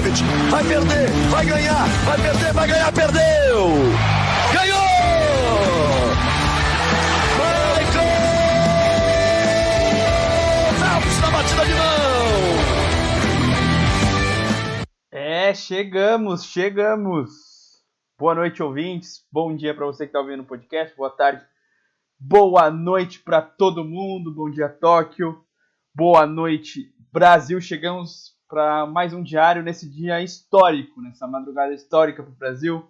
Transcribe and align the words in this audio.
Vai 0.00 0.64
perder, 0.64 1.10
vai 1.30 1.44
ganhar, 1.44 1.86
vai 2.06 2.16
perder, 2.16 2.54
vai 2.54 2.66
ganhar, 2.66 2.90
perdeu! 2.90 3.68
Ganhou! 4.54 4.80
Phelps 10.78 11.20
na 11.20 11.30
batida 11.30 11.66
de 11.66 11.74
mão! 11.74 11.90
É, 15.12 15.52
chegamos, 15.52 16.44
chegamos. 16.44 17.30
Boa 18.18 18.34
noite, 18.34 18.62
ouvintes. 18.62 19.26
Bom 19.30 19.54
dia 19.54 19.74
para 19.74 19.84
você 19.84 20.04
que 20.04 20.08
está 20.08 20.20
ouvindo 20.20 20.44
o 20.44 20.46
podcast. 20.46 20.96
Boa 20.96 21.10
tarde. 21.10 21.44
Boa 22.18 22.70
noite 22.70 23.20
para 23.20 23.42
todo 23.42 23.84
mundo. 23.84 24.34
Bom 24.34 24.50
dia, 24.50 24.70
Tóquio. 24.70 25.44
Boa 25.94 26.26
noite, 26.26 26.90
Brasil. 27.12 27.60
Chegamos 27.60 28.39
para 28.50 28.84
mais 28.84 29.14
um 29.14 29.22
diário 29.22 29.62
nesse 29.62 29.88
dia 29.88 30.20
histórico, 30.20 31.00
nessa 31.00 31.24
madrugada 31.24 31.72
histórica 31.72 32.20
para 32.20 32.32
o 32.32 32.36
Brasil. 32.36 32.84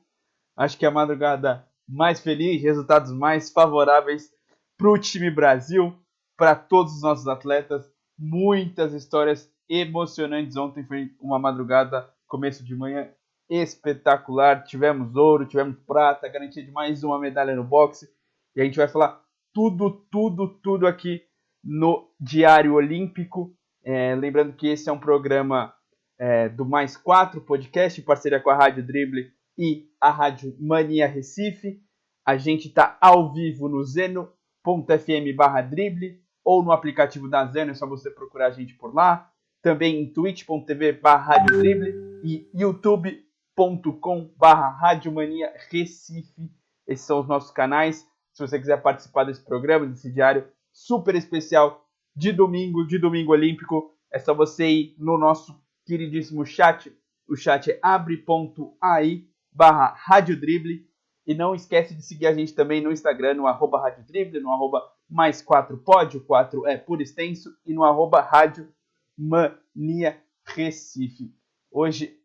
Acho 0.57 0.79
que 0.79 0.87
é 0.87 0.89
a 0.89 0.91
madrugada 0.91 1.69
mais 1.87 2.19
feliz, 2.19 2.63
resultados 2.63 3.13
mais 3.13 3.51
favoráveis 3.51 4.33
para 4.79 4.91
o 4.91 4.99
time 4.99 5.31
Brasil, 5.31 5.95
para 6.35 6.57
todos 6.57 6.95
os 6.95 7.03
nossos 7.03 7.29
atletas. 7.29 7.87
Muitas 8.19 8.95
histórias 8.95 9.53
emocionantes. 9.69 10.57
Ontem 10.57 10.83
foi 10.83 11.15
uma 11.21 11.39
madrugada, 11.39 12.11
começo 12.27 12.65
de 12.65 12.75
manhã 12.75 13.11
espetacular. 13.51 14.65
Tivemos 14.65 15.15
ouro, 15.15 15.45
tivemos 15.45 15.77
prata, 15.87 16.29
garantia 16.29 16.65
de 16.65 16.71
mais 16.71 17.05
uma 17.05 17.19
medalha 17.19 17.55
no 17.55 17.65
boxe. 17.65 18.09
E 18.57 18.63
a 18.63 18.65
gente 18.65 18.79
vai 18.79 18.89
falar 18.89 19.23
tudo, 19.53 19.91
tudo, 20.11 20.49
tudo 20.63 20.87
aqui 20.87 21.23
no 21.63 22.11
Diário 22.19 22.75
Olímpico. 22.75 23.55
É, 23.83 24.15
lembrando 24.15 24.53
que 24.53 24.69
esse 24.69 24.89
é 24.89 24.93
um 24.93 24.99
programa 24.99 25.75
é, 26.19 26.49
do 26.49 26.65
Mais 26.65 26.97
4 26.97 27.41
Podcast, 27.41 28.01
em 28.01 28.05
parceria 28.05 28.41
com 28.41 28.51
a 28.51 28.57
Rádio 28.57 28.87
Dribble 28.87 29.33
e 29.57 29.89
a 30.01 30.11
Rádio 30.11 30.55
Mania 30.59 31.07
Recife. 31.07 31.81
A 32.25 32.37
gente 32.37 32.69
está 32.69 32.99
ao 33.01 33.33
vivo 33.33 33.69
no 33.69 33.83
zeno.fm 33.83 35.35
barra 35.35 35.63
drible 35.63 36.21
ou 36.45 36.63
no 36.63 36.73
aplicativo 36.73 37.29
da 37.29 37.47
Zeno, 37.47 37.71
é 37.71 37.75
só 37.75 37.87
você 37.87 38.11
procurar 38.11 38.47
a 38.47 38.51
gente 38.51 38.75
por 38.75 38.95
lá. 38.95 39.31
Também 39.63 40.01
em 40.01 40.13
twitch.tv 40.13 40.93
barra 40.93 41.39
Drible 41.39 41.95
e 42.25 42.49
youtube.com 42.55 44.33
barra 44.37 44.71
Rádio 44.71 45.13
Mania 45.13 45.53
Recife. 45.71 46.51
Esses 46.87 47.05
são 47.05 47.21
os 47.21 47.29
nossos 47.29 47.51
canais. 47.51 48.07
Se 48.33 48.41
você 48.47 48.59
quiser 48.59 48.81
participar 48.81 49.25
desse 49.25 49.45
programa, 49.45 49.87
desse 49.87 50.11
diário 50.11 50.49
super 50.73 51.15
especial 51.15 51.87
de 52.15 52.33
domingo, 52.33 52.87
de 52.87 52.99
domingo 52.99 53.33
olímpico, 53.33 53.95
é 54.13 54.19
só 54.19 54.35
você 54.35 54.69
ir 54.69 54.95
no 54.99 55.17
nosso 55.17 55.61
queridíssimo 55.87 56.45
chat. 56.45 56.93
O 57.29 57.37
chat 57.37 57.71
é 57.71 57.79
abre.ai 57.83 59.25
barra 59.53 59.95
radiodrible. 59.97 60.89
E 61.27 61.35
não 61.35 61.55
esquece 61.55 61.95
de 61.95 62.03
seguir 62.03 62.27
a 62.27 62.35
gente 62.35 62.55
também 62.55 62.81
no 62.81 62.91
Instagram, 62.91 63.35
no 63.35 63.47
arroba 63.47 63.81
radiodrible, 63.81 64.41
no 64.41 64.51
arroba 64.51 64.83
mais 65.09 65.43
4 65.43 65.79
pod, 65.79 66.17
o 66.17 66.25
4 66.25 66.67
é 66.67 66.77
por 66.77 67.01
extenso, 67.01 67.55
e 67.65 67.73
no 67.73 67.85
arroba 67.85 68.21
rádio 68.21 68.73
mania 69.17 70.21
Recife. 70.45 71.33
Hoje 71.71 72.19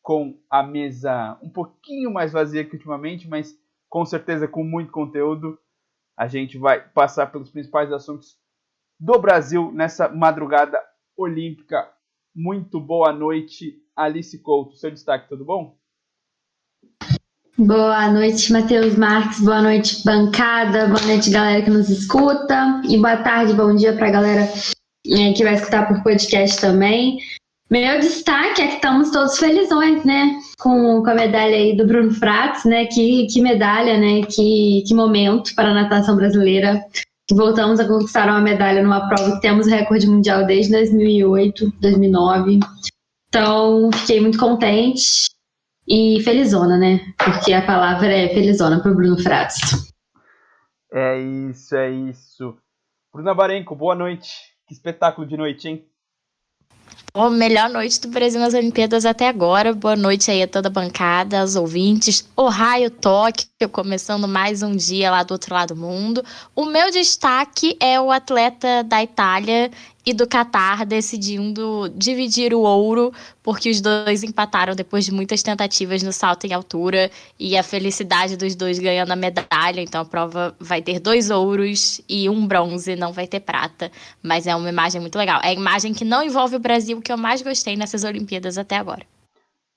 com 0.00 0.40
a 0.48 0.62
mesa 0.62 1.38
um 1.42 1.50
pouquinho 1.50 2.10
mais 2.10 2.32
vazia 2.32 2.64
que 2.64 2.74
ultimamente, 2.74 3.28
mas 3.28 3.54
com 3.88 4.06
certeza 4.06 4.48
com 4.48 4.64
muito 4.64 4.92
conteúdo. 4.92 5.58
A 6.16 6.26
gente 6.26 6.56
vai 6.56 6.80
passar 6.80 7.26
pelos 7.26 7.50
principais 7.50 7.92
assuntos 7.92 8.38
do 8.98 9.18
Brasil 9.18 9.70
nessa 9.72 10.08
madrugada 10.08 10.78
olímpica. 11.16 11.88
Muito 12.34 12.80
boa 12.80 13.12
noite, 13.12 13.76
Alice 13.94 14.38
Couto. 14.38 14.76
Seu 14.76 14.90
destaque, 14.90 15.28
tudo 15.28 15.44
bom? 15.44 15.76
Boa 17.56 18.12
noite, 18.12 18.52
Matheus 18.52 18.96
Marques. 18.96 19.40
Boa 19.40 19.60
noite, 19.60 20.04
bancada. 20.04 20.86
Boa 20.86 21.02
noite, 21.06 21.30
galera 21.30 21.62
que 21.62 21.70
nos 21.70 21.90
escuta. 21.90 22.80
E 22.88 22.96
boa 22.96 23.16
tarde, 23.16 23.52
bom 23.52 23.74
dia 23.74 23.94
para 23.94 24.08
a 24.08 24.12
galera 24.12 24.42
é, 25.06 25.32
que 25.32 25.42
vai 25.42 25.54
escutar 25.54 25.88
por 25.88 26.02
podcast 26.02 26.60
também. 26.60 27.18
Meu 27.70 27.98
destaque 27.98 28.62
é 28.62 28.68
que 28.68 28.74
estamos 28.76 29.10
todos 29.10 29.38
felizões, 29.38 30.04
né? 30.04 30.38
Com, 30.58 31.02
com 31.02 31.10
a 31.10 31.14
medalha 31.14 31.56
aí 31.56 31.76
do 31.76 31.86
Bruno 31.86 32.12
Fratos, 32.12 32.64
né? 32.64 32.86
Que, 32.86 33.26
que 33.26 33.42
medalha, 33.42 33.98
né? 33.98 34.22
Que, 34.22 34.84
que 34.86 34.94
momento 34.94 35.54
para 35.54 35.70
a 35.70 35.74
natação 35.74 36.16
brasileira. 36.16 36.80
Que 37.28 37.34
voltamos 37.34 37.78
a 37.78 37.86
conquistar 37.86 38.26
uma 38.26 38.40
medalha 38.40 38.82
numa 38.82 39.06
prova 39.06 39.32
que 39.32 39.40
temos 39.42 39.66
recorde 39.66 40.06
mundial 40.06 40.46
desde 40.46 40.72
2008, 40.72 41.72
2009. 41.78 42.60
Então, 43.28 43.90
fiquei 43.92 44.20
muito 44.20 44.38
contente 44.38 45.28
e 45.86 46.22
felizona, 46.22 46.78
né? 46.78 47.00
Porque 47.18 47.52
a 47.52 47.64
palavra 47.64 48.10
é 48.10 48.28
felizona 48.28 48.80
para 48.80 48.90
o 48.90 48.94
Bruno 48.94 49.22
Fratos. 49.22 49.92
É 50.90 51.20
isso, 51.20 51.76
é 51.76 51.90
isso. 51.90 52.56
Bruna 53.12 53.34
Barenco, 53.34 53.76
boa 53.76 53.94
noite. 53.94 54.30
Que 54.66 54.72
espetáculo 54.72 55.26
de 55.26 55.36
noite, 55.36 55.68
hein? 55.68 55.86
Oh, 57.20 57.30
melhor 57.30 57.68
noite 57.68 58.00
do 58.00 58.06
Brasil 58.06 58.38
nas 58.38 58.54
Olimpíadas 58.54 59.04
até 59.04 59.26
agora. 59.26 59.74
Boa 59.74 59.96
noite 59.96 60.30
aí 60.30 60.40
a 60.40 60.46
toda 60.46 60.68
a 60.68 60.70
bancada, 60.70 61.40
aos 61.40 61.56
ouvintes. 61.56 62.24
Ohio 62.36 62.92
Tóquio, 62.92 63.48
começando 63.72 64.28
mais 64.28 64.62
um 64.62 64.76
dia 64.76 65.10
lá 65.10 65.24
do 65.24 65.32
outro 65.32 65.52
lado 65.52 65.74
do 65.74 65.80
mundo. 65.80 66.24
O 66.54 66.64
meu 66.64 66.92
destaque 66.92 67.76
é 67.80 68.00
o 68.00 68.12
atleta 68.12 68.84
da 68.84 69.02
Itália 69.02 69.68
e 70.08 70.14
do 70.14 70.26
Catar 70.26 70.86
decidindo 70.86 71.92
dividir 71.94 72.54
o 72.54 72.60
ouro, 72.60 73.12
porque 73.42 73.68
os 73.68 73.78
dois 73.78 74.22
empataram 74.22 74.74
depois 74.74 75.04
de 75.04 75.12
muitas 75.12 75.42
tentativas 75.42 76.02
no 76.02 76.14
salto 76.14 76.46
em 76.46 76.52
altura 76.54 77.10
e 77.38 77.54
a 77.58 77.62
felicidade 77.62 78.34
dos 78.34 78.54
dois 78.54 78.78
ganhando 78.78 79.10
a 79.10 79.16
medalha. 79.16 79.82
Então 79.82 80.00
a 80.00 80.04
prova 80.06 80.56
vai 80.58 80.80
ter 80.80 80.98
dois 80.98 81.28
ouros 81.28 82.00
e 82.08 82.26
um 82.26 82.46
bronze, 82.46 82.96
não 82.96 83.12
vai 83.12 83.26
ter 83.26 83.40
prata. 83.40 83.92
Mas 84.22 84.46
é 84.46 84.56
uma 84.56 84.70
imagem 84.70 84.98
muito 84.98 85.18
legal. 85.18 85.42
É 85.42 85.48
a 85.48 85.52
imagem 85.52 85.92
que 85.92 86.06
não 86.06 86.22
envolve 86.22 86.56
o 86.56 86.60
Brasil 86.60 87.02
que 87.08 87.12
eu 87.12 87.16
mais 87.16 87.40
gostei 87.40 87.74
nessas 87.74 88.04
Olimpíadas 88.04 88.58
até 88.58 88.76
agora. 88.76 89.06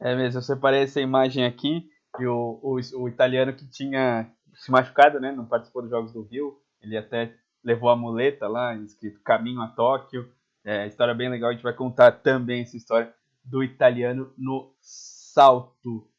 É 0.01 0.13
mesmo, 0.13 0.39
eu 0.39 0.43
separei 0.43 0.83
essa 0.83 0.99
imagem 0.99 1.45
aqui 1.45 1.89
e 2.19 2.25
o, 2.25 2.59
o, 2.61 2.77
o 3.03 3.07
italiano 3.07 3.53
que 3.53 3.65
tinha 3.69 4.29
se 4.53 4.69
machucado, 4.69 5.17
né? 5.17 5.31
Não 5.31 5.45
participou 5.45 5.81
dos 5.81 5.91
Jogos 5.91 6.11
do 6.11 6.23
Rio. 6.23 6.59
Ele 6.81 6.97
até 6.97 7.33
levou 7.63 7.89
a 7.89 7.95
muleta 7.95 8.49
lá, 8.49 8.75
escrito 8.75 9.21
Caminho 9.23 9.61
a 9.61 9.67
Tóquio. 9.67 10.29
É, 10.65 10.85
história 10.87 11.13
bem 11.13 11.29
legal, 11.29 11.51
a 11.51 11.53
gente 11.53 11.63
vai 11.63 11.73
contar 11.73 12.11
também 12.11 12.63
essa 12.63 12.75
história 12.75 13.13
do 13.45 13.63
italiano 13.63 14.33
no 14.37 14.75
salto. 14.81 16.11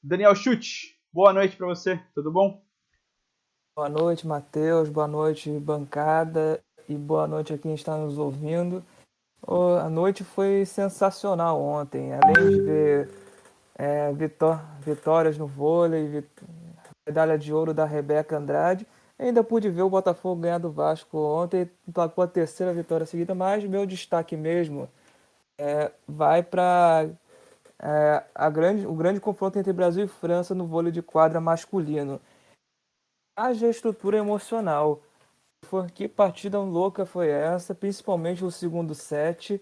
Daniel 0.00 0.36
Chute, 0.36 0.96
boa 1.12 1.32
noite 1.32 1.56
para 1.56 1.66
você, 1.66 2.00
tudo 2.14 2.30
bom? 2.30 2.62
Boa 3.74 3.88
noite, 3.88 4.24
Matheus, 4.24 4.88
boa 4.88 5.08
noite, 5.08 5.50
bancada, 5.58 6.62
e 6.88 6.94
boa 6.94 7.26
noite 7.26 7.52
a 7.52 7.58
quem 7.58 7.74
está 7.74 7.96
nos 7.96 8.16
ouvindo. 8.18 8.84
Oh, 9.46 9.76
a 9.80 9.88
noite 9.88 10.22
foi 10.22 10.64
sensacional 10.66 11.60
ontem, 11.60 12.12
além 12.12 12.50
de 12.50 12.60
ver 12.60 13.10
é, 13.74 14.12
vitó 14.12 14.60
vitórias 14.80 15.38
no 15.38 15.46
vôlei, 15.46 16.24
medalha 17.06 17.38
de 17.38 17.52
ouro 17.52 17.72
da 17.72 17.84
Rebeca 17.84 18.36
Andrade, 18.36 18.86
Ainda 19.20 19.44
pude 19.44 19.68
ver 19.68 19.82
o 19.82 19.90
Botafogo 19.90 20.40
ganhar 20.40 20.56
do 20.56 20.72
Vasco 20.72 21.18
ontem, 21.18 21.70
com 21.92 22.22
a 22.22 22.26
terceira 22.26 22.72
vitória 22.72 23.04
seguida, 23.04 23.34
mas 23.34 23.62
meu 23.64 23.84
destaque 23.84 24.34
mesmo 24.34 24.88
é, 25.58 25.92
vai 26.08 26.42
para 26.42 27.06
é, 27.78 28.24
grande, 28.50 28.86
o 28.86 28.94
grande 28.94 29.20
confronto 29.20 29.58
entre 29.58 29.74
Brasil 29.74 30.06
e 30.06 30.08
França 30.08 30.54
no 30.54 30.66
vôlei 30.66 30.90
de 30.90 31.02
quadra 31.02 31.38
masculino. 31.38 32.18
Haja 33.36 33.68
estrutura 33.68 34.16
emocional. 34.16 35.02
Que 35.94 36.08
partida 36.08 36.58
louca 36.58 37.06
foi 37.06 37.28
essa, 37.28 37.74
principalmente 37.74 38.44
o 38.44 38.50
segundo 38.50 38.94
set. 38.94 39.60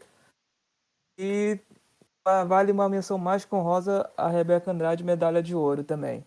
E 1.18 1.58
vale 2.46 2.72
uma 2.72 2.88
menção 2.88 3.18
mais 3.18 3.46
honrosa 3.52 4.10
a 4.16 4.28
Rebeca 4.28 4.70
Andrade, 4.70 5.04
medalha 5.04 5.42
de 5.42 5.54
ouro 5.54 5.84
também. 5.84 6.24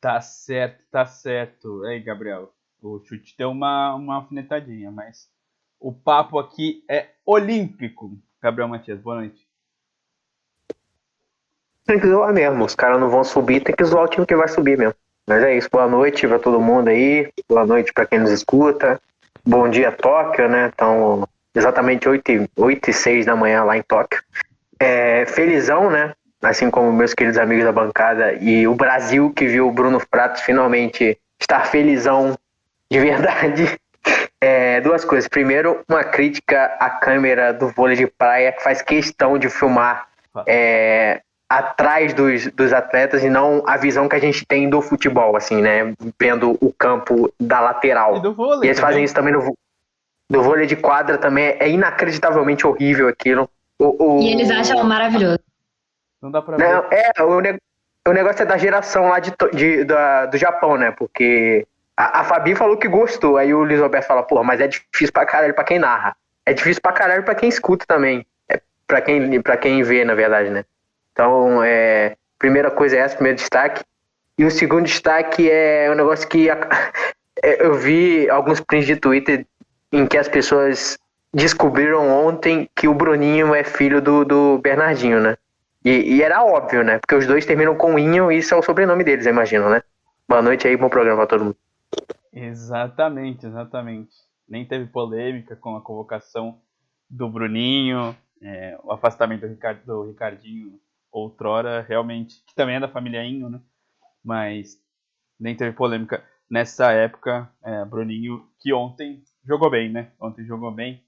Tá 0.00 0.20
certo, 0.20 0.82
tá 0.90 1.06
certo. 1.06 1.84
Aí, 1.84 2.00
Gabriel, 2.00 2.52
o 2.82 3.00
chute 3.04 3.36
deu 3.38 3.50
uma, 3.50 3.94
uma 3.94 4.16
alfinetadinha, 4.16 4.90
mas 4.90 5.30
o 5.78 5.92
papo 5.92 6.38
aqui 6.38 6.84
é 6.88 7.10
olímpico. 7.24 8.18
Gabriel 8.40 8.68
Matias, 8.68 9.00
boa 9.00 9.16
noite. 9.16 9.48
Tem 11.84 12.00
que 12.00 12.06
zoar 12.06 12.32
mesmo. 12.32 12.64
Os 12.64 12.74
caras 12.74 13.00
não 13.00 13.08
vão 13.08 13.22
subir, 13.22 13.62
tem 13.62 13.74
que 13.74 13.84
zoar 13.84 14.04
o 14.04 14.08
time 14.08 14.26
que 14.26 14.36
vai 14.36 14.48
subir 14.48 14.76
mesmo. 14.76 14.94
Mas 15.26 15.42
é 15.42 15.56
isso. 15.56 15.68
Boa 15.70 15.86
noite 15.86 16.26
pra 16.26 16.38
todo 16.38 16.60
mundo 16.60 16.88
aí. 16.88 17.30
Boa 17.48 17.66
noite 17.66 17.92
pra 17.92 18.06
quem 18.06 18.18
nos 18.18 18.30
escuta. 18.30 19.00
Bom 19.44 19.68
dia, 19.68 19.92
Tóquio, 19.92 20.48
né? 20.48 20.70
Então, 20.72 21.26
exatamente 21.54 22.08
8 22.08 22.32
e, 22.32 22.50
8 22.56 22.90
e 22.90 22.92
6 22.92 23.26
da 23.26 23.36
manhã 23.36 23.64
lá 23.64 23.76
em 23.76 23.82
Tóquio. 23.82 24.22
É, 24.78 25.24
felizão, 25.26 25.90
né? 25.90 26.12
assim 26.42 26.70
como 26.70 26.92
meus 26.92 27.14
queridos 27.14 27.38
amigos 27.38 27.64
da 27.64 27.72
bancada 27.72 28.32
e 28.34 28.66
o 28.66 28.74
Brasil 28.74 29.32
que 29.34 29.46
viu 29.46 29.68
o 29.68 29.72
Bruno 29.72 30.04
Prato 30.10 30.42
finalmente 30.42 31.16
estar 31.40 31.66
felizão 31.66 32.36
de 32.90 32.98
verdade. 32.98 33.78
É, 34.44 34.80
duas 34.80 35.04
coisas. 35.04 35.28
Primeiro, 35.28 35.84
uma 35.88 36.02
crítica 36.02 36.64
à 36.80 36.90
câmera 36.90 37.52
do 37.52 37.68
vôlei 37.68 37.96
de 37.96 38.08
praia 38.08 38.50
que 38.50 38.60
faz 38.60 38.82
questão 38.82 39.38
de 39.38 39.48
filmar 39.48 40.08
é, 40.48 41.22
atrás 41.58 42.14
dos, 42.14 42.46
dos 42.52 42.72
atletas 42.72 43.22
e 43.22 43.28
não 43.28 43.62
a 43.66 43.76
visão 43.76 44.08
que 44.08 44.16
a 44.16 44.18
gente 44.18 44.46
tem 44.46 44.70
do 44.70 44.80
futebol, 44.80 45.36
assim, 45.36 45.60
né? 45.60 45.92
Vendo 46.18 46.56
o 46.60 46.72
campo 46.72 47.32
da 47.38 47.60
lateral. 47.60 48.16
E 48.16 48.20
do 48.22 48.32
vôlei. 48.34 48.64
E 48.64 48.66
eles 48.68 48.80
fazem 48.80 49.04
isso 49.04 49.14
também 49.14 49.32
no, 49.34 49.54
no 50.30 50.42
vôlei 50.42 50.66
de 50.66 50.76
quadra 50.76 51.18
também. 51.18 51.56
É 51.60 51.68
inacreditavelmente 51.68 52.66
horrível 52.66 53.06
aquilo. 53.08 53.48
O, 53.78 54.16
o... 54.18 54.22
E 54.22 54.32
eles 54.32 54.50
acham 54.50 54.82
maravilhoso. 54.84 55.40
Não 56.22 56.30
dá 56.30 56.40
pra 56.40 56.56
ver. 56.56 56.64
Não, 56.66 56.84
é, 56.90 57.22
o, 57.22 57.40
ne- 57.40 57.58
o 58.08 58.12
negócio 58.12 58.42
é 58.42 58.46
da 58.46 58.56
geração 58.56 59.08
lá 59.08 59.18
de, 59.18 59.32
de- 59.52 59.84
da- 59.84 60.26
do 60.26 60.38
Japão, 60.38 60.76
né? 60.78 60.90
Porque 60.90 61.66
a, 61.96 62.20
a 62.20 62.24
Fabi 62.24 62.54
falou 62.54 62.76
que 62.78 62.88
gostou. 62.88 63.36
Aí 63.36 63.52
o 63.52 63.62
Luiz 63.62 63.80
Roberto 63.80 64.06
fala, 64.06 64.22
porra, 64.22 64.44
mas 64.44 64.60
é 64.60 64.68
difícil 64.68 65.12
pra 65.12 65.26
caralho 65.26 65.52
pra 65.54 65.64
quem 65.64 65.78
narra. 65.78 66.16
É 66.46 66.52
difícil 66.54 66.80
pra 66.80 66.92
caralho 66.92 67.24
pra 67.24 67.34
quem 67.34 67.48
escuta 67.48 67.84
também. 67.86 68.24
É 68.48 68.60
pra 68.86 69.00
quem, 69.02 69.40
pra 69.42 69.56
quem 69.56 69.82
vê, 69.82 70.04
na 70.04 70.14
verdade, 70.14 70.48
né? 70.48 70.64
Então, 71.12 71.62
é, 71.62 72.16
primeira 72.38 72.70
coisa 72.70 72.96
é 72.96 73.00
essa, 73.00 73.14
primeiro 73.16 73.38
destaque. 73.38 73.84
E 74.38 74.44
o 74.44 74.50
segundo 74.50 74.84
destaque 74.84 75.50
é 75.50 75.90
um 75.90 75.94
negócio 75.94 76.28
que 76.28 76.50
a- 76.50 76.58
é, 77.42 77.64
eu 77.64 77.74
vi 77.74 78.28
alguns 78.30 78.60
prints 78.60 78.86
de 78.86 78.96
Twitter 78.96 79.46
em 79.92 80.06
que 80.06 80.18
as 80.18 80.28
pessoas 80.28 80.98
descobriram 81.34 82.08
ontem 82.10 82.68
que 82.76 82.88
o 82.88 82.94
Bruninho 82.94 83.54
é 83.54 83.64
filho 83.64 84.00
do, 84.00 84.24
do 84.24 84.58
Bernardinho, 84.58 85.20
né? 85.20 85.36
E, 85.84 86.16
e 86.16 86.22
era 86.22 86.44
óbvio, 86.44 86.84
né? 86.84 86.98
Porque 86.98 87.14
os 87.14 87.26
dois 87.26 87.44
terminam 87.46 87.74
com 87.76 87.98
Inho 87.98 88.30
e 88.30 88.38
isso 88.38 88.54
é 88.54 88.56
o 88.56 88.62
sobrenome 88.62 89.04
deles, 89.04 89.26
eu 89.26 89.32
imagino, 89.32 89.68
né? 89.68 89.82
Boa 90.28 90.42
noite 90.42 90.66
aí, 90.68 90.76
bom 90.76 90.88
programa 90.88 91.18
pra 91.18 91.26
todo 91.26 91.44
mundo. 91.44 91.56
Exatamente, 92.32 93.46
exatamente. 93.46 94.14
Nem 94.48 94.66
teve 94.66 94.86
polêmica 94.86 95.56
com 95.56 95.76
a 95.76 95.82
convocação 95.82 96.60
do 97.08 97.28
Bruninho, 97.30 98.16
é, 98.40 98.78
o 98.82 98.92
afastamento 98.92 99.42
do, 99.42 99.48
Ricard, 99.48 99.84
do 99.84 100.02
Ricardinho 100.04 100.80
outrora, 101.12 101.84
realmente, 101.86 102.42
que 102.46 102.54
também 102.54 102.76
é 102.76 102.80
da 102.80 102.88
família 102.88 103.22
Inho, 103.24 103.50
né? 103.50 103.60
Mas 104.24 104.80
nem 105.38 105.54
teve 105.54 105.76
polêmica 105.76 106.24
nessa 106.50 106.90
época. 106.92 107.52
É, 107.62 107.84
Bruninho, 107.84 108.48
que 108.60 108.72
ontem 108.72 109.22
jogou 109.44 109.70
bem, 109.70 109.92
né? 109.92 110.10
Ontem 110.18 110.44
jogou 110.46 110.72
bem. 110.72 111.04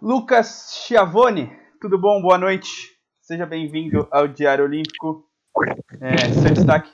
Lucas 0.00 0.72
Chiavone, 0.72 1.50
tudo 1.80 1.98
bom? 1.98 2.20
Boa 2.22 2.38
noite. 2.38 2.94
Seja 3.20 3.46
bem-vindo 3.46 4.08
ao 4.10 4.26
Diário 4.26 4.64
Olímpico. 4.64 5.28
É, 6.00 6.16
seu 6.32 6.52
destaque. 6.52 6.90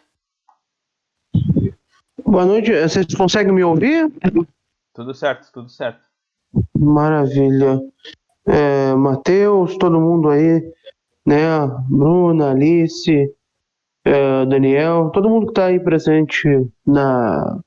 Boa 2.24 2.44
noite, 2.44 2.70
vocês 2.70 3.06
conseguem 3.14 3.52
me 3.52 3.64
ouvir? 3.64 4.12
Tudo 4.94 5.14
certo, 5.14 5.50
tudo 5.52 5.68
certo. 5.68 6.00
Maravilha. 6.78 7.80
É, 8.46 8.94
Matheus, 8.94 9.76
todo 9.76 10.00
mundo 10.00 10.28
aí, 10.30 10.62
né? 11.26 11.44
Bruna, 11.88 12.50
Alice, 12.50 13.30
é, 14.04 14.46
Daniel, 14.46 15.10
todo 15.12 15.28
mundo 15.28 15.46
que 15.46 15.52
está 15.52 15.66
aí 15.66 15.78
presente 15.78 16.48
na, 16.86 17.60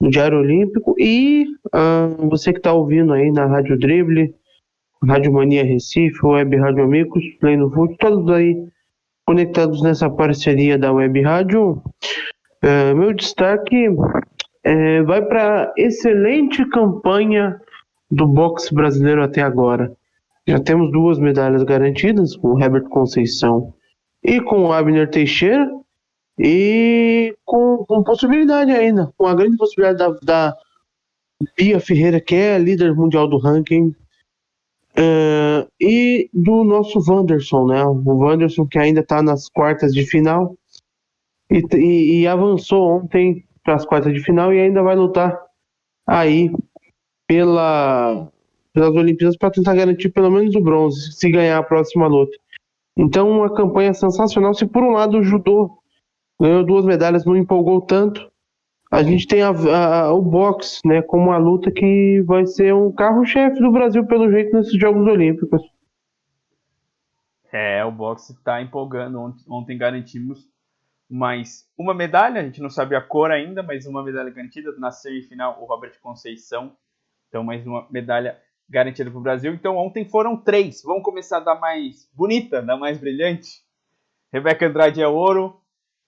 no 0.00 0.10
Diário 0.10 0.38
Olímpico 0.38 0.94
e 0.98 1.46
ah, 1.72 2.08
você 2.30 2.52
que 2.52 2.58
está 2.58 2.72
ouvindo 2.72 3.12
aí 3.12 3.30
na 3.30 3.46
Rádio 3.46 3.78
Drible, 3.78 4.34
Rádio 5.02 5.32
Mania 5.32 5.64
Recife, 5.64 6.24
Web 6.24 6.56
Rádio 6.56 6.84
Amigos, 6.84 7.24
Play 7.40 7.56
no 7.56 7.70
Foot, 7.70 7.96
todos 7.98 8.30
aí 8.30 8.66
conectados 9.26 9.82
nessa 9.82 10.08
parceria 10.08 10.78
da 10.78 10.92
Web 10.92 11.20
Rádio. 11.22 11.82
É, 12.62 12.94
meu 12.94 13.12
destaque 13.12 13.88
é, 14.62 15.02
vai 15.02 15.22
para 15.22 15.72
excelente 15.76 16.64
campanha 16.70 17.60
do 18.10 18.26
boxe 18.26 18.74
brasileiro 18.74 19.22
até 19.22 19.42
agora. 19.42 19.92
Já 20.46 20.58
temos 20.60 20.92
duas 20.92 21.18
medalhas 21.18 21.62
garantidas, 21.62 22.36
com 22.36 22.48
o 22.48 22.60
Herbert 22.62 22.84
Conceição 22.88 23.72
e 24.22 24.40
com 24.40 24.64
o 24.64 24.72
Abner 24.72 25.10
Teixeira, 25.10 25.70
e 26.38 27.34
com, 27.44 27.84
com 27.86 28.02
possibilidade 28.02 28.70
ainda, 28.72 29.12
com 29.16 29.26
a 29.26 29.34
grande 29.34 29.56
possibilidade 29.56 29.98
da, 29.98 30.18
da 30.50 30.56
Bia 31.56 31.78
Ferreira, 31.80 32.20
que 32.20 32.34
é 32.34 32.58
líder 32.58 32.94
mundial 32.94 33.28
do 33.28 33.38
ranking, 33.38 33.94
é, 34.96 35.66
e 35.80 36.28
do 36.32 36.62
nosso 36.64 36.98
Wanderson, 37.08 37.66
né? 37.66 37.84
O 37.84 38.02
Wanderson 38.18 38.66
que 38.66 38.78
ainda 38.78 39.00
está 39.00 39.22
nas 39.22 39.48
quartas 39.48 39.92
de 39.92 40.04
final 40.06 40.56
e, 41.50 41.62
e- 41.76 42.20
e 42.20 42.26
avançou 42.26 42.98
ontem 42.98 43.44
para 43.62 43.74
as 43.74 43.84
quartas 43.84 44.12
de 44.12 44.20
final 44.20 44.52
e 44.52 44.60
ainda 44.60 44.82
vai 44.82 44.94
lutar 44.94 45.40
aí 46.06 46.50
pela, 47.26 48.28
pelas 48.74 48.94
Olimpíadas 48.94 49.36
para 49.36 49.52
tentar 49.52 49.74
garantir 49.74 50.10
pelo 50.10 50.30
menos 50.30 50.54
o 50.56 50.60
bronze, 50.60 51.12
se 51.12 51.30
ganhar 51.30 51.58
a 51.58 51.62
próxima 51.62 52.06
luta. 52.08 52.36
Então, 52.96 53.30
uma 53.30 53.54
campanha 53.54 53.94
sensacional. 53.94 54.52
Se 54.52 54.66
por 54.66 54.82
um 54.82 54.90
lado 54.90 55.18
o 55.18 55.22
judô 55.22 55.78
ganhou 56.40 56.64
duas 56.64 56.84
medalhas, 56.84 57.24
não 57.24 57.36
empolgou 57.36 57.80
tanto, 57.80 58.30
a 58.90 59.02
gente 59.02 59.26
tem 59.26 59.42
a- 59.42 59.50
a- 59.50 60.12
o 60.12 60.20
boxe, 60.20 60.80
né, 60.84 61.02
como 61.02 61.24
uma 61.30 61.38
luta 61.38 61.70
que 61.70 62.22
vai 62.26 62.46
ser 62.46 62.74
um 62.74 62.92
carro-chefe 62.92 63.60
do 63.60 63.72
Brasil, 63.72 64.06
pelo 64.06 64.30
jeito, 64.30 64.54
nesses 64.54 64.78
Jogos 64.78 65.06
Olímpicos. 65.06 65.62
É, 67.52 67.84
o 67.84 67.90
boxe 67.92 68.32
está 68.32 68.60
empolgando. 68.60 69.20
Ont- 69.20 69.44
Ontem 69.48 69.78
garantimos 69.78 70.48
mais 71.08 71.68
uma 71.78 71.94
medalha, 71.94 72.40
a 72.40 72.44
gente 72.44 72.60
não 72.60 72.70
sabe 72.70 72.96
a 72.96 73.00
cor 73.00 73.30
ainda, 73.30 73.62
mas 73.62 73.86
uma 73.86 74.02
medalha 74.02 74.30
garantida. 74.30 74.72
Na 74.78 74.90
semifinal, 74.90 75.62
o 75.62 75.64
Robert 75.64 75.92
Conceição. 76.00 76.76
Então, 77.28 77.44
mais 77.44 77.66
uma 77.66 77.86
medalha 77.90 78.38
garantida 78.68 79.10
para 79.10 79.18
o 79.18 79.22
Brasil. 79.22 79.52
Então, 79.52 79.76
ontem 79.76 80.04
foram 80.04 80.36
três. 80.36 80.82
Vamos 80.82 81.02
começar 81.02 81.40
da 81.40 81.54
mais 81.54 82.08
bonita, 82.14 82.62
da 82.62 82.76
mais 82.76 82.98
brilhante. 82.98 83.62
Rebeca 84.32 84.66
Andrade 84.66 85.02
é 85.02 85.08
ouro. 85.08 85.60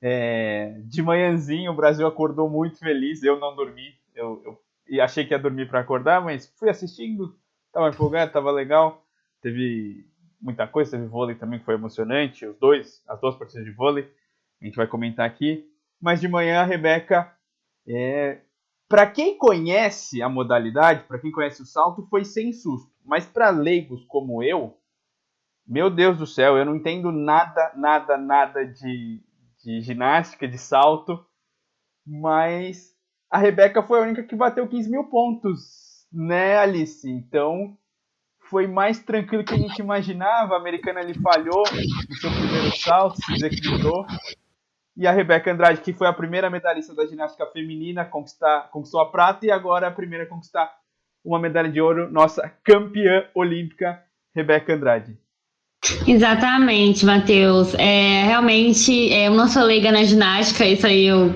É, 0.03 0.81
de 0.85 1.03
manhãzinho, 1.03 1.73
o 1.73 1.76
Brasil 1.76 2.06
acordou 2.06 2.49
muito 2.49 2.79
feliz. 2.79 3.23
Eu 3.23 3.38
não 3.38 3.55
dormi. 3.55 3.94
Eu, 4.14 4.43
eu 4.87 5.03
achei 5.03 5.25
que 5.25 5.32
ia 5.32 5.38
dormir 5.38 5.69
para 5.69 5.81
acordar, 5.81 6.23
mas 6.23 6.53
fui 6.58 6.69
assistindo. 6.69 7.37
Tava 7.73 7.88
empolgado, 7.88 8.32
tava 8.32 8.50
legal. 8.50 9.05
Teve 9.43 10.06
muita 10.41 10.67
coisa, 10.67 10.93
teve 10.93 11.06
vôlei 11.06 11.35
também 11.35 11.59
que 11.59 11.64
foi 11.64 11.75
emocionante, 11.75 12.47
os 12.47 12.56
dois, 12.59 13.02
as 13.09 13.20
duas 13.20 13.37
partidas 13.37 13.64
de 13.64 13.73
vôlei, 13.73 14.09
a 14.61 14.64
gente 14.64 14.76
vai 14.76 14.87
comentar 14.87 15.26
aqui. 15.26 15.69
Mas 16.00 16.20
de 16.20 16.29
manhã 16.29 16.61
a 16.61 16.64
Rebeca, 16.64 17.32
é... 17.88 18.41
para 18.88 19.06
quem 19.06 19.37
conhece 19.37 20.23
a 20.23 20.29
modalidade, 20.29 21.05
para 21.05 21.19
quem 21.19 21.33
conhece 21.33 21.62
o 21.62 21.67
salto, 21.67 22.06
foi 22.09 22.25
sem 22.25 22.53
susto. 22.53 22.91
Mas 23.05 23.27
para 23.27 23.50
leigos 23.50 24.05
como 24.06 24.43
eu, 24.43 24.76
meu 25.66 25.90
Deus 25.90 26.19
do 26.19 26.26
céu, 26.26 26.57
eu 26.57 26.64
não 26.64 26.76
entendo 26.76 27.11
nada, 27.11 27.73
nada, 27.76 28.16
nada 28.16 28.64
de, 28.64 29.21
de 29.64 29.81
ginástica, 29.81 30.47
de 30.47 30.59
salto, 30.59 31.25
mas 32.07 32.95
a 33.31 33.38
Rebeca 33.38 33.83
foi 33.83 33.99
a 33.99 34.02
única 34.02 34.23
que 34.23 34.37
bateu 34.37 34.69
15 34.69 34.88
mil 34.88 35.05
pontos, 35.05 36.07
né, 36.12 36.57
Alice? 36.59 37.09
Então 37.11 37.76
foi 38.49 38.69
mais 38.69 39.00
tranquilo 39.00 39.45
que 39.45 39.55
a 39.55 39.59
gente 39.59 39.78
imaginava. 39.81 40.55
A 40.55 40.59
americana 40.59 41.00
ali 41.00 41.14
falhou 41.14 41.64
no 42.09 42.14
seu 42.16 42.31
primeiro 42.31 42.76
salto, 42.76 43.16
se 43.16 43.33
desequilibrou. 43.33 44.07
E 44.97 45.07
a 45.07 45.12
Rebeca 45.12 45.53
Andrade, 45.53 45.83
que 45.83 45.93
foi 45.93 46.07
a 46.07 46.12
primeira 46.12 46.49
medalhista 46.49 46.95
da 46.95 47.07
ginástica 47.07 47.47
feminina, 47.47 48.05
conquistar, 48.05 48.71
conquistou 48.71 49.00
a 49.00 49.11
prata 49.11 49.45
e 49.45 49.50
agora 49.50 49.87
é 49.87 49.88
a 49.88 49.93
primeira 49.93 50.25
a 50.25 50.29
conquistar 50.29 50.73
uma 51.25 51.38
medalha 51.38 51.71
de 51.71 51.81
ouro, 51.81 52.11
nossa 52.11 52.50
campeã 52.65 53.25
olímpica, 53.35 54.00
Rebeca 54.35 54.73
Andrade. 54.73 55.19
Exatamente, 56.07 57.05
Matheus. 57.05 57.75
É, 57.75 58.25
realmente, 58.25 59.12
é, 59.12 59.29
eu 59.29 59.35
não 59.35 59.49
sou 59.49 59.62
leiga 59.62 59.93
na 59.93 60.05
ginástica, 60.05 60.65
isso 60.65 60.87
aí 60.87 61.07
eu. 61.07 61.35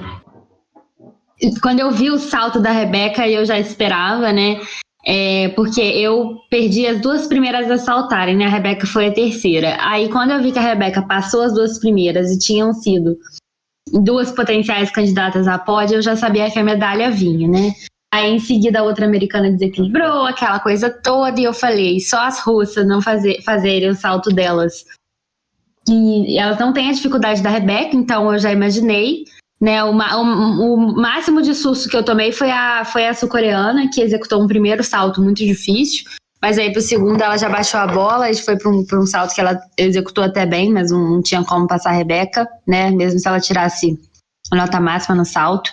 Quando 1.63 1.81
eu 1.81 1.91
vi 1.91 2.11
o 2.11 2.19
salto 2.19 2.61
da 2.61 2.71
Rebeca, 2.71 3.29
eu 3.29 3.45
já 3.45 3.59
esperava, 3.59 4.33
né? 4.33 4.61
É, 5.05 5.49
porque 5.51 5.81
eu 5.81 6.37
perdi 6.51 6.87
as 6.87 7.01
duas 7.01 7.27
primeiras 7.27 7.71
a 7.71 7.79
saltarem, 7.79 8.37
né? 8.37 8.45
A 8.45 8.51
Rebeca 8.51 8.87
foi 8.87 9.07
a 9.07 9.13
terceira. 9.13 9.77
Aí, 9.81 10.09
quando 10.11 10.33
eu 10.33 10.43
vi 10.43 10.53
que 10.53 10.59
a 10.59 10.63
Rebeca 10.63 11.03
passou 11.03 11.43
as 11.43 11.55
duas 11.55 11.79
primeiras 11.79 12.31
e 12.31 12.39
tinham 12.39 12.73
sido 12.73 13.17
duas 13.93 14.31
potenciais 14.31 14.91
candidatas 14.91 15.47
a 15.49 15.59
pódio, 15.59 15.97
eu 15.97 16.03
já 16.03 16.17
sabia 16.17 16.51
que 16.51 16.59
a 16.59 16.65
medalha 16.65 17.11
vinha, 17.11 17.49
né? 17.49 17.73
Aí, 18.13 18.31
em 18.31 18.39
seguida, 18.41 18.81
a 18.81 18.83
outra 18.83 19.07
americana 19.07 19.51
desequilibrou, 19.53 20.27
aquela 20.27 20.59
coisa 20.59 20.91
toda, 20.91 21.41
e 21.41 21.45
eu 21.45 21.53
falei, 21.53 22.01
só 22.01 22.21
as 22.27 22.41
russas 22.41 22.87
não 22.87 23.01
fazer, 23.01 23.41
fazerem 23.43 23.89
o 23.91 23.95
salto 23.95 24.31
delas. 24.31 24.85
E 25.89 26.39
elas 26.39 26.59
não 26.59 26.73
têm 26.73 26.89
a 26.91 26.93
dificuldade 26.93 27.43
da 27.43 27.51
Rebeca, 27.51 27.97
então 27.97 28.33
eu 28.33 28.39
já 28.39 28.53
imaginei. 28.53 29.25
Né, 29.61 29.85
o, 29.85 29.91
o- 29.93 30.75
o 30.75 30.97
máximo 30.97 31.43
de 31.43 31.55
susto 31.55 31.87
que 31.91 31.95
eu 31.97 32.03
tomei 32.03 32.33
foi 32.33 32.51
a, 32.51 32.83
foi 32.83 33.07
a 33.07 33.13
sul-coreana, 33.13 33.91
que 33.93 34.01
executou 34.01 34.43
um 34.43 34.47
primeiro 34.49 34.83
salto 34.83 35.21
muito 35.21 35.45
difícil, 35.45 36.05
mas 36.43 36.59
aí 36.59 36.73
pro 36.73 36.81
segundo 36.81 37.23
ela 37.23 37.37
já 37.37 37.49
baixou 37.49 37.81
a 37.81 37.87
bola 37.87 38.31
e 38.31 38.35
foi 38.35 38.57
para 38.57 38.71
um, 38.71 38.85
pra 38.85 38.99
um 38.99 39.07
salto 39.07 39.35
que 39.35 39.41
ela 39.41 39.61
executou 39.79 40.25
até 40.25 40.47
bem, 40.47 40.73
mas 40.73 40.91
não, 40.91 41.11
não 41.11 41.23
tinha 41.23 41.45
como 41.45 41.67
passar 41.67 41.91
a 41.91 41.95
Rebeca, 41.95 42.49
né, 42.67 42.91
mesmo 42.91 43.19
se 43.19 43.29
ela 43.29 43.41
tirasse 43.41 43.99
a 44.51 44.57
nota 44.57 44.81
máxima 44.81 45.17
no 45.17 45.25
salto. 45.25 45.71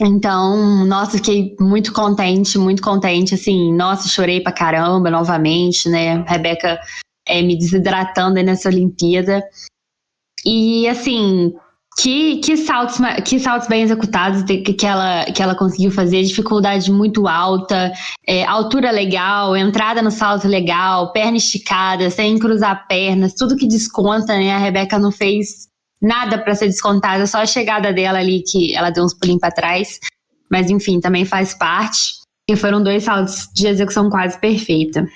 Então, 0.00 0.84
nossa, 0.84 1.12
fiquei 1.12 1.54
muito 1.60 1.92
contente, 1.92 2.58
muito 2.58 2.82
contente, 2.82 3.34
assim, 3.34 3.72
nossa, 3.72 4.08
chorei 4.08 4.40
pra 4.40 4.50
caramba 4.50 5.08
novamente, 5.08 5.88
né? 5.88 6.24
Rebeca 6.26 6.80
é, 7.26 7.40
me 7.40 7.56
desidratando 7.56 8.42
nessa 8.42 8.68
Olimpíada. 8.68 9.42
E 10.44 10.88
assim, 10.88 11.54
que, 11.96 12.38
que, 12.38 12.56
saltos, 12.56 12.98
que 13.24 13.38
saltos 13.38 13.68
bem 13.68 13.82
executados 13.82 14.42
que, 14.42 14.86
ela, 14.86 15.24
que 15.26 15.42
ela 15.42 15.54
conseguiu 15.54 15.90
fazer, 15.90 16.22
dificuldade 16.22 16.90
muito 16.90 17.28
alta, 17.28 17.92
é, 18.26 18.44
altura 18.44 18.90
legal, 18.90 19.56
entrada 19.56 20.02
no 20.02 20.10
salto 20.10 20.48
legal, 20.48 21.12
perna 21.12 21.36
esticada, 21.36 22.10
sem 22.10 22.38
cruzar 22.38 22.86
pernas, 22.88 23.34
tudo 23.34 23.56
que 23.56 23.68
desconta, 23.68 24.36
né? 24.36 24.52
A 24.52 24.58
Rebeca 24.58 24.98
não 24.98 25.12
fez 25.12 25.68
nada 26.02 26.38
para 26.38 26.54
ser 26.54 26.66
descontada, 26.66 27.26
só 27.26 27.38
a 27.38 27.46
chegada 27.46 27.92
dela 27.92 28.18
ali 28.18 28.42
que 28.42 28.74
ela 28.74 28.90
deu 28.90 29.04
uns 29.04 29.14
pulinhos 29.14 29.40
para 29.40 29.54
trás. 29.54 30.00
Mas 30.50 30.70
enfim, 30.70 31.00
também 31.00 31.24
faz 31.24 31.54
parte. 31.54 32.22
E 32.48 32.56
foram 32.56 32.82
dois 32.82 33.04
saltos 33.04 33.48
de 33.54 33.66
execução 33.66 34.10
quase 34.10 34.38
perfeita. 34.38 35.08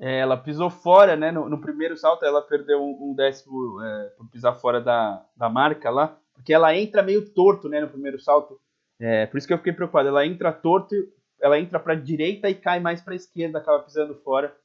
É, 0.00 0.20
ela 0.20 0.36
pisou 0.36 0.70
fora, 0.70 1.16
né? 1.16 1.32
No, 1.32 1.48
no, 1.48 1.60
primeiro 1.60 1.96
salto 1.96 2.24
ela 2.24 2.40
perdeu 2.40 2.80
um, 2.80 3.10
um 3.10 3.14
décimo 3.14 3.82
é, 3.82 4.08
por 4.16 4.28
pisar 4.30 4.54
fora 4.54 4.80
da, 4.80 5.24
da 5.36 5.48
marca 5.48 5.90
lá, 5.90 6.16
porque 6.34 6.52
ela 6.52 6.76
entra 6.76 7.02
meio 7.02 7.28
torto, 7.30 7.68
né? 7.68 7.80
No 7.80 7.88
primeiro 7.88 8.20
salto. 8.20 8.60
É, 9.00 9.26
por 9.26 9.38
isso 9.38 9.46
que 9.46 9.52
eu 9.52 9.58
fiquei 9.58 9.72
preocupado. 9.72 10.08
Ela 10.08 10.24
entra 10.24 10.52
torto, 10.52 10.94
ela 11.40 11.58
entra 11.58 11.80
para 11.80 11.94
direita 11.94 12.48
e 12.48 12.54
cai 12.54 12.78
mais 12.78 13.00
para 13.00 13.14
esquerda, 13.14 13.58
acaba 13.58 13.82
pisando 13.82 14.14
fora. 14.16 14.56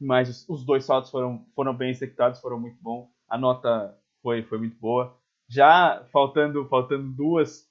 Mas 0.00 0.28
os, 0.28 0.48
os, 0.48 0.64
dois 0.64 0.84
saltos 0.84 1.10
foram, 1.10 1.44
foram 1.54 1.74
bem 1.74 1.90
executados, 1.90 2.40
foram 2.40 2.60
muito 2.60 2.80
bons. 2.80 3.08
A 3.28 3.36
nota 3.36 3.96
foi, 4.22 4.42
foi 4.44 4.58
muito 4.58 4.78
boa. 4.78 5.16
Já 5.48 6.04
faltando, 6.12 6.64
faltando 6.66 7.08
duas 7.10 7.66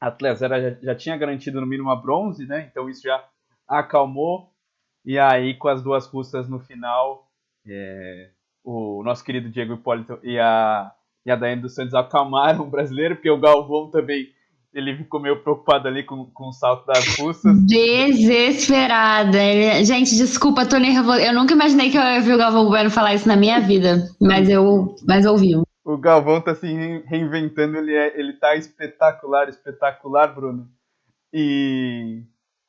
atletas, 0.00 0.42
ela 0.42 0.60
já, 0.60 0.70
já 0.80 0.94
tinha 0.94 1.16
garantido 1.16 1.60
no 1.60 1.66
mínimo 1.66 1.90
a 1.90 1.96
bronze, 1.96 2.44
né? 2.46 2.66
Então 2.70 2.88
isso 2.88 3.02
já 3.02 3.24
acalmou. 3.68 4.53
E 5.04 5.18
aí, 5.18 5.54
com 5.54 5.68
as 5.68 5.82
duas 5.82 6.06
russas 6.06 6.48
no 6.48 6.58
final, 6.58 7.28
é, 7.66 8.30
o 8.64 9.02
nosso 9.04 9.22
querido 9.22 9.50
Diego 9.50 9.74
Hipólito 9.74 10.18
e 10.22 10.38
a, 10.38 10.90
e 11.26 11.30
a 11.30 11.36
Daiane 11.36 11.62
dos 11.62 11.74
Santos 11.74 11.94
acalmaram 11.94 12.62
o 12.62 12.70
brasileiro, 12.70 13.16
porque 13.16 13.30
o 13.30 13.40
Galvão 13.40 13.90
também 13.90 14.32
ele 14.74 14.96
ficou 14.96 15.20
meio 15.20 15.40
preocupado 15.40 15.86
ali 15.86 16.02
com, 16.02 16.26
com 16.26 16.48
o 16.48 16.52
salto 16.52 16.84
das 16.86 17.16
russas. 17.16 17.56
Desesperada. 17.64 19.38
Gente, 19.84 20.16
desculpa, 20.16 20.66
tô 20.66 20.78
nervosa. 20.78 21.22
Eu 21.22 21.32
nunca 21.32 21.54
imaginei 21.54 21.90
que 21.90 21.96
eu 21.96 22.02
ia 22.02 22.16
ouvir 22.16 22.34
o 22.34 22.38
Galvão 22.38 22.68
Bueno 22.68 22.90
falar 22.90 23.14
isso 23.14 23.28
na 23.28 23.36
minha 23.36 23.60
vida, 23.60 24.10
mas 24.20 24.48
eu 24.48 24.96
mas 25.06 25.24
ouvi. 25.26 25.54
O 25.84 25.96
Galvão 25.96 26.40
tá 26.40 26.54
se 26.54 26.66
reinventando, 27.06 27.76
ele, 27.76 27.94
é, 27.94 28.18
ele 28.18 28.32
tá 28.32 28.56
espetacular, 28.56 29.48
espetacular, 29.48 30.34
Bruno. 30.34 30.68
E 31.32 32.22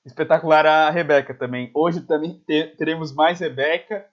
espetacular 0.05 0.65
a 0.65 0.89
Rebeca 0.89 1.33
também. 1.33 1.71
Hoje 1.74 2.01
também 2.01 2.41
teremos 2.77 3.13
mais 3.13 3.39
Rebeca 3.39 4.07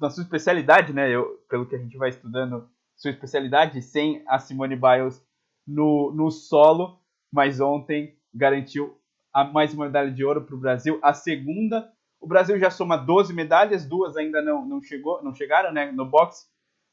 na 0.00 0.10
sua 0.10 0.22
especialidade, 0.22 0.92
né? 0.92 1.10
Eu, 1.10 1.44
pelo 1.48 1.66
que 1.66 1.74
a 1.74 1.78
gente 1.78 1.98
vai 1.98 2.08
estudando, 2.08 2.68
sua 2.94 3.10
especialidade, 3.10 3.82
sem 3.82 4.22
a 4.26 4.38
Simone 4.38 4.76
Biles 4.76 5.22
no, 5.66 6.12
no 6.12 6.30
solo, 6.30 6.98
mas 7.30 7.60
ontem 7.60 8.16
garantiu 8.32 8.98
a 9.32 9.44
mais 9.44 9.74
uma 9.74 9.86
medalha 9.86 10.10
de 10.10 10.24
ouro 10.24 10.42
para 10.42 10.54
o 10.54 10.60
Brasil, 10.60 10.98
a 11.02 11.12
segunda. 11.12 11.92
O 12.18 12.26
Brasil 12.26 12.58
já 12.58 12.70
soma 12.70 12.96
12 12.96 13.34
medalhas, 13.34 13.84
duas 13.84 14.16
ainda 14.16 14.40
não, 14.40 14.64
não, 14.64 14.80
chegou, 14.80 15.22
não 15.22 15.34
chegaram 15.34 15.72
né, 15.72 15.92
no 15.92 16.06
boxe, 16.06 16.46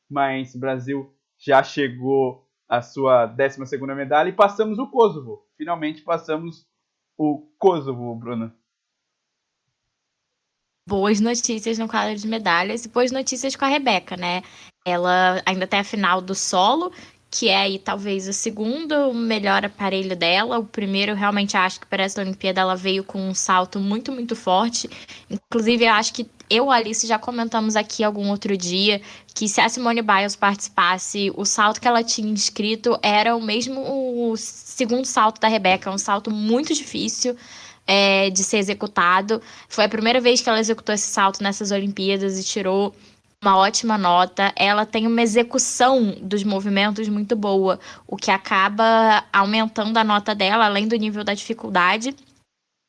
mas 0.09 0.53
o 0.53 0.59
Brasil 0.59 1.13
já 1.37 1.63
chegou 1.63 2.45
à 2.67 2.81
sua 2.81 3.25
12 3.25 3.65
segunda 3.65 3.95
medalha 3.95 4.27
e 4.27 4.33
passamos 4.33 4.79
o 4.79 4.87
Kosovo. 4.87 5.47
Finalmente 5.55 6.01
passamos 6.01 6.67
o 7.17 7.39
Kosovo, 7.57 8.15
Bruna? 8.15 8.55
Boas 10.87 11.19
notícias 11.19 11.77
no 11.77 11.87
quadro 11.87 12.15
de 12.15 12.27
medalhas 12.27 12.85
e 12.85 12.89
boas 12.89 13.11
notícias 13.11 13.55
com 13.55 13.63
a 13.63 13.69
Rebeca, 13.69 14.17
né? 14.17 14.41
Ela 14.85 15.41
ainda 15.45 15.65
tem 15.65 15.79
a 15.79 15.83
final 15.83 16.21
do 16.21 16.35
solo, 16.35 16.91
que 17.31 17.47
é 17.47 17.57
aí 17.57 17.79
talvez 17.79 18.27
o 18.27 18.33
segundo 18.33 19.13
melhor 19.13 19.65
aparelho 19.65 20.15
dela. 20.15 20.59
O 20.59 20.65
primeiro, 20.65 21.15
realmente 21.15 21.55
acho 21.55 21.79
que 21.79 21.87
para 21.87 22.03
essa 22.03 22.21
Olimpíada 22.21 22.61
ela 22.61 22.75
veio 22.75 23.03
com 23.03 23.19
um 23.29 23.33
salto 23.33 23.79
muito, 23.79 24.11
muito 24.11 24.35
forte. 24.35 24.89
Inclusive, 25.29 25.85
eu 25.85 25.93
acho 25.93 26.13
que 26.13 26.25
eu, 26.53 26.69
Alice, 26.69 27.07
já 27.07 27.17
comentamos 27.17 27.75
aqui 27.75 28.03
algum 28.03 28.29
outro 28.29 28.55
dia 28.55 29.01
que 29.33 29.47
se 29.47 29.59
a 29.59 29.67
Simone 29.67 30.03
Biles 30.03 30.35
participasse, 30.35 31.31
o 31.35 31.45
salto 31.45 31.81
que 31.81 31.87
ela 31.87 32.03
tinha 32.03 32.31
inscrito 32.31 32.97
era 33.01 33.35
o 33.35 33.41
mesmo 33.41 33.81
o 33.81 34.37
segundo 34.37 35.05
salto 35.05 35.41
da 35.41 35.47
Rebeca, 35.47 35.89
um 35.89 35.97
salto 35.97 36.29
muito 36.29 36.73
difícil. 36.73 37.35
É, 37.85 38.29
de 38.29 38.45
ser 38.45 38.59
executado. 38.59 39.41
Foi 39.67 39.83
a 39.83 39.89
primeira 39.89 40.21
vez 40.21 40.39
que 40.39 40.47
ela 40.47 40.57
executou 40.57 40.95
esse 40.95 41.07
salto 41.07 41.43
nessas 41.43 41.69
Olimpíadas 41.69 42.39
e 42.39 42.43
tirou 42.45 42.95
uma 43.41 43.57
ótima 43.57 43.97
nota. 43.97 44.53
Ela 44.55 44.85
tem 44.85 45.05
uma 45.05 45.21
execução 45.21 46.15
dos 46.21 46.45
movimentos 46.45 47.09
muito 47.09 47.35
boa, 47.35 47.77
o 48.07 48.15
que 48.15 48.31
acaba 48.31 49.25
aumentando 49.33 49.97
a 49.97 50.03
nota 50.05 50.33
dela, 50.33 50.65
além 50.65 50.87
do 50.87 50.95
nível 50.95 51.25
da 51.25 51.33
dificuldade 51.33 52.15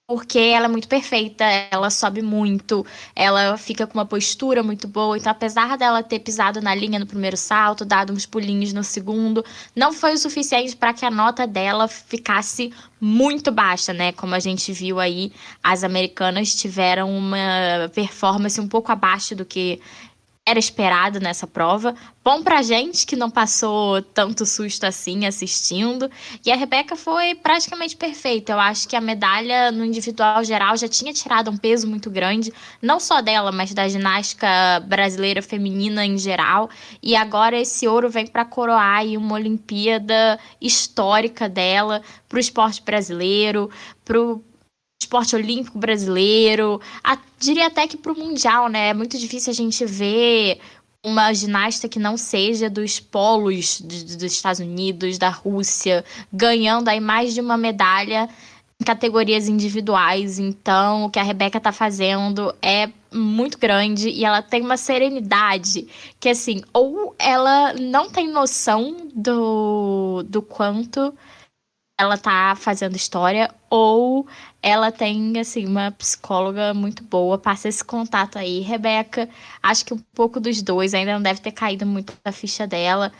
porque 0.06 0.38
ela 0.38 0.66
é 0.66 0.68
muito 0.68 0.86
perfeita, 0.86 1.44
ela 1.70 1.88
sobe 1.88 2.20
muito, 2.20 2.84
ela 3.16 3.56
fica 3.56 3.86
com 3.86 3.94
uma 3.94 4.04
postura 4.04 4.62
muito 4.62 4.86
boa. 4.86 5.16
Então, 5.16 5.32
apesar 5.32 5.78
dela 5.78 6.02
ter 6.02 6.18
pisado 6.18 6.60
na 6.60 6.74
linha 6.74 6.98
no 6.98 7.06
primeiro 7.06 7.36
salto, 7.38 7.86
dado 7.86 8.12
uns 8.12 8.26
pulinhos 8.26 8.72
no 8.72 8.84
segundo, 8.84 9.42
não 9.74 9.92
foi 9.94 10.12
o 10.12 10.18
suficiente 10.18 10.76
para 10.76 10.92
que 10.92 11.06
a 11.06 11.10
nota 11.10 11.46
dela 11.46 11.88
ficasse 11.88 12.70
muito 13.00 13.50
baixa, 13.50 13.94
né? 13.94 14.12
Como 14.12 14.34
a 14.34 14.40
gente 14.40 14.72
viu 14.72 15.00
aí, 15.00 15.32
as 15.62 15.82
americanas 15.82 16.54
tiveram 16.54 17.10
uma 17.10 17.90
performance 17.94 18.60
um 18.60 18.68
pouco 18.68 18.92
abaixo 18.92 19.34
do 19.34 19.44
que 19.44 19.80
era 20.46 20.58
esperado 20.58 21.18
nessa 21.20 21.46
prova. 21.46 21.94
Bom 22.22 22.42
pra 22.42 22.62
gente 22.62 23.06
que 23.06 23.16
não 23.16 23.30
passou 23.30 24.02
tanto 24.02 24.44
susto 24.44 24.84
assim 24.84 25.26
assistindo. 25.26 26.10
E 26.44 26.52
a 26.52 26.56
Rebeca 26.56 26.96
foi 26.96 27.34
praticamente 27.34 27.96
perfeita. 27.96 28.52
Eu 28.52 28.60
acho 28.60 28.86
que 28.86 28.94
a 28.94 29.00
medalha 29.00 29.72
no 29.72 29.84
individual 29.84 30.44
geral 30.44 30.76
já 30.76 30.86
tinha 30.86 31.14
tirado 31.14 31.50
um 31.50 31.56
peso 31.56 31.88
muito 31.88 32.10
grande, 32.10 32.52
não 32.82 33.00
só 33.00 33.22
dela, 33.22 33.50
mas 33.50 33.72
da 33.72 33.88
ginástica 33.88 34.46
brasileira 34.86 35.40
feminina 35.40 36.04
em 36.04 36.18
geral. 36.18 36.68
E 37.02 37.16
agora 37.16 37.58
esse 37.58 37.88
ouro 37.88 38.10
vem 38.10 38.26
para 38.26 38.44
coroar 38.44 38.98
aí 38.98 39.16
uma 39.16 39.34
Olimpíada 39.34 40.38
histórica 40.60 41.48
dela 41.48 42.02
para 42.28 42.36
o 42.36 42.40
esporte 42.40 42.82
brasileiro, 42.82 43.70
pro 44.04 44.44
esporte 45.04 45.36
olímpico 45.36 45.78
brasileiro, 45.78 46.80
a, 47.02 47.16
diria 47.38 47.66
até 47.66 47.86
que 47.86 47.96
para 47.96 48.12
o 48.12 48.18
mundial, 48.18 48.68
né? 48.68 48.88
É 48.88 48.94
muito 48.94 49.18
difícil 49.18 49.50
a 49.50 49.54
gente 49.54 49.84
ver 49.84 50.58
uma 51.04 51.32
ginasta 51.34 51.88
que 51.88 51.98
não 51.98 52.16
seja 52.16 52.70
dos 52.70 52.98
polos 52.98 53.80
dos 53.80 54.22
Estados 54.22 54.60
Unidos, 54.60 55.18
da 55.18 55.28
Rússia, 55.28 56.02
ganhando 56.32 56.88
aí 56.88 56.98
mais 56.98 57.34
de 57.34 57.40
uma 57.42 57.58
medalha 57.58 58.28
em 58.80 58.84
categorias 58.84 59.46
individuais. 59.46 60.38
Então, 60.38 61.04
o 61.04 61.10
que 61.10 61.18
a 61.18 61.22
Rebeca 61.22 61.58
está 61.58 61.70
fazendo 61.72 62.54
é 62.62 62.88
muito 63.12 63.58
grande 63.58 64.08
e 64.08 64.24
ela 64.24 64.40
tem 64.40 64.62
uma 64.62 64.78
serenidade 64.78 65.86
que, 66.18 66.30
assim, 66.30 66.62
ou 66.72 67.14
ela 67.18 67.74
não 67.74 68.08
tem 68.08 68.28
noção 68.28 69.08
do, 69.14 70.24
do 70.26 70.40
quanto 70.40 71.14
ela 71.98 72.18
tá 72.18 72.54
fazendo 72.56 72.96
história 72.96 73.52
ou 73.70 74.26
ela 74.62 74.90
tem 74.90 75.38
assim 75.38 75.66
uma 75.66 75.90
psicóloga 75.92 76.74
muito 76.74 77.04
boa, 77.04 77.38
passa 77.38 77.68
esse 77.68 77.84
contato 77.84 78.38
aí, 78.38 78.60
Rebeca. 78.60 79.28
Acho 79.62 79.84
que 79.84 79.94
um 79.94 80.00
pouco 80.14 80.40
dos 80.40 80.60
dois 80.62 80.94
ainda 80.94 81.14
não 81.14 81.22
deve 81.22 81.40
ter 81.40 81.52
caído 81.52 81.86
muito 81.86 82.12
da 82.24 82.32
ficha 82.32 82.66
dela, 82.66 83.12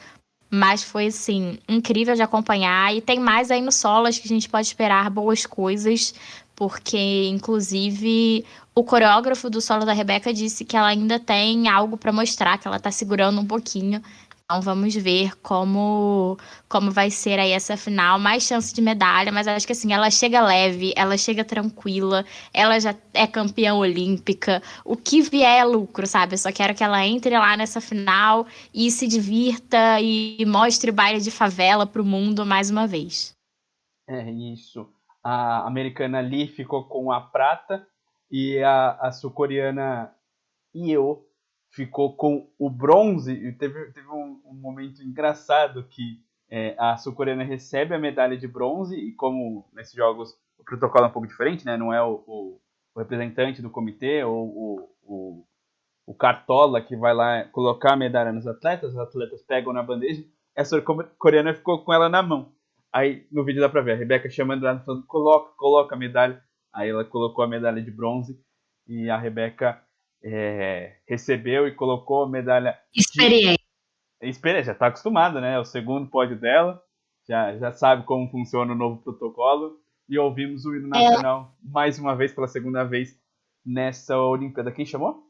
mas 0.51 0.83
foi 0.83 1.07
assim 1.07 1.59
incrível 1.69 2.15
de 2.15 2.23
acompanhar 2.23 2.95
e 2.95 3.01
tem 3.01 3.19
mais 3.21 3.51
aí 3.51 3.61
no 3.61 3.73
solo, 3.73 4.07
acho 4.07 4.21
que 4.21 4.29
a 4.29 4.35
gente 4.35 4.49
pode 4.49 4.67
esperar 4.67 5.11
boas 5.11 5.47
coisas, 5.47 6.15
porque 6.57 7.29
inclusive 7.29 8.45
o 8.75 8.83
coreógrafo 8.83 9.49
do 9.49 9.61
solo 9.61 9.85
da 9.85 9.93
Rebeca 9.93 10.33
disse 10.33 10.65
que 10.65 10.77
ela 10.77 10.89
ainda 10.89 11.19
tem 11.21 11.69
algo 11.69 11.97
para 11.97 12.13
mostrar, 12.13 12.59
que 12.59 12.67
ela 12.67 12.81
tá 12.81 12.91
segurando 12.91 13.41
um 13.41 13.47
pouquinho. 13.47 14.03
Então 14.45 14.61
vamos 14.61 14.95
ver 14.95 15.35
como 15.41 16.37
como 16.69 16.91
vai 16.91 17.11
ser 17.11 17.39
aí 17.39 17.53
essa 17.53 17.79
final, 17.79 18.19
mais 18.19 18.43
chance 18.43 18.75
de 18.75 18.83
medalha, 18.83 19.33
mas 19.33 19.49
acho 19.49 19.67
que 19.67 19.73
assim, 19.73 19.91
ela 19.91 20.11
chega 20.11 20.45
leve, 20.45 20.93
ela 20.97 21.17
chega 21.17 21.43
tranquila, 21.43 22.27
ela 22.53 22.79
já 22.79 22.95
é 23.15 23.27
campeã 23.27 23.75
olímpica, 23.75 24.63
o 24.85 24.97
que 24.97 25.23
vier 25.23 25.61
é 25.61 25.65
lucro, 25.65 26.07
sabe? 26.07 26.35
Eu 26.35 26.39
só 26.39 26.53
quero 26.53 26.75
que 26.75 26.85
ela 26.85 27.07
entre 27.07 27.39
lá 27.39 27.57
nessa 27.57 27.81
final 27.81 28.47
e 28.73 28.91
se 28.91 29.09
divirta 29.09 29.99
e 30.03 30.45
mostre 30.45 30.93
baile 30.93 31.21
de 31.23 31.31
favela 31.31 31.87
pro 31.87 32.05
mundo 32.05 32.45
mais 32.45 32.71
uma 32.71 32.87
vez. 32.87 33.35
É 34.07 34.31
isso. 34.31 34.87
A 35.23 35.67
americana 35.67 36.21
Lee 36.21 36.49
ficou 36.49 36.85
com 36.85 37.11
a 37.11 37.19
prata 37.19 37.87
e 38.31 38.59
a, 38.63 38.91
a 39.01 39.11
sul-coreana 39.11 40.15
Io 40.75 41.25
ficou 41.75 42.17
com 42.17 42.49
o 42.59 42.71
bronze 42.71 43.33
e 43.33 43.53
teve, 43.53 43.91
teve 43.93 44.09
um, 44.09 44.41
um 44.47 44.55
momento 44.55 45.03
engraçado 45.03 45.83
que 45.85 46.23
é, 46.49 46.77
a 46.79 46.97
sul-coreana 46.97 47.43
recebe 47.43 47.95
a 47.95 47.99
medalha 47.99 48.37
de 48.37 48.47
bronze 48.47 48.97
e 48.97 49.13
como 49.13 49.69
nesses 49.73 49.95
jogos 49.95 50.39
o 50.57 50.65
protocolo 50.65 51.05
é 51.05 51.09
um 51.09 51.13
pouco 51.13 51.27
diferente, 51.27 51.67
né? 51.67 51.77
Não 51.77 51.93
é 51.93 52.01
o, 52.01 52.23
o, 52.27 52.61
o 52.95 52.99
representante 53.01 53.61
do 53.61 53.71
comitê 53.71 54.23
ou 54.23 54.47
o, 55.03 55.47
o, 56.07 56.15
cartola 56.15 56.81
que 56.81 56.97
vai 56.97 57.13
lá 57.13 57.45
colocar 57.49 57.95
a 57.95 57.97
medalha 57.97 58.33
nos 58.33 58.47
atletas, 58.47 58.93
os 58.93 58.99
atletas 58.99 59.43
pegam 59.43 59.73
na 59.73 59.83
bandeja, 59.83 60.25
essa 60.55 60.81
coreana 61.19 61.55
ficou 61.55 61.85
com 61.85 61.93
ela 61.93 62.09
na 62.09 62.23
mão. 62.23 62.53
Aí 62.93 63.27
no 63.33 63.45
vídeo 63.45 63.61
dá 63.61 63.69
pra 63.69 63.83
ver 63.83 63.93
a 63.93 63.97
Rebeca 63.97 64.31
chamando 64.31 64.65
ela, 64.67 64.79
falando: 64.79 65.05
coloca, 65.07 65.53
coloca 65.57 65.97
a 65.97 65.99
medalha. 65.99 66.41
Aí 66.73 66.89
ela 66.89 67.05
colocou 67.05 67.45
a 67.45 67.49
medalha 67.49 67.83
de 67.83 67.91
bronze 67.91 68.41
e 68.87 69.11
a 69.11 69.19
Rebeca 69.19 69.84
é, 70.25 70.97
recebeu 71.07 71.69
e 71.69 71.75
colocou 71.75 72.25
a 72.25 72.29
medalha. 72.29 72.79
Experiência. 72.95 73.63
Experiência, 74.23 74.73
já 74.73 74.79
tá 74.79 74.87
acostumada, 74.87 75.41
né? 75.41 75.55
É 75.55 75.59
o 75.59 75.65
segundo 75.65 76.09
pódio 76.09 76.41
dela, 76.41 76.83
já, 77.29 77.57
já 77.59 77.73
sabe 77.73 78.05
como 78.05 78.31
funciona 78.31 78.73
o 78.73 78.77
novo 78.77 79.03
protocolo. 79.03 79.79
E 80.09 80.19
ouvimos 80.19 80.67
o 80.67 80.75
hino 80.75 80.87
é. 80.89 80.91
nacional 80.91 81.55
é. 81.63 81.69
mais 81.69 81.99
uma 81.99 82.15
vez, 82.15 82.33
pela 82.33 82.49
segunda 82.49 82.85
vez 82.85 83.19
nessa 83.65 84.19
Olimpíada. 84.19 84.73
Quem 84.73 84.85
chamou? 84.85 85.23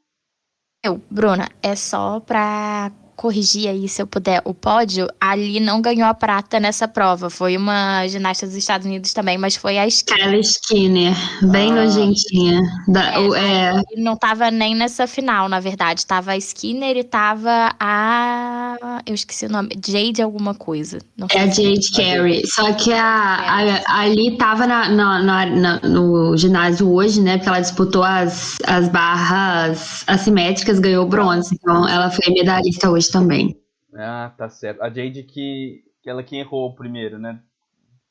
Eu, 0.84 1.00
Bruna, 1.10 1.48
é 1.62 1.74
só 1.74 2.20
pra 2.20 2.92
corrigir 3.16 3.68
aí, 3.68 3.88
se 3.88 4.02
eu 4.02 4.06
puder, 4.06 4.42
o 4.44 4.52
pódio, 4.52 5.08
ali 5.20 5.60
não 5.60 5.80
ganhou 5.80 6.08
a 6.08 6.14
prata 6.14 6.58
nessa 6.58 6.86
prova. 6.86 7.30
Foi 7.30 7.56
uma 7.56 8.06
ginasta 8.08 8.46
dos 8.46 8.56
Estados 8.56 8.86
Unidos 8.86 9.12
também, 9.12 9.38
mas 9.38 9.56
foi 9.56 9.78
a 9.78 9.86
Skinner. 9.86 10.24
Ela 10.24 10.36
Skinner, 10.38 11.14
bem 11.42 11.70
ah. 11.72 11.74
nojentinha. 11.74 12.62
Da, 12.88 13.14
é, 13.14 13.18
o, 13.18 13.34
é... 13.34 13.82
Não 13.96 14.16
tava 14.16 14.50
nem 14.50 14.74
nessa 14.74 15.06
final, 15.06 15.48
na 15.48 15.60
verdade. 15.60 16.04
Tava 16.04 16.32
a 16.32 16.36
Skinner 16.36 16.96
e 16.96 17.04
tava 17.04 17.74
a. 17.78 19.00
Eu 19.06 19.14
esqueci 19.14 19.46
o 19.46 19.48
nome. 19.48 19.70
Jade 19.86 20.20
alguma 20.20 20.54
coisa. 20.54 20.98
É 21.30 21.40
a 21.40 21.46
Jade 21.46 21.90
Carey. 21.94 22.46
Só 22.46 22.72
que 22.72 22.92
a, 22.92 23.04
a, 23.06 24.00
ali 24.00 24.36
tava 24.36 24.66
na, 24.66 24.88
na, 24.88 25.46
na, 25.46 25.80
no 25.80 26.36
ginásio 26.36 26.92
hoje, 26.92 27.20
né? 27.20 27.36
Porque 27.36 27.48
ela 27.48 27.60
disputou 27.60 28.02
as, 28.02 28.56
as 28.66 28.88
barras 28.88 30.04
assimétricas, 30.06 30.78
ganhou 30.78 31.06
bronze. 31.06 31.54
Então 31.54 31.88
ela 31.88 32.10
foi 32.10 32.32
medalhista 32.34 32.90
hoje 32.90 33.03
também. 33.08 33.60
Ah, 33.94 34.32
tá 34.36 34.48
certo. 34.48 34.82
A 34.82 34.88
Jade 34.88 35.22
que, 35.22 35.82
que 36.02 36.10
ela 36.10 36.22
que 36.22 36.36
errou 36.36 36.68
o 36.68 36.74
primeiro, 36.74 37.18
né? 37.18 37.40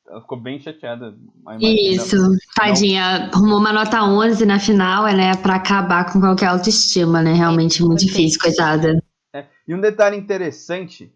Ela 0.07 0.21
ficou 0.21 0.39
bem 0.39 0.59
chateada. 0.59 1.15
Isso, 1.59 2.17
não... 2.17 2.35
tadinha. 2.55 3.29
Arrumou 3.33 3.59
uma 3.59 3.71
nota 3.71 4.03
11 4.03 4.45
na 4.45 4.59
final, 4.59 5.05
né? 5.05 5.35
Pra 5.37 5.55
acabar 5.55 6.11
com 6.11 6.19
qualquer 6.19 6.47
autoestima, 6.47 7.21
né? 7.21 7.33
Realmente 7.33 7.81
é, 7.81 7.85
muito 7.85 8.05
difícil, 8.05 8.39
coitada. 8.41 9.01
É. 9.33 9.45
E 9.67 9.73
um 9.73 9.79
detalhe 9.79 10.17
interessante 10.17 11.13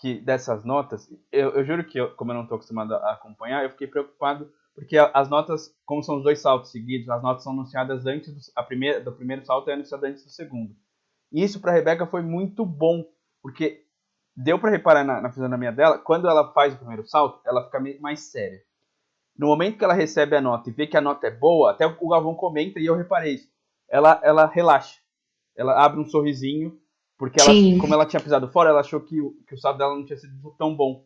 que 0.00 0.20
dessas 0.20 0.64
notas, 0.64 1.08
eu, 1.32 1.50
eu 1.50 1.64
juro 1.64 1.84
que, 1.84 1.98
eu, 1.98 2.10
como 2.10 2.30
eu 2.30 2.36
não 2.36 2.42
estou 2.42 2.56
acostumado 2.56 2.94
a 2.94 3.12
acompanhar, 3.12 3.64
eu 3.64 3.70
fiquei 3.70 3.86
preocupado 3.86 4.48
porque 4.78 4.96
as 4.96 5.28
notas, 5.28 5.74
como 5.84 6.04
são 6.04 6.18
os 6.18 6.22
dois 6.22 6.40
saltos 6.40 6.70
seguidos, 6.70 7.10
as 7.10 7.20
notas 7.20 7.42
são 7.42 7.52
anunciadas 7.52 8.06
antes 8.06 8.32
do, 8.32 8.40
a 8.54 8.62
primeira, 8.62 9.00
do 9.00 9.10
primeiro 9.10 9.44
salto 9.44 9.68
é 9.68 9.72
anunciada 9.72 10.06
antes 10.06 10.22
do 10.22 10.30
segundo. 10.30 10.72
Isso 11.32 11.60
para 11.60 11.72
Rebeca 11.72 12.06
foi 12.06 12.22
muito 12.22 12.64
bom, 12.64 13.04
porque 13.42 13.84
deu 14.34 14.58
para 14.58 14.70
reparar 14.70 15.04
na, 15.04 15.20
na 15.20 15.30
fisionomia 15.30 15.72
dela, 15.72 15.98
quando 15.98 16.28
ela 16.28 16.52
faz 16.52 16.74
o 16.74 16.78
primeiro 16.78 17.06
salto, 17.06 17.40
ela 17.44 17.64
fica 17.64 17.80
mais 18.00 18.20
séria. 18.20 18.62
No 19.36 19.48
momento 19.48 19.78
que 19.78 19.84
ela 19.84 19.94
recebe 19.94 20.36
a 20.36 20.40
nota 20.40 20.68
e 20.68 20.72
vê 20.72 20.86
que 20.86 20.96
a 20.96 21.00
nota 21.00 21.26
é 21.26 21.30
boa, 21.30 21.70
até 21.70 21.86
o 21.86 22.08
Galvão 22.08 22.34
comenta 22.34 22.80
e 22.80 22.86
eu 22.86 22.96
reparei 22.96 23.34
isso. 23.34 23.48
Ela, 23.88 24.20
ela 24.22 24.46
relaxa. 24.46 25.00
Ela 25.56 25.84
abre 25.84 26.00
um 26.00 26.04
sorrisinho, 26.04 26.78
porque 27.16 27.40
ela, 27.40 27.50
como 27.80 27.94
ela 27.94 28.06
tinha 28.06 28.20
pisado 28.20 28.48
fora, 28.48 28.70
ela 28.70 28.80
achou 28.80 29.00
que 29.00 29.20
o, 29.20 29.32
que 29.46 29.54
o 29.54 29.58
salto 29.58 29.78
dela 29.78 29.94
não 29.94 30.04
tinha 30.04 30.16
sido 30.16 30.54
tão 30.56 30.74
bom. 30.74 31.04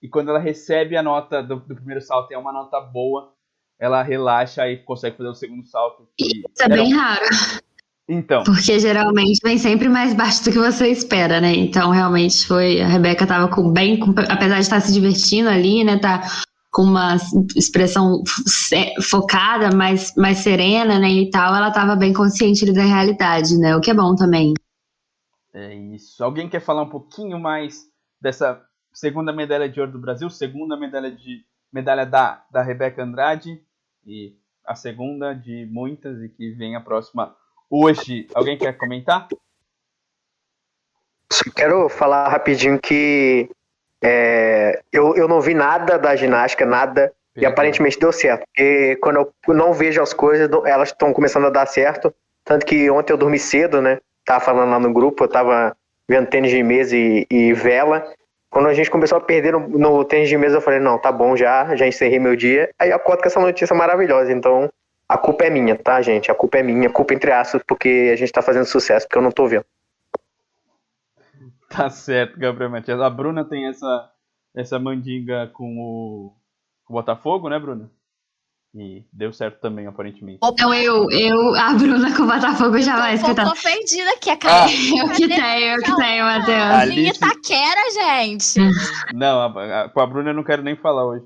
E 0.00 0.08
quando 0.08 0.30
ela 0.30 0.38
recebe 0.38 0.96
a 0.96 1.02
nota 1.02 1.42
do, 1.42 1.56
do 1.56 1.74
primeiro 1.74 2.00
salto 2.00 2.30
e 2.30 2.34
é 2.34 2.38
uma 2.38 2.52
nota 2.52 2.80
boa, 2.80 3.32
ela 3.78 4.02
relaxa 4.02 4.68
e 4.68 4.78
consegue 4.78 5.16
fazer 5.16 5.28
o 5.28 5.34
segundo 5.34 5.64
salto. 5.66 6.08
Isso 6.18 6.62
é 6.62 6.68
bem 6.68 6.92
raro. 6.92 7.24
Então. 8.08 8.42
Porque 8.42 8.78
geralmente 8.78 9.38
vem 9.44 9.58
sempre 9.58 9.88
mais 9.88 10.14
baixo 10.14 10.44
do 10.44 10.52
que 10.52 10.58
você 10.58 10.88
espera, 10.88 11.40
né? 11.40 11.54
Então, 11.54 11.90
realmente 11.90 12.46
foi. 12.46 12.80
A 12.80 12.88
Rebeca 12.88 13.26
tava 13.26 13.48
com 13.48 13.70
bem. 13.70 13.98
Com, 13.98 14.14
apesar 14.30 14.54
de 14.54 14.62
estar 14.62 14.80
se 14.80 14.92
divertindo 14.92 15.50
ali, 15.50 15.84
né? 15.84 15.98
Tá 15.98 16.22
com 16.72 16.82
uma 16.82 17.16
expressão 17.56 18.22
focada, 19.02 19.74
mais, 19.74 20.14
mais 20.16 20.38
serena, 20.38 20.98
né? 20.98 21.08
E 21.08 21.30
tal, 21.30 21.54
ela 21.54 21.70
tava 21.70 21.96
bem 21.96 22.12
consciente 22.12 22.70
da 22.72 22.82
realidade, 22.82 23.58
né? 23.58 23.76
O 23.76 23.80
que 23.80 23.90
é 23.90 23.94
bom 23.94 24.14
também. 24.14 24.54
É 25.52 25.74
isso. 25.74 26.22
Alguém 26.24 26.48
quer 26.48 26.60
falar 26.60 26.82
um 26.82 26.88
pouquinho 26.88 27.38
mais 27.38 27.84
dessa 28.20 28.62
segunda 28.92 29.32
medalha 29.32 29.68
de 29.68 29.80
ouro 29.80 29.92
do 29.92 29.98
Brasil? 29.98 30.30
Segunda 30.30 30.78
medalha 30.78 31.10
de 31.10 31.44
medalha 31.70 32.06
da, 32.06 32.44
da 32.50 32.62
Rebeca 32.62 33.02
Andrade. 33.02 33.60
E 34.06 34.34
a 34.64 34.74
segunda 34.74 35.34
de 35.34 35.66
muitas, 35.70 36.22
e 36.22 36.28
que 36.28 36.52
vem 36.52 36.76
a 36.76 36.80
próxima 36.80 37.34
hoje. 37.70 38.26
Alguém 38.34 38.56
quer 38.56 38.76
comentar? 38.76 39.28
Só 41.30 41.44
quero 41.54 41.88
falar 41.88 42.28
rapidinho 42.28 42.78
que 42.78 43.50
é, 44.02 44.80
eu, 44.92 45.14
eu 45.16 45.28
não 45.28 45.40
vi 45.40 45.54
nada 45.54 45.98
da 45.98 46.16
ginástica, 46.16 46.64
nada, 46.64 47.12
e 47.36 47.46
aparentemente 47.46 47.98
deu 47.98 48.12
certo. 48.12 48.44
Porque 48.46 48.96
quando 48.96 49.32
eu 49.46 49.54
não 49.54 49.72
vejo 49.72 50.02
as 50.02 50.12
coisas, 50.12 50.48
elas 50.64 50.88
estão 50.88 51.12
começando 51.12 51.46
a 51.46 51.50
dar 51.50 51.66
certo. 51.66 52.12
Tanto 52.44 52.64
que 52.64 52.90
ontem 52.90 53.12
eu 53.12 53.16
dormi 53.16 53.38
cedo, 53.38 53.80
né? 53.80 53.98
Tava 54.24 54.40
falando 54.40 54.70
lá 54.70 54.78
no 54.78 54.92
grupo, 54.92 55.24
eu 55.24 55.28
tava 55.28 55.76
vendo 56.08 56.28
tênis 56.28 56.50
de 56.50 56.62
mesa 56.62 56.96
e, 56.96 57.26
e 57.30 57.52
vela. 57.52 58.04
Quando 58.50 58.68
a 58.68 58.74
gente 58.74 58.90
começou 58.90 59.18
a 59.18 59.20
perder 59.20 59.52
no, 59.52 59.68
no, 59.68 60.04
tênis 60.04 60.28
de 60.28 60.36
mesa, 60.36 60.56
eu 60.56 60.60
falei, 60.60 60.80
não, 60.80 60.98
tá 60.98 61.12
bom 61.12 61.36
já, 61.36 61.76
já 61.76 61.86
encerrei 61.86 62.18
meu 62.18 62.34
dia. 62.34 62.70
Aí 62.78 62.90
eu 62.90 62.96
acordo 62.96 63.20
com 63.20 63.28
essa 63.28 63.38
notícia 63.38 63.76
maravilhosa. 63.76 64.32
Então, 64.32 64.70
a 65.08 65.16
culpa 65.16 65.44
é 65.44 65.50
minha, 65.50 65.76
tá, 65.76 66.02
gente? 66.02 66.30
A 66.30 66.34
culpa 66.34 66.58
é 66.58 66.62
minha, 66.62 66.90
culpa 66.90 67.14
entre 67.14 67.32
aspas, 67.32 67.62
porque 67.66 68.10
a 68.12 68.16
gente 68.16 68.30
tá 68.30 68.42
fazendo 68.42 68.66
sucesso, 68.66 69.06
porque 69.06 69.18
eu 69.18 69.22
não 69.22 69.32
tô 69.32 69.46
vendo. 69.46 69.64
Tá 71.70 71.88
certo, 71.88 72.38
Gabriel 72.38 72.70
Matias. 72.70 73.00
A 73.00 73.08
Bruna 73.08 73.44
tem 73.44 73.66
essa, 73.66 74.10
essa 74.54 74.78
mandinga 74.78 75.50
com 75.54 75.78
o, 75.78 76.34
com 76.84 76.92
o 76.92 76.96
Botafogo, 76.96 77.48
né, 77.48 77.58
Bruna? 77.58 77.90
E 78.74 79.02
deu 79.10 79.32
certo 79.32 79.60
também, 79.60 79.86
aparentemente. 79.86 80.40
Então 80.44 80.74
eu, 80.74 81.10
eu, 81.10 81.54
a 81.54 81.72
Bruna 81.72 82.14
com 82.14 82.24
o 82.24 82.26
Botafogo 82.26 82.78
jamais. 82.80 83.22
Eu 83.26 83.34
tô, 83.34 83.42
tô 83.44 83.50
ofendida 83.50 84.10
aqui, 84.10 84.28
a 84.28 84.36
cara. 84.36 84.66
Ah. 84.66 84.68
Eu 84.98 85.08
que 85.08 85.26
tenho, 85.26 85.74
eu 85.74 85.82
que 85.82 85.96
tenho, 85.96 86.24
Matheus. 86.24 86.58
Alice... 86.58 87.16
Itaquera, 87.16 87.90
gente. 87.92 88.60
Não, 89.14 89.40
a, 89.40 89.84
a, 89.84 89.88
com 89.88 90.00
a 90.00 90.06
Bruna 90.06 90.30
eu 90.30 90.34
não 90.34 90.44
quero 90.44 90.62
nem 90.62 90.76
falar 90.76 91.06
hoje. 91.06 91.24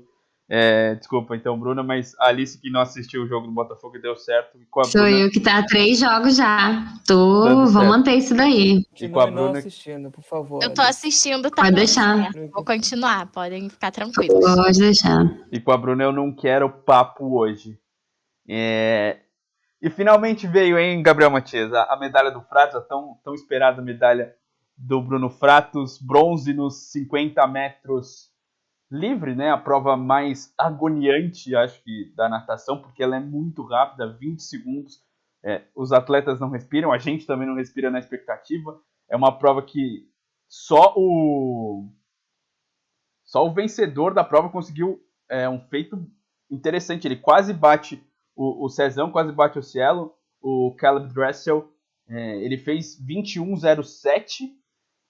É, 0.55 0.93
desculpa, 0.93 1.35
então, 1.35 1.59
Bruna, 1.59 1.81
mas 1.81 2.13
a 2.19 2.27
Alice 2.27 2.61
que 2.61 2.69
não 2.69 2.79
assistiu 2.79 3.23
o 3.23 3.27
jogo 3.27 3.47
do 3.47 3.53
Botafogo 3.53 3.97
e 3.97 3.99
deu 3.99 4.15
certo. 4.15 4.55
E 4.61 4.65
com 4.67 4.81
a 4.81 4.83
Sou 4.83 5.01
Bruna... 5.01 5.17
eu 5.17 5.31
que 5.31 5.39
tá 5.39 5.57
há 5.57 5.65
três 5.65 5.97
jogos 5.97 6.35
já. 6.35 6.93
Tô, 7.07 7.65
vou 7.65 7.85
manter 7.85 8.13
isso 8.17 8.35
daí. 8.35 8.85
E 9.01 9.09
com 9.09 9.19
a 9.19 9.25
Bruna... 9.25 9.57
assistindo, 9.57 10.11
por 10.11 10.23
favor. 10.23 10.61
Eu 10.61 10.71
tô 10.71 10.83
assistindo 10.83 11.49
também. 11.49 11.71
Pode 11.71 11.75
deixar. 11.75 12.17
Né? 12.17 12.49
Vou 12.53 12.63
continuar, 12.63 13.31
podem 13.31 13.67
ficar 13.67 13.89
tranquilos. 13.89 14.55
Pode 14.55 14.77
deixar. 14.77 15.25
E 15.51 15.59
com 15.59 15.71
a 15.71 15.77
Bruna 15.77 16.03
eu 16.03 16.11
não 16.11 16.31
quero 16.31 16.69
papo 16.69 17.35
hoje. 17.35 17.75
É... 18.47 19.21
E 19.81 19.89
finalmente 19.89 20.45
veio, 20.45 20.77
hein, 20.77 21.01
Gabriel 21.01 21.31
Matias, 21.31 21.73
a, 21.73 21.85
a 21.85 21.97
medalha 21.99 22.29
do 22.29 22.41
Fratos, 22.41 22.75
a 22.75 22.81
tão, 22.81 23.17
tão 23.23 23.33
esperada 23.33 23.81
medalha 23.81 24.35
do 24.77 25.01
Bruno 25.01 25.31
Fratos, 25.31 25.97
bronze 25.99 26.53
nos 26.53 26.91
50 26.91 27.47
metros 27.47 28.32
livre, 28.93 29.35
né? 29.35 29.49
A 29.49 29.57
prova 29.57 29.97
mais 29.97 30.53
agoniante, 30.57 31.55
acho 31.55 31.83
que, 31.83 32.13
da 32.15 32.29
natação, 32.29 32.79
porque 32.79 33.01
ela 33.01 33.15
é 33.15 33.19
muito 33.19 33.63
rápida, 33.63 34.15
20 34.19 34.41
segundos. 34.41 35.01
É, 35.43 35.63
os 35.75 35.91
atletas 35.91 36.39
não 36.39 36.49
respiram, 36.49 36.91
a 36.91 36.97
gente 36.97 37.25
também 37.25 37.47
não 37.47 37.55
respira 37.55 37.89
na 37.89 37.99
expectativa. 37.99 38.79
É 39.09 39.15
uma 39.15 39.37
prova 39.37 39.61
que 39.63 40.07
só 40.47 40.93
o 40.95 41.89
só 43.25 43.45
o 43.45 43.53
vencedor 43.53 44.13
da 44.13 44.23
prova 44.23 44.49
conseguiu 44.49 45.01
é, 45.27 45.49
um 45.49 45.59
feito 45.59 46.07
interessante. 46.49 47.07
Ele 47.07 47.15
quase 47.17 47.51
bate 47.51 48.01
o, 48.35 48.65
o 48.65 48.69
Cezão, 48.69 49.11
quase 49.11 49.31
bate 49.31 49.57
o 49.57 49.63
Cielo. 49.63 50.13
O 50.39 50.75
Caleb 50.77 51.11
Dressel, 51.11 51.73
é, 52.07 52.37
ele 52.43 52.57
fez 52.57 53.01
21,07 53.03 54.51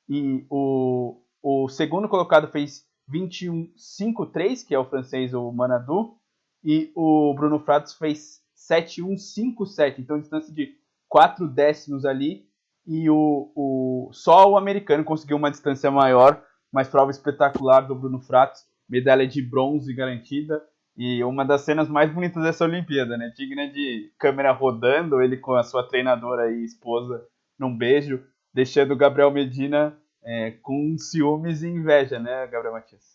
e 0.08 0.46
o, 0.50 1.22
o 1.42 1.68
segundo 1.68 2.08
colocado 2.08 2.48
fez 2.48 2.88
21-5-3, 3.10 4.66
que 4.66 4.74
é 4.74 4.80
o 4.80 4.86
francês 4.86 5.34
o 5.34 5.52
Manadu, 5.52 6.16
e 6.64 6.92
o 6.96 7.34
Bruno 7.34 7.60
Fratos 7.60 7.94
fez 7.94 8.42
7-1-5-7, 8.56 10.00
então 10.00 10.20
distância 10.20 10.54
de 10.54 10.76
4 11.10 11.48
décimos 11.48 12.06
ali, 12.06 12.46
e 12.86 13.10
o, 13.10 13.52
o, 13.56 14.10
só 14.12 14.50
o 14.50 14.58
americano 14.58 15.04
conseguiu 15.04 15.38
uma 15.38 15.52
distância 15.52 15.92
maior, 15.92 16.44
mas 16.72 16.88
prova 16.88 17.12
espetacular 17.12 17.82
do 17.82 17.96
Bruno 17.96 18.20
Fratos, 18.20 18.66
medalha 18.90 19.28
de 19.28 19.42
bronze 19.42 19.94
garantida, 19.94 20.64
e 20.96 21.24
uma 21.24 21.44
das 21.44 21.62
cenas 21.62 21.90
mais 21.90 22.14
bonitas 22.14 22.44
dessa 22.44 22.66
Olimpíada, 22.66 23.18
né? 23.18 23.34
Digna 23.36 23.68
de 23.68 24.12
câmera 24.20 24.52
rodando, 24.52 25.22
ele 25.22 25.38
com 25.38 25.54
a 25.56 25.64
sua 25.64 25.88
treinadora 25.88 26.52
e 26.52 26.64
esposa 26.64 27.26
num 27.58 27.76
beijo, 27.76 28.24
deixando 28.54 28.94
o 28.94 28.98
Gabriel 28.98 29.32
Medina 29.32 29.98
é, 30.26 30.52
com 30.62 30.98
ciúmes 30.98 31.64
e 31.64 31.68
inveja, 31.68 32.20
né, 32.20 32.48
Gabriel 32.48 32.74
Matias? 32.74 33.14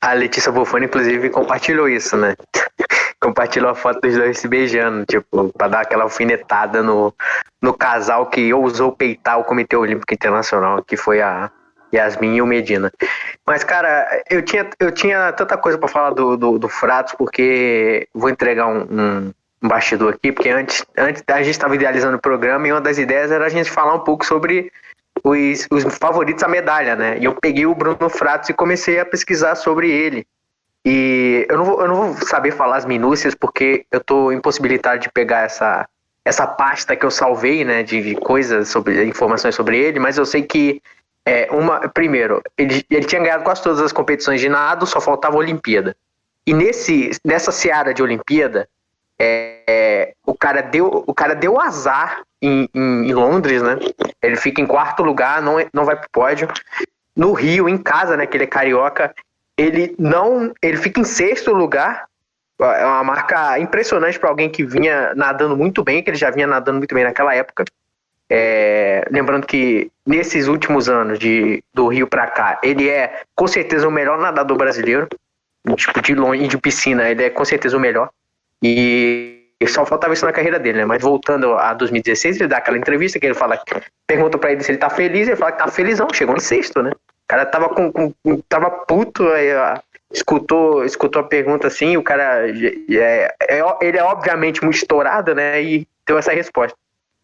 A 0.00 0.12
Letícia 0.12 0.52
Bufone, 0.52 0.86
inclusive, 0.86 1.30
compartilhou 1.30 1.88
isso, 1.88 2.16
né? 2.16 2.36
compartilhou 3.20 3.70
a 3.70 3.74
foto 3.74 4.00
dos 4.00 4.14
dois 4.14 4.38
se 4.38 4.46
beijando, 4.46 5.04
tipo, 5.04 5.52
pra 5.52 5.68
dar 5.68 5.80
aquela 5.80 6.04
alfinetada 6.04 6.82
no, 6.82 7.12
no 7.60 7.74
casal 7.74 8.26
que 8.26 8.52
ousou 8.54 8.92
peitar 8.92 9.38
o 9.38 9.44
Comitê 9.44 9.76
Olímpico 9.76 10.14
Internacional, 10.14 10.82
que 10.84 10.96
foi 10.96 11.20
a 11.20 11.50
Yasmin 11.92 12.36
e 12.36 12.42
o 12.42 12.46
Medina. 12.46 12.92
Mas, 13.44 13.64
cara, 13.64 14.22
eu 14.30 14.42
tinha, 14.42 14.68
eu 14.78 14.92
tinha 14.92 15.32
tanta 15.32 15.56
coisa 15.56 15.76
para 15.78 15.88
falar 15.88 16.10
do, 16.10 16.36
do, 16.36 16.58
do 16.58 16.68
Fratos, 16.68 17.14
porque 17.14 18.08
vou 18.14 18.28
entregar 18.30 18.68
um, 18.68 18.82
um, 18.82 19.32
um 19.62 19.68
bastidor 19.68 20.14
aqui, 20.14 20.32
porque 20.32 20.48
antes, 20.48 20.84
antes 20.96 21.22
a 21.26 21.42
gente 21.42 21.50
estava 21.50 21.74
idealizando 21.74 22.16
o 22.16 22.20
programa 22.20 22.66
e 22.68 22.72
uma 22.72 22.80
das 22.80 22.98
ideias 22.98 23.30
era 23.30 23.46
a 23.46 23.48
gente 23.48 23.70
falar 23.70 23.94
um 23.94 24.00
pouco 24.00 24.24
sobre 24.24 24.72
os, 25.24 25.66
os 25.70 25.84
favoritos 25.96 26.42
à 26.42 26.48
medalha, 26.48 26.94
né? 26.94 27.18
E 27.18 27.24
eu 27.24 27.34
peguei 27.34 27.66
o 27.66 27.74
Bruno 27.74 28.08
Fratos 28.08 28.48
e 28.48 28.54
comecei 28.54 29.00
a 29.00 29.06
pesquisar 29.06 29.54
sobre 29.54 29.90
ele. 29.90 30.26
E 30.84 31.46
eu 31.48 31.58
não 31.58 31.64
vou, 31.64 31.80
eu 31.82 31.88
não 31.88 32.12
vou 32.12 32.26
saber 32.26 32.52
falar 32.52 32.76
as 32.76 32.86
minúcias 32.86 33.34
porque 33.34 33.84
eu 33.90 34.00
tô 34.00 34.30
impossibilitado 34.32 35.00
de 35.00 35.10
pegar 35.10 35.40
essa, 35.40 35.88
essa 36.24 36.46
pasta 36.46 36.94
que 36.94 37.04
eu 37.04 37.10
salvei, 37.10 37.64
né, 37.64 37.82
de 37.82 38.14
coisas 38.16 38.68
sobre 38.68 39.04
informações 39.04 39.54
sobre 39.54 39.78
ele, 39.78 39.98
mas 39.98 40.16
eu 40.16 40.24
sei 40.24 40.42
que 40.42 40.80
é, 41.26 41.48
uma, 41.50 41.88
primeiro, 41.88 42.42
ele, 42.56 42.84
ele 42.88 43.04
tinha 43.04 43.20
ganhado 43.20 43.44
quase 43.44 43.62
todas 43.62 43.80
as 43.80 43.92
competições 43.92 44.40
de 44.40 44.48
nado, 44.48 44.86
só 44.86 45.00
faltava 45.00 45.36
a 45.36 45.38
Olimpíada. 45.38 45.94
E 46.46 46.54
nesse, 46.54 47.10
nessa 47.22 47.52
seara 47.52 47.92
de 47.92 48.02
Olimpíada, 48.02 48.66
é, 49.18 49.62
é, 49.68 50.14
o, 50.24 50.34
cara 50.34 50.62
deu, 50.62 51.04
o 51.06 51.12
cara 51.12 51.34
deu 51.34 51.60
azar 51.60 52.22
em, 52.40 52.68
em, 52.72 53.08
em, 53.08 53.12
Londres, 53.12 53.62
né? 53.62 53.76
Ele 54.22 54.36
fica 54.36 54.60
em 54.60 54.66
quarto 54.66 55.02
lugar, 55.02 55.42
não, 55.42 55.56
não 55.72 55.84
vai 55.84 55.96
pro 55.96 56.08
pódio. 56.10 56.48
No 57.16 57.32
Rio, 57.32 57.68
em 57.68 57.76
casa, 57.76 58.16
né? 58.16 58.26
Que 58.26 58.36
ele 58.36 58.44
é 58.44 58.48
carioca, 58.48 59.12
ele 59.56 59.94
não. 59.98 60.52
Ele 60.62 60.76
fica 60.76 61.00
em 61.00 61.04
sexto 61.04 61.52
lugar. 61.52 62.06
É 62.60 62.84
uma 62.84 63.04
marca 63.04 63.58
impressionante 63.58 64.18
para 64.18 64.30
alguém 64.30 64.50
que 64.50 64.64
vinha 64.64 65.14
nadando 65.14 65.56
muito 65.56 65.82
bem, 65.82 66.02
que 66.02 66.10
ele 66.10 66.16
já 66.16 66.30
vinha 66.30 66.46
nadando 66.46 66.78
muito 66.78 66.94
bem 66.94 67.04
naquela 67.04 67.34
época. 67.34 67.64
É, 68.30 69.06
lembrando 69.10 69.46
que 69.46 69.90
nesses 70.04 70.48
últimos 70.48 70.88
anos 70.88 71.18
de, 71.18 71.62
do 71.72 71.86
Rio 71.88 72.06
para 72.06 72.26
cá, 72.26 72.58
ele 72.62 72.88
é 72.88 73.22
com 73.34 73.46
certeza 73.46 73.86
o 73.88 73.92
melhor 73.92 74.18
nadador 74.18 74.56
brasileiro. 74.56 75.08
Tipo, 75.76 76.00
de 76.00 76.14
longe 76.14 76.48
de 76.48 76.56
piscina, 76.56 77.08
ele 77.08 77.24
é 77.24 77.30
com 77.30 77.44
certeza 77.44 77.76
o 77.76 77.80
melhor. 77.80 78.10
E 78.62 79.38
só 79.66 79.84
faltava 79.84 80.14
isso 80.14 80.24
na 80.24 80.32
carreira 80.32 80.58
dele, 80.58 80.78
né? 80.78 80.84
Mas 80.84 81.02
voltando 81.02 81.54
a 81.54 81.74
2016, 81.74 82.40
ele 82.40 82.48
dá 82.48 82.58
aquela 82.58 82.78
entrevista 82.78 83.18
que 83.18 83.26
ele 83.26 83.34
fala, 83.34 83.60
pergunta 84.06 84.38
para 84.38 84.52
ele 84.52 84.62
se 84.62 84.70
ele 84.70 84.78
tá 84.78 84.88
feliz, 84.88 85.28
ele 85.28 85.36
fala 85.36 85.52
que 85.52 85.58
tá 85.58 85.68
felizão, 85.68 86.08
chegou 86.12 86.36
em 86.36 86.40
sexto, 86.40 86.82
né? 86.82 86.90
O 86.90 87.28
cara 87.28 87.44
tava 87.44 87.68
com, 87.68 87.92
com 87.92 88.40
tava 88.48 88.70
puto, 88.70 89.28
aí, 89.28 89.54
ó, 89.54 89.78
escutou, 90.12 90.84
escutou 90.84 91.22
a 91.22 91.24
pergunta 91.24 91.66
assim, 91.66 91.96
o 91.96 92.02
cara 92.02 92.48
é, 92.48 93.34
é, 93.48 93.62
ele 93.80 93.98
é 93.98 94.02
obviamente 94.02 94.62
muito 94.62 94.76
estourado, 94.76 95.34
né? 95.34 95.62
E 95.62 95.86
deu 96.06 96.16
essa 96.18 96.32
resposta. 96.32 96.76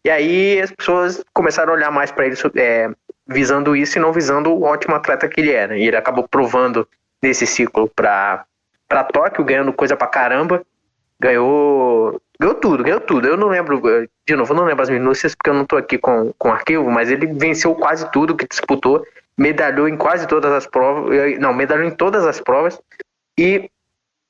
E 0.03 0.09
aí 0.09 0.61
as 0.61 0.71
pessoas 0.71 1.23
começaram 1.33 1.73
a 1.73 1.75
olhar 1.75 1.91
mais 1.91 2.11
para 2.11 2.27
ele 2.27 2.35
é, 2.57 2.89
visando 3.25 3.75
isso 3.75 3.97
e 3.97 4.01
não 4.01 4.13
visando 4.13 4.51
o 4.51 4.63
ótimo 4.63 4.93
atleta 4.93 5.27
que 5.27 5.41
ele 5.41 5.51
era. 5.51 5.77
E 5.77 5.87
ele 5.87 5.97
acabou 5.97 6.27
provando 6.27 6.87
nesse 7.21 7.47
ciclo 7.47 7.89
para 7.95 8.45
para 8.87 9.03
Tóquio, 9.03 9.43
ganhando 9.43 9.73
coisa 9.73 9.97
pra 9.97 10.05
caramba 10.05 10.63
ganhou. 11.25 12.21
Ganhou 12.39 12.55
tudo, 12.55 12.83
ganhou 12.83 12.99
tudo. 12.99 13.27
Eu 13.27 13.37
não 13.37 13.47
lembro, 13.47 13.81
de 14.27 14.35
novo, 14.35 14.51
eu 14.51 14.57
não 14.57 14.65
lembro 14.65 14.83
as 14.83 14.89
minúcias 14.89 15.33
porque 15.33 15.49
eu 15.49 15.53
não 15.53 15.65
tô 15.65 15.77
aqui 15.77 15.97
com, 15.97 16.33
com 16.37 16.51
arquivo, 16.51 16.89
mas 16.91 17.09
ele 17.09 17.27
venceu 17.27 17.73
quase 17.73 18.09
tudo 18.11 18.35
que 18.35 18.47
disputou, 18.47 19.05
medalhou 19.37 19.87
em 19.87 19.95
quase 19.95 20.27
todas 20.27 20.51
as 20.51 20.67
provas, 20.67 21.39
não, 21.39 21.53
medalhou 21.53 21.87
em 21.87 21.91
todas 21.91 22.25
as 22.25 22.41
provas 22.41 22.79
e 23.39 23.69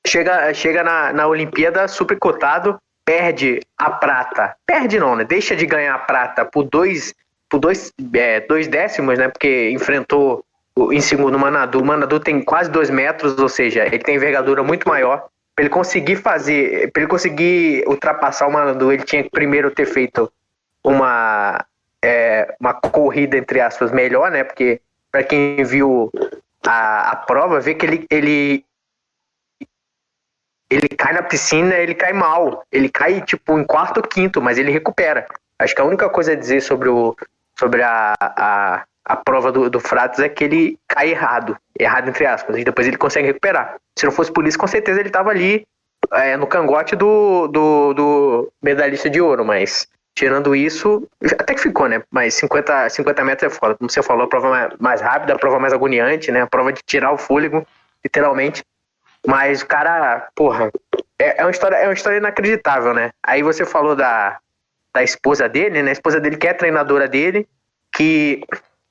chega, 0.06 0.54
chega 0.54 0.84
na, 0.84 1.12
na 1.12 1.26
Olimpíada 1.26 1.88
super 1.88 2.16
cotado, 2.16 2.78
perde 3.04 3.60
a 3.76 3.90
prata. 3.90 4.54
Perde 4.64 5.00
não, 5.00 5.16
né? 5.16 5.24
Deixa 5.24 5.56
de 5.56 5.66
ganhar 5.66 5.94
a 5.96 5.98
prata 5.98 6.44
por 6.44 6.62
dois, 6.62 7.12
por 7.48 7.58
dois, 7.58 7.92
é, 8.14 8.40
dois 8.40 8.68
décimos, 8.68 9.18
né? 9.18 9.28
Porque 9.28 9.70
enfrentou 9.70 10.44
em 10.92 11.00
segundo 11.00 11.34
o 11.34 11.40
Manadu. 11.40 11.80
O 11.80 11.84
Manadu 11.84 12.20
tem 12.20 12.40
quase 12.40 12.70
dois 12.70 12.88
metros, 12.88 13.36
ou 13.36 13.48
seja, 13.48 13.84
ele 13.84 13.98
tem 13.98 14.14
envergadura 14.14 14.62
muito 14.62 14.88
maior 14.88 15.26
para 15.56 15.64
ele 15.64 15.70
conseguir 15.70 16.16
fazer, 16.16 16.92
para 16.92 17.02
ele 17.02 17.10
conseguir 17.10 17.82
ultrapassar 17.88 18.46
o 18.46 18.52
Manadu, 18.52 18.92
ele 18.92 19.04
tinha 19.04 19.22
que 19.22 19.30
primeiro 19.30 19.70
ter 19.70 19.86
feito 19.86 20.30
uma 20.84 21.64
é, 22.04 22.54
uma 22.60 22.74
corrida 22.74 23.38
entre 23.38 23.60
aspas 23.60 23.90
melhor, 23.90 24.30
né? 24.30 24.44
Porque 24.44 24.82
para 25.10 25.24
quem 25.24 25.64
viu 25.64 26.12
a, 26.64 27.12
a 27.12 27.16
prova, 27.16 27.58
vê 27.58 27.74
que 27.74 27.86
ele, 27.86 28.06
ele 28.10 28.64
ele 30.68 30.88
cai 30.88 31.14
na 31.14 31.22
piscina, 31.22 31.74
ele 31.76 31.94
cai 31.94 32.12
mal. 32.12 32.64
Ele 32.70 32.90
cai 32.90 33.22
tipo 33.22 33.58
em 33.58 33.64
quarto 33.64 33.98
ou 33.98 34.02
quinto, 34.02 34.42
mas 34.42 34.58
ele 34.58 34.70
recupera. 34.70 35.26
Acho 35.58 35.74
que 35.74 35.80
a 35.80 35.84
única 35.84 36.10
coisa 36.10 36.32
a 36.32 36.36
dizer 36.36 36.60
sobre 36.60 36.90
o 36.90 37.16
sobre 37.58 37.82
a, 37.82 38.12
a, 38.20 38.84
a 39.06 39.16
prova 39.16 39.52
do, 39.52 39.70
do 39.70 39.78
Fratos 39.78 40.18
é 40.18 40.28
que 40.28 40.42
ele 40.42 40.78
cai 40.88 41.10
errado. 41.10 41.56
Errado 41.78 42.08
entre 42.08 42.26
aspas. 42.26 42.58
E 42.58 42.64
depois 42.64 42.88
ele 42.88 42.96
consegue 42.96 43.28
recuperar. 43.28 43.76
Se 43.96 44.04
não 44.04 44.12
fosse 44.12 44.32
por 44.32 44.46
isso, 44.46 44.58
com 44.58 44.66
certeza 44.66 44.98
ele 44.98 45.08
estava 45.08 45.30
ali 45.30 45.64
é, 46.12 46.36
no 46.36 46.46
cangote 46.46 46.96
do, 46.96 47.46
do, 47.46 47.94
do, 47.94 48.52
medalhista 48.60 49.08
de 49.08 49.20
ouro, 49.20 49.44
mas 49.44 49.86
tirando 50.12 50.56
isso, 50.56 51.06
até 51.38 51.54
que 51.54 51.60
ficou, 51.60 51.88
né? 51.88 52.02
Mas 52.10 52.34
50, 52.34 52.88
50 52.88 53.24
metros 53.24 53.52
é 53.52 53.54
foda. 53.54 53.76
Como 53.76 53.88
você 53.88 54.02
falou, 54.02 54.24
a 54.24 54.28
prova 54.28 54.70
mais 54.80 55.00
rápida, 55.00 55.34
a 55.34 55.38
prova 55.38 55.60
mais 55.60 55.72
agoniante, 55.72 56.32
né? 56.32 56.42
A 56.42 56.46
prova 56.46 56.72
de 56.72 56.80
tirar 56.84 57.12
o 57.12 57.18
fôlego, 57.18 57.64
literalmente. 58.04 58.64
Mas 59.24 59.62
o 59.62 59.66
cara, 59.66 60.28
porra, 60.34 60.70
é, 61.18 61.40
é, 61.40 61.44
uma, 61.44 61.50
história, 61.50 61.76
é 61.76 61.86
uma 61.86 61.94
história 61.94 62.18
inacreditável, 62.18 62.92
né? 62.92 63.10
Aí 63.22 63.42
você 63.42 63.64
falou 63.64 63.94
da, 63.94 64.38
da 64.92 65.02
esposa 65.02 65.48
dele, 65.48 65.82
né? 65.82 65.90
A 65.90 65.92
esposa 65.92 66.18
dele 66.18 66.36
que 66.36 66.48
é 66.48 66.54
treinadora 66.54 67.06
dele, 67.06 67.46
que 67.94 68.42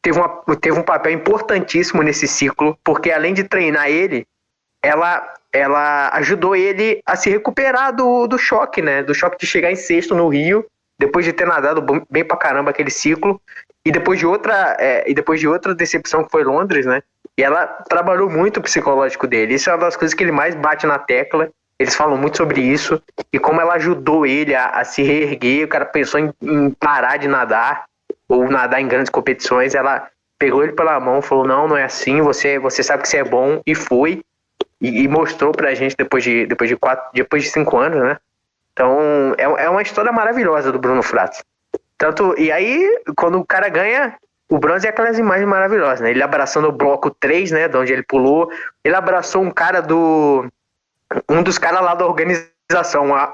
teve, 0.06 0.20
uma, 0.20 0.30
teve 0.62 0.78
um 0.78 0.84
papel 0.84 1.14
importantíssimo 1.14 2.04
nesse 2.04 2.28
ciclo, 2.28 2.78
porque 2.84 3.12
além 3.12 3.34
de 3.34 3.44
treinar 3.44 3.88
ele, 3.88 4.28
ela, 4.84 5.34
ela 5.52 6.10
ajudou 6.10 6.56
ele 6.56 7.02
a 7.08 7.16
se 7.16 7.28
recuperar 7.28 7.92
do, 7.92 8.28
do 8.28 8.38
choque, 8.38 8.84
né? 8.84 9.02
Do 9.02 9.16
choque 9.16 9.36
de 9.40 9.48
chegar 9.48 9.72
em 9.72 9.76
sexto 9.76 10.14
no 10.14 10.28
Rio, 10.28 10.64
depois 11.00 11.26
de 11.26 11.34
ter 11.34 11.48
nadado 11.48 11.84
bem 12.08 12.24
pra 12.24 12.38
caramba 12.38 12.70
aquele 12.70 12.92
ciclo, 12.92 13.42
e 13.84 13.92
depois 13.92 14.20
de 14.20 14.28
outra, 14.28 14.78
é, 14.80 15.10
e 15.10 15.14
depois 15.16 15.40
de 15.40 15.48
outra 15.48 15.74
decepção 15.74 16.24
que 16.24 16.30
foi 16.30 16.44
Londres, 16.44 16.86
né? 16.86 17.02
E 17.36 17.44
ela 17.44 17.66
trabalhou 17.90 18.30
muito 18.30 18.58
o 18.58 18.64
psicológico 18.64 19.26
dele. 19.26 19.56
Isso 19.56 19.72
é 19.72 19.74
uma 19.74 19.86
das 19.86 19.98
coisas 19.98 20.14
que 20.14 20.24
ele 20.24 20.32
mais 20.32 20.54
bate 20.54 20.86
na 20.86 21.00
tecla. 21.00 21.50
Eles 21.80 21.96
falam 21.96 22.16
muito 22.16 22.38
sobre 22.38 22.62
isso 22.62 23.02
e 23.34 23.40
como 23.40 23.60
ela 23.60 23.74
ajudou 23.74 24.26
ele 24.26 24.56
a, 24.56 24.68
a 24.68 24.86
se 24.86 25.02
reerguer. 25.02 25.66
O 25.66 25.68
cara 25.68 25.86
pensou 25.86 26.20
em, 26.20 26.32
em 26.42 26.70
parar 26.72 27.18
de 27.18 27.28
nadar 27.28 27.86
ou 28.28 28.50
nadar 28.50 28.82
em 28.82 28.88
grandes 28.88 29.10
competições. 29.10 29.76
Ela 29.76 30.10
pegou 30.38 30.64
ele 30.64 30.74
pela 30.74 31.00
mão, 31.00 31.22
falou: 31.22 31.48
Não, 31.48 31.68
não 31.68 31.78
é 31.78 31.84
assim. 31.84 32.22
Você, 32.22 32.60
você 32.60 32.84
sabe 32.84 33.04
que 33.04 33.10
você 33.10 33.18
é 33.18 33.24
bom 33.24 33.62
e 33.66 33.76
foi 33.76 34.24
e, 34.82 35.04
e, 35.04 35.08
mostrou 35.08 35.52
pra 35.52 35.74
gente 35.74 35.96
depois 35.98 36.24
de, 36.24 36.46
depois 36.46 36.70
de 36.70 36.76
quatro, 36.76 37.06
depois 37.14 37.44
de 37.44 37.50
cinco 37.50 37.78
anos, 37.78 38.02
né? 38.02 38.18
Então, 38.74 39.34
é, 39.38 39.66
é 39.66 39.70
uma 39.70 39.82
história 39.82 40.12
maravilhosa 40.12 40.72
do 40.72 40.80
Bruno 40.80 41.02
Fratos. 41.02 41.42
Tanto, 41.98 42.36
e 42.38 42.52
aí, 42.52 43.02
quando 43.16 43.40
o 43.40 43.46
cara 43.46 43.70
ganha, 43.70 44.18
o 44.50 44.60
bronze 44.60 44.86
é 44.86 44.90
aquelas 44.90 45.18
imagens 45.18 45.48
maravilhosas, 45.48 46.02
né? 46.02 46.12
Ele 46.12 46.22
abraçando 46.22 46.68
o 46.68 46.72
bloco 46.72 47.10
3, 47.10 47.52
né? 47.52 47.68
De 47.68 47.78
onde 47.78 47.94
ele 47.94 48.04
pulou. 48.04 48.52
Ele 48.84 48.96
abraçou 48.96 49.42
um 49.42 49.52
cara 49.52 49.82
do. 49.82 50.46
Um 51.30 51.42
dos 51.42 51.58
caras 51.58 51.82
lá 51.82 51.96
da 51.96 52.06
organização. 52.06 52.55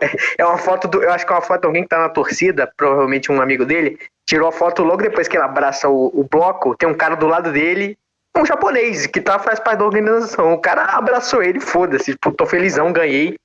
É 0.38 0.46
uma 0.46 0.58
foto 0.58 0.88
do. 0.88 1.02
Eu 1.02 1.12
acho 1.12 1.26
que 1.26 1.32
é 1.32 1.36
uma 1.36 1.42
foto 1.42 1.62
de 1.62 1.68
alguém 1.68 1.84
que 1.84 1.90
tá 1.90 2.00
na 2.00 2.10
torcida, 2.10 2.72
provavelmente 2.76 3.32
um 3.32 3.42
amigo 3.42 3.66
dele. 3.66 3.98
Tirou 4.26 4.48
a 4.48 4.52
foto 4.52 4.84
logo 4.84 5.02
depois 5.02 5.28
que 5.28 5.38
ele 5.38 5.44
abraça 5.44 5.90
o, 5.90 6.08
o 6.14 6.24
bloco. 6.24 6.76
Tem 6.76 6.88
um 6.88 6.94
cara 6.94 7.16
do 7.16 7.28
lado 7.28 7.52
dele 7.52 7.98
um 8.38 8.46
japonês 8.46 9.06
que 9.08 9.20
tá, 9.20 9.38
faz 9.40 9.60
parte 9.60 9.80
da 9.80 9.86
organização. 9.86 10.54
O 10.54 10.60
cara 10.60 10.84
abraçou 10.84 11.44
ele, 11.44 11.60
foda-se, 11.60 12.14
tipo, 12.14 12.32
tô 12.32 12.46
felizão, 12.46 12.92
ganhei. 12.92 13.38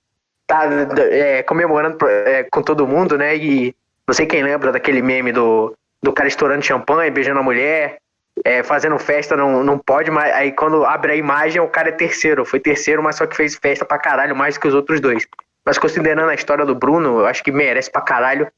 Tá 0.47 0.69
é, 1.11 1.43
comemorando 1.43 2.07
é, 2.09 2.45
com 2.45 2.63
todo 2.63 2.87
mundo, 2.87 3.19
né? 3.19 3.37
E 3.37 3.75
não 4.07 4.15
sei 4.15 4.27
quem 4.27 4.45
lembra 4.45 4.71
daquele 4.71 5.03
meme 5.03 5.33
do, 5.33 5.77
do 6.01 6.13
cara 6.13 6.29
estourando 6.29 6.65
champanhe, 6.65 7.11
beijando 7.11 7.41
a 7.41 7.43
mulher, 7.43 7.99
é, 8.45 8.63
fazendo 8.63 8.97
festa, 8.97 9.37
não, 9.37 9.65
não 9.65 9.77
pode, 9.77 10.09
mas 10.09 10.33
aí 10.33 10.53
quando 10.53 10.85
abre 10.85 11.13
a 11.13 11.17
imagem, 11.17 11.61
o 11.61 11.69
cara 11.69 11.89
é 11.89 11.93
terceiro. 11.93 12.45
Foi 12.45 12.61
terceiro, 12.61 13.03
mas 13.03 13.17
só 13.17 13.27
que 13.27 13.35
fez 13.35 13.57
festa 13.57 13.85
pra 13.85 13.99
caralho, 13.99 14.37
mais 14.37 14.57
que 14.57 14.69
os 14.69 14.75
outros 14.75 15.01
dois. 15.01 15.27
Mas 15.67 15.79
considerando 15.79 16.31
a 16.31 16.35
história 16.35 16.65
do 16.65 16.75
Bruno, 16.75 17.21
eu 17.21 17.27
acho 17.27 17.43
que 17.43 17.51
merece 17.51 17.91
pra 17.91 18.01
caralho. 18.01 18.51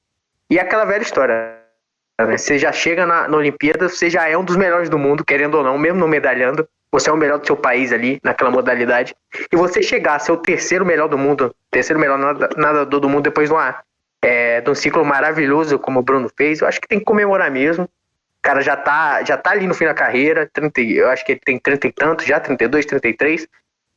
E 0.51 0.61
aquela 0.61 0.85
velha 0.85 1.03
história 1.03 1.59
né? 2.27 2.37
Você 2.37 2.59
já 2.59 2.73
chega 2.73 3.07
na, 3.07 3.29
na 3.29 3.37
Olimpíada, 3.37 3.89
você 3.89 4.11
já 4.11 4.29
é 4.29 4.37
um 4.37 4.45
dos 4.45 4.57
melhores 4.57 4.89
do 4.89 4.99
mundo, 4.99 5.25
querendo 5.25 5.57
ou 5.57 5.63
não, 5.63 5.79
mesmo 5.79 6.01
não 6.01 6.09
medalhando. 6.09 6.69
Você 6.91 7.11
é 7.11 7.13
o 7.13 7.17
melhor 7.17 7.39
do 7.39 7.47
seu 7.47 7.57
país 7.57 7.93
ali, 7.93 8.19
naquela 8.25 8.51
modalidade. 8.51 9.15
E 9.53 9.57
você 9.57 9.83
chegar 9.83 10.17
a 10.17 10.19
ser 10.19 10.33
o 10.33 10.39
terceiro 10.39 10.87
melhor 10.87 11.09
do 11.09 11.19
mundo, 11.19 11.55
terceiro 11.71 12.01
melhor 12.01 12.19
nadador 12.57 12.99
do 12.99 13.09
mundo 13.09 13.25
depois 13.25 13.49
de, 13.49 13.55
uma, 13.55 13.83
é, 14.23 14.63
de 14.63 14.71
um 14.71 14.75
ciclo 14.75 15.05
maravilhoso 15.05 15.79
como 15.79 16.01
o 16.01 16.03
Bruno 16.03 16.31
fez, 16.35 16.61
eu 16.61 16.67
acho 16.67 16.81
que 16.81 16.89
tem 16.89 16.99
que 16.99 17.05
comemorar 17.05 17.51
mesmo. 17.51 17.89
Cara 18.41 18.63
já 18.63 18.75
tá, 18.75 19.23
já 19.23 19.37
tá 19.37 19.51
ali 19.51 19.67
no 19.67 19.75
fim 19.75 19.85
da 19.85 19.93
carreira, 19.93 20.49
30, 20.51 20.81
eu 20.81 21.11
acho 21.11 21.25
que 21.27 21.33
ele 21.33 21.41
tem 21.45 21.59
30 21.59 21.89
e 21.89 21.93
tantos 21.93 22.25
já, 22.25 22.41
32, 22.41 22.87
33. 22.87 23.47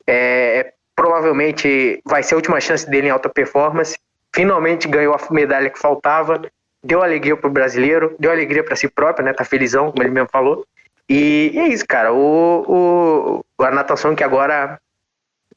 É, 0.06 0.74
provavelmente 0.96 2.02
vai 2.06 2.24
ser 2.24 2.34
a 2.34 2.38
última 2.38 2.60
chance 2.60 2.90
dele 2.90 3.08
em 3.08 3.12
alta 3.12 3.30
performance. 3.30 3.98
Finalmente 4.34 4.88
ganhou 4.88 5.14
a 5.14 5.34
medalha 5.34 5.70
que 5.70 5.80
faltava, 5.80 6.42
deu 6.84 7.04
alegria 7.04 7.36
pro 7.36 7.50
brasileiro, 7.50 8.16
deu 8.20 8.32
alegria 8.32 8.64
para 8.64 8.76
si 8.76 8.88
próprio, 8.88 9.26
né? 9.26 9.34
Tá 9.34 9.44
felizão, 9.44 9.92
como 9.92 10.04
ele 10.04 10.12
mesmo 10.12 10.30
falou. 10.32 10.66
E 11.10 11.54
é 11.56 11.68
isso, 11.68 11.86
cara. 11.86 12.14
O, 12.14 13.44
o, 13.58 13.66
a 13.66 13.72
natação 13.72 14.16
que 14.16 14.24
agora 14.24 14.80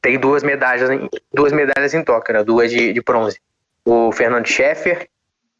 tem 0.01 0.19
duas 0.19 0.43
medalhas, 0.43 0.89
duas 1.33 1.53
medalhas 1.53 1.93
em 1.93 2.03
Tóquio, 2.03 2.33
né? 2.33 2.43
duas 2.43 2.69
de, 2.69 2.93
de 2.93 3.01
bronze. 3.01 3.39
O 3.83 4.11
Fernando 4.11 4.47
Scheffer 4.47 5.07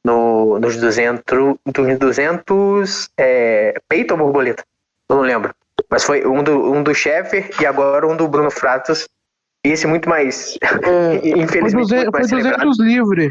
no, 0.04 0.60
nos 0.60 0.78
200, 0.78 1.24
nos 1.66 1.98
200 1.98 3.10
é, 3.18 3.74
peito 3.88 4.12
ou 4.12 4.18
borboleta? 4.18 4.64
Não 5.10 5.22
lembro. 5.22 5.54
Mas 5.90 6.04
foi 6.04 6.26
um 6.28 6.44
do, 6.44 6.74
um 6.74 6.84
do 6.84 6.94
Scheffer 6.94 7.50
e 7.60 7.66
agora 7.66 8.08
um 8.08 8.16
do 8.16 8.28
Bruno 8.28 8.52
Fratos. 8.52 9.08
Esse 9.66 9.88
muito 9.88 10.08
mais. 10.08 10.58
É, 10.62 11.28
infelizmente. 11.42 11.90
Foi 11.90 12.04
200, 12.04 12.12
mais 12.12 12.30
foi 12.30 12.42
200 12.42 12.80
livre. 12.80 13.30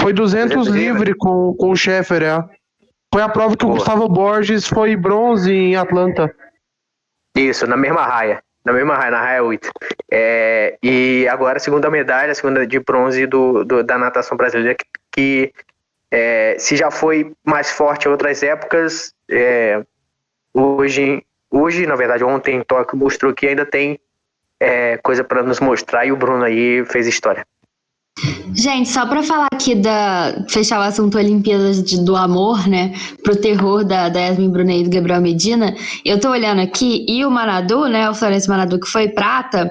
Foi 0.00 0.12
200, 0.12 0.56
200 0.56 0.68
livre 0.68 1.14
com, 1.14 1.54
com 1.54 1.70
o 1.70 1.76
Scheffer, 1.76 2.22
é. 2.22 2.44
Foi 3.12 3.22
a 3.22 3.28
prova 3.28 3.56
que 3.56 3.64
Boa. 3.64 3.74
o 3.74 3.78
Gustavo 3.78 4.08
Borges 4.08 4.66
foi 4.66 4.96
bronze 4.96 5.52
em 5.52 5.76
Atlanta. 5.76 6.34
Isso, 7.36 7.66
na 7.66 7.76
mesma 7.76 8.04
raia. 8.04 8.42
Na 8.64 8.72
mesma 8.72 8.96
raia, 8.96 9.10
na 9.10 9.20
raia 9.20 9.44
8. 9.44 9.70
É, 10.10 10.76
e 10.82 11.28
agora 11.28 11.58
a 11.58 11.60
segunda 11.60 11.88
medalha, 11.88 12.32
a 12.32 12.34
segunda 12.34 12.66
de 12.66 12.80
bronze 12.80 13.26
do, 13.26 13.64
do 13.64 13.82
da 13.82 13.96
natação 13.96 14.36
brasileira, 14.36 14.74
que, 14.74 14.84
que 15.12 15.52
é, 16.10 16.56
se 16.58 16.76
já 16.76 16.90
foi 16.90 17.32
mais 17.44 17.70
forte 17.70 18.06
em 18.06 18.10
outras 18.10 18.42
épocas, 18.42 19.14
é, 19.30 19.82
hoje, 20.52 21.22
hoje, 21.50 21.86
na 21.86 21.94
verdade, 21.94 22.24
ontem 22.24 22.56
em 22.56 22.62
Tóquio 22.62 22.98
mostrou 22.98 23.32
que 23.32 23.46
ainda 23.46 23.64
tem 23.64 24.00
é, 24.60 24.96
coisa 24.98 25.22
para 25.22 25.42
nos 25.42 25.60
mostrar 25.60 26.06
e 26.06 26.12
o 26.12 26.16
Bruno 26.16 26.44
aí 26.44 26.84
fez 26.86 27.06
história. 27.06 27.44
Gente, 28.54 28.88
só 28.88 29.06
para 29.06 29.22
falar 29.22 29.48
aqui 29.52 29.74
da. 29.74 30.46
fechar 30.48 30.78
o 30.78 30.82
assunto 30.82 31.18
Olimpíadas 31.18 31.82
de, 31.82 32.02
do 32.02 32.16
Amor, 32.16 32.66
né? 32.66 32.94
Pro 33.22 33.36
terror 33.36 33.84
da, 33.84 34.08
da 34.08 34.20
Yasmin 34.20 34.50
Brunet 34.50 34.80
e 34.80 34.84
do 34.84 34.90
Gabriel 34.90 35.20
Medina, 35.20 35.76
eu 36.02 36.18
tô 36.18 36.30
olhando 36.30 36.62
aqui 36.62 37.04
e 37.06 37.24
o 37.26 37.30
Manadu, 37.30 37.86
né? 37.88 38.08
O 38.08 38.14
Florencio 38.14 38.50
Manadu, 38.50 38.80
que 38.80 38.88
foi 38.88 39.08
prata, 39.08 39.70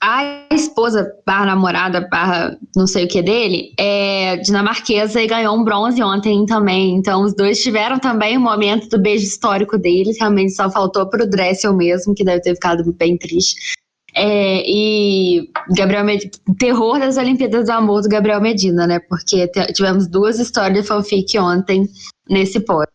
a 0.00 0.46
esposa, 0.52 1.12
barra 1.26 1.46
namorada, 1.46 2.06
barra 2.08 2.56
não 2.76 2.86
sei 2.86 3.04
o 3.04 3.08
que 3.08 3.20
dele, 3.20 3.74
é 3.78 4.36
dinamarquesa 4.36 5.20
e 5.20 5.26
ganhou 5.26 5.56
um 5.56 5.64
bronze 5.64 6.00
ontem 6.00 6.46
também. 6.46 6.94
Então, 6.94 7.22
os 7.22 7.34
dois 7.34 7.60
tiveram 7.60 7.98
também 7.98 8.36
o 8.36 8.40
momento 8.40 8.88
do 8.88 9.02
beijo 9.02 9.24
histórico 9.24 9.76
deles. 9.76 10.16
Realmente 10.18 10.52
só 10.52 10.70
faltou 10.70 11.06
pro 11.10 11.28
Dressel 11.28 11.76
mesmo, 11.76 12.14
que 12.14 12.24
deve 12.24 12.40
ter 12.40 12.54
ficado 12.54 12.90
bem 12.92 13.18
triste. 13.18 13.74
É, 14.14 14.62
e 14.66 15.50
Gabriel 15.76 16.04
Medina, 16.04 16.30
terror 16.58 16.98
das 16.98 17.16
Olimpíadas 17.16 17.66
do 17.66 17.72
Amor 17.72 18.02
do 18.02 18.08
Gabriel 18.08 18.40
Medina, 18.40 18.86
né? 18.86 18.98
Porque 18.98 19.48
tivemos 19.72 20.08
duas 20.08 20.38
histórias 20.38 20.82
de 20.82 20.88
fanfic 20.88 21.38
ontem 21.38 21.86
nesse 22.28 22.60
pódio. 22.60 22.92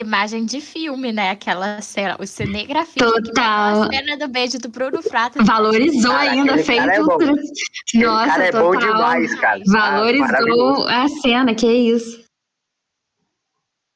Imagem 0.00 0.44
de 0.44 0.60
filme, 0.60 1.12
né? 1.12 1.30
Aquela 1.30 1.80
cena, 1.80 2.16
o 2.18 2.26
cinegrafia. 2.26 3.04
Total. 3.04 3.82
A 3.82 3.86
cena 3.86 4.16
do 4.16 4.26
beijo 4.26 4.58
do 4.58 4.68
Bruno 4.68 5.00
Frato. 5.00 5.44
Valorizou 5.44 6.10
cara, 6.10 6.30
ainda, 6.30 6.58
fez 6.58 6.82
é 6.82 6.98
Nossa, 6.98 8.26
cara 8.26 8.44
é 8.44 8.50
total. 8.50 8.72
bom 8.72 8.78
demais, 8.78 9.40
cara. 9.40 9.60
Valorizou 9.64 10.88
a 10.88 11.08
cena, 11.08 11.54
que 11.54 11.66
é 11.66 11.72
isso. 11.72 12.22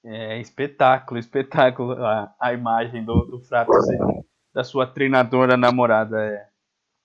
É 0.05 0.41
espetáculo, 0.41 1.19
espetáculo 1.19 1.93
a, 1.95 2.33
a 2.41 2.53
imagem 2.53 3.05
do, 3.05 3.25
do 3.25 3.41
Frato 3.41 3.73
da 4.57 4.65
sua 4.65 4.87
treinadora 4.87 5.55
namorada. 5.55 6.19
É 6.19 6.49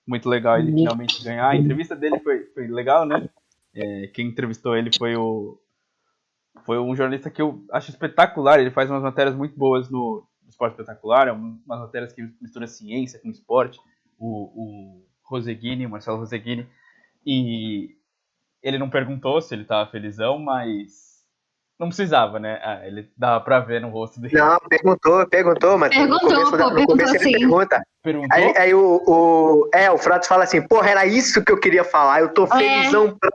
muito 0.06 0.26
legal 0.26 0.58
ele 0.58 0.72
finalmente 0.72 1.22
ganhar. 1.22 1.50
A 1.50 1.54
entrevista 1.54 1.94
dele 1.94 2.18
foi, 2.20 2.46
foi 2.46 2.66
legal, 2.66 3.04
né? 3.04 3.28
É, 3.74 4.06
quem 4.06 4.28
entrevistou 4.28 4.74
ele 4.74 4.90
foi 4.96 5.14
o 5.16 5.58
foi 6.64 6.78
um 6.78 6.96
jornalista 6.96 7.30
que 7.30 7.42
eu 7.42 7.62
acho 7.70 7.90
espetacular. 7.90 8.58
Ele 8.58 8.70
faz 8.70 8.88
umas 8.90 9.02
matérias 9.02 9.36
muito 9.36 9.54
boas 9.54 9.90
no, 9.90 10.26
Esporte 10.48 10.72
Espetacular, 10.72 11.28
é 11.28 11.32
umas 11.32 11.62
matérias 11.66 12.12
que 12.12 12.22
mistura 12.40 12.66
ciência 12.66 13.18
com 13.18 13.30
esporte. 13.30 13.78
O, 14.18 14.28
o 14.28 15.06
Roseguini, 15.22 15.86
o 15.86 15.90
Marcelo 15.90 16.18
Roseguini. 16.18 16.66
E 17.26 17.96
ele 18.62 18.78
não 18.78 18.88
perguntou 18.88 19.42
se 19.42 19.54
ele 19.54 19.62
estava 19.62 19.90
felizão, 19.90 20.38
mas 20.38 21.11
não 21.82 21.88
precisava, 21.88 22.38
né? 22.38 22.60
Ah, 22.62 22.80
ele 22.86 23.10
dava 23.16 23.40
pra 23.42 23.58
ver 23.58 23.80
no 23.80 23.88
rosto 23.88 24.20
dele. 24.20 24.36
Não, 24.36 24.56
perguntou, 24.68 25.26
perguntou, 25.26 25.76
mas 25.76 25.90
perguntou, 25.90 26.30
no 26.30 26.34
começo, 26.34 26.50
pô, 26.56 26.70
no 26.70 26.86
começo 26.86 27.16
ele 27.16 27.38
pergunta. 27.38 27.82
Perguntou? 28.02 28.28
Aí, 28.32 28.56
aí 28.56 28.74
o, 28.74 29.02
o, 29.04 29.68
é, 29.74 29.90
o 29.90 29.98
Fratos 29.98 30.28
fala 30.28 30.44
assim, 30.44 30.62
porra, 30.62 30.90
era 30.90 31.04
isso 31.04 31.44
que 31.44 31.50
eu 31.50 31.58
queria 31.58 31.82
falar, 31.82 32.20
eu 32.20 32.28
tô 32.28 32.44
é. 32.44 32.48
felizão 32.48 33.08
é. 33.08 33.14
pra 33.18 33.30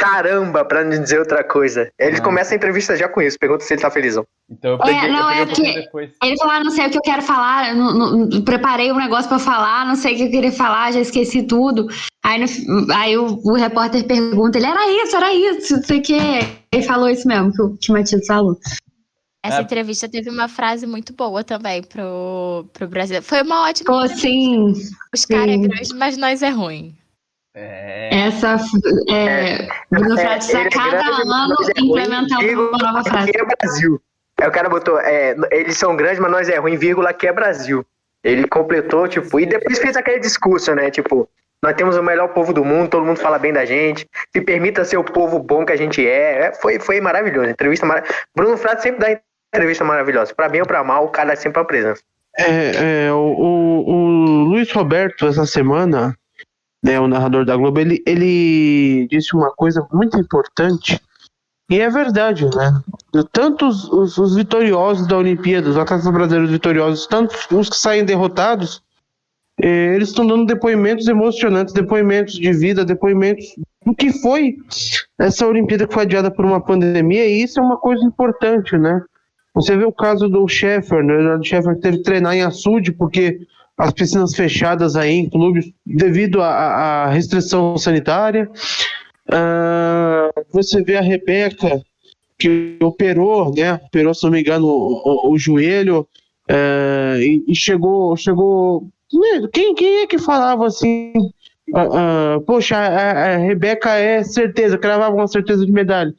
caramba, 0.00 0.64
pra 0.64 0.82
não 0.82 1.02
dizer 1.02 1.18
outra 1.18 1.44
coisa. 1.44 1.92
Ele 1.98 2.16
ah. 2.16 2.22
começa 2.22 2.54
a 2.54 2.56
entrevista 2.56 2.96
já 2.96 3.06
com 3.06 3.20
isso, 3.20 3.38
pergunta 3.38 3.62
se 3.62 3.74
ele 3.74 3.82
tá 3.82 3.90
felizão. 3.90 4.26
Então 4.48 4.72
eu 4.72 4.78
peguei, 4.78 4.94
é, 4.94 5.08
não, 5.08 5.30
eu 5.30 5.46
peguei 5.46 5.70
é 5.70 5.86
que 5.86 6.24
ele 6.24 6.38
falou, 6.38 6.54
ah, 6.54 6.64
não 6.64 6.70
sei 6.70 6.86
o 6.86 6.90
que 6.90 6.96
eu 6.96 7.02
quero 7.02 7.20
falar, 7.20 7.74
não, 7.74 7.92
não, 7.92 8.42
preparei 8.42 8.90
um 8.90 8.96
negócio 8.96 9.28
pra 9.28 9.38
falar, 9.38 9.84
não 9.86 9.94
sei 9.94 10.14
o 10.14 10.16
que 10.16 10.22
eu 10.24 10.30
queria 10.30 10.52
falar, 10.52 10.92
já 10.92 11.00
esqueci 11.00 11.42
tudo. 11.42 11.86
Aí, 12.24 12.40
no, 12.40 12.92
aí 12.94 13.18
o, 13.18 13.38
o, 13.44 13.54
repórter 13.54 14.06
pergunta, 14.06 14.56
ele, 14.56 14.66
era 14.66 15.04
isso, 15.04 15.16
era 15.16 15.34
isso, 15.34 15.76
não 15.76 15.82
sei 15.82 15.98
o 15.98 16.02
que. 16.02 16.18
Ele 16.72 16.82
falou 16.82 17.10
isso 17.10 17.28
mesmo, 17.28 17.52
que 17.52 17.62
o, 17.62 17.76
que 17.76 17.90
o 17.90 17.94
Matias 17.94 18.26
falou. 18.26 18.56
Essa 19.44 19.58
é. 19.58 19.62
entrevista 19.62 20.08
teve 20.08 20.30
uma 20.30 20.48
frase 20.48 20.86
muito 20.86 21.12
boa 21.12 21.44
também 21.44 21.82
pro, 21.82 22.66
pro 22.72 22.88
Brasil. 22.88 23.22
Foi 23.22 23.42
uma 23.42 23.68
ótima. 23.68 23.86
Pô, 23.86 24.08
sim. 24.08 24.72
Os 25.14 25.24
caras 25.26 25.54
é 25.54 25.58
grande, 25.58 25.94
mas 25.94 26.16
nós 26.16 26.42
é 26.42 26.50
ruim. 26.50 26.94
É... 27.54 28.26
Essa 28.26 28.56
é, 29.08 29.68
Bruno 29.90 30.18
é, 30.18 30.22
Frades 30.22 30.54
a 30.54 30.68
cada 30.68 30.96
é 30.96 31.22
ano 31.22 31.56
é 31.76 31.80
implementando 31.80 32.68
uma 32.68 32.78
nova 32.78 33.04
frase. 33.04 33.32
é 33.34 33.44
Brasil. 33.44 34.00
Aí 34.40 34.48
o 34.48 34.52
cara 34.52 34.68
botou, 34.68 34.98
é, 35.00 35.36
eles 35.50 35.76
são 35.76 35.96
grandes, 35.96 36.18
mas 36.18 36.30
nós 36.30 36.48
é 36.48 36.56
ruim, 36.58 36.76
vírgula, 36.76 37.12
que 37.12 37.26
é 37.26 37.32
Brasil. 37.32 37.84
Ele 38.22 38.46
completou, 38.46 39.08
tipo, 39.08 39.40
e 39.40 39.46
depois 39.46 39.78
fez 39.78 39.96
aquele 39.96 40.20
discurso, 40.20 40.74
né? 40.74 40.90
Tipo, 40.90 41.28
nós 41.62 41.74
temos 41.74 41.96
o 41.96 42.02
melhor 42.02 42.28
povo 42.28 42.52
do 42.52 42.64
mundo, 42.64 42.88
todo 42.88 43.04
mundo 43.04 43.18
fala 43.18 43.38
bem 43.38 43.52
da 43.52 43.64
gente. 43.64 44.08
Se 44.32 44.40
permita 44.40 44.84
ser 44.84 44.96
o 44.96 45.04
povo 45.04 45.38
bom 45.38 45.64
que 45.64 45.72
a 45.72 45.76
gente 45.76 46.06
é. 46.06 46.46
é 46.46 46.54
foi, 46.54 46.78
foi 46.78 47.00
maravilhoso. 47.00 47.50
Entrevista 47.50 47.84
maravilhosa. 47.84 48.18
Bruno 48.34 48.56
Frades 48.56 48.82
sempre 48.82 49.00
dá 49.00 49.20
entrevista 49.54 49.84
maravilhosa. 49.84 50.34
Para 50.34 50.48
bem 50.48 50.60
ou 50.60 50.66
para 50.66 50.82
mal, 50.84 51.04
o 51.04 51.08
cara 51.08 51.32
é 51.32 51.36
sempre 51.36 51.60
a 51.60 51.64
presença. 51.64 52.02
É, 52.38 53.06
é 53.06 53.12
o, 53.12 53.16
o, 53.16 53.90
o 53.90 54.44
Luiz 54.44 54.70
Roberto, 54.72 55.26
essa 55.26 55.44
semana, 55.44 56.16
né, 56.82 56.98
o 56.98 57.08
narrador 57.08 57.44
da 57.44 57.56
Globo, 57.56 57.80
ele, 57.80 58.02
ele 58.06 59.06
disse 59.10 59.34
uma 59.34 59.50
coisa 59.50 59.86
muito 59.92 60.18
importante, 60.18 61.00
e 61.70 61.78
é 61.78 61.88
verdade, 61.88 62.46
né? 62.46 62.80
Tanto 63.32 63.68
os, 63.68 63.84
os, 63.92 64.18
os 64.18 64.34
vitoriosos 64.34 65.06
da 65.06 65.16
Olimpíada, 65.16 65.70
os 65.70 65.76
atletas 65.76 66.10
brasileiros 66.10 66.50
vitoriosos, 66.50 67.06
tanto 67.06 67.36
os 67.52 67.68
que 67.68 67.76
saem 67.76 68.04
derrotados, 68.04 68.82
eh, 69.62 69.94
eles 69.94 70.08
estão 70.08 70.26
dando 70.26 70.46
depoimentos 70.46 71.06
emocionantes, 71.06 71.72
depoimentos 71.72 72.34
de 72.34 72.52
vida, 72.52 72.84
depoimentos 72.84 73.54
do 73.86 73.94
que 73.94 74.12
foi 74.20 74.56
essa 75.16 75.46
Olimpíada 75.46 75.86
que 75.86 75.94
foi 75.94 76.02
adiada 76.02 76.28
por 76.28 76.44
uma 76.44 76.60
pandemia, 76.60 77.26
e 77.26 77.42
isso 77.42 77.60
é 77.60 77.62
uma 77.62 77.76
coisa 77.76 78.04
importante, 78.04 78.76
né? 78.76 79.00
Você 79.54 79.76
vê 79.76 79.84
o 79.84 79.92
caso 79.92 80.28
do 80.28 80.48
Sheffer, 80.48 81.04
né? 81.04 81.36
O 81.36 81.42
Sheffer 81.42 81.78
teve 81.78 81.98
que 81.98 82.02
treinar 82.02 82.34
em 82.34 82.42
açude 82.42 82.90
porque 82.90 83.46
as 83.80 83.92
piscinas 83.92 84.34
fechadas 84.34 84.94
aí 84.94 85.12
em 85.12 85.30
clubes 85.30 85.72
devido 85.86 86.42
à 86.42 87.06
restrição 87.06 87.78
sanitária. 87.78 88.48
Uh, 89.26 90.44
você 90.52 90.82
vê 90.82 90.96
a 90.96 91.00
Rebeca 91.00 91.80
que 92.38 92.76
operou, 92.82 93.54
né? 93.54 93.74
Operou, 93.74 94.12
se 94.12 94.24
não 94.24 94.32
me 94.32 94.40
engano, 94.40 94.66
o, 94.66 95.28
o, 95.28 95.32
o 95.32 95.38
joelho 95.38 96.06
uh, 96.50 97.20
e, 97.20 97.44
e, 97.48 97.54
chegou, 97.54 98.16
chegou. 98.16 98.86
Quem, 99.52 99.74
quem 99.74 100.02
é 100.02 100.06
que 100.06 100.18
falava 100.18 100.66
assim? 100.66 101.12
Uh, 101.70 102.40
poxa, 102.44 102.76
a, 102.76 103.34
a, 103.34 103.36
Rebeca 103.38 103.94
é 103.94 104.22
certeza, 104.22 104.76
cravava 104.76 105.14
uma 105.14 105.28
certeza 105.28 105.64
de 105.64 105.72
medalha. 105.72 106.12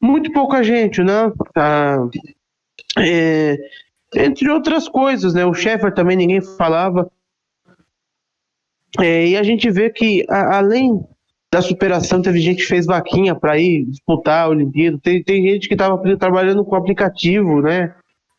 Muito 0.00 0.32
pouca 0.32 0.62
gente, 0.62 1.02
né? 1.02 1.32
É, 2.98 3.56
entre 4.16 4.50
outras 4.50 4.88
coisas, 4.88 5.34
né? 5.34 5.44
O 5.44 5.54
Sheffer 5.54 5.92
também 5.92 6.16
ninguém 6.16 6.40
falava. 6.40 7.10
É, 8.98 9.28
e 9.28 9.36
a 9.36 9.42
gente 9.42 9.70
vê 9.70 9.90
que, 9.90 10.24
a, 10.28 10.58
além 10.58 11.04
da 11.52 11.60
superação, 11.62 12.22
teve 12.22 12.40
gente 12.40 12.62
que 12.62 12.68
fez 12.68 12.86
vaquinha 12.86 13.34
para 13.34 13.58
ir 13.58 13.84
disputar 13.84 14.44
a 14.44 14.48
Olimpíada. 14.48 14.98
Tem, 15.02 15.22
tem 15.22 15.42
gente 15.42 15.68
que 15.68 15.74
estava 15.74 15.98
trabalhando 16.16 16.64
com 16.64 16.74
aplicativo, 16.74 17.60
né? 17.60 17.94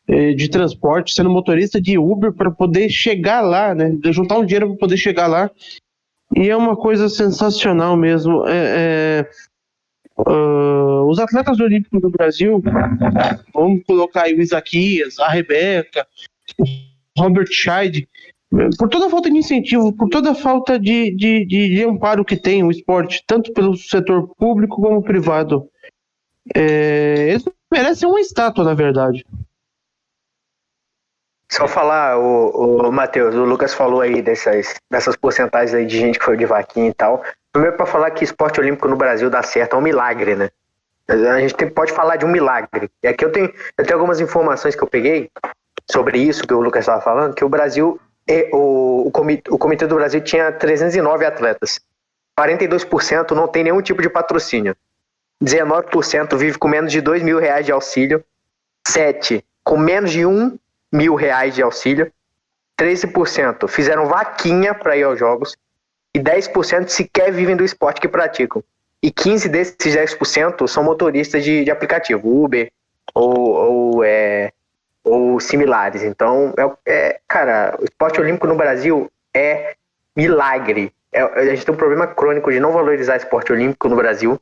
É, 0.10 0.34
de 0.34 0.50
transporte, 0.50 1.14
sendo 1.14 1.30
motorista 1.30 1.82
de 1.82 1.98
Uber 1.98 2.32
para 2.32 2.50
poder 2.50 2.90
chegar 2.90 3.42
lá, 3.42 3.76
né? 3.76 3.98
Juntar 4.06 4.38
um 4.38 4.46
dinheiro 4.46 4.70
para 4.70 4.78
poder 4.78 4.98
chegar 4.98 5.28
lá. 5.28 5.52
E 6.36 6.50
é 6.50 6.56
uma 6.56 6.76
coisa 6.76 7.10
sensacional 7.10 7.98
mesmo. 7.98 8.46
É, 8.48 8.52
é, 8.56 9.30
Uh, 10.18 11.08
os 11.08 11.20
atletas 11.20 11.60
olímpicos 11.60 12.02
do 12.02 12.10
Brasil, 12.10 12.62
vamos 13.54 13.84
colocar 13.86 14.24
aí 14.24 14.34
o 14.34 14.42
Isaquias, 14.42 15.20
a 15.20 15.30
Rebeca, 15.30 16.08
o 16.58 16.66
Robert 17.18 17.48
Scheid, 17.52 18.08
por 18.78 18.90
toda 18.90 19.08
a 19.08 19.10
falta 19.10 19.30
de 19.30 19.38
incentivo, 19.38 19.94
por 19.94 20.10
toda 20.10 20.32
a 20.32 20.36
falta 20.36 20.80
de, 20.80 21.12
de, 21.12 21.46
de, 21.46 21.84
amparo 21.84 22.26
que 22.26 22.36
tem 22.38 22.64
o 22.64 22.72
esporte, 22.72 23.24
tanto 23.28 23.54
pelo 23.54 23.76
setor 23.76 24.28
público 24.36 24.82
como 24.82 25.04
privado. 25.04 25.70
É, 26.56 27.30
eles 27.30 27.46
merecem 27.72 28.10
uma 28.10 28.22
estátua, 28.22 28.64
na 28.64 28.74
verdade. 28.74 29.26
Só 31.52 31.68
falar, 31.68 32.18
o, 32.18 32.88
o 32.88 32.92
Matheus, 32.92 33.36
o 33.36 33.46
Lucas 33.46 33.74
falou 33.74 34.02
aí 34.02 34.22
dessas, 34.22 34.76
dessas 34.90 35.16
porcentagens 35.16 35.74
aí 35.74 35.86
de 35.86 35.98
gente 35.98 36.20
que 36.20 36.26
foi 36.26 36.38
de 36.38 36.46
vaquinha 36.46 36.90
e 36.90 36.94
tal. 36.94 37.24
Primeiro 37.58 37.76
para 37.76 37.88
falar 37.88 38.12
que 38.12 38.24
esporte 38.24 38.60
olímpico 38.60 38.88
no 38.88 38.96
Brasil 38.96 39.32
dá 39.32 39.42
certo 39.42 39.76
é 39.76 39.80
um 39.80 39.82
milagre, 39.82 40.36
né? 40.36 40.52
A 41.08 41.40
gente 41.40 41.56
tem, 41.56 41.68
pode 41.68 41.92
falar 41.92 42.16
de 42.16 42.24
um 42.24 42.28
milagre. 42.28 42.88
E 43.02 43.08
aqui 43.08 43.26
eu 43.26 43.32
tenho, 43.32 43.52
eu 43.76 43.84
tenho 43.84 43.96
algumas 43.96 44.20
informações 44.20 44.76
que 44.76 44.84
eu 44.84 44.88
peguei 44.88 45.32
sobre 45.90 46.20
isso 46.20 46.46
que 46.46 46.54
o 46.54 46.62
Lucas 46.62 46.82
estava 46.82 47.02
falando, 47.02 47.34
que 47.34 47.44
o 47.44 47.50
Brasil, 47.50 48.00
o, 48.54 49.08
o, 49.08 49.12
comitê, 49.12 49.50
o 49.50 49.58
Comitê 49.58 49.88
do 49.88 49.96
Brasil 49.96 50.22
tinha 50.22 50.52
309 50.52 51.26
atletas. 51.26 51.80
42% 52.40 53.32
não 53.32 53.48
tem 53.48 53.64
nenhum 53.64 53.82
tipo 53.82 54.04
de 54.04 54.10
patrocínio. 54.10 54.76
19% 55.44 56.38
vive 56.38 56.60
com 56.60 56.68
menos 56.68 56.92
de 56.92 57.02
2 57.02 57.24
mil 57.24 57.40
reais 57.40 57.66
de 57.66 57.72
auxílio. 57.72 58.24
7% 58.88 59.44
com 59.64 59.78
menos 59.78 60.12
de 60.12 60.28
1 60.28 60.60
mil 60.94 61.16
reais 61.16 61.56
de 61.56 61.64
auxílio. 61.64 62.14
13% 62.80 63.68
fizeram 63.68 64.06
vaquinha 64.06 64.76
para 64.76 64.96
ir 64.96 65.02
aos 65.02 65.18
jogos. 65.18 65.58
E 66.14 66.20
10% 66.20 66.88
sequer 66.88 67.32
vivem 67.32 67.56
do 67.56 67.64
esporte 67.64 68.02
que 68.02 68.08
praticam. 68.08 68.64
E 69.02 69.12
15 69.12 69.50
desses 69.50 69.96
10% 69.96 70.68
são 70.68 70.84
motoristas 70.84 71.44
de, 71.44 71.64
de 71.64 71.72
aplicativo, 71.72 72.44
Uber 72.44 72.72
ou, 73.14 73.50
ou, 73.50 74.04
é, 74.04 74.52
ou 75.04 75.40
similares. 75.40 76.04
Então, 76.04 76.54
é, 76.58 76.92
é, 76.92 77.20
cara, 77.28 77.78
o 77.80 77.84
esporte 77.84 78.20
olímpico 78.20 78.48
no 78.48 78.56
Brasil 78.56 79.10
é 79.34 79.76
milagre. 80.16 80.92
É, 81.12 81.22
a 81.22 81.46
gente 81.46 81.66
tem 81.66 81.74
um 81.74 81.78
problema 81.78 82.08
crônico 82.08 82.52
de 82.52 82.60
não 82.60 82.72
valorizar 82.72 83.18
esporte 83.18 83.52
olímpico 83.52 83.88
no 83.88 83.96
Brasil. 83.96 84.40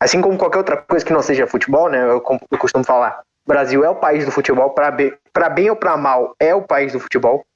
Assim 0.00 0.20
como 0.20 0.36
qualquer 0.36 0.58
outra 0.58 0.76
coisa 0.76 1.04
que 1.04 1.12
não 1.12 1.22
seja 1.22 1.46
futebol, 1.46 1.88
né? 1.88 2.02
Eu, 2.02 2.22
eu 2.50 2.58
costumo 2.58 2.84
falar. 2.84 3.22
O 3.46 3.48
Brasil 3.48 3.84
é 3.84 3.88
o 3.88 3.94
país 3.94 4.24
do 4.24 4.32
futebol, 4.32 4.70
para 4.70 4.90
bem, 4.90 5.12
bem 5.54 5.70
ou 5.70 5.76
para 5.76 5.96
mal, 5.96 6.34
é 6.40 6.52
o 6.52 6.62
país 6.62 6.92
do 6.92 6.98
futebol. 6.98 7.46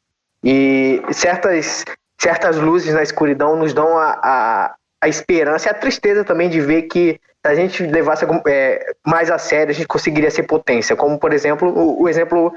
E 0.43 1.03
certas, 1.11 1.85
certas 2.21 2.57
luzes 2.57 2.93
na 2.93 3.03
escuridão 3.03 3.57
nos 3.57 3.73
dão 3.73 3.97
a, 3.97 4.19
a, 4.23 4.75
a 5.03 5.09
esperança 5.09 5.69
e 5.69 5.71
a 5.71 5.75
tristeza 5.75 6.25
também 6.25 6.49
de 6.49 6.61
ver 6.61 6.83
que 6.83 7.21
se 7.45 7.51
a 7.51 7.55
gente 7.55 7.83
levasse 7.85 8.27
é, 8.47 8.93
mais 9.07 9.31
a 9.31 9.39
sério, 9.39 9.71
a 9.71 9.75
gente 9.75 9.89
conseguiria 9.89 10.31
ser 10.31 10.43
potência. 10.43 10.95
Como, 10.95 11.19
por 11.19 11.33
exemplo, 11.33 11.71
o, 11.71 12.03
o 12.03 12.09
exemplo 12.09 12.55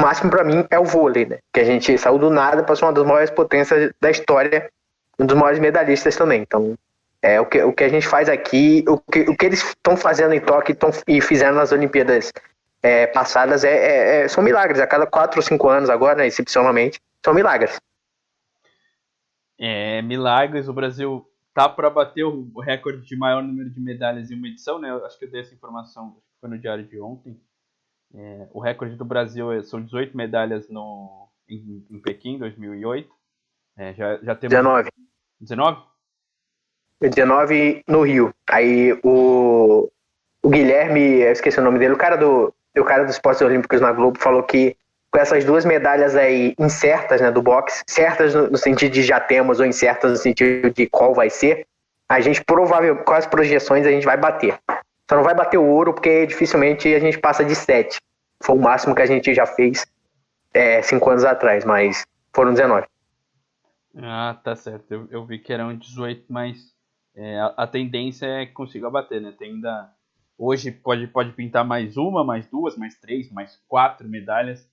máximo 0.00 0.30
para 0.30 0.44
mim 0.44 0.64
é 0.70 0.78
o 0.78 0.84
vôlei, 0.84 1.26
né? 1.26 1.38
Que 1.52 1.60
a 1.60 1.64
gente 1.64 1.98
saiu 1.98 2.18
do 2.18 2.30
nada 2.30 2.62
para 2.62 2.76
ser 2.76 2.84
uma 2.84 2.92
das 2.92 3.04
maiores 3.04 3.30
potências 3.30 3.90
da 4.00 4.10
história, 4.10 4.70
um 5.18 5.26
dos 5.26 5.36
maiores 5.36 5.58
medalhistas 5.58 6.14
também. 6.14 6.42
Então, 6.42 6.76
é 7.20 7.40
o 7.40 7.46
que, 7.46 7.60
o 7.62 7.72
que 7.72 7.84
a 7.84 7.88
gente 7.88 8.06
faz 8.06 8.28
aqui, 8.28 8.84
o 8.86 8.98
que, 8.98 9.20
o 9.22 9.36
que 9.36 9.46
eles 9.46 9.62
estão 9.64 9.96
fazendo 9.96 10.34
em 10.34 10.40
Tóquio 10.40 10.74
tão, 10.76 10.90
e 11.08 11.20
fizeram 11.20 11.56
nas 11.56 11.72
Olimpíadas 11.72 12.32
é, 12.80 13.08
passadas 13.08 13.64
é, 13.64 13.70
é, 13.70 14.22
é, 14.22 14.28
são 14.28 14.42
milagres. 14.44 14.80
A 14.80 14.86
cada 14.86 15.06
quatro 15.06 15.40
ou 15.40 15.42
cinco 15.42 15.68
anos 15.68 15.90
agora, 15.90 16.18
né, 16.18 16.26
excepcionalmente, 16.28 17.00
são 17.24 17.34
milagres. 17.34 17.80
É, 19.64 20.02
milagres. 20.02 20.66
O 20.66 20.72
Brasil 20.72 21.24
tá 21.54 21.68
para 21.68 21.88
bater 21.88 22.24
o 22.24 22.58
recorde 22.58 23.06
de 23.06 23.16
maior 23.16 23.44
número 23.44 23.70
de 23.70 23.80
medalhas 23.80 24.28
em 24.28 24.34
uma 24.34 24.48
edição, 24.48 24.80
né? 24.80 24.90
Eu 24.90 25.06
acho 25.06 25.16
que 25.16 25.24
eu 25.24 25.30
dei 25.30 25.40
essa 25.40 25.54
informação, 25.54 26.16
foi 26.40 26.50
no 26.50 26.58
diário 26.58 26.84
de 26.84 27.00
ontem. 27.00 27.40
É, 28.12 28.48
o 28.52 28.58
recorde 28.58 28.96
do 28.96 29.04
Brasil 29.04 29.52
é, 29.52 29.62
são 29.62 29.80
18 29.80 30.16
medalhas 30.16 30.68
no, 30.68 31.28
em, 31.48 31.86
em 31.88 32.00
Pequim, 32.00 32.38
2008. 32.38 33.08
É, 33.76 33.94
já, 33.94 34.16
já 34.16 34.34
temos... 34.34 34.50
19. 34.50 34.90
19? 35.40 35.82
19 37.00 37.84
no 37.86 38.02
Rio. 38.02 38.34
Aí 38.50 38.98
o, 39.04 39.88
o 40.42 40.50
Guilherme, 40.50 41.20
eu 41.20 41.30
esqueci 41.30 41.60
o 41.60 41.62
nome 41.62 41.78
dele, 41.78 41.94
o 41.94 41.98
cara 41.98 42.16
do, 42.16 42.52
o 42.76 42.84
cara 42.84 43.04
dos 43.04 43.14
esportes 43.14 43.42
olímpicos 43.42 43.80
na 43.80 43.92
Globo 43.92 44.18
falou 44.18 44.42
que 44.42 44.76
com 45.12 45.20
essas 45.20 45.44
duas 45.44 45.64
medalhas 45.66 46.16
aí 46.16 46.54
incertas, 46.58 47.20
né, 47.20 47.30
do 47.30 47.42
boxe, 47.42 47.82
certas 47.86 48.34
no, 48.34 48.50
no, 48.50 48.56
sentido 48.56 48.92
de 48.92 49.02
já 49.02 49.20
temos 49.20 49.60
ou 49.60 49.66
incertas 49.66 50.10
no 50.10 50.16
sentido 50.16 50.70
de 50.70 50.86
qual 50.86 51.14
vai 51.14 51.28
ser, 51.28 51.66
a 52.08 52.18
gente 52.20 52.42
provavelmente, 52.42 53.04
com 53.04 53.12
as 53.12 53.26
projeções, 53.26 53.86
a 53.86 53.90
gente 53.90 54.06
vai 54.06 54.16
bater. 54.16 54.58
Só 55.08 55.16
não 55.16 55.22
vai 55.22 55.34
bater 55.34 55.58
o 55.58 55.66
ouro 55.66 55.92
porque 55.92 56.26
dificilmente 56.26 56.92
a 56.94 56.98
gente 56.98 57.18
passa 57.18 57.44
de 57.44 57.54
7. 57.54 57.98
Foi 58.42 58.56
o 58.56 58.60
máximo 58.60 58.94
que 58.94 59.02
a 59.02 59.06
gente 59.06 59.34
já 59.34 59.44
fez 59.44 59.86
é, 60.54 60.80
cinco 60.80 61.10
anos 61.10 61.24
atrás, 61.24 61.64
mas 61.64 62.06
foram 62.34 62.52
19. 62.52 62.86
Ah, 63.98 64.38
tá 64.42 64.56
certo. 64.56 64.90
Eu, 64.92 65.08
eu 65.10 65.26
vi 65.26 65.38
que 65.38 65.52
eram 65.52 65.76
18, 65.76 66.24
mas 66.30 66.72
é, 67.14 67.38
a, 67.38 67.46
a, 67.58 67.66
tendência 67.66 68.26
é 68.26 68.46
que 68.46 68.52
consiga 68.52 68.90
bater, 68.90 69.20
né? 69.20 69.34
Tem 69.38 69.50
ainda. 69.50 69.92
Hoje 70.38 70.70
pode, 70.70 71.06
pode 71.06 71.32
pintar 71.32 71.64
mais 71.64 71.98
uma, 71.98 72.24
mais 72.24 72.46
duas, 72.46 72.76
mais 72.76 72.94
três, 72.98 73.30
mais 73.30 73.60
quatro 73.68 74.08
medalhas 74.08 74.71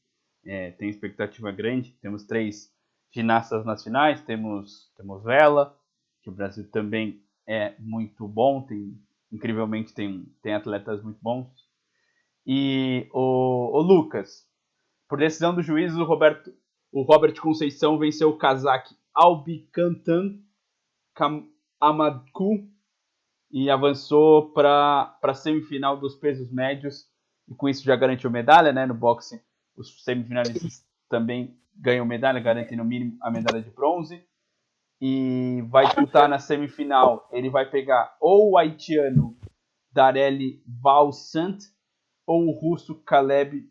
é, 0.49 0.71
tem 0.71 0.89
expectativa 0.89 1.51
grande. 1.51 1.91
Temos 2.01 2.25
três 2.25 2.73
ginastas 3.13 3.63
nacionais, 3.63 4.19
temos, 4.23 4.91
temos 4.97 5.23
vela, 5.23 5.77
que 6.23 6.29
o 6.29 6.33
Brasil 6.33 6.67
também 6.71 7.23
é 7.47 7.75
muito 7.77 8.27
bom, 8.27 8.63
tem, 8.63 8.99
incrivelmente 9.31 9.93
tem, 9.93 10.25
tem 10.41 10.55
atletas 10.55 11.03
muito 11.03 11.19
bons. 11.21 11.47
E 12.47 13.07
o, 13.13 13.77
o 13.77 13.81
Lucas, 13.81 14.47
por 15.07 15.19
decisão 15.19 15.53
do 15.53 15.61
juiz, 15.61 15.93
o, 15.93 16.03
Roberto, 16.03 16.51
o 16.91 17.03
Robert 17.03 17.39
Conceição 17.39 17.99
venceu 17.99 18.29
o 18.29 18.37
cazaque 18.37 18.95
Albicantan 19.13 20.39
Amadku 21.79 22.67
e 23.51 23.69
avançou 23.69 24.51
para 24.51 25.15
a 25.21 25.33
semifinal 25.35 25.99
dos 25.99 26.15
pesos 26.15 26.51
médios 26.51 27.05
e 27.47 27.53
com 27.53 27.69
isso 27.69 27.83
já 27.83 27.95
garantiu 27.95 28.31
medalha 28.31 28.71
né, 28.71 28.85
no 28.85 28.93
boxe 28.95 29.43
os 29.79 30.03
semifinalistas 30.03 30.85
também 31.09 31.57
ganham 31.75 32.05
medalha, 32.05 32.39
garantem 32.39 32.77
no 32.77 32.83
mínimo 32.83 33.17
a 33.21 33.31
medalha 33.31 33.61
de 33.61 33.69
bronze. 33.69 34.23
E 35.01 35.63
vai 35.69 35.85
disputar 35.85 36.27
na 36.27 36.37
semifinal. 36.37 37.29
Ele 37.31 37.49
vai 37.49 37.69
pegar 37.69 38.17
ou 38.19 38.51
o 38.51 38.57
haitiano 38.57 39.37
Dareli 39.91 40.61
Valsant 40.67 41.57
ou 42.27 42.47
o 42.47 42.51
russo 42.51 42.95
Kaleb 43.03 43.65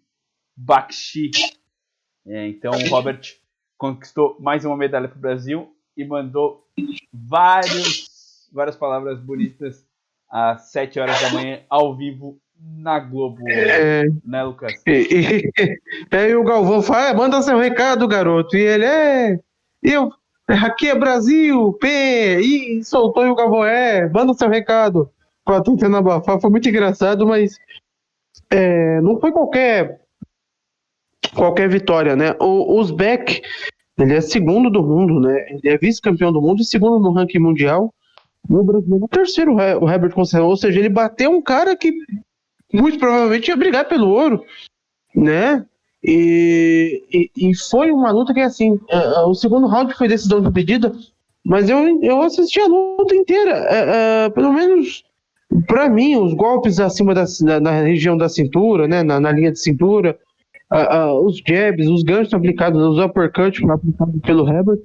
Bakshi. 0.56 1.30
É, 2.26 2.48
então 2.48 2.72
o 2.72 2.88
Robert 2.88 3.20
conquistou 3.76 4.36
mais 4.40 4.64
uma 4.64 4.76
medalha 4.76 5.08
para 5.08 5.18
o 5.18 5.20
Brasil 5.20 5.76
e 5.96 6.04
mandou 6.04 6.66
vários, 7.12 8.48
várias 8.52 8.76
palavras 8.76 9.20
bonitas 9.20 9.86
às 10.30 10.72
7 10.72 10.98
horas 10.98 11.20
da 11.20 11.30
manhã 11.32 11.62
ao 11.68 11.96
vivo 11.96 12.40
na 12.60 12.98
Globo, 12.98 13.38
é, 13.48 14.04
né, 14.24 14.42
Lucas? 14.42 14.72
E, 14.86 15.50
e, 15.60 16.16
aí 16.16 16.34
o 16.36 16.44
Galvão 16.44 16.82
fala, 16.82 17.10
ah, 17.10 17.14
manda 17.14 17.42
seu 17.42 17.58
recado, 17.58 18.08
garoto. 18.08 18.56
E 18.56 18.60
ele 18.60 18.84
é. 18.84 19.38
Eu, 19.82 20.10
aqui 20.46 20.88
é 20.88 20.94
Brasil, 20.94 21.72
P, 21.74 22.40
e 22.40 22.84
soltou 22.84 23.26
e 23.26 23.30
o 23.30 23.34
Galvão 23.34 23.64
é, 23.64 24.08
manda 24.08 24.34
seu 24.34 24.48
recado. 24.48 25.10
Pra 25.44 25.62
tentando 25.62 25.96
abafar, 25.96 26.40
foi 26.40 26.50
muito 26.50 26.68
engraçado, 26.68 27.26
mas 27.26 27.56
é, 28.50 29.00
não 29.00 29.18
foi 29.18 29.32
qualquer 29.32 30.00
qualquer 31.34 31.68
vitória, 31.68 32.16
né? 32.16 32.34
O 32.40 32.78
Uzbek, 32.78 33.42
ele 33.98 34.14
é 34.14 34.20
segundo 34.20 34.70
do 34.70 34.82
mundo, 34.82 35.20
né? 35.20 35.46
Ele 35.50 35.68
é 35.68 35.78
vice-campeão 35.78 36.32
do 36.32 36.40
mundo 36.40 36.60
e 36.60 36.64
segundo 36.64 36.98
no 36.98 37.12
ranking 37.12 37.38
mundial. 37.38 37.94
No 38.48 38.64
brasileiro, 38.64 39.04
o 39.04 39.08
terceiro, 39.08 39.54
o 39.54 39.90
Herbert 39.90 40.12
Conceição. 40.12 40.48
Ou 40.48 40.56
seja, 40.56 40.78
ele 40.78 40.88
bateu 40.88 41.30
um 41.30 41.42
cara 41.42 41.76
que 41.76 41.92
muito 42.72 42.98
provavelmente 42.98 43.48
ia 43.48 43.56
brigar 43.56 43.88
pelo 43.88 44.08
ouro, 44.08 44.44
né? 45.14 45.64
E, 46.02 47.02
e, 47.12 47.50
e 47.50 47.56
foi 47.56 47.90
uma 47.90 48.10
luta 48.10 48.32
que, 48.32 48.40
assim, 48.40 48.72
uh, 48.72 49.28
o 49.28 49.34
segundo 49.34 49.66
round 49.66 49.94
foi 49.94 50.08
decisão 50.08 50.40
dividida, 50.40 50.92
mas 51.44 51.68
eu, 51.68 52.02
eu 52.02 52.22
assisti 52.22 52.60
a 52.60 52.66
luta 52.66 53.14
inteira. 53.14 53.60
Uh, 53.60 54.28
uh, 54.28 54.32
pelo 54.32 54.52
menos, 54.52 55.04
para 55.66 55.88
mim, 55.88 56.16
os 56.16 56.34
golpes 56.34 56.78
acima 56.78 57.14
da, 57.14 57.24
na, 57.42 57.60
na, 57.60 57.70
região 57.82 58.16
da 58.16 58.28
cintura, 58.28 58.86
né? 58.86 59.02
Na, 59.02 59.18
na 59.18 59.32
linha 59.32 59.50
de 59.50 59.58
cintura, 59.58 60.16
os 61.24 61.38
jabs, 61.38 61.88
os 61.88 62.02
ganchos 62.02 62.34
aplicados, 62.34 62.80
os 62.80 62.98
uppercuts 62.98 63.62
aplicados 63.68 64.20
pelo 64.20 64.48
Herbert. 64.48 64.80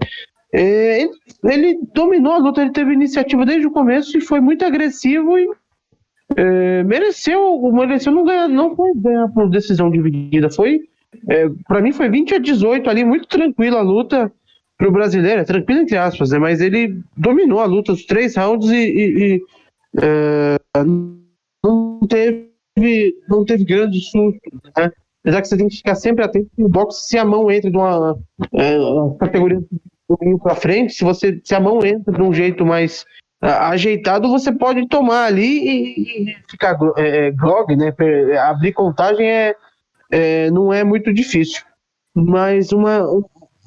Ele, 0.52 1.10
ele 1.44 1.80
dominou 1.94 2.34
a 2.34 2.38
luta, 2.38 2.62
ele 2.62 2.72
teve 2.72 2.94
iniciativa 2.94 3.46
desde 3.46 3.68
o 3.68 3.72
começo 3.72 4.18
e 4.18 4.22
foi 4.22 4.40
muito 4.40 4.64
agressivo 4.64 5.38
e 5.38 5.50
é, 6.36 6.84
mereceu, 6.84 7.62
mereceu 7.72 8.12
não 8.12 8.24
ganhar, 8.24 8.48
não 8.48 8.76
foi 8.76 8.92
ganhar 8.96 9.28
por 9.30 9.50
decisão 9.50 9.90
dividida, 9.90 10.50
foi, 10.50 10.82
é, 11.30 11.50
para 11.68 11.82
mim 11.82 11.92
foi 11.92 12.10
20 12.10 12.36
a 12.36 12.40
18 12.40 12.90
ali, 12.90 13.04
muito 13.04 13.28
tranquila 13.28 13.80
a 13.80 13.84
luta 13.84 14.32
pro 14.78 14.92
brasileiro, 14.92 15.42
é 15.42 15.44
tranquilo 15.44 15.82
entre 15.82 15.98
aspas, 15.98 16.32
né, 16.32 16.40
mas 16.40 16.62
ele 16.62 17.00
dominou 17.16 17.60
a 17.60 17.66
luta, 17.66 17.92
os 17.92 18.06
três 18.06 18.36
rounds 18.36 18.70
e, 18.70 18.76
e, 18.76 19.36
e 19.36 19.42
é, 20.02 20.58
não 21.64 22.00
teve, 22.08 23.16
não 23.30 23.46
teve 23.46 23.64
grande 23.64 24.00
susto, 24.02 24.40
né, 24.78 24.92
apesar 25.24 25.42
que 25.42 25.48
você 25.48 25.58
tem 25.58 25.68
que 25.68 25.78
ficar 25.78 25.96
sempre 25.96 26.24
atento 26.24 26.50
no 26.58 26.68
boxe 26.68 27.08
se 27.08 27.18
a 27.18 27.26
mão 27.26 27.50
entra 27.50 27.72
de 27.72 27.78
uma, 27.78 28.18
é, 28.54 28.78
uma 28.78 29.16
categoria 29.18 29.62
para 30.42 30.56
frente, 30.56 30.94
se 30.94 31.04
você 31.04 31.40
se 31.44 31.56
a 31.56 31.60
mão 31.60 31.84
entra 31.86 32.14
de 32.14 32.22
um 32.22 32.34
jeito 32.34 32.66
mais 32.66 33.06
ajeitado, 33.50 34.30
você 34.30 34.52
pode 34.52 34.88
tomar 34.88 35.26
ali 35.26 36.30
e, 36.30 36.36
ficar 36.50 36.78
é, 36.98 37.32
grog, 37.32 37.76
né? 37.76 37.94
Abrir 38.40 38.72
contagem 38.72 39.30
é, 39.30 39.56
é, 40.10 40.50
não 40.52 40.72
é 40.72 40.84
muito 40.84 41.14
difícil. 41.14 41.62
Mas 42.16 42.72
uma, 42.72 43.02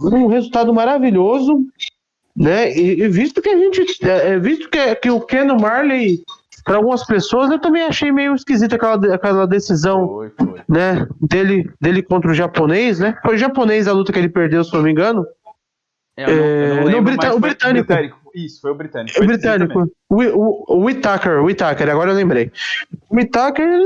um 0.00 0.26
resultado 0.28 0.72
maravilhoso, 0.72 1.58
né? 2.34 2.72
E, 2.72 3.02
e 3.02 3.08
visto 3.08 3.42
que 3.42 3.50
a 3.50 3.56
gente, 3.56 3.98
é, 4.02 4.30
é 4.30 4.38
visto 4.38 4.70
que, 4.70 4.94
que 4.96 5.10
o 5.10 5.20
Ken 5.20 5.46
Marley, 5.60 6.22
para 6.64 6.76
algumas 6.76 7.04
pessoas, 7.04 7.50
eu 7.50 7.58
também 7.58 7.82
achei 7.82 8.10
meio 8.10 8.34
esquisita 8.34 8.76
aquela, 8.76 9.14
aquela 9.14 9.46
decisão, 9.46 10.08
foi, 10.08 10.30
foi. 10.30 10.60
né? 10.68 11.06
Dele, 11.20 11.70
dele 11.80 12.02
contra 12.02 12.30
o 12.30 12.34
japonês, 12.34 12.98
né? 12.98 13.16
Foi 13.22 13.34
o 13.34 13.38
japonês 13.38 13.86
a 13.86 13.92
luta 13.92 14.12
que 14.12 14.18
ele 14.18 14.28
perdeu, 14.28 14.64
se 14.64 14.72
não 14.72 14.82
me 14.82 14.90
engano. 14.90 15.26
É, 16.16 16.26
não, 16.26 16.82
não 16.84 16.88
é, 16.88 16.92
no, 16.92 17.36
o 17.36 17.40
britânico. 17.40 18.25
Isso, 18.36 18.60
foi 18.60 18.70
o 18.70 18.74
britânico. 18.74 19.18
o 19.18 19.26
britânico. 19.26 19.90
O, 20.10 20.22
o, 20.22 20.64
o 21.40 21.44
Whittaker, 21.46 21.88
agora 21.88 22.10
eu 22.10 22.14
lembrei. 22.14 22.52
O 23.08 23.16
Whittaker 23.16 23.80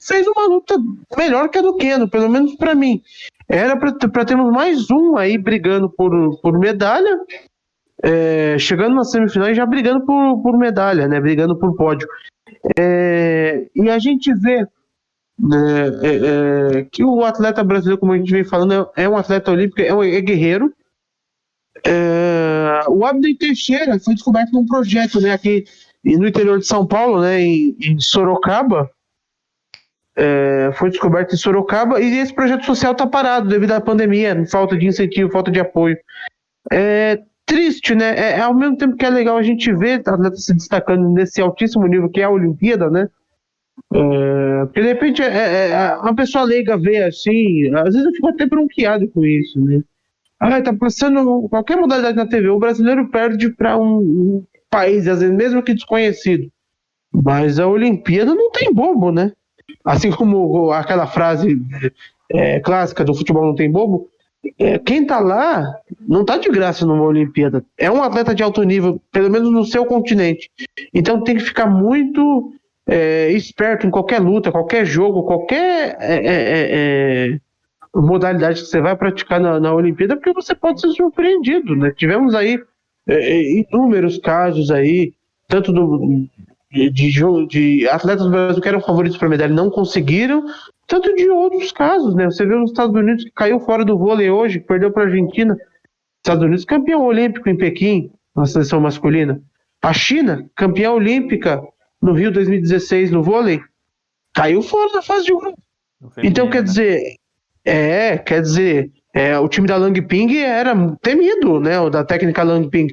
fez 0.00 0.24
uma 0.28 0.46
luta 0.46 0.76
melhor 1.16 1.48
que 1.48 1.58
a 1.58 1.62
do 1.62 1.76
Keno, 1.76 2.08
pelo 2.08 2.28
menos 2.28 2.54
para 2.54 2.72
mim. 2.72 3.02
Era 3.48 3.76
para 3.76 4.24
termos 4.24 4.52
mais 4.52 4.88
um 4.92 5.16
aí 5.16 5.36
brigando 5.36 5.90
por, 5.90 6.40
por 6.40 6.56
medalha, 6.56 7.18
é, 8.00 8.56
chegando 8.60 8.94
na 8.94 9.02
semifinal 9.02 9.50
e 9.50 9.54
já 9.54 9.66
brigando 9.66 10.06
por, 10.06 10.40
por 10.40 10.56
medalha, 10.56 11.08
né? 11.08 11.20
Brigando 11.20 11.56
por 11.56 11.74
pódio. 11.74 12.06
É, 12.78 13.66
e 13.74 13.90
a 13.90 13.98
gente 13.98 14.32
vê 14.34 14.66
né, 15.36 15.88
é, 16.00 16.78
é 16.78 16.84
que 16.84 17.02
o 17.02 17.24
atleta 17.24 17.64
brasileiro, 17.64 17.98
como 17.98 18.12
a 18.12 18.18
gente 18.18 18.30
vem 18.30 18.44
falando, 18.44 18.88
é, 18.96 19.02
é 19.02 19.08
um 19.08 19.16
atleta 19.16 19.50
olímpico, 19.50 19.82
é, 19.82 19.92
um, 19.92 20.02
é 20.02 20.20
guerreiro. 20.20 20.72
É, 21.86 22.80
o 22.88 23.04
Abner 23.04 23.36
Teixeira 23.36 23.98
foi 23.98 24.14
descoberto 24.14 24.52
num 24.52 24.66
projeto, 24.66 25.20
né, 25.20 25.32
aqui 25.32 25.64
no 26.04 26.26
interior 26.26 26.58
de 26.58 26.66
São 26.66 26.86
Paulo, 26.86 27.20
né, 27.20 27.40
em, 27.40 27.76
em 27.80 28.00
Sorocaba. 28.00 28.90
É, 30.16 30.70
foi 30.74 30.90
descoberto 30.90 31.34
em 31.34 31.36
Sorocaba 31.36 32.00
e 32.00 32.18
esse 32.18 32.32
projeto 32.32 32.64
social 32.64 32.92
está 32.92 33.06
parado 33.06 33.48
devido 33.48 33.72
à 33.72 33.80
pandemia, 33.80 34.46
falta 34.46 34.76
de 34.76 34.86
incentivo, 34.86 35.30
falta 35.30 35.50
de 35.50 35.60
apoio. 35.60 35.96
É 36.72 37.20
triste, 37.46 37.94
né? 37.94 38.14
É, 38.16 38.30
é, 38.38 38.40
ao 38.40 38.54
mesmo 38.54 38.76
tempo 38.76 38.96
que 38.96 39.04
é 39.04 39.10
legal 39.10 39.36
a 39.36 39.42
gente 39.42 39.72
ver 39.74 40.02
atletas 40.06 40.44
se 40.44 40.54
destacando 40.54 41.08
nesse 41.10 41.40
altíssimo 41.40 41.86
nível 41.86 42.08
que 42.08 42.20
é 42.20 42.24
a 42.24 42.30
Olimpíada, 42.30 42.88
né? 42.90 43.08
É, 43.92 44.64
porque 44.66 44.80
de 44.80 44.86
repente 44.86 45.22
é, 45.22 45.26
é, 45.26 45.70
é 45.70 45.96
uma 45.96 46.14
pessoa 46.14 46.44
leiga 46.44 46.76
vê 46.78 47.02
assim, 47.02 47.74
às 47.74 47.92
vezes 47.92 48.04
eu 48.04 48.12
fico 48.12 48.28
até 48.28 48.46
bronqueado 48.46 49.08
com 49.08 49.24
isso, 49.24 49.60
né? 49.60 49.82
Ah, 50.38 50.60
tá 50.60 50.74
passando 50.74 51.48
qualquer 51.48 51.76
modalidade 51.76 52.16
na 52.16 52.26
TV, 52.26 52.48
o 52.48 52.58
brasileiro 52.58 53.08
perde 53.08 53.50
para 53.50 53.76
um, 53.78 53.98
um, 53.98 54.44
país, 54.68 55.06
às 55.06 55.20
vezes 55.20 55.34
mesmo 55.34 55.62
que 55.62 55.74
desconhecido. 55.74 56.50
Mas 57.12 57.60
a 57.60 57.68
Olimpíada 57.68 58.34
não 58.34 58.50
tem 58.50 58.72
bobo, 58.72 59.12
né? 59.12 59.32
Assim 59.84 60.10
como 60.10 60.72
aquela 60.72 61.06
frase 61.06 61.56
é, 62.30 62.58
clássica 62.60 63.04
do 63.04 63.14
futebol 63.14 63.46
não 63.46 63.54
tem 63.54 63.70
bobo, 63.70 64.08
é, 64.58 64.78
quem 64.78 65.06
tá 65.06 65.20
lá 65.20 65.72
não 66.00 66.24
tá 66.24 66.36
de 66.36 66.48
graça 66.48 66.84
numa 66.84 67.04
Olimpíada. 67.04 67.64
É 67.78 67.90
um 67.90 68.02
atleta 68.02 68.34
de 68.34 68.42
alto 68.42 68.62
nível, 68.62 69.00
pelo 69.12 69.30
menos 69.30 69.50
no 69.50 69.64
seu 69.64 69.86
continente. 69.86 70.50
Então 70.92 71.22
tem 71.22 71.36
que 71.36 71.42
ficar 71.44 71.66
muito 71.66 72.52
é, 72.86 73.30
esperto 73.30 73.86
em 73.86 73.90
qualquer 73.90 74.20
luta, 74.20 74.52
qualquer 74.52 74.84
jogo, 74.84 75.22
qualquer 75.22 75.96
é, 76.00 77.38
modalidade 77.94 78.60
que 78.60 78.66
você 78.66 78.80
vai 78.80 78.96
praticar 78.96 79.40
na, 79.40 79.60
na 79.60 79.74
Olimpíada, 79.74 80.16
porque 80.16 80.32
você 80.32 80.54
pode 80.54 80.80
ser 80.80 80.90
surpreendido, 80.90 81.76
né? 81.76 81.92
Tivemos 81.96 82.34
aí 82.34 82.58
é, 83.06 83.14
é 83.14 83.60
inúmeros 83.60 84.18
casos 84.18 84.70
aí, 84.70 85.12
tanto 85.48 85.72
do, 85.72 86.26
de, 86.70 86.90
de, 86.90 87.46
de 87.46 87.88
atletas 87.88 88.24
do 88.24 88.30
Brasil 88.30 88.60
que 88.60 88.68
eram 88.68 88.80
favoritos 88.80 89.16
para 89.16 89.28
medalha 89.28 89.54
não 89.54 89.70
conseguiram, 89.70 90.44
tanto 90.86 91.14
de 91.14 91.28
outros 91.30 91.70
casos, 91.72 92.14
né? 92.14 92.26
Você 92.26 92.44
viu 92.44 92.58
nos 92.58 92.70
Estados 92.70 92.94
Unidos 92.94 93.24
que 93.24 93.30
caiu 93.30 93.60
fora 93.60 93.84
do 93.84 93.96
vôlei 93.96 94.30
hoje, 94.30 94.60
perdeu 94.60 94.90
para 94.90 95.04
a 95.04 95.06
Argentina. 95.06 95.56
Estados 96.18 96.42
Unidos 96.42 96.64
campeão 96.64 97.04
olímpico 97.04 97.48
em 97.48 97.56
Pequim, 97.56 98.10
na 98.34 98.46
seleção 98.46 98.80
masculina. 98.80 99.40
A 99.82 99.92
China, 99.92 100.48
campeã 100.56 100.90
olímpica 100.90 101.62
no 102.00 102.12
Rio 102.12 102.32
2016 102.32 103.10
no 103.10 103.22
vôlei, 103.22 103.60
caiu 104.34 104.62
fora 104.62 104.92
da 104.94 105.02
fase 105.02 105.26
de 105.26 105.34
grupo. 105.34 105.58
Então, 106.22 106.50
quer 106.50 106.58
né? 106.58 106.64
dizer, 106.64 107.16
é, 107.64 108.18
quer 108.18 108.42
dizer, 108.42 108.92
é, 109.14 109.38
o 109.38 109.48
time 109.48 109.66
da 109.66 109.76
Lang 109.76 110.00
Ping 110.02 110.36
era 110.38 110.74
temido, 110.96 111.60
né? 111.60 111.78
O 111.80 111.88
da 111.88 112.04
técnica 112.04 112.42
Lang 112.42 112.68
Ping. 112.68 112.88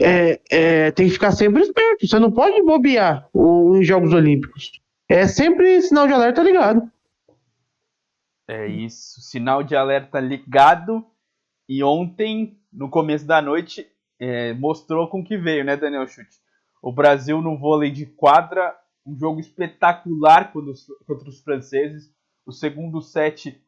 É, 0.00 0.40
é, 0.50 0.90
tem 0.92 1.06
que 1.06 1.12
ficar 1.12 1.32
sempre 1.32 1.62
esperto. 1.62 2.06
Você 2.06 2.18
não 2.18 2.30
pode 2.30 2.62
bobear 2.62 3.28
o, 3.32 3.76
em 3.76 3.82
Jogos 3.82 4.12
Olímpicos. 4.12 4.80
É 5.08 5.26
sempre 5.26 5.82
sinal 5.82 6.06
de 6.06 6.12
alerta 6.12 6.42
ligado. 6.42 6.90
É 8.48 8.66
isso, 8.66 9.20
sinal 9.20 9.62
de 9.62 9.76
alerta 9.76 10.18
ligado. 10.20 11.04
E 11.68 11.82
ontem, 11.82 12.58
no 12.72 12.88
começo 12.88 13.26
da 13.26 13.42
noite, 13.42 13.86
é, 14.20 14.54
mostrou 14.54 15.08
com 15.08 15.22
que 15.22 15.36
veio, 15.36 15.64
né, 15.64 15.76
Daniel 15.76 16.06
Chute? 16.06 16.38
O 16.82 16.92
Brasil 16.92 17.42
no 17.42 17.58
vôlei 17.58 17.90
de 17.90 18.06
quadra, 18.06 18.74
um 19.04 19.18
jogo 19.18 19.40
espetacular 19.40 20.52
contra 20.52 20.70
os, 20.70 20.86
contra 21.06 21.28
os 21.28 21.40
franceses. 21.40 22.12
O 22.46 22.52
segundo 22.52 23.02
set 23.02 23.60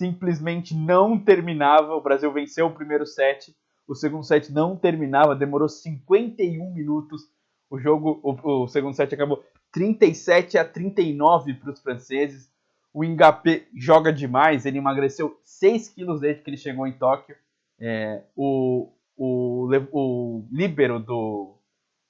simplesmente 0.00 0.74
não 0.74 1.18
terminava. 1.18 1.94
O 1.94 2.00
Brasil 2.00 2.32
venceu 2.32 2.66
o 2.66 2.74
primeiro 2.74 3.06
set, 3.06 3.54
o 3.86 3.94
segundo 3.94 4.24
set 4.24 4.50
não 4.50 4.74
terminava, 4.74 5.36
demorou 5.36 5.68
51 5.68 6.72
minutos. 6.72 7.28
O 7.68 7.78
jogo, 7.78 8.18
o, 8.22 8.62
o 8.62 8.68
segundo 8.68 8.94
set 8.94 9.14
acabou 9.14 9.44
37 9.70 10.56
a 10.56 10.64
39 10.64 11.52
para 11.54 11.70
os 11.70 11.80
franceses. 11.82 12.50
O 12.94 13.04
Ngapé 13.04 13.66
joga 13.76 14.10
demais, 14.10 14.64
ele 14.64 14.78
emagreceu 14.78 15.38
6 15.44 15.90
quilos 15.90 16.20
desde 16.20 16.42
que 16.42 16.48
ele 16.48 16.56
chegou 16.56 16.86
em 16.86 16.92
Tóquio. 16.92 17.36
É, 17.78 18.22
o, 18.34 18.88
o, 19.16 19.68
o 19.92 20.48
líbero 20.50 20.98
do, 20.98 21.56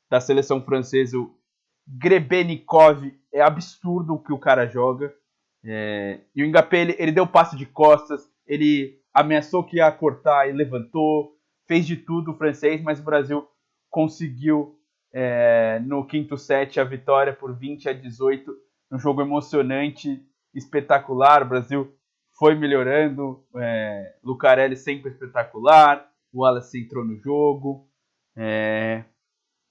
da 0.09 0.20
seleção 0.20 0.62
francesa, 0.62 1.18
o 1.18 1.34
Grebenikov, 1.88 3.12
é 3.32 3.41
absurdo 3.41 4.14
o 4.14 4.18
que 4.18 4.32
o 4.32 4.38
cara 4.38 4.66
joga. 4.66 5.12
É, 5.64 6.20
e 6.34 6.42
o 6.42 6.48
Ngapé, 6.48 6.80
ele, 6.80 6.96
ele 6.98 7.12
deu 7.12 7.26
passo 7.26 7.56
de 7.56 7.66
costas, 7.66 8.30
ele 8.46 8.98
ameaçou 9.12 9.64
que 9.64 9.76
ia 9.76 9.90
cortar 9.92 10.48
e 10.48 10.52
levantou, 10.52 11.36
fez 11.66 11.86
de 11.86 11.96
tudo 11.96 12.32
o 12.32 12.36
francês, 12.36 12.82
mas 12.82 13.00
o 13.00 13.04
Brasil 13.04 13.46
conseguiu 13.90 14.78
é, 15.12 15.80
no 15.84 16.06
quinto 16.06 16.36
set 16.38 16.78
a 16.80 16.84
vitória 16.84 17.32
por 17.32 17.56
20 17.56 17.88
a 17.88 17.92
18, 17.92 18.52
um 18.92 18.98
jogo 18.98 19.22
emocionante, 19.22 20.24
espetacular, 20.54 21.42
o 21.42 21.48
Brasil 21.48 21.94
foi 22.38 22.54
melhorando, 22.54 23.44
é, 23.56 24.16
Lucarelli 24.24 24.76
sempre 24.76 25.11
espetacular, 25.11 26.08
o 26.32 26.42
Wallace 26.42 26.80
entrou 26.80 27.04
no 27.04 27.16
jogo, 27.18 27.88
é, 28.36 29.04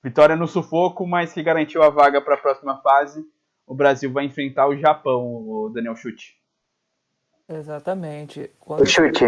vitória 0.04 0.36
no 0.36 0.48
sufoco, 0.48 1.08
mas 1.08 1.34
que 1.34 1.42
garantiu 1.42 1.82
a 1.82 1.90
vaga 1.90 2.22
para 2.22 2.36
a 2.36 2.40
próxima 2.40 2.82
fase, 2.82 3.26
o 3.70 3.76
Brasil 3.76 4.12
vai 4.12 4.26
enfrentar 4.26 4.68
o 4.68 4.76
Japão, 4.76 5.24
o 5.24 5.70
Daniel 5.70 5.96
Chute. 5.96 6.36
Exatamente. 7.48 8.52
Quando... 8.60 8.84
Chute. 8.84 9.26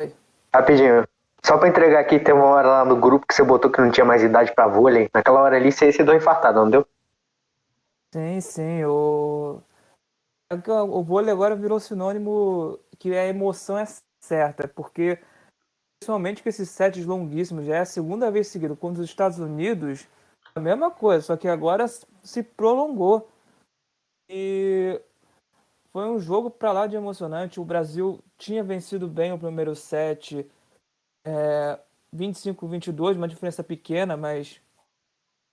Oi. 0.00 0.14
Rapidinho. 0.52 1.06
Só 1.44 1.58
para 1.58 1.68
entregar 1.68 2.00
aqui, 2.00 2.18
tem 2.18 2.34
uma 2.34 2.46
hora 2.46 2.68
lá 2.68 2.84
no 2.86 2.96
grupo 2.96 3.26
que 3.26 3.34
você 3.34 3.44
botou 3.44 3.70
que 3.70 3.80
não 3.80 3.90
tinha 3.90 4.04
mais 4.04 4.22
idade 4.22 4.54
para 4.54 4.66
vôlei. 4.66 5.10
Naquela 5.12 5.42
hora 5.42 5.56
ali 5.56 5.70
você, 5.70 5.92
você 5.92 6.02
deu 6.02 6.16
infartado, 6.16 6.58
não 6.58 6.70
deu? 6.70 6.86
Sim, 8.14 8.40
sim. 8.40 8.84
O... 8.84 9.60
É 10.50 10.56
o 10.82 11.02
vôlei 11.02 11.30
agora 11.30 11.54
virou 11.54 11.78
sinônimo 11.78 12.78
que 12.98 13.14
a 13.14 13.26
emoção 13.26 13.78
é 13.78 13.84
certa, 14.20 14.66
porque 14.66 15.18
principalmente 15.98 16.42
com 16.42 16.48
esses 16.48 16.70
sets 16.70 17.04
longuíssimos, 17.04 17.66
já 17.66 17.76
é 17.76 17.80
a 17.80 17.84
segunda 17.84 18.30
vez 18.30 18.48
seguida 18.48 18.74
contra 18.74 19.02
os 19.02 19.08
Estados 19.08 19.38
Unidos, 19.38 20.08
a 20.54 20.60
mesma 20.60 20.90
coisa, 20.90 21.22
só 21.22 21.36
que 21.36 21.46
agora 21.46 21.86
se 22.22 22.42
prolongou. 22.42 23.29
E 24.32 25.02
foi 25.92 26.08
um 26.08 26.20
jogo 26.20 26.50
para 26.50 26.70
lá 26.72 26.86
de 26.86 26.94
emocionante. 26.96 27.60
O 27.60 27.64
Brasil 27.64 28.22
tinha 28.38 28.62
vencido 28.62 29.08
bem 29.08 29.32
o 29.32 29.38
primeiro 29.38 29.74
set, 29.74 30.48
é, 31.24 31.78
25-22, 32.14 33.16
uma 33.16 33.28
diferença 33.28 33.64
pequena, 33.64 34.16
mas 34.16 34.60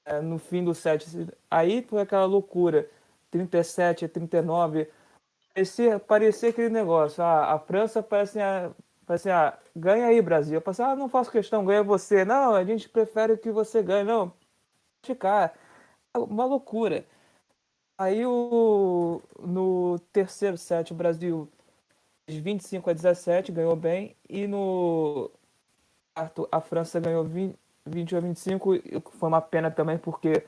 é, 0.05 0.21
no 0.21 0.37
fim 0.39 0.63
do 0.63 0.75
set. 0.75 1.05
Aí 1.49 1.81
foi 1.83 2.01
aquela 2.01 2.25
loucura: 2.25 2.89
37 3.31 4.05
a 4.05 4.09
39. 4.09 4.89
Parecia, 5.53 5.99
parecia 5.99 6.49
aquele 6.49 6.69
negócio. 6.69 7.23
Ah, 7.23 7.53
a 7.53 7.59
França 7.59 8.03
parece, 8.03 8.39
ah, 8.39 8.71
parece 9.07 9.29
ah, 9.31 9.57
ganha 9.75 10.07
aí, 10.07 10.21
Brasil. 10.21 10.55
Eu 10.55 10.61
passei, 10.61 10.85
ah, 10.85 10.95
não 10.95 11.09
faço 11.09 11.31
questão, 11.31 11.65
ganha 11.65 11.83
você. 11.83 12.23
Não, 12.25 12.55
a 12.55 12.63
gente 12.63 12.89
prefere 12.89 13.37
que 13.37 13.51
você 13.51 13.81
ganhe. 13.83 14.03
Não, 14.05 14.33
ficar. 15.03 15.53
Uma 16.15 16.45
loucura. 16.45 17.05
Aí 17.97 18.25
o, 18.25 19.21
no 19.39 19.99
terceiro 20.11 20.57
set 20.57 20.91
o 20.91 20.95
Brasil 20.95 21.49
25 22.27 22.89
a 22.89 22.93
17, 22.93 23.51
ganhou 23.51 23.75
bem. 23.75 24.15
E 24.29 24.45
no 24.47 25.31
quarto, 26.13 26.47
a 26.51 26.59
França 26.59 26.99
ganhou 26.99 27.23
20, 27.23 27.55
21 27.85 28.17
a 28.17 28.21
25. 28.21 28.73
Foi 29.11 29.29
uma 29.29 29.41
pena 29.41 29.71
também, 29.71 29.97
porque 29.97 30.43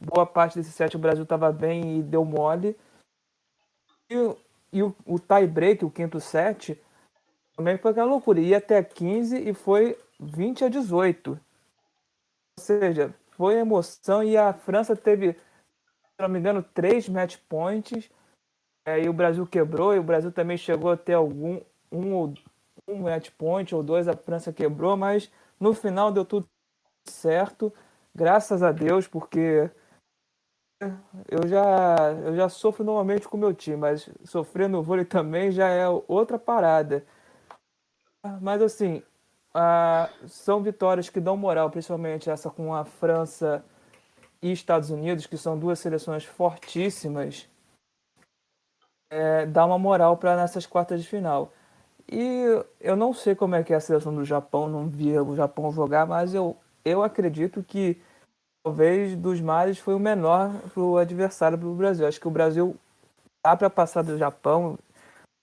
boa 0.00 0.26
parte 0.26 0.56
desse 0.56 0.72
set 0.72 0.96
o 0.96 0.98
Brasil 0.98 1.24
estava 1.24 1.52
bem 1.52 1.98
e 1.98 2.02
deu 2.02 2.24
mole. 2.24 2.76
E, 4.10 4.14
e 4.72 4.82
o, 4.82 4.94
o 5.04 5.18
tie 5.18 5.46
break, 5.46 5.84
o 5.84 5.90
quinto 5.90 6.20
set, 6.20 6.80
também 7.56 7.76
foi 7.76 7.90
aquela 7.90 8.10
loucura. 8.10 8.40
Ia 8.40 8.58
até 8.58 8.82
15 8.82 9.36
e 9.36 9.52
foi 9.52 9.98
20 10.18 10.64
a 10.64 10.68
18. 10.68 11.30
Ou 11.30 11.38
seja, 12.58 13.14
foi 13.32 13.54
emoção 13.54 14.22
e 14.22 14.36
a 14.36 14.52
França 14.52 14.96
teve, 14.96 15.36
não 16.20 16.28
me 16.28 16.38
engano, 16.38 16.62
três 16.62 17.08
match 17.08 17.36
points. 17.48 18.10
É, 18.86 19.02
e 19.02 19.08
o 19.08 19.12
Brasil 19.12 19.46
quebrou, 19.46 19.94
e 19.94 19.98
o 19.98 20.02
Brasil 20.02 20.32
também 20.32 20.56
chegou 20.56 20.90
a 20.90 20.96
ter 20.96 21.12
algum 21.12 21.60
um, 21.92 22.34
um 22.88 23.02
match 23.02 23.30
point 23.36 23.74
ou 23.74 23.82
dois, 23.82 24.08
a 24.08 24.16
França 24.16 24.52
quebrou, 24.52 24.96
mas 24.96 25.30
no 25.60 25.74
final 25.74 26.10
deu 26.10 26.24
tudo 26.24 26.48
certo, 27.06 27.72
graças 28.14 28.62
a 28.62 28.72
Deus, 28.72 29.06
porque 29.06 29.70
eu 31.28 31.46
já, 31.46 31.96
eu 32.24 32.36
já 32.36 32.48
sofro 32.48 32.84
normalmente 32.84 33.28
com 33.28 33.36
meu 33.36 33.52
time, 33.52 33.76
mas 33.76 34.08
sofrer 34.24 34.68
no 34.68 34.82
vôlei 34.82 35.04
também 35.04 35.50
já 35.50 35.68
é 35.68 35.86
outra 36.06 36.38
parada. 36.38 37.04
Mas 38.40 38.62
assim, 38.62 39.02
são 40.26 40.62
vitórias 40.62 41.10
que 41.10 41.20
dão 41.20 41.36
moral, 41.36 41.70
principalmente 41.70 42.30
essa 42.30 42.50
com 42.50 42.74
a 42.74 42.84
França 42.84 43.64
e 44.42 44.52
Estados 44.52 44.90
Unidos, 44.90 45.26
que 45.26 45.36
são 45.36 45.58
duas 45.58 45.78
seleções 45.78 46.24
fortíssimas, 46.24 47.48
é, 49.10 49.46
dá 49.46 49.64
uma 49.64 49.78
moral 49.78 50.16
para 50.16 50.36
nessas 50.36 50.66
quartas 50.66 51.02
de 51.02 51.08
final. 51.08 51.52
E 52.10 52.44
eu 52.80 52.96
não 52.96 53.12
sei 53.12 53.34
como 53.34 53.54
é 53.54 53.62
que 53.62 53.72
é 53.72 53.76
a 53.76 53.80
seleção 53.80 54.14
do 54.14 54.24
Japão, 54.24 54.68
não 54.68 54.88
vi 54.88 55.18
o 55.18 55.36
Japão 55.36 55.70
jogar, 55.72 56.06
mas 56.06 56.32
eu, 56.32 56.56
eu 56.84 57.02
acredito 57.02 57.62
que 57.62 58.00
talvez 58.64 59.14
dos 59.16 59.40
males 59.40 59.78
foi 59.78 59.94
o 59.94 59.98
menor 59.98 60.50
para 60.72 60.82
o 60.82 60.96
adversário 60.96 61.58
para 61.58 61.68
o 61.68 61.74
Brasil. 61.74 62.06
Acho 62.06 62.20
que 62.20 62.28
o 62.28 62.30
Brasil 62.30 62.76
dá 63.44 63.56
para 63.56 63.68
passar 63.68 64.02
do 64.02 64.16
Japão. 64.16 64.78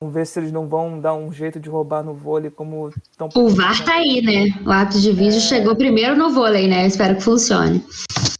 Vamos 0.01 0.13
ver 0.13 0.25
se 0.27 0.39
eles 0.39 0.51
não 0.51 0.67
vão 0.67 0.99
dar 0.99 1.13
um 1.13 1.31
jeito 1.31 1.59
de 1.59 1.69
roubar 1.69 2.03
no 2.03 2.13
vôlei 2.13 2.51
como 2.51 2.89
estão. 2.89 3.29
O 3.33 3.49
VAR 3.49 3.83
tá 3.85 3.93
aí, 3.93 4.21
né? 4.21 4.61
O 4.65 4.71
ato 4.71 4.99
de 4.99 5.11
vídeo 5.11 5.37
é... 5.37 5.41
chegou 5.41 5.75
primeiro 5.75 6.17
no 6.17 6.31
vôlei, 6.31 6.67
né? 6.67 6.85
Espero 6.85 7.15
que 7.15 7.21
funcione. 7.21 7.83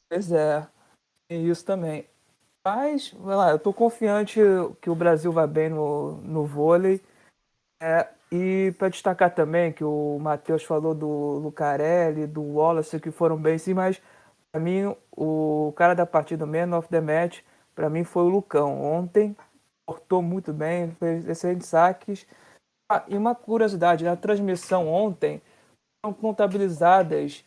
Pois 0.10 0.32
é. 0.32 0.68
Isso 1.30 1.66
também. 1.66 2.08
Mas, 2.66 3.12
vai 3.12 3.36
lá, 3.36 3.52
eu 3.52 3.60
tô 3.60 3.74
confiante 3.74 4.40
que 4.82 4.90
o 4.90 4.96
Brasil 4.96 5.32
vai 5.32 5.48
bem 5.48 5.70
no, 5.70 6.18
no 6.22 6.46
vôlei. 6.46 7.02
É, 7.82 8.10
e 8.32 8.74
para 8.78 8.90
destacar 8.90 9.34
também 9.34 9.72
que 9.72 9.84
o 9.84 10.18
Matheus 10.20 10.64
falou 10.64 10.96
do 10.96 11.08
Lucarelli, 11.40 12.28
do 12.28 12.42
Wallace, 12.42 13.00
que 13.00 13.12
foram 13.12 13.38
bem 13.38 13.58
sim, 13.58 13.74
mas 13.74 14.02
para 14.52 14.62
mim 14.62 14.96
o 15.16 15.74
cara 15.76 15.94
da 15.94 16.06
partida, 16.06 16.46
man 16.46 16.78
of 16.78 16.88
the 16.90 17.02
match, 17.02 17.42
para 17.76 17.90
mim 17.90 18.04
foi 18.04 18.24
o 18.24 18.30
Lucão. 18.30 18.82
Ontem 18.82 19.36
cortou 19.86 20.22
muito 20.22 20.54
bem, 20.54 20.92
fez 20.92 21.28
excelentes 21.28 21.68
saques. 21.68 22.26
Ah, 22.92 23.04
e 23.08 23.18
uma 23.18 23.36
curiosidade, 23.36 24.06
na 24.06 24.16
transmissão 24.16 24.88
ontem 24.88 25.42
foram 26.04 26.16
contabilizadas 26.16 27.46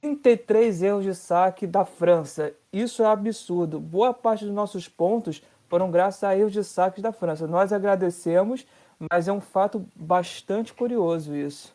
33 0.00 0.82
erros 0.82 1.04
de 1.04 1.14
saque 1.14 1.66
da 1.66 1.84
França. 1.84 2.52
Isso 2.72 3.02
é 3.02 3.06
absurdo. 3.06 3.80
Boa 3.80 4.12
parte 4.12 4.44
dos 4.44 4.54
nossos 4.54 4.88
pontos 4.88 5.42
foram 5.68 5.90
graças 5.90 6.22
a 6.24 6.36
erros 6.36 6.52
de 6.52 6.62
saques 6.62 7.02
da 7.02 7.12
França. 7.12 7.46
Nós 7.46 7.72
agradecemos, 7.72 8.66
mas 9.10 9.28
é 9.28 9.32
um 9.32 9.40
fato 9.40 9.84
bastante 9.94 10.72
curioso 10.72 11.34
isso. 11.34 11.74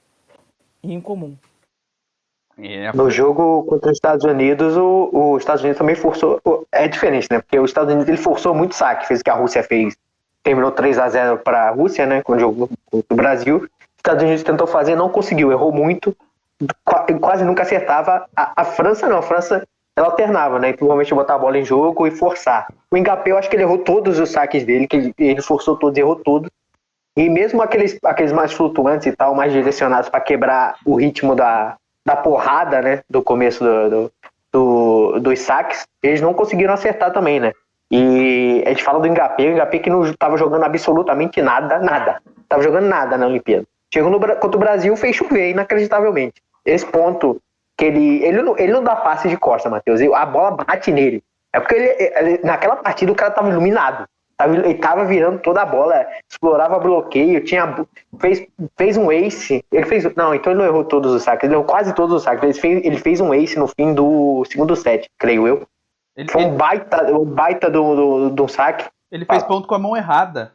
E 0.83 0.93
incomum. 0.93 1.35
É. 2.57 2.91
No 2.93 3.09
jogo 3.09 3.63
contra 3.63 3.91
os 3.91 3.97
Estados 3.97 4.25
Unidos, 4.25 4.77
o, 4.77 5.09
o 5.11 5.37
Estados 5.37 5.61
Unidos 5.61 5.77
também 5.77 5.95
forçou. 5.95 6.39
É 6.71 6.87
diferente, 6.87 7.27
né? 7.31 7.39
Porque 7.39 7.59
os 7.59 7.69
Estados 7.69 7.91
Unidos 7.91 8.07
ele 8.07 8.21
forçou 8.21 8.53
muito 8.53 8.75
saque, 8.75 9.07
fez 9.07 9.21
o 9.21 9.23
que 9.23 9.29
a 9.29 9.35
Rússia 9.35 9.63
fez. 9.63 9.97
Terminou 10.43 10.71
3 10.71 10.99
a 10.99 11.09
0 11.09 11.37
para 11.39 11.69
a 11.69 11.71
Rússia, 11.71 12.05
né? 12.05 12.21
Quando 12.21 12.39
jogou 12.39 12.69
contra 12.85 13.13
o 13.13 13.15
Brasil. 13.15 13.57
Os 13.57 13.97
Estados 13.97 14.23
Unidos 14.23 14.43
tentou 14.43 14.67
fazer, 14.67 14.95
não 14.95 15.09
conseguiu, 15.09 15.51
errou 15.51 15.71
muito. 15.71 16.15
Quase 17.19 17.43
nunca 17.43 17.63
acertava. 17.63 18.25
A, 18.35 18.61
a 18.61 18.65
França 18.65 19.07
não, 19.07 19.17
a 19.17 19.21
França 19.21 19.63
ela 19.95 20.07
alternava, 20.07 20.59
né? 20.59 20.73
Provavelmente 20.73 21.13
botar 21.13 21.35
a 21.35 21.39
bola 21.39 21.57
em 21.57 21.65
jogo 21.65 22.07
e 22.07 22.11
forçar. 22.11 22.67
O 22.89 22.97
Engapé, 22.97 23.31
eu 23.31 23.37
acho 23.37 23.49
que 23.49 23.55
ele 23.55 23.63
errou 23.63 23.79
todos 23.79 24.19
os 24.19 24.29
saques 24.29 24.63
dele, 24.63 24.87
que 24.87 25.13
ele, 25.17 25.41
forçou 25.41 25.75
todos, 25.75 25.97
errou 25.97 26.15
todos. 26.15 26.49
E 27.15 27.29
mesmo 27.29 27.61
aqueles, 27.61 27.97
aqueles 28.03 28.31
mais 28.31 28.53
flutuantes 28.53 29.07
e 29.07 29.11
tal, 29.11 29.35
mais 29.35 29.51
direcionados 29.51 30.09
para 30.09 30.21
quebrar 30.21 30.75
o 30.85 30.95
ritmo 30.95 31.35
da, 31.35 31.75
da 32.05 32.15
porrada, 32.15 32.81
né? 32.81 33.01
Do 33.09 33.21
começo 33.21 33.63
do, 33.63 33.89
do, 33.89 34.11
do, 34.51 35.19
dos 35.19 35.39
saques, 35.39 35.85
eles 36.01 36.21
não 36.21 36.33
conseguiram 36.33 36.73
acertar 36.73 37.11
também, 37.11 37.39
né? 37.39 37.51
E 37.91 38.63
a 38.65 38.69
gente 38.69 38.83
fala 38.83 39.01
do 39.01 39.07
Engapé, 39.07 39.43
o 39.43 39.51
Engapé 39.51 39.79
que 39.79 39.89
não 39.89 40.05
estava 40.05 40.37
jogando 40.37 40.63
absolutamente 40.63 41.41
nada, 41.41 41.79
nada. 41.79 42.21
Tava 42.47 42.63
jogando 42.63 42.87
nada 42.87 43.17
na 43.17 43.27
Olimpíada. 43.27 43.65
Chegou 43.93 44.09
no, 44.09 44.19
contra 44.19 44.55
o 44.55 44.59
Brasil, 44.59 44.95
fez 44.95 45.17
chover, 45.17 45.49
inacreditavelmente. 45.49 46.41
Esse 46.65 46.85
ponto 46.85 47.41
que 47.77 47.85
ele. 47.85 48.23
Ele 48.23 48.41
não, 48.41 48.57
ele 48.57 48.71
não 48.71 48.83
dá 48.83 48.95
passe 48.95 49.27
de 49.27 49.37
costa, 49.37 49.69
Matheus. 49.69 50.01
A 50.01 50.25
bola 50.25 50.51
bate 50.51 50.91
nele. 50.91 51.23
É 51.53 51.59
porque 51.59 51.75
ele, 51.75 52.13
ele, 52.15 52.39
naquela 52.43 52.77
partida 52.77 53.11
o 53.11 53.15
cara 53.15 53.31
tava 53.31 53.49
iluminado. 53.49 54.07
Tava, 54.37 54.55
ele 54.55 54.73
tava 54.75 55.05
virando 55.05 55.39
toda 55.39 55.61
a 55.61 55.65
bola, 55.65 56.07
explorava 56.29 56.79
bloqueio, 56.79 57.43
tinha, 57.43 57.85
fez, 58.19 58.47
fez 58.77 58.97
um 58.97 59.11
ace. 59.11 59.63
Ele 59.71 59.85
fez. 59.85 60.03
Não, 60.15 60.33
então 60.33 60.51
ele 60.51 60.61
não 60.61 60.67
errou 60.67 60.83
todos 60.83 61.13
os 61.13 61.23
saques, 61.23 61.43
ele 61.43 61.53
errou 61.53 61.65
quase 61.65 61.93
todos 61.93 62.15
os 62.15 62.23
saques. 62.23 62.43
Ele 62.43 62.53
fez, 62.53 62.85
ele 62.85 62.97
fez 62.97 63.19
um 63.19 63.33
ace 63.33 63.59
no 63.59 63.67
fim 63.67 63.93
do 63.93 64.43
segundo 64.45 64.75
set, 64.75 65.09
creio 65.17 65.47
eu. 65.47 65.67
Ele, 66.15 66.29
Foi 66.29 66.43
um 66.43 66.55
baita, 66.55 67.11
um 67.13 67.25
baita 67.25 67.69
do, 67.69 67.95
do, 67.95 68.29
do 68.29 68.47
saque. 68.47 68.89
Ele 69.11 69.25
fez 69.25 69.43
ponto 69.43 69.67
com 69.67 69.75
a 69.75 69.79
mão 69.79 69.95
errada. 69.95 70.53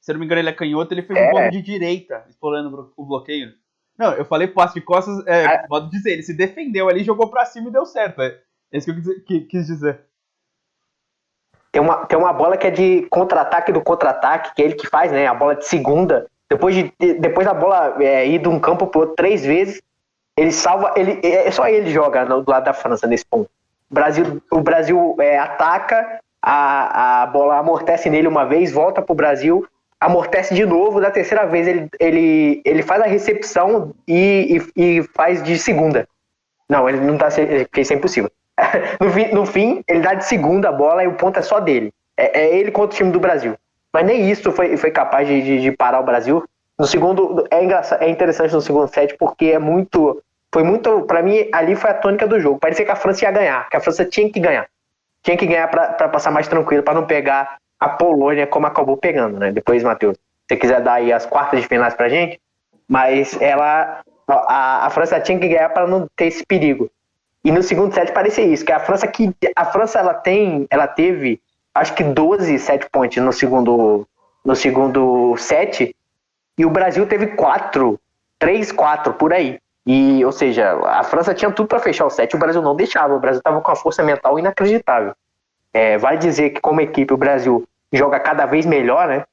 Se 0.00 0.10
eu 0.10 0.14
não 0.14 0.20
me 0.20 0.26
engano, 0.26 0.40
ele 0.40 0.50
é 0.50 0.52
canhoto, 0.52 0.92
ele 0.92 1.02
fez 1.02 1.18
é. 1.18 1.28
um 1.28 1.30
ponto 1.30 1.50
de 1.50 1.62
direita, 1.62 2.24
explorando 2.28 2.92
o 2.96 3.04
bloqueio. 3.04 3.54
Não, 3.98 4.12
eu 4.12 4.24
falei 4.24 4.48
passe 4.48 4.74
de 4.74 4.80
costas, 4.80 5.24
é, 5.26 5.44
é. 5.44 5.58
pode 5.66 5.90
dizer, 5.90 6.12
ele 6.12 6.22
se 6.22 6.34
defendeu 6.34 6.88
ali, 6.88 7.04
jogou 7.04 7.28
pra 7.28 7.44
cima 7.44 7.68
e 7.68 7.72
deu 7.72 7.86
certo. 7.86 8.20
É 8.22 8.38
isso 8.72 8.92
que 8.92 9.34
eu 9.34 9.46
quis, 9.48 9.66
dizer. 9.66 10.00
Tem 11.70 11.80
uma, 11.80 12.04
tem 12.06 12.18
uma 12.18 12.32
bola 12.32 12.56
que 12.56 12.66
é 12.66 12.70
de 12.70 13.02
contra-ataque 13.08 13.72
do 13.72 13.80
contra-ataque, 13.80 14.54
que 14.54 14.62
é 14.62 14.64
ele 14.64 14.74
que 14.74 14.88
faz, 14.88 15.12
né? 15.12 15.26
A 15.26 15.34
bola 15.34 15.54
de 15.54 15.66
segunda. 15.66 16.26
Depois, 16.48 16.74
de, 16.74 16.92
depois 17.18 17.46
da 17.46 17.54
bola 17.54 17.96
é, 18.00 18.26
ir 18.26 18.40
de 18.40 18.48
um 18.48 18.60
campo 18.60 18.86
pro 18.86 19.00
outro 19.00 19.16
três 19.16 19.44
vezes, 19.44 19.80
ele 20.36 20.52
salva. 20.52 20.92
Ele, 20.96 21.20
é 21.24 21.50
só 21.50 21.66
ele 21.68 21.90
joga 21.90 22.24
do 22.24 22.48
lado 22.48 22.64
da 22.64 22.72
França 22.72 23.06
nesse 23.06 23.24
ponto. 23.24 23.48
O 23.90 23.94
Brasil, 23.94 24.42
o 24.50 24.60
Brasil 24.60 25.16
é, 25.20 25.38
ataca, 25.38 26.20
a, 26.42 27.22
a 27.22 27.26
bola 27.26 27.58
amortece 27.58 28.10
nele 28.10 28.28
uma 28.28 28.44
vez, 28.44 28.72
volta 28.72 29.00
pro 29.00 29.14
Brasil, 29.14 29.66
amortece 30.04 30.54
de 30.54 30.66
novo, 30.66 31.00
da 31.00 31.10
terceira 31.10 31.46
vez 31.46 31.66
ele, 31.66 31.88
ele, 31.98 32.62
ele 32.64 32.82
faz 32.82 33.00
a 33.00 33.06
recepção 33.06 33.94
e, 34.06 34.60
e, 34.76 34.98
e 34.98 35.02
faz 35.14 35.42
de 35.42 35.58
segunda. 35.58 36.06
Não, 36.68 36.88
ele 36.88 37.00
não 37.00 37.16
tá. 37.16 37.28
Isso 37.28 37.92
é 37.92 37.96
impossível. 37.96 38.30
no, 39.00 39.10
fim, 39.10 39.26
no 39.32 39.46
fim, 39.46 39.84
ele 39.88 40.00
dá 40.00 40.14
de 40.14 40.26
segunda 40.26 40.68
a 40.68 40.72
bola 40.72 41.02
e 41.02 41.06
o 41.06 41.14
ponto 41.14 41.38
é 41.38 41.42
só 41.42 41.58
dele. 41.58 41.92
É, 42.16 42.40
é 42.40 42.56
ele 42.56 42.70
contra 42.70 42.94
o 42.94 42.96
time 42.96 43.10
do 43.10 43.18
Brasil. 43.18 43.56
Mas 43.92 44.04
nem 44.04 44.30
isso 44.30 44.52
foi, 44.52 44.76
foi 44.76 44.90
capaz 44.90 45.26
de, 45.26 45.40
de, 45.40 45.60
de 45.62 45.72
parar 45.72 46.00
o 46.00 46.04
Brasil. 46.04 46.44
No 46.78 46.86
segundo, 46.86 47.46
é, 47.50 47.64
engraçado, 47.64 48.02
é 48.02 48.08
interessante 48.08 48.52
no 48.52 48.60
segundo 48.60 48.88
set 48.88 49.16
porque 49.18 49.46
é 49.46 49.58
muito. 49.58 50.22
Foi 50.52 50.62
muito. 50.62 51.02
para 51.02 51.22
mim, 51.22 51.48
ali 51.52 51.74
foi 51.74 51.90
a 51.90 51.94
tônica 51.94 52.26
do 52.26 52.38
jogo. 52.38 52.58
Parecia 52.58 52.84
que 52.84 52.90
a 52.90 52.96
França 52.96 53.24
ia 53.24 53.30
ganhar, 53.30 53.68
que 53.70 53.76
a 53.76 53.80
França 53.80 54.04
tinha 54.04 54.30
que 54.30 54.38
ganhar. 54.38 54.66
Tinha 55.22 55.36
que 55.36 55.46
ganhar 55.46 55.68
para 55.68 56.08
passar 56.10 56.30
mais 56.30 56.46
tranquilo, 56.46 56.82
para 56.82 56.94
não 56.94 57.06
pegar 57.06 57.56
a 57.78 57.88
Polônia 57.88 58.46
como 58.46 58.66
acabou 58.66 58.96
pegando, 58.96 59.38
né? 59.38 59.52
Depois, 59.52 59.82
Matheus, 59.82 60.16
se 60.16 60.22
você 60.48 60.56
quiser 60.56 60.80
dar 60.80 60.94
aí 60.94 61.12
as 61.12 61.26
quartas 61.26 61.60
de 61.60 61.68
finais 61.68 61.94
pra 61.94 62.08
gente, 62.08 62.40
mas 62.88 63.40
ela. 63.40 64.00
A, 64.26 64.86
a 64.86 64.90
França 64.90 65.20
tinha 65.20 65.38
que 65.38 65.48
ganhar 65.48 65.68
para 65.68 65.86
não 65.86 66.06
ter 66.16 66.26
esse 66.26 66.46
perigo. 66.46 66.90
E 67.44 67.52
no 67.52 67.62
segundo 67.62 67.92
set 67.92 68.10
parecia 68.10 68.44
isso, 68.44 68.64
que 68.64 68.72
a 68.72 68.80
França 68.80 69.06
que 69.06 69.34
a 69.54 69.64
França 69.66 69.98
ela 69.98 70.14
tem, 70.14 70.66
ela 70.70 70.86
teve 70.86 71.40
acho 71.74 71.94
que 71.94 72.02
12 72.02 72.58
set 72.58 72.88
points 72.90 73.22
no 73.22 73.32
segundo 73.32 74.08
no 74.42 74.56
segundo 74.56 75.36
set 75.36 75.94
e 76.56 76.64
o 76.64 76.70
Brasil 76.70 77.06
teve 77.06 77.28
4, 77.28 78.00
3, 78.38 78.72
4 78.72 79.14
por 79.14 79.32
aí. 79.32 79.58
E, 79.86 80.24
ou 80.24 80.32
seja, 80.32 80.72
a 80.86 81.02
França 81.02 81.34
tinha 81.34 81.50
tudo 81.50 81.68
para 81.68 81.80
fechar 81.80 82.06
o 82.06 82.10
set, 82.10 82.34
o 82.34 82.38
Brasil 82.38 82.62
não 82.62 82.74
deixava. 82.74 83.14
O 83.14 83.20
Brasil 83.20 83.38
estava 83.38 83.60
com 83.60 83.70
uma 83.70 83.76
força 83.76 84.02
mental 84.02 84.38
inacreditável. 84.38 85.14
É, 85.74 85.98
vale 85.98 86.18
dizer 86.18 86.50
que 86.50 86.60
como 86.60 86.80
equipe 86.80 87.12
o 87.12 87.18
Brasil 87.18 87.66
joga 87.92 88.20
cada 88.20 88.46
vez 88.46 88.64
melhor, 88.64 89.08
né? 89.08 89.24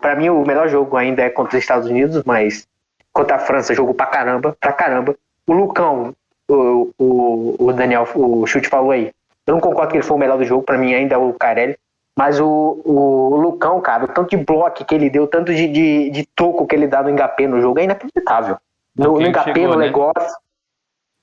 Para 0.00 0.16
mim 0.16 0.30
o 0.30 0.44
melhor 0.44 0.68
jogo 0.68 0.96
ainda 0.96 1.22
é 1.22 1.28
contra 1.28 1.56
os 1.56 1.62
Estados 1.62 1.88
Unidos, 1.88 2.24
mas 2.24 2.66
contra 3.12 3.36
a 3.36 3.38
França 3.38 3.74
jogou 3.74 3.94
pra 3.94 4.06
caramba, 4.06 4.56
pra 4.58 4.72
caramba. 4.72 5.14
O 5.46 5.52
Lucão 5.52 6.14
o, 6.48 6.90
o, 6.98 7.56
o 7.58 7.72
Daniel, 7.72 8.08
o 8.14 8.46
Chute 8.46 8.68
falou 8.68 8.90
aí. 8.90 9.12
Eu 9.46 9.54
não 9.54 9.60
concordo 9.60 9.90
que 9.90 9.98
ele 9.98 10.04
foi 10.04 10.16
o 10.16 10.20
melhor 10.20 10.38
do 10.38 10.44
jogo, 10.44 10.62
para 10.62 10.78
mim 10.78 10.94
ainda 10.94 11.14
é 11.14 11.18
o 11.18 11.32
Carelli. 11.32 11.76
Mas 12.16 12.40
o, 12.40 12.80
o, 12.84 13.36
Lucão, 13.36 13.80
cara, 13.80 14.04
o 14.04 14.08
tanto 14.08 14.36
de 14.36 14.44
bloco 14.44 14.84
que 14.84 14.94
ele 14.94 15.08
deu, 15.08 15.24
o 15.24 15.26
tanto 15.26 15.54
de, 15.54 15.68
de, 15.68 16.10
de 16.10 16.26
toco 16.26 16.66
que 16.66 16.74
ele 16.74 16.86
dá 16.86 17.02
no 17.02 17.10
Engapê 17.10 17.46
no 17.46 17.60
jogo 17.60 17.78
é 17.78 17.84
inacreditável. 17.84 18.58
No, 18.96 19.14
no 19.14 19.22
Engapê, 19.22 19.66
no 19.66 19.76
né? 19.76 19.86
negócio. 19.86 20.36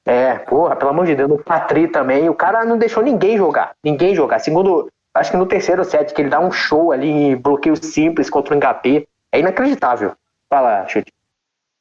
É, 0.08 0.40
porra, 0.40 0.74
pelo 0.74 0.92
amor 0.92 1.06
de 1.06 1.16
Deus, 1.16 1.28
no 1.28 1.38
Patri 1.38 1.90
também. 1.90 2.30
O 2.30 2.34
cara 2.34 2.64
não 2.64 2.78
deixou 2.78 3.04
ninguém 3.04 3.36
jogar. 3.36 3.76
Ninguém 3.84 4.16
jogar. 4.16 4.40
Segundo, 4.40 4.90
acho 5.14 5.32
que 5.32 5.36
no 5.36 5.46
terceiro 5.46 5.84
set, 5.84 6.14
que 6.14 6.22
ele 6.22 6.30
dá 6.30 6.40
um 6.40 6.50
show 6.50 6.94
ali, 6.94 7.36
bloqueio 7.36 7.76
simples 7.76 8.30
contra 8.30 8.54
o 8.54 8.58
Engapê. 8.58 9.06
É 9.34 9.42
inacreditável. 9.42 10.16
Fala, 10.50 10.88
chute. 10.88 11.12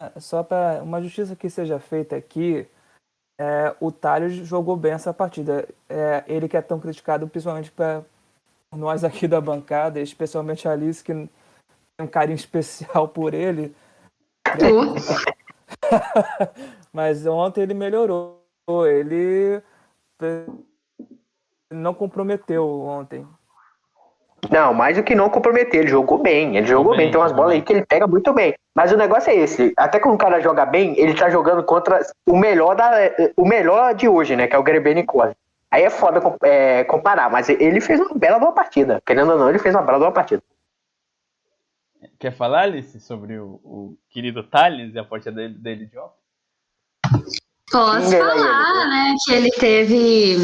É, 0.02 0.18
só 0.18 0.42
para 0.42 0.82
uma 0.82 1.00
justiça 1.00 1.36
que 1.36 1.48
seja 1.48 1.78
feita 1.78 2.16
aqui, 2.16 2.66
é, 3.40 3.72
o 3.78 3.92
Thales 3.92 4.32
jogou 4.32 4.76
bem 4.76 4.92
essa 4.92 5.14
partida. 5.14 5.64
É, 5.88 6.24
ele 6.26 6.48
que 6.48 6.56
é 6.56 6.62
tão 6.62 6.80
criticado, 6.80 7.28
principalmente 7.28 7.70
para 7.70 8.02
nós 8.74 9.04
aqui 9.04 9.28
da 9.28 9.40
bancada, 9.40 10.00
especialmente 10.00 10.66
a 10.66 10.72
Alice, 10.72 11.04
que 11.04 11.14
tem 11.14 11.30
um 12.00 12.08
carinho 12.08 12.34
especial 12.34 13.06
por 13.06 13.34
ele. 13.34 13.72
Mas 16.96 17.26
ontem 17.26 17.60
ele 17.60 17.74
melhorou. 17.74 18.42
Ele 18.86 19.60
não 21.70 21.92
comprometeu 21.92 22.66
ontem. 22.66 23.26
Não, 24.50 24.72
mais 24.72 24.96
do 24.96 25.02
que 25.02 25.14
não 25.14 25.28
comprometer, 25.28 25.80
ele 25.80 25.90
jogou 25.90 26.16
bem, 26.16 26.56
ele 26.56 26.66
jogou 26.66 26.92
bem, 26.92 27.00
bem, 27.00 27.10
tem 27.10 27.20
umas 27.20 27.32
bolas 27.32 27.52
aí 27.52 27.60
que 27.60 27.70
ele 27.70 27.84
pega 27.84 28.06
muito 28.06 28.32
bem. 28.32 28.54
Mas 28.74 28.92
o 28.92 28.96
negócio 28.96 29.30
é 29.30 29.36
esse, 29.36 29.74
até 29.76 30.00
quando 30.00 30.14
o 30.14 30.18
cara 30.18 30.40
joga 30.40 30.64
bem, 30.64 30.98
ele 30.98 31.12
tá 31.12 31.28
jogando 31.28 31.62
contra 31.64 32.00
o 32.26 32.34
melhor 32.34 32.74
da 32.74 32.90
o 33.36 33.44
melhor 33.44 33.94
de 33.94 34.08
hoje, 34.08 34.34
né, 34.34 34.46
que 34.46 34.56
é 34.56 34.58
o 34.58 34.62
Grebeni 34.62 35.04
Core. 35.04 35.36
Aí 35.70 35.82
é 35.82 35.90
foda 35.90 36.22
é, 36.42 36.84
comparar, 36.84 37.28
mas 37.30 37.50
ele 37.50 37.80
fez 37.80 38.00
uma 38.00 38.14
bela 38.14 38.38
boa 38.38 38.52
partida. 38.52 39.02
Querendo 39.04 39.32
ou 39.32 39.38
não, 39.38 39.50
ele 39.50 39.58
fez 39.58 39.74
uma 39.74 39.82
bela 39.82 39.98
boa 39.98 40.12
partida. 40.12 40.42
Quer 42.18 42.32
falar, 42.32 42.62
Alice, 42.62 42.98
sobre 43.00 43.38
o, 43.38 43.60
o 43.62 43.98
querido 44.08 44.42
Thales 44.42 44.94
e 44.94 44.98
a 44.98 45.04
partida 45.04 45.32
dele, 45.32 45.54
dele 45.54 45.86
de 45.86 45.98
ontem? 45.98 46.25
Posso 47.70 48.10
falar, 48.10 48.88
né, 48.88 49.14
que 49.24 49.32
ele 49.32 49.50
teve 49.50 50.36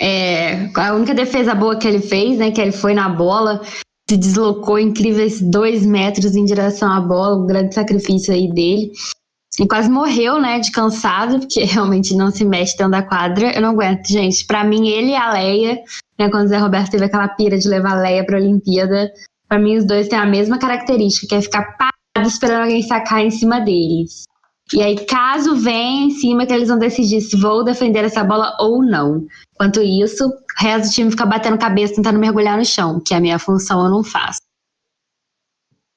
é, 0.00 0.70
a 0.74 0.94
única 0.94 1.14
defesa 1.14 1.54
boa 1.54 1.76
que 1.76 1.86
ele 1.86 2.00
fez, 2.00 2.38
né, 2.38 2.50
que 2.50 2.60
ele 2.60 2.72
foi 2.72 2.94
na 2.94 3.08
bola, 3.08 3.60
se 4.08 4.16
deslocou 4.16 4.78
incríveis 4.78 5.40
dois 5.40 5.84
metros 5.84 6.34
em 6.34 6.44
direção 6.44 6.90
à 6.90 7.00
bola, 7.00 7.42
um 7.42 7.46
grande 7.46 7.74
sacrifício 7.74 8.32
aí 8.32 8.52
dele. 8.52 8.92
E 9.58 9.68
quase 9.68 9.88
morreu, 9.88 10.40
né, 10.40 10.58
de 10.58 10.72
cansado, 10.72 11.38
porque 11.38 11.62
realmente 11.64 12.14
não 12.14 12.30
se 12.30 12.44
mexe 12.44 12.76
dentro 12.76 12.92
da 12.92 13.02
quadra. 13.02 13.54
Eu 13.54 13.62
não 13.62 13.70
aguento, 13.70 14.06
gente. 14.08 14.44
Para 14.46 14.64
mim, 14.64 14.88
ele 14.88 15.10
e 15.10 15.16
a 15.16 15.32
Leia, 15.32 15.80
né, 16.18 16.28
quando 16.28 16.46
o 16.46 16.48
Zé 16.48 16.58
Roberto 16.58 16.90
teve 16.90 17.04
aquela 17.04 17.28
pira 17.28 17.56
de 17.56 17.68
levar 17.68 17.92
a 17.92 18.00
Leia 18.00 18.26
pra 18.26 18.38
Olimpíada, 18.38 19.12
para 19.48 19.58
mim 19.58 19.76
os 19.76 19.86
dois 19.86 20.08
têm 20.08 20.18
a 20.18 20.26
mesma 20.26 20.58
característica, 20.58 21.28
que 21.28 21.34
é 21.34 21.40
ficar 21.40 21.76
parado 21.76 22.28
esperando 22.28 22.62
alguém 22.62 22.82
sacar 22.82 23.24
em 23.24 23.30
cima 23.30 23.60
deles. 23.60 24.24
E 24.72 24.82
aí, 24.82 25.04
caso 25.04 25.54
venha 25.56 26.06
em 26.06 26.10
cima, 26.10 26.46
que 26.46 26.52
eles 26.52 26.68
vão 26.68 26.78
decidir 26.78 27.20
se 27.20 27.36
vou 27.36 27.62
defender 27.62 28.04
essa 28.04 28.24
bola 28.24 28.56
ou 28.58 28.82
não. 28.82 29.26
Enquanto 29.54 29.82
isso, 29.82 30.26
o 30.26 30.32
resto 30.58 30.88
do 30.88 30.94
time 30.94 31.10
fica 31.10 31.26
batendo 31.26 31.58
cabeça, 31.58 31.94
tentando 31.94 32.18
mergulhar 32.18 32.56
no 32.56 32.64
chão, 32.64 33.00
que 33.04 33.12
é 33.12 33.18
a 33.18 33.20
minha 33.20 33.38
função 33.38 33.84
eu 33.84 33.90
não 33.90 34.02
faço. 34.02 34.40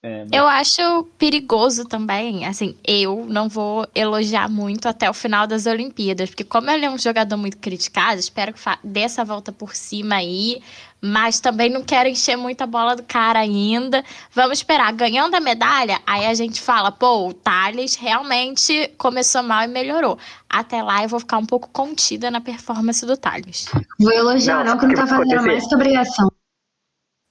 É, 0.03 0.19
mas... 0.21 0.29
Eu 0.31 0.47
acho 0.47 1.03
perigoso 1.17 1.85
também, 1.85 2.45
assim, 2.45 2.75
eu 2.85 3.25
não 3.27 3.49
vou 3.49 3.87
elogiar 3.95 4.47
muito 4.47 4.87
até 4.87 5.09
o 5.09 5.13
final 5.13 5.47
das 5.47 5.65
Olimpíadas, 5.65 6.29
porque 6.29 6.43
como 6.43 6.69
ele 6.69 6.85
é 6.85 6.89
um 6.89 6.97
jogador 6.97 7.35
muito 7.35 7.57
criticado, 7.57 8.19
espero 8.19 8.53
que 8.53 8.59
dê 8.83 9.01
essa 9.01 9.25
volta 9.25 9.51
por 9.51 9.75
cima 9.75 10.15
aí, 10.15 10.61
mas 11.01 11.39
também 11.39 11.69
não 11.69 11.83
quero 11.83 12.09
encher 12.09 12.35
muito 12.35 12.61
a 12.61 12.67
bola 12.67 12.95
do 12.95 13.03
cara 13.03 13.39
ainda. 13.39 14.03
Vamos 14.31 14.59
esperar. 14.59 14.91
Ganhando 14.93 15.35
a 15.35 15.39
medalha, 15.39 15.99
aí 16.05 16.25
a 16.25 16.33
gente 16.33 16.59
fala, 16.59 16.91
pô, 16.91 17.27
o 17.27 17.33
Thales 17.33 17.95
realmente 17.95 18.91
começou 18.97 19.43
mal 19.43 19.63
e 19.63 19.67
melhorou. 19.67 20.17
Até 20.49 20.81
lá 20.81 21.03
eu 21.03 21.09
vou 21.09 21.19
ficar 21.19 21.37
um 21.37 21.45
pouco 21.45 21.69
contida 21.69 22.31
na 22.31 22.41
performance 22.41 23.05
do 23.05 23.15
Thales. 23.15 23.67
Vou 23.99 24.11
elogiar, 24.11 24.63
não, 24.63 24.73
não 24.73 24.79
que 24.79 24.87
não 24.87 24.95
tá 24.95 25.07
fazendo 25.07 25.43
mais 25.43 25.67
que 25.67 25.75
obrigação. 25.75 26.31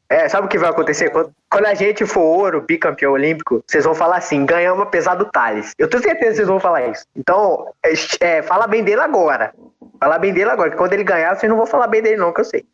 É, 0.09 0.29
sabe 0.29 0.47
o 0.47 0.49
que 0.49 0.59
vai 0.59 0.71
acontecer? 0.71 1.11
Quando, 1.11 1.33
quando, 1.51 1.67
a 1.67 1.75
gente 1.75 2.07
for 2.07 2.21
ouro, 2.21 2.65
bicampeão 2.67 3.13
olímpico, 3.13 3.63
vocês 3.67 3.85
vão 3.85 3.95
falar 3.95 4.19
assim: 4.19 4.47
ganhamos 4.47 4.83
apesar 4.83 5.17
do 5.17 5.25
Thales. 5.25 5.73
Eu 5.79 5.89
tenho 5.89 6.03
certeza 6.03 6.31
que 6.31 6.37
vocês 6.37 6.49
vão 6.49 6.61
falar 6.61 6.87
isso. 6.89 7.05
Então, 7.17 7.67
é, 7.85 7.93
é, 8.21 8.43
fala 8.43 8.67
bem 8.67 8.85
dele 8.85 9.01
agora. 9.01 9.53
Fala 9.99 10.19
bem 10.19 10.33
dele 10.33 10.51
agora, 10.51 10.71
que 10.71 10.77
quando 10.77 10.93
ele 10.93 11.03
ganhar, 11.05 11.35
vocês 11.35 11.51
não 11.51 11.57
vão 11.57 11.67
falar 11.67 11.89
bem 11.89 12.03
dele, 12.03 12.17
não, 12.17 12.33
que 12.33 12.41
eu 12.41 12.45
sei. 12.45 12.65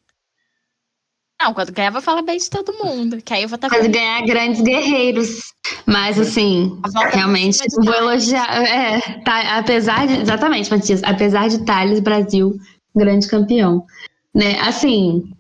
Não, 1.43 1.53
quando 1.53 1.73
ganhar, 1.73 1.91
vou 1.91 2.01
falar 2.01 2.23
bem 2.23 2.39
de 2.39 2.49
todo 2.49 2.73
mundo. 2.75 3.21
Que 3.21 3.35
aí 3.35 3.43
eu 3.43 3.49
vou 3.49 3.57
estar 3.57 3.69
tá 3.69 3.77
Quando 3.77 3.91
ganhar 3.91 4.23
grandes 4.25 4.61
guerreiros. 4.61 5.53
Mas 5.87 6.21
assim, 6.21 6.81
realmente 7.11 7.59
vou 7.83 7.95
elogiar. 7.95 8.63
É, 8.63 9.01
tá, 9.25 9.59
apesar 9.59 10.07
de. 10.07 10.21
Exatamente, 10.21 10.71
Matias. 10.71 11.03
Apesar 11.03 11.49
de 11.49 11.65
Thales, 11.65 11.99
Brasil, 11.99 12.57
grande 12.95 13.27
campeão. 13.27 13.85
Né? 14.33 14.61
Assim, 14.61 15.33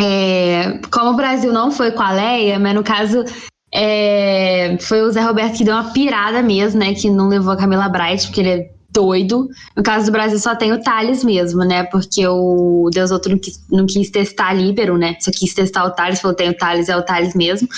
é, 0.00 0.80
como 0.90 1.10
o 1.10 1.16
Brasil 1.16 1.52
não 1.52 1.70
foi 1.70 1.92
com 1.92 2.02
a 2.02 2.12
Leia, 2.12 2.58
mas 2.58 2.74
no 2.74 2.82
caso 2.82 3.24
é, 3.72 4.76
foi 4.80 5.02
o 5.02 5.10
Zé 5.10 5.20
Roberto 5.20 5.58
que 5.58 5.64
deu 5.64 5.74
uma 5.74 5.92
pirada 5.92 6.42
mesmo, 6.42 6.80
né? 6.80 6.94
Que 6.94 7.10
não 7.10 7.28
levou 7.28 7.52
a 7.52 7.56
Camila 7.56 7.88
Bright, 7.88 8.26
porque 8.26 8.40
ele 8.40 8.48
é 8.48 8.70
doido. 8.90 9.48
No 9.76 9.82
caso 9.82 10.06
do 10.06 10.12
Brasil 10.12 10.38
só 10.38 10.54
tem 10.54 10.72
o 10.72 10.80
Thales 10.80 11.24
mesmo, 11.24 11.64
né? 11.64 11.82
Porque 11.84 12.26
o 12.26 12.88
Deus 12.92 13.10
outro 13.10 13.32
não 13.32 13.38
quis, 13.38 13.66
não 13.68 13.86
quis 13.86 14.10
testar 14.10 14.52
Líbero, 14.52 14.96
né? 14.96 15.16
Só 15.20 15.30
quis 15.32 15.52
testar 15.52 15.84
o 15.84 15.90
Thales, 15.90 16.20
falou: 16.20 16.36
tem 16.36 16.50
o 16.50 16.56
Thales, 16.56 16.88
é 16.88 16.96
o 16.96 17.02
Thales 17.02 17.34
mesmo. 17.34 17.68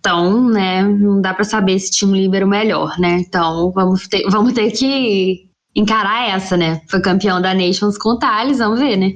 Então, 0.00 0.48
né, 0.48 0.84
não 0.84 1.20
dá 1.20 1.34
para 1.34 1.42
saber 1.42 1.80
se 1.80 1.90
tinha 1.90 2.08
um 2.08 2.14
líbero 2.14 2.46
melhor, 2.46 2.96
né? 2.96 3.18
Então, 3.26 3.72
vamos 3.72 4.06
ter, 4.06 4.22
vamos 4.30 4.52
ter 4.52 4.70
que 4.70 5.48
encarar 5.74 6.28
essa, 6.28 6.56
né? 6.56 6.80
Foi 6.88 7.00
campeão 7.00 7.42
da 7.42 7.52
Nations 7.52 7.98
com 7.98 8.10
o 8.10 8.18
Thales, 8.18 8.58
vamos 8.58 8.78
ver, 8.78 8.96
né? 8.96 9.14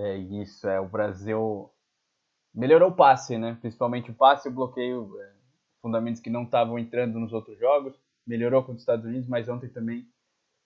É 0.00 0.16
isso, 0.16 0.68
é 0.68 0.78
o 0.78 0.88
Brasil 0.88 1.68
melhorou 2.54 2.90
o 2.90 2.94
passe, 2.94 3.36
né? 3.36 3.58
Principalmente 3.60 4.12
o 4.12 4.14
passe 4.14 4.46
e 4.46 4.50
o 4.50 4.54
bloqueio, 4.54 5.20
é, 5.20 5.32
fundamentos 5.82 6.20
que 6.20 6.30
não 6.30 6.44
estavam 6.44 6.78
entrando 6.78 7.18
nos 7.18 7.32
outros 7.32 7.58
jogos. 7.58 7.98
Melhorou 8.24 8.62
contra 8.62 8.76
os 8.76 8.82
Estados 8.82 9.04
Unidos, 9.04 9.28
mas 9.28 9.48
ontem 9.48 9.68
também 9.68 10.06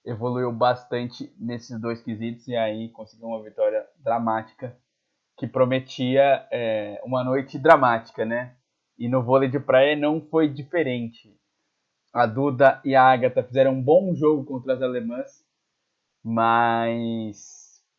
evoluiu 0.05 0.53
bastante 0.53 1.35
nesses 1.39 1.81
dois 1.81 2.03
quesitos 2.03 2.47
e 2.47 2.55
aí 2.55 2.91
conseguiu 2.91 3.29
uma 3.29 3.43
vitória 3.43 3.87
dramática 3.97 4.77
que 5.39 5.47
prometia 5.47 6.47
é, 6.53 7.01
uma 7.03 7.25
noite 7.25 7.59
dramática, 7.59 8.27
né? 8.27 8.55
E 8.99 9.09
no 9.09 9.23
vôlei 9.23 9.49
de 9.49 9.59
praia 9.59 9.97
não 9.97 10.21
foi 10.21 10.47
diferente. 10.47 11.35
A 12.13 12.27
Duda 12.27 12.83
e 12.85 12.95
a 12.95 13.03
Agatha 13.03 13.43
fizeram 13.43 13.73
um 13.73 13.83
bom 13.83 14.15
jogo 14.15 14.45
contra 14.45 14.75
as 14.75 14.83
alemãs, 14.83 15.43
mas 16.23 17.52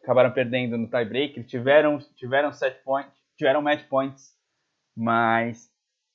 acabaram 0.04 0.32
perdendo 0.32 0.78
no 0.78 0.88
tiebreak. 0.88 1.44
Tiveram, 1.46 1.98
tiveram 2.16 2.52
set 2.52 2.84
points, 2.84 3.12
tiveram 3.38 3.62
match 3.62 3.88
points, 3.88 4.36
mas 4.96 5.72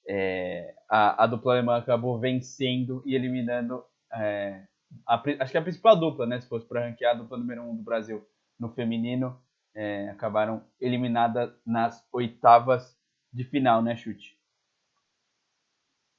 é, 0.07 0.74
a, 0.89 1.24
a, 1.24 1.26
dupla 1.26 1.55
alemã 1.55 1.78
acabou 1.78 2.18
vencendo 2.18 3.03
e 3.05 3.14
eliminando. 3.14 3.82
É, 4.12 4.62
a, 5.07 5.22
acho 5.41 5.53
que 5.53 5.59
a 5.59 5.62
principal 5.62 5.97
dupla, 5.97 6.26
né? 6.26 6.41
Se 6.41 6.49
fosse 6.49 6.66
para 6.66 6.86
ranquear 6.86 7.14
a 7.14 7.18
dupla 7.18 7.39
número 7.39 7.62
um 7.62 7.74
do 7.74 7.82
Brasil 7.82 8.24
no 8.61 8.68
feminino, 8.70 9.41
é, 9.74 10.11
acabaram 10.11 10.62
eliminadas 10.80 11.53
nas 11.66 12.07
oitavas 12.12 12.97
de 13.32 13.45
final, 13.45 13.82
né, 13.82 13.97
Chute? 13.97 14.36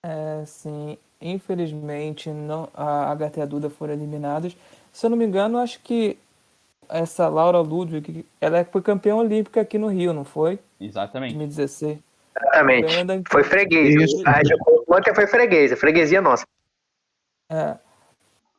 É, 0.06 0.46
sim. 0.46 0.98
Infelizmente, 1.22 2.30
não, 2.30 2.70
a 2.74 3.14
HT 3.14 3.40
e 3.40 3.42
a 3.42 3.46
Duda 3.46 3.70
foram 3.70 3.94
eliminadas. 3.94 4.56
Se 4.94 5.06
eu 5.06 5.10
não 5.10 5.18
me 5.18 5.26
engano, 5.26 5.58
acho 5.58 5.82
que 5.82 6.18
essa 6.90 7.28
Laura 7.30 7.60
Ludwig, 7.60 8.26
ela 8.42 8.66
foi 8.66 8.82
campeã 8.82 9.16
olímpica 9.16 9.62
aqui 9.62 9.78
no 9.78 9.88
Rio, 9.88 10.12
não 10.12 10.26
foi? 10.26 10.60
Exatamente. 10.80 11.36
2016. 11.36 12.00
Exatamente. 12.36 13.24
Foi 13.30 13.44
freguês. 13.44 14.12
Ontem 14.88 15.14
foi 15.14 15.28
freguês, 15.28 15.78
freguesia 15.80 16.22
nossa. 16.22 16.46
É. 17.52 17.78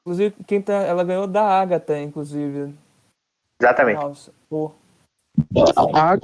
Inclusive, 0.00 0.34
quem 0.46 0.62
tá, 0.62 0.74
ela 0.74 1.04
ganhou 1.04 1.26
da 1.26 1.42
Agatha, 1.42 1.98
inclusive. 1.98 2.72
Exatamente. 3.60 4.00
Nossa, 4.00 4.32
pô. 4.48 4.72
A 5.94 6.16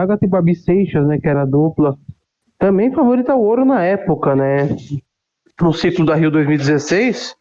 Agatha 0.00 0.24
e 0.24 0.28
Babi 0.28 0.54
Seixas, 0.54 1.06
né, 1.06 1.18
que 1.18 1.28
era 1.28 1.42
a 1.42 1.46
dupla, 1.46 1.96
também 2.58 2.92
favorita 2.92 3.34
o 3.34 3.42
ouro 3.42 3.64
na 3.64 3.84
época, 3.84 4.34
né? 4.34 4.68
No 5.60 5.72
ciclo 5.72 6.06
da 6.06 6.14
Rio 6.14 6.30
2016. 6.30 7.36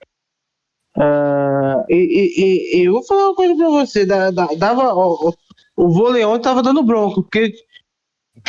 Uh, 0.97 1.85
e, 1.89 1.95
e, 1.95 2.81
e, 2.81 2.85
eu 2.85 2.93
vou 2.93 3.03
falar 3.03 3.29
uma 3.29 3.35
coisa 3.35 3.55
pra 3.55 3.69
você, 3.69 4.05
dava, 4.05 4.93
o, 4.93 5.33
o 5.77 5.89
vôlei 5.89 6.25
ontem 6.25 6.43
tava 6.43 6.61
dando 6.61 6.83
bronco, 6.83 7.23
porque 7.23 7.53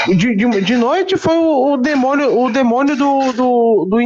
de, 0.09 0.35
de, 0.35 0.61
de 0.61 0.77
noite 0.77 1.17
foi 1.17 1.37
o, 1.37 1.75
o, 1.75 1.77
demônio, 1.77 2.37
o 2.39 2.51
demônio 2.51 2.97
do, 2.97 3.33
do, 3.33 3.85
do. 3.87 3.99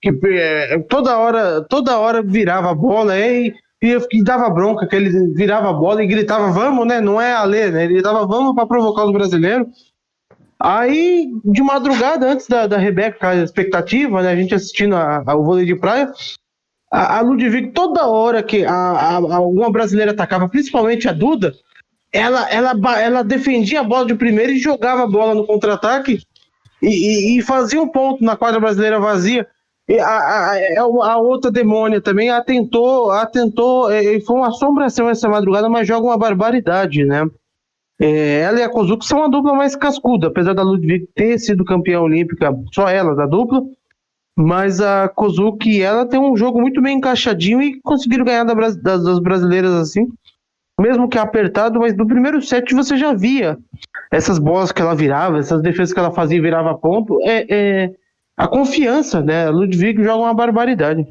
Que 0.00 0.10
é, 0.26 0.78
toda 0.88 1.18
hora, 1.18 1.64
toda 1.68 1.98
hora 1.98 2.22
virava 2.22 2.70
a 2.70 2.74
bola, 2.74 3.18
e 3.18 3.52
e, 3.84 3.98
e 4.12 4.24
dava 4.24 4.48
bronca, 4.48 4.86
que 4.86 4.96
ele 4.96 5.34
virava 5.34 5.68
a 5.68 5.72
bola 5.74 6.02
e 6.02 6.06
gritava, 6.06 6.50
vamos, 6.50 6.86
né? 6.86 7.02
Não 7.02 7.20
é 7.20 7.34
a 7.34 7.44
ler, 7.44 7.70
né? 7.70 7.84
Ele 7.84 8.00
dava 8.00 8.26
vamos 8.26 8.54
para 8.54 8.66
provocar 8.66 9.04
os 9.04 9.12
brasileiros. 9.12 9.68
Aí, 10.58 11.26
de 11.44 11.62
madrugada, 11.62 12.26
antes 12.26 12.46
da, 12.48 12.66
da 12.66 12.78
Rebeca, 12.78 13.28
a 13.28 13.36
expectativa, 13.36 14.22
né? 14.22 14.30
A 14.30 14.36
gente 14.36 14.54
assistindo 14.54 14.96
a, 14.96 15.22
a, 15.26 15.36
o 15.36 15.44
vôlei 15.44 15.66
de 15.66 15.76
praia, 15.76 16.10
a, 16.94 17.18
a 17.18 17.20
Ludwig, 17.20 17.72
toda 17.72 18.06
hora 18.06 18.40
que 18.40 18.64
a, 18.64 18.72
a, 18.72 19.14
alguma 19.36 19.68
brasileira 19.68 20.12
atacava, 20.12 20.48
principalmente 20.48 21.08
a 21.08 21.12
Duda, 21.12 21.52
ela, 22.12 22.48
ela, 22.48 23.00
ela 23.00 23.24
defendia 23.24 23.80
a 23.80 23.84
bola 23.84 24.06
de 24.06 24.14
primeira 24.14 24.52
e 24.52 24.58
jogava 24.58 25.02
a 25.02 25.06
bola 25.06 25.34
no 25.34 25.44
contra-ataque 25.44 26.20
e, 26.80 26.86
e, 26.86 27.38
e, 27.38 27.42
fazia 27.42 27.82
um 27.82 27.88
ponto 27.88 28.22
na 28.22 28.36
quadra 28.36 28.60
brasileira 28.60 29.00
vazia. 29.00 29.44
E 29.88 29.98
a, 29.98 30.50
a, 30.50 30.58
é 30.60 30.78
a, 30.78 31.16
outra 31.16 31.50
demônia 31.50 32.00
também 32.00 32.30
atentou, 32.30 33.10
atentou, 33.10 33.92
e 33.92 34.20
foi 34.20 34.36
uma 34.36 34.48
assombração 34.48 35.10
essa 35.10 35.28
madrugada, 35.28 35.68
mas 35.68 35.88
joga 35.88 36.06
uma 36.06 36.16
barbaridade, 36.16 37.04
né? 37.04 37.26
É, 37.98 38.40
ela 38.40 38.60
e 38.60 38.62
a 38.62 38.68
Kozuki 38.68 39.04
são 39.04 39.18
uma 39.18 39.30
dupla 39.30 39.52
mais 39.52 39.74
cascuda, 39.74 40.28
apesar 40.28 40.54
da 40.54 40.62
Ludwig 40.62 41.08
ter 41.14 41.38
sido 41.38 41.64
campeã 41.64 42.00
olímpica, 42.00 42.54
só 42.72 42.88
ela 42.88 43.16
da 43.16 43.26
dupla, 43.26 43.62
mas 44.36 44.80
a 44.80 45.08
Kozuki 45.08 45.80
ela 45.80 46.06
tem 46.06 46.18
um 46.18 46.36
jogo 46.36 46.60
muito 46.60 46.82
bem 46.82 46.98
encaixadinho 46.98 47.62
e 47.62 47.80
conseguiram 47.80 48.24
ganhar 48.24 48.44
da, 48.44 48.54
das, 48.54 49.04
das 49.04 49.18
brasileiras 49.20 49.72
assim, 49.72 50.08
mesmo 50.80 51.08
que 51.08 51.18
apertado, 51.18 51.78
mas 51.80 51.96
no 51.96 52.06
primeiro 52.06 52.42
set 52.42 52.74
você 52.74 52.96
já 52.96 53.12
via 53.12 53.56
essas 54.10 54.38
bolas 54.38 54.72
que 54.72 54.82
ela 54.82 54.94
virava, 54.94 55.38
essas 55.38 55.62
defesas 55.62 55.92
que 55.92 55.98
ela 55.98 56.10
fazia 56.10 56.38
e 56.38 56.40
virava 56.40 56.76
ponto, 56.76 57.18
é, 57.22 57.46
é 57.48 57.90
a 58.36 58.48
confiança, 58.48 59.22
né? 59.22 59.46
A 59.46 59.50
Ludwig 59.50 60.02
joga 60.02 60.24
uma 60.24 60.34
barbaridade. 60.34 61.06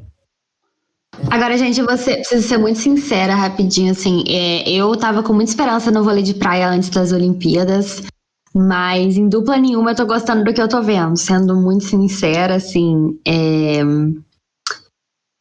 Agora, 1.30 1.58
gente, 1.58 1.82
você 1.82 2.16
precisa 2.16 2.46
ser 2.46 2.58
muito 2.58 2.80
sincera, 2.80 3.36
rapidinho, 3.36 3.92
assim. 3.92 4.24
É, 4.28 4.70
eu 4.70 4.96
tava 4.98 5.24
com 5.24 5.32
muita 5.32 5.52
esperança 5.52 5.92
no 5.92 6.04
vôlei 6.04 6.24
de 6.24 6.34
praia 6.34 6.68
antes 6.68 6.90
das 6.90 7.12
Olimpíadas, 7.12 8.04
mas 8.54 9.18
em 9.18 9.28
dupla 9.28 9.58
nenhuma 9.58 9.92
eu 9.92 9.96
tô 9.96 10.06
gostando 10.06 10.44
do 10.44 10.54
que 10.54 10.62
eu 10.62 10.68
tô 10.68 10.82
vendo, 10.82 11.18
sendo 11.18 11.56
muito 11.56 11.86
sincera, 11.86 12.56
assim. 12.56 13.20
É... 13.28 13.82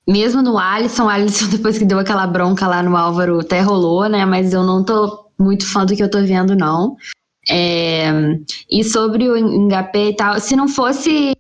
Mesmo 0.08 0.42
no 0.42 0.58
Alisson, 0.58 1.08
Alisson, 1.08 1.48
depois 1.52 1.76
que 1.76 1.84
deu 1.84 1.98
aquela 1.98 2.26
bronca 2.26 2.66
lá 2.66 2.82
no 2.82 2.96
Álvaro, 2.96 3.40
até 3.40 3.60
rolou, 3.60 4.08
né? 4.08 4.24
Mas 4.24 4.54
eu 4.54 4.62
não 4.62 4.82
tô 4.82 5.30
muito 5.38 5.66
fã 5.66 5.84
do 5.84 5.94
que 5.94 6.02
eu 6.02 6.10
tô 6.10 6.22
vendo, 6.22 6.56
não. 6.56 6.96
É... 7.50 8.10
E 8.70 8.82
sobre 8.82 9.28
o 9.28 9.66
Ngapé 9.66 10.08
e 10.08 10.16
tal, 10.16 10.40
se 10.40 10.56
não 10.56 10.66
fosse 10.66 11.32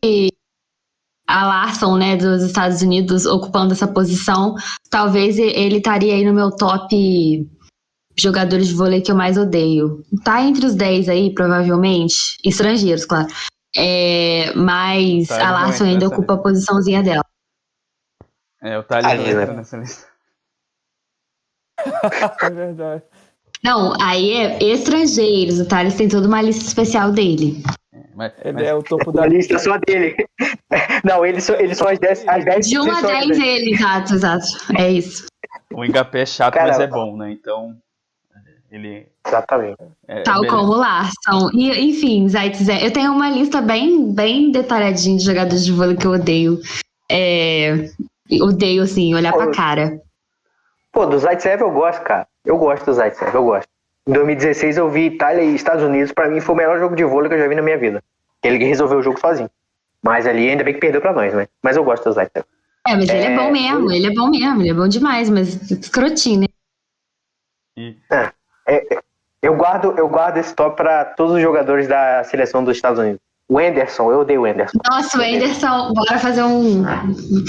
a 1.26 1.46
Larson, 1.46 1.96
né, 1.96 2.16
dos 2.16 2.42
Estados 2.42 2.82
Unidos 2.82 3.24
ocupando 3.24 3.72
essa 3.72 3.86
posição, 3.86 4.54
talvez 4.90 5.38
ele 5.38 5.78
estaria 5.78 6.14
aí 6.14 6.24
no 6.24 6.34
meu 6.34 6.50
top 6.50 7.48
jogadores 8.18 8.68
de 8.68 8.74
vôlei 8.74 9.00
que 9.00 9.10
eu 9.10 9.16
mais 9.16 9.36
odeio. 9.36 10.04
Tá 10.24 10.42
entre 10.42 10.66
os 10.66 10.74
10 10.74 11.08
aí, 11.08 11.34
provavelmente, 11.34 12.36
estrangeiros, 12.44 13.04
claro. 13.04 13.28
É, 13.76 14.52
mas 14.54 15.28
tá, 15.28 15.48
a 15.48 15.52
Larson 15.52 15.84
ainda 15.84 16.06
ocupa 16.06 16.34
lista. 16.34 16.34
a 16.34 16.42
posiçãozinha 16.42 17.02
dela. 17.02 17.24
É, 18.62 18.78
o 18.78 18.82
Thales 18.82 19.06
não 19.06 19.26
entra 19.26 19.54
nessa 19.54 19.76
lista. 19.78 20.06
é 22.42 22.50
verdade. 22.50 23.02
Não, 23.64 23.94
aí 24.00 24.32
é 24.32 24.62
estrangeiros. 24.62 25.60
O 25.60 25.66
Thales 25.66 25.94
tem 25.94 26.08
toda 26.08 26.26
uma 26.26 26.42
lista 26.42 26.64
especial 26.64 27.12
dele. 27.12 27.62
Mas, 28.14 28.32
ele 28.44 28.54
mas... 28.54 28.66
é 28.66 28.74
o 28.74 28.82
topo 28.82 29.10
da 29.10 29.26
lista 29.26 29.58
só 29.58 29.78
dele. 29.78 30.14
Não, 31.04 31.24
eles 31.24 31.44
são, 31.44 31.56
eles 31.56 31.78
são 31.78 31.88
as 31.88 31.98
10. 31.98 32.28
As 32.28 32.44
10 32.44 32.68
de 32.68 32.78
1 32.78 32.92
a 32.92 33.00
10 33.00 33.38
ele, 33.38 33.74
exato, 33.74 34.14
exato. 34.14 34.46
É 34.78 34.90
isso. 34.90 35.26
O 35.72 35.84
Engapé 35.84 36.22
é 36.22 36.26
chato, 36.26 36.54
Caramba. 36.54 36.72
mas 36.72 36.80
é 36.80 36.86
bom, 36.86 37.16
né? 37.16 37.32
Então. 37.32 37.76
Ele. 38.72 39.06
Exatamente. 39.26 39.76
É, 40.08 40.22
Tal 40.22 40.46
como 40.46 40.72
Larson. 40.72 41.50
E, 41.52 41.90
enfim, 41.90 42.26
Zaitsev, 42.26 42.82
eu 42.82 42.90
tenho 42.90 43.12
uma 43.12 43.28
lista 43.28 43.60
bem, 43.60 44.10
bem 44.12 44.50
detalhadinha 44.50 45.18
de 45.18 45.24
jogadores 45.24 45.64
de 45.64 45.72
vôlei 45.72 45.94
que 45.94 46.06
eu 46.06 46.12
odeio. 46.12 46.58
É, 47.10 47.90
odeio, 48.40 48.82
assim, 48.82 49.14
olhar 49.14 49.32
Pô, 49.32 49.38
pra 49.38 49.50
cara. 49.50 50.00
Pô, 50.90 51.04
do 51.04 51.18
Zaitsev 51.18 51.60
eu 51.60 51.70
gosto, 51.70 52.02
cara. 52.02 52.26
Eu 52.44 52.56
gosto 52.56 52.86
do 52.86 52.94
Zaitsev, 52.94 53.34
eu 53.34 53.44
gosto. 53.44 53.68
Em 54.06 54.12
2016 54.12 54.78
eu 54.78 54.90
vi 54.90 55.06
Itália 55.06 55.44
e 55.44 55.54
Estados 55.54 55.84
Unidos, 55.84 56.10
para 56.10 56.28
mim 56.28 56.40
foi 56.40 56.54
o 56.54 56.58
melhor 56.58 56.78
jogo 56.78 56.96
de 56.96 57.04
vôlei 57.04 57.28
que 57.28 57.34
eu 57.34 57.40
já 57.40 57.48
vi 57.48 57.54
na 57.54 57.62
minha 57.62 57.76
vida. 57.76 58.02
Ele 58.42 58.64
resolveu 58.64 58.98
o 58.98 59.02
jogo 59.02 59.20
sozinho. 59.20 59.50
Mas 60.02 60.26
ali 60.26 60.48
ainda 60.48 60.64
bem 60.64 60.74
que 60.74 60.80
perdeu 60.80 61.00
para 61.00 61.12
nós, 61.12 61.32
né? 61.34 61.46
Mas 61.62 61.76
eu 61.76 61.84
gosto 61.84 62.04
do 62.04 62.12
Zaitsev. 62.12 62.44
É, 62.88 62.96
mas 62.96 63.08
é... 63.10 63.18
ele 63.18 63.26
é 63.26 63.36
bom 63.36 63.52
mesmo, 63.52 63.92
ele 63.92 64.06
é 64.06 64.14
bom 64.14 64.30
mesmo, 64.30 64.62
ele 64.62 64.70
é 64.70 64.74
bom 64.74 64.88
demais, 64.88 65.28
mas 65.28 65.70
escrotinho, 65.70 66.40
né? 66.40 66.46
É, 68.10 68.32
é, 68.72 68.98
eu, 69.42 69.56
guardo, 69.56 69.94
eu 69.98 70.08
guardo 70.08 70.38
esse 70.38 70.54
top 70.54 70.76
para 70.76 71.04
todos 71.04 71.34
os 71.34 71.42
jogadores 71.42 71.88
da 71.88 72.24
seleção 72.24 72.64
dos 72.64 72.76
Estados 72.76 72.98
Unidos. 72.98 73.20
O 73.48 73.58
Anderson, 73.58 74.10
eu 74.10 74.20
odeio 74.20 74.42
o 74.42 74.44
Anderson. 74.46 74.78
Nossa, 74.90 75.18
o 75.18 75.20
Anderson, 75.20 75.92
bora 75.92 76.18
fazer 76.18 76.42
um 76.42 76.84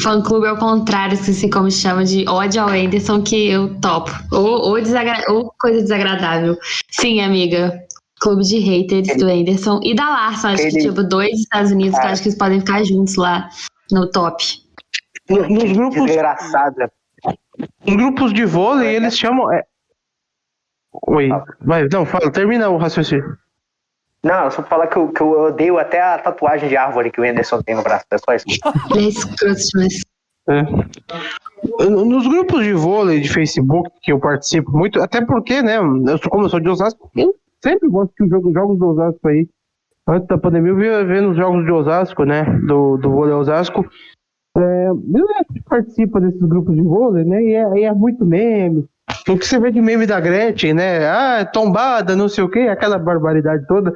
fã 0.01 0.21
clube 0.21 0.47
ao 0.47 0.57
contrário, 0.57 1.15
se 1.15 1.49
como 1.49 1.71
chama, 1.71 2.03
de 2.03 2.27
ódio 2.27 2.61
ao 2.61 2.69
Anderson, 2.69 3.21
que 3.21 3.49
eu 3.49 3.79
topo. 3.79 4.11
Ou, 4.31 4.69
ou, 4.69 4.81
desagra 4.81 5.23
ou 5.29 5.53
coisa 5.59 5.81
desagradável. 5.81 6.57
Sim, 6.91 7.21
amiga. 7.21 7.71
Clube 8.19 8.43
de 8.43 8.59
haters 8.59 9.09
ele, 9.09 9.17
do 9.17 9.29
Anderson 9.29 9.79
e 9.83 9.95
da 9.95 10.09
Larson. 10.09 10.47
Acho 10.49 10.63
ele, 10.63 10.71
que, 10.71 10.79
tipo, 10.79 11.03
dois 11.03 11.39
Estados 11.39 11.71
Unidos, 11.71 11.97
que 11.97 12.05
acho 12.05 12.21
que 12.21 12.27
eles 12.29 12.37
podem 12.37 12.59
ficar 12.59 12.83
juntos 12.83 13.15
lá 13.15 13.47
no 13.91 14.09
top. 14.11 14.43
Nos 15.29 15.71
grupos. 15.71 16.05
Desgraçada. 16.05 16.91
Em 17.85 17.95
grupos 17.95 18.33
de 18.33 18.45
vôlei, 18.45 18.95
eles 18.95 19.17
chamam. 19.17 19.51
É... 19.53 19.63
Oi, 21.07 21.29
vai, 21.61 21.87
não, 21.91 22.05
fala, 22.05 22.31
termina 22.31 22.69
o 22.69 22.77
raciocínio. 22.77 23.37
Não, 24.23 24.49
só 24.49 24.61
pra 24.61 24.69
falar 24.69 24.87
que 24.87 24.97
eu, 24.97 25.09
que 25.09 25.21
eu 25.21 25.31
odeio 25.31 25.77
até 25.77 26.01
a 26.01 26.17
tatuagem 26.17 26.69
de 26.69 26.77
árvore 26.77 27.11
que 27.11 27.19
o 27.19 27.23
Anderson 27.23 27.61
tem 27.61 27.75
no 27.75 27.83
braço. 27.83 28.05
É 28.09 28.17
só 28.17 28.33
isso. 28.33 30.07
É. 30.47 30.61
Nos 31.89 32.27
grupos 32.27 32.63
de 32.63 32.73
vôlei 32.73 33.21
de 33.21 33.29
Facebook 33.29 33.89
que 34.01 34.11
eu 34.11 34.19
participo 34.19 34.71
muito, 34.71 35.01
até 35.01 35.23
porque, 35.23 35.61
né, 35.61 35.77
eu 35.77 36.17
sou, 36.17 36.29
como 36.29 36.45
eu 36.45 36.49
sou 36.49 36.59
de 36.59 36.69
Osasco, 36.69 37.09
eu 37.15 37.33
sempre 37.63 37.89
gosto 37.89 38.13
de 38.19 38.29
jogo, 38.29 38.53
jogos 38.53 38.77
do 38.77 38.87
Osasco 38.87 39.27
aí. 39.27 39.47
Antes 40.07 40.27
da 40.27 40.37
pandemia 40.37 40.71
eu 40.71 40.75
via 40.75 41.05
vendo 41.05 41.31
os 41.31 41.37
jogos 41.37 41.63
de 41.63 41.71
Osasco, 41.71 42.25
né, 42.25 42.43
do, 42.67 42.97
do 42.97 43.09
vôlei 43.09 43.33
Osasco. 43.33 43.85
É, 44.57 44.87
eu 44.89 45.63
participo 45.65 46.19
desses 46.19 46.41
grupos 46.41 46.75
de 46.75 46.81
vôlei, 46.81 47.23
né, 47.23 47.41
e 47.41 47.53
é, 47.55 47.77
e 47.79 47.83
é 47.83 47.93
muito 47.93 48.25
meme. 48.25 48.85
O 49.27 49.37
que 49.37 49.45
você 49.45 49.59
vê 49.59 49.71
de 49.71 49.81
meme 49.81 50.05
da 50.05 50.19
Gretchen, 50.19 50.73
né, 50.73 51.07
ah, 51.07 51.45
tombada, 51.45 52.15
não 52.15 52.29
sei 52.29 52.43
o 52.43 52.49
que, 52.49 52.59
aquela 52.59 52.97
barbaridade 52.97 53.65
toda. 53.67 53.93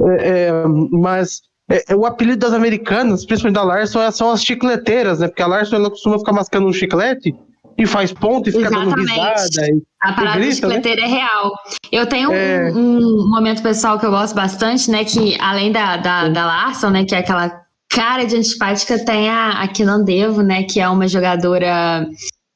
É, 0.00 0.48
é, 0.48 0.52
mas 0.90 1.42
é, 1.70 1.92
é, 1.92 1.96
o 1.96 2.06
apelido 2.06 2.38
das 2.38 2.52
americanas, 2.52 3.24
principalmente 3.24 3.56
da 3.56 3.64
Larson, 3.64 4.10
são 4.12 4.30
as 4.30 4.42
chicleteiras, 4.42 5.18
né? 5.18 5.28
Porque 5.28 5.42
a 5.42 5.46
Larson 5.46 5.76
ela 5.76 5.90
costuma 5.90 6.18
ficar 6.18 6.32
mascando 6.32 6.66
um 6.66 6.72
chiclete 6.72 7.34
e 7.78 7.86
faz 7.86 8.12
ponto 8.12 8.48
e 8.48 8.52
fica 8.52 8.66
Exatamente. 8.66 8.96
dando 8.96 9.08
risada. 9.08 9.66
E, 9.70 9.82
a 10.02 10.12
parada 10.12 10.38
grita, 10.38 10.54
chicleteira 10.54 11.02
né? 11.02 11.08
é 11.08 11.10
real. 11.10 11.52
Eu 11.90 12.06
tenho 12.06 12.32
é... 12.32 12.72
um, 12.72 12.98
um, 12.98 13.30
momento 13.30 13.62
pessoal 13.62 13.98
que 13.98 14.06
eu 14.06 14.10
gosto 14.10 14.34
bastante, 14.34 14.90
né? 14.90 15.04
Que 15.04 15.36
além 15.40 15.72
da, 15.72 15.96
da, 15.96 16.28
da 16.28 16.46
Larson, 16.46 16.90
né? 16.90 17.04
Que 17.04 17.14
é 17.14 17.18
aquela 17.18 17.62
cara 17.88 18.24
de 18.24 18.36
antipática, 18.36 19.04
tem 19.04 19.28
a, 19.28 19.62
a 19.62 19.68
Kilandevo, 19.68 20.42
né? 20.42 20.62
Que 20.62 20.80
é 20.80 20.88
uma 20.88 21.08
jogadora 21.08 22.06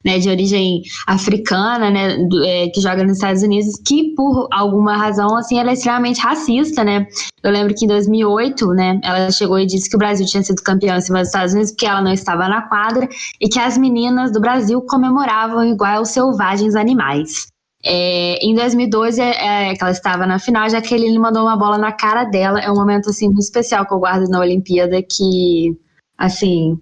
né, 0.05 0.19
de 0.19 0.29
origem 0.29 0.83
africana, 1.07 1.91
né, 1.91 2.17
do, 2.29 2.43
é, 2.45 2.69
que 2.69 2.81
joga 2.81 3.03
nos 3.03 3.15
Estados 3.15 3.43
Unidos, 3.43 3.73
que 3.87 4.15
por 4.15 4.49
alguma 4.51 4.97
razão, 4.97 5.37
assim, 5.37 5.59
ela 5.59 5.71
é 5.71 5.75
extremamente 5.75 6.21
racista, 6.21 6.83
né. 6.83 7.07
Eu 7.43 7.51
lembro 7.51 7.75
que 7.75 7.85
em 7.85 7.89
2008, 7.89 8.67
né, 8.69 9.01
ela 9.05 9.31
chegou 9.31 9.59
e 9.59 9.67
disse 9.67 9.89
que 9.89 9.97
o 9.97 9.99
Brasil 9.99 10.27
tinha 10.27 10.43
sido 10.43 10.63
campeão 10.63 10.97
em 10.97 11.01
cima 11.01 11.19
dos 11.19 11.29
Estados 11.29 11.53
Unidos 11.53 11.73
porque 11.73 11.87
ela 11.87 12.03
não 12.03 12.13
estava 12.13 12.49
na 12.49 12.63
quadra 12.63 13.09
e 13.41 13.49
que 13.49 13.59
as 13.59 13.77
meninas 13.77 14.33
do 14.33 14.41
Brasil 14.41 14.81
comemoravam 14.83 15.65
igual 15.65 16.05
selvagens 16.05 16.75
animais. 16.75 17.47
É, 17.83 18.45
em 18.45 18.55
2012, 18.55 19.21
é, 19.21 19.71
é, 19.71 19.75
que 19.75 19.83
ela 19.83 19.91
estava 19.91 20.27
na 20.27 20.39
final, 20.39 20.69
já 20.69 20.83
que 20.83 20.95
ele 20.95 21.19
mandou 21.19 21.43
uma 21.43 21.57
bola 21.57 21.79
na 21.79 21.93
cara 21.93 22.25
dela. 22.25 22.61
É 22.61 22.71
um 22.71 22.75
momento 22.75 23.09
assim 23.09 23.27
muito 23.27 23.41
especial 23.41 23.87
que 23.87 23.95
eu 23.95 23.99
guardo 23.99 24.29
na 24.29 24.41
Olimpíada 24.41 25.03
que 25.03 25.79
assim, 26.21 26.79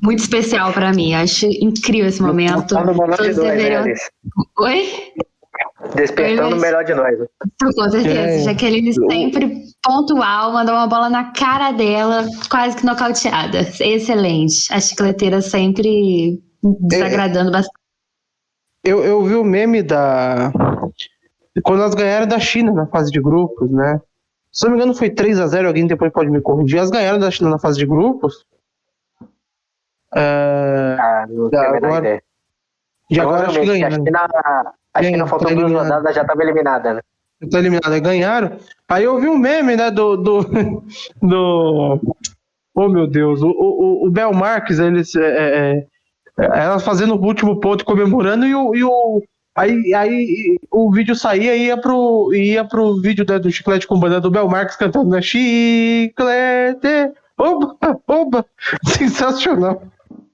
muito 0.00 0.20
especial 0.20 0.72
para 0.72 0.92
mim. 0.92 1.12
Acho 1.14 1.46
incrível 1.46 2.08
esse 2.08 2.22
momento. 2.22 2.74
Melhor 2.74 2.94
de 2.94 3.24
nós, 3.24 3.36
deveriam... 3.36 3.84
né, 3.84 3.94
Oi? 4.60 4.88
Despertando 5.94 6.56
o 6.56 6.60
melhor 6.60 6.84
de 6.84 6.94
nós. 6.94 7.14
Com 7.60 7.90
certeza. 7.90 8.20
É. 8.20 8.38
Jaqueline 8.38 8.92
sempre 8.92 9.64
pontual, 9.82 10.52
mandou 10.52 10.74
uma 10.74 10.86
bola 10.86 11.10
na 11.10 11.32
cara 11.32 11.72
dela, 11.72 12.24
quase 12.48 12.76
que 12.76 12.86
nocauteada. 12.86 13.60
Excelente. 13.80 14.72
A 14.72 14.80
chicleteira 14.80 15.42
sempre 15.42 16.40
desagradando 16.62 17.50
é. 17.50 17.52
bastante. 17.52 17.78
Eu, 18.84 19.02
eu 19.04 19.22
vi 19.24 19.34
o 19.34 19.44
meme 19.44 19.82
da. 19.82 20.52
Quando 21.64 21.82
elas 21.82 21.94
ganharam 21.94 22.26
da 22.26 22.38
China 22.38 22.72
na 22.72 22.86
fase 22.86 23.10
de 23.10 23.20
grupos, 23.20 23.70
né? 23.70 24.00
Se 24.54 24.64
não 24.64 24.70
me 24.70 24.76
engano, 24.76 24.94
foi 24.94 25.10
3 25.10 25.40
a 25.40 25.48
0 25.48 25.66
alguém 25.66 25.84
depois 25.84 26.12
pode 26.12 26.30
me 26.30 26.40
corrigir. 26.40 26.78
Elas 26.78 26.90
ganharam 26.90 27.18
da 27.18 27.28
China 27.28 27.50
na 27.50 27.58
fase 27.58 27.76
de 27.76 27.84
grupos. 27.84 28.46
Uh, 30.12 30.96
ah, 30.96 31.26
não 31.28 31.46
agora, 31.46 32.22
Já 33.10 33.22
agora 33.22 33.48
acho 33.48 33.58
que 33.58 33.66
Provavelmente, 33.66 33.84
a 33.84 33.88
ganharam. 33.88 34.04
China, 34.04 34.74
a 34.94 35.02
China 35.02 35.24
tá 35.24 35.26
faltando 35.26 35.54
duas 35.56 35.64
eliminada. 35.64 35.94
rodadas, 35.96 36.14
já 36.14 36.22
estava 36.22 36.42
eliminada, 36.44 36.94
né? 36.94 37.00
Tá 37.50 37.58
eliminada. 37.58 37.98
Ganharam. 37.98 38.56
Aí 38.88 39.02
eu 39.02 39.20
vi 39.20 39.28
um 39.28 39.36
meme, 39.36 39.74
né, 39.74 39.90
do. 39.90 40.16
do, 40.16 40.42
do 41.20 42.00
oh, 42.76 42.88
meu 42.88 43.08
Deus. 43.08 43.42
O, 43.42 43.48
o, 43.48 44.06
o 44.06 44.10
Bel 44.10 44.32
Marques, 44.32 44.78
eles. 44.78 45.16
É, 45.16 45.26
é, 45.26 45.86
é, 46.38 46.44
ela 46.44 46.78
fazendo 46.78 47.16
o 47.16 47.24
último 47.24 47.58
ponto 47.58 47.84
comemorando 47.84 48.46
e 48.46 48.54
o. 48.54 48.72
E 48.72 48.84
o 48.84 49.20
aí, 49.54 49.94
aí 49.94 50.56
o 50.70 50.90
vídeo 50.92 51.14
saía 51.14 51.54
e 51.56 51.66
ia 51.66 51.76
pro, 51.80 52.32
ia 52.34 52.64
pro 52.64 53.00
vídeo 53.00 53.24
né, 53.28 53.38
do 53.38 53.50
Chiclete 53.50 53.86
com 53.86 53.98
banda 53.98 54.20
do 54.20 54.30
Bel 54.30 54.48
Marques 54.48 54.76
cantando 54.76 55.10
né, 55.10 55.20
Chiclete. 55.22 57.12
Oba, 57.36 57.76
oba. 58.06 58.46
Sensacional. 58.84 59.82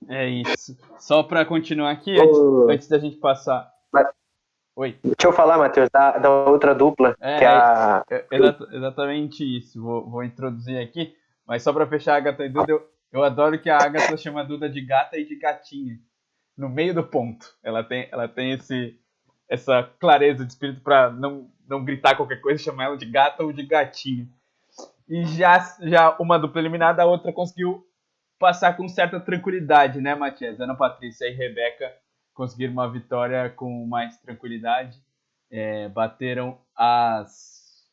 É 0.09 0.29
isso. 0.29 0.77
Só 0.99 1.23
pra 1.23 1.45
continuar 1.45 1.91
aqui, 1.93 2.19
antes, 2.19 2.39
antes 2.69 2.89
da 2.89 2.99
gente 2.99 3.17
passar. 3.17 3.71
Mas- 3.93 4.07
Oi. 4.77 4.97
Deixa 5.03 5.27
eu 5.27 5.33
falar, 5.33 5.59
Matheus, 5.59 5.89
da, 5.91 6.19
da 6.19 6.31
outra 6.31 6.75
dupla, 6.75 7.15
É, 7.21 7.39
que 7.39 7.45
é 7.45 7.49
a... 7.49 8.05
É, 8.11 8.25
exa- 8.33 8.69
exatamente 8.73 9.45
isso. 9.59 9.81
Vou, 9.83 10.09
vou 10.09 10.25
introduzir 10.25 10.79
aqui. 10.79 11.15
Mas 11.47 11.63
só 11.63 11.73
pra 11.73 11.87
fechar 11.87 12.15
a 12.15 12.17
Agatha 12.19 12.45
e 12.45 12.49
Duda, 12.49 12.71
eu, 12.71 12.83
eu 13.13 13.23
adoro 13.25 13.59
que 13.59 13.69
a 13.69 13.77
Agatha 13.79 14.17
chama 14.17 14.41
a 14.41 14.45
Duda 14.45 14.69
de 14.69 14.81
gata 14.81 15.17
e 15.19 15.25
de 15.27 15.37
gatinha. 15.37 15.97
No 16.57 16.69
meio 16.69 16.95
do 16.95 17.03
ponto. 17.03 17.47
Ela 17.63 17.83
tem, 17.83 18.09
ela 18.13 18.29
tem 18.29 18.53
esse, 18.53 18.95
essa 19.51 19.83
clareza 19.99 20.45
de 20.47 20.53
espírito 20.53 20.81
pra 20.81 21.11
não, 21.11 21.51
não 21.69 21.85
gritar 21.85 22.17
qualquer 22.17 22.41
coisa, 22.41 22.63
chamar 22.63 22.85
ela 22.85 22.97
de 22.97 23.05
gata 23.05 23.43
ou 23.43 23.53
de 23.53 23.67
gatinha. 23.67 24.29
E 25.09 25.25
já, 25.25 25.59
já 25.83 26.17
uma 26.21 26.39
dupla 26.39 26.61
eliminada, 26.61 27.03
a 27.03 27.07
outra 27.07 27.33
conseguiu 27.33 27.85
passar 28.39 28.77
com 28.77 28.89
certa 28.89 29.19
tranquilidade, 29.19 30.01
né, 30.01 30.15
Matias? 30.15 30.61
Ana 30.61 30.77
Patrícia 30.77 31.27
e 31.27 31.35
Rebeca 31.35 31.93
conseguiram 32.33 32.75
uma 32.75 32.89
vitória 32.89 33.51
com 33.51 33.85
mais 33.87 34.17
tranquilidade. 34.21 35.03
É, 35.51 35.89
bateram 35.89 36.57
as, 36.77 37.89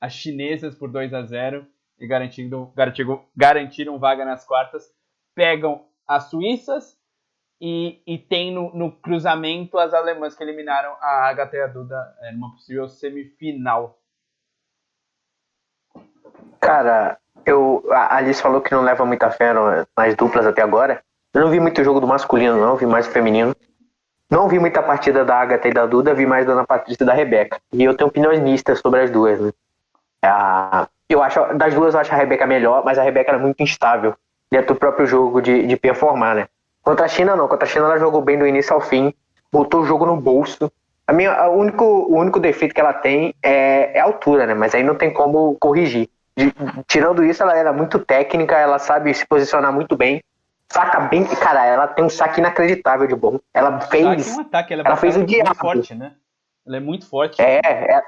as 0.00 0.12
chinesas 0.12 0.76
por 0.76 0.92
2 0.92 1.12
a 1.12 1.22
0 1.22 1.66
e 1.98 2.06
garantindo, 2.06 2.72
garantiram, 2.76 3.24
garantiram 3.36 3.98
vaga 3.98 4.24
nas 4.24 4.44
quartas. 4.44 4.94
Pegam 5.34 5.84
as 6.06 6.30
suíças 6.30 6.99
e, 7.60 8.00
e 8.06 8.16
tem 8.18 8.52
no, 8.52 8.74
no 8.74 8.90
cruzamento 8.90 9.78
as 9.78 9.92
alemãs 9.92 10.34
que 10.34 10.42
eliminaram 10.42 10.96
a 11.00 11.28
Agatha 11.28 11.56
e 11.56 11.60
a 11.60 11.66
Duda 11.66 11.96
é, 12.22 12.32
numa 12.32 12.52
possível 12.52 12.88
semifinal. 12.88 13.98
Cara, 16.60 17.18
eu, 17.44 17.84
a 17.90 18.16
Alice 18.16 18.40
falou 18.40 18.60
que 18.60 18.72
não 18.72 18.82
leva 18.82 19.04
muita 19.04 19.30
fé 19.30 19.52
nas 19.96 20.14
duplas 20.14 20.46
até 20.46 20.62
agora. 20.62 21.02
Eu 21.32 21.42
não 21.42 21.50
vi 21.50 21.60
muito 21.60 21.84
jogo 21.84 22.00
do 22.00 22.06
masculino, 22.06 22.58
não, 22.60 22.76
vi 22.76 22.86
mais 22.86 23.06
do 23.06 23.12
feminino. 23.12 23.54
Não 24.30 24.48
vi 24.48 24.58
muita 24.58 24.82
partida 24.82 25.24
da 25.24 25.36
Agatha 25.36 25.68
e 25.68 25.72
da 25.72 25.86
Duda, 25.86 26.14
vi 26.14 26.24
mais 26.24 26.46
da 26.46 26.52
Ana 26.52 26.64
Patrícia 26.66 27.02
e 27.02 27.06
da 27.06 27.12
Rebeca. 27.12 27.60
E 27.72 27.82
eu 27.82 27.96
tenho 27.96 28.08
opiniões 28.08 28.40
mistas 28.40 28.78
sobre 28.78 29.00
as 29.00 29.10
duas, 29.10 29.40
né? 29.40 29.52
A- 30.22 30.88
eu 31.08 31.22
acho, 31.22 31.40
das 31.54 31.74
duas 31.74 31.94
eu 31.94 32.00
acho 32.00 32.12
a 32.12 32.16
Rebeca 32.16 32.46
melhor, 32.46 32.84
mas 32.84 32.98
a 32.98 33.02
Rebeca 33.02 33.32
era 33.32 33.38
muito 33.38 33.60
instável 33.62 34.14
dentro 34.50 34.74
do 34.74 34.78
próprio 34.78 35.06
jogo 35.06 35.40
de, 35.42 35.66
de 35.66 35.76
performar, 35.76 36.36
né? 36.36 36.48
Contra 36.90 37.04
a 37.06 37.08
China, 37.08 37.36
não. 37.36 37.46
Contra 37.46 37.68
a 37.68 37.70
China, 37.70 37.84
ela 37.84 37.98
jogou 38.00 38.20
bem 38.20 38.36
do 38.36 38.44
início 38.44 38.74
ao 38.74 38.80
fim, 38.80 39.14
botou 39.52 39.82
o 39.82 39.86
jogo 39.86 40.04
no 40.04 40.16
bolso. 40.16 40.72
A 41.06 41.12
minha, 41.12 41.32
a 41.32 41.48
único, 41.48 41.84
o 41.84 42.16
único 42.18 42.40
defeito 42.40 42.74
que 42.74 42.80
ela 42.80 42.92
tem 42.92 43.32
é, 43.40 43.96
é 43.96 44.00
a 44.00 44.04
altura, 44.04 44.44
né? 44.44 44.54
Mas 44.54 44.74
aí 44.74 44.82
não 44.82 44.96
tem 44.96 45.12
como 45.12 45.56
corrigir. 45.60 46.08
De- 46.36 46.52
tirando 46.88 47.24
isso, 47.24 47.44
ela 47.44 47.56
era 47.56 47.72
muito 47.72 48.00
técnica, 48.00 48.56
ela 48.56 48.80
sabe 48.80 49.14
se 49.14 49.24
posicionar 49.24 49.72
muito 49.72 49.96
bem. 49.96 50.20
Saca 50.68 50.98
bem, 51.02 51.24
cara, 51.26 51.64
ela 51.64 51.86
tem 51.86 52.04
um 52.04 52.10
saque 52.10 52.40
inacreditável 52.40 53.06
de 53.06 53.14
bom. 53.14 53.38
Ela 53.54 53.68
Ataque 53.68 53.90
fez. 53.90 54.28
é 54.28 54.36
um 54.36 54.40
ataque, 54.40 54.72
ela, 54.72 54.82
é 54.82 54.86
ela 54.86 54.96
fez 54.96 55.14
o 55.14 55.18
muito 55.20 55.30
diabo. 55.30 55.54
forte, 55.54 55.94
né? 55.94 56.12
Ela 56.66 56.76
é 56.76 56.80
muito 56.80 57.06
forte. 57.08 57.40
É, 57.40 57.60
é- 57.64 58.02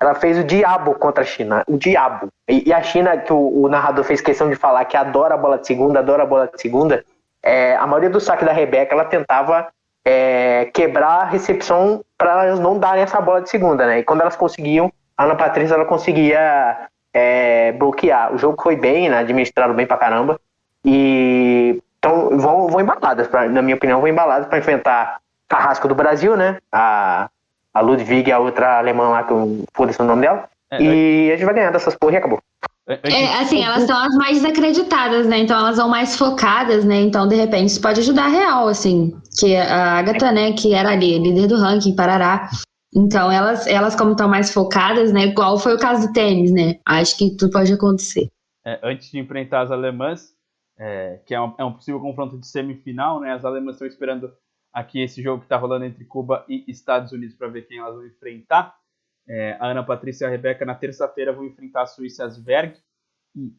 ela 0.00 0.14
fez 0.14 0.38
o 0.38 0.44
diabo 0.44 0.94
contra 0.94 1.24
a 1.24 1.26
China. 1.26 1.64
O 1.66 1.76
diabo. 1.76 2.28
E, 2.48 2.68
e 2.68 2.72
a 2.72 2.82
China, 2.84 3.16
que 3.16 3.32
o, 3.32 3.62
o 3.64 3.68
narrador 3.68 4.04
fez 4.04 4.20
questão 4.20 4.48
de 4.48 4.54
falar 4.54 4.84
que 4.84 4.96
adora 4.96 5.34
a 5.34 5.38
bola 5.38 5.58
de 5.58 5.66
segunda, 5.66 5.98
adora 5.98 6.22
a 6.22 6.26
bola 6.26 6.48
de 6.54 6.60
segunda. 6.60 7.04
É, 7.46 7.76
a 7.76 7.86
maioria 7.86 8.10
do 8.10 8.20
saque 8.20 8.44
da 8.44 8.52
Rebeca, 8.52 8.92
ela 8.92 9.04
tentava 9.04 9.68
é, 10.04 10.68
quebrar 10.74 11.20
a 11.20 11.24
recepção 11.24 12.04
para 12.18 12.44
elas 12.44 12.58
não 12.58 12.76
darem 12.76 13.04
essa 13.04 13.20
bola 13.20 13.40
de 13.40 13.48
segunda, 13.48 13.86
né? 13.86 14.00
E 14.00 14.02
quando 14.02 14.20
elas 14.20 14.34
conseguiam, 14.34 14.92
a 15.16 15.22
Ana 15.22 15.36
Patrícia 15.36 15.74
ela 15.74 15.84
conseguia 15.84 16.88
é, 17.14 17.70
bloquear. 17.70 18.34
O 18.34 18.38
jogo 18.38 18.60
foi 18.60 18.74
bem, 18.74 19.08
né? 19.08 19.18
Administrado 19.18 19.74
bem 19.74 19.86
pra 19.86 19.96
caramba. 19.96 20.40
E 20.84 21.80
então 22.00 22.36
vão, 22.36 22.66
vão 22.66 22.80
embaladas, 22.80 23.28
pra, 23.28 23.48
na 23.48 23.62
minha 23.62 23.76
opinião, 23.76 24.00
vão 24.00 24.08
embaladas 24.08 24.48
para 24.48 24.58
enfrentar 24.58 25.18
Carrasco 25.48 25.86
do 25.86 25.94
Brasil, 25.94 26.36
né? 26.36 26.58
A, 26.72 27.28
a 27.72 27.80
Ludwig, 27.80 28.32
a 28.32 28.40
outra 28.40 28.78
alemã 28.78 29.08
lá, 29.08 29.22
que 29.22 29.32
eu 29.32 29.64
foda-se 29.72 30.02
o 30.02 30.04
nome 30.04 30.22
dela. 30.22 30.48
É, 30.72 30.82
E 30.82 31.30
a 31.30 31.36
gente 31.36 31.44
vai 31.44 31.54
ganhar 31.54 31.70
dessas 31.70 31.94
porra 31.94 32.14
e 32.14 32.16
acabou. 32.16 32.40
Antes- 32.88 33.14
É, 33.14 33.34
assim, 33.34 33.62
elas 33.64 33.82
são 33.84 33.96
as 33.96 34.14
mais 34.14 34.40
desacreditadas, 34.42 35.26
né? 35.26 35.38
Então 35.38 35.58
elas 35.58 35.76
vão 35.76 35.88
mais 35.88 36.16
focadas, 36.16 36.84
né? 36.84 37.00
Então, 37.00 37.26
de 37.26 37.34
repente, 37.34 37.70
isso 37.70 37.80
pode 37.80 38.00
ajudar 38.00 38.28
real, 38.28 38.68
assim. 38.68 39.12
Que 39.38 39.56
a 39.56 39.98
Agatha, 39.98 40.30
né, 40.30 40.52
que 40.52 40.72
era 40.72 40.90
ali, 40.90 41.18
líder 41.18 41.48
do 41.48 41.56
ranking, 41.58 41.96
Parará. 41.96 42.48
Então, 42.94 43.30
elas, 43.30 43.66
elas 43.66 43.96
como 43.96 44.12
estão 44.12 44.28
mais 44.28 44.52
focadas, 44.52 45.12
né? 45.12 45.26
Igual 45.26 45.58
foi 45.58 45.74
o 45.74 45.78
caso 45.78 46.06
do 46.06 46.12
tênis, 46.12 46.50
né? 46.52 46.76
Acho 46.86 47.16
que 47.18 47.36
tudo 47.36 47.50
pode 47.52 47.72
acontecer. 47.72 48.28
é, 48.64 48.80
antes 48.82 49.10
de 49.10 49.18
enfrentar 49.18 49.60
as 49.62 49.70
alemãs, 49.70 50.34
é, 50.78 51.20
que 51.26 51.34
é 51.34 51.40
um, 51.40 51.54
é 51.58 51.64
um 51.64 51.72
possível 51.72 52.00
confronto 52.00 52.36
de 52.38 52.46
semifinal, 52.46 53.20
né? 53.20 53.32
As 53.32 53.44
alemãs 53.44 53.74
estão 53.76 53.86
esperando 53.86 54.32
aqui 54.72 55.00
esse 55.00 55.22
jogo 55.22 55.38
que 55.40 55.46
está 55.46 55.56
rolando 55.56 55.84
entre 55.84 56.04
Cuba 56.04 56.44
e 56.48 56.64
Estados 56.68 57.12
Unidos 57.12 57.34
para 57.36 57.48
ver 57.48 57.62
quem 57.66 57.78
elas 57.78 57.94
vão 57.94 58.06
enfrentar. 58.06 58.74
É, 59.28 59.56
a 59.60 59.66
Ana 59.68 59.82
Patrícia 59.84 60.24
e 60.24 60.28
a 60.28 60.30
Rebeca 60.30 60.64
na 60.64 60.74
terça-feira 60.74 61.32
vão 61.32 61.44
enfrentar 61.46 61.82
a 61.82 61.86
Suíça 61.86 62.28
Berg 62.40 62.76
e 63.34 63.52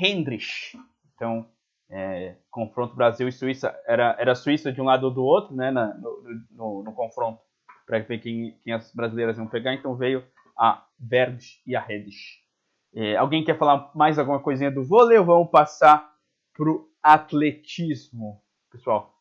Hendrich. 0.00 0.78
Então, 1.14 1.46
é, 1.90 2.36
confronto 2.50 2.94
Brasil 2.96 3.28
e 3.28 3.32
Suíça. 3.32 3.78
Era, 3.86 4.16
era 4.18 4.34
Suíça 4.34 4.72
de 4.72 4.80
um 4.80 4.84
lado 4.84 5.04
ou 5.04 5.10
do 5.10 5.22
outro, 5.24 5.54
né? 5.54 5.70
na- 5.70 5.94
no, 5.94 6.22
no- 6.50 6.82
no 6.84 6.92
confronto, 6.94 7.40
para 7.86 7.98
ver 8.00 8.18
quem, 8.18 8.58
quem 8.64 8.72
as 8.72 8.92
brasileiras 8.94 9.36
iam 9.38 9.46
pegar. 9.46 9.74
Então 9.74 9.94
veio 9.94 10.24
a 10.56 10.86
Berg 10.98 11.38
e 11.66 11.76
a 11.76 11.80
Hendrich. 11.82 12.40
É, 12.94 13.16
alguém 13.16 13.44
quer 13.44 13.58
falar 13.58 13.90
mais 13.94 14.18
alguma 14.18 14.40
coisinha 14.40 14.70
do 14.70 14.84
vôlei 14.84 15.18
ou 15.18 15.24
vamos 15.24 15.50
passar 15.50 16.12
pro 16.54 16.90
atletismo, 17.02 18.42
pessoal? 18.70 19.14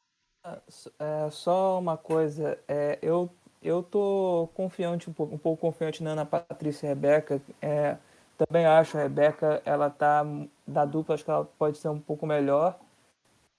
É, 1.00 1.30
só 1.30 1.80
uma 1.80 1.98
coisa, 1.98 2.60
é, 2.68 2.98
eu, 3.02 3.30
eu 3.62 3.84
tô 3.84 4.50
confiante, 4.56 5.10
um 5.10 5.14
pouco, 5.14 5.36
um 5.36 5.38
pouco 5.38 5.62
confiante 5.62 6.04
na 6.04 6.12
Ana 6.12 6.26
Patrícia 6.26 6.88
e 6.88 6.90
Rebeca. 6.90 7.42
É, 7.62 7.98
também 8.38 8.66
acho 8.66 8.98
a 8.98 9.04
Rebeca, 9.04 9.62
ela 9.66 9.90
tá 9.90 10.26
da 10.68 10.86
dupla, 10.86 11.16
acho 11.16 11.24
que 11.26 11.32
ela 11.32 11.46
pode 11.58 11.78
ser 11.78 11.90
um 11.90 12.00
pouco 12.00 12.26
melhor. 12.26 12.80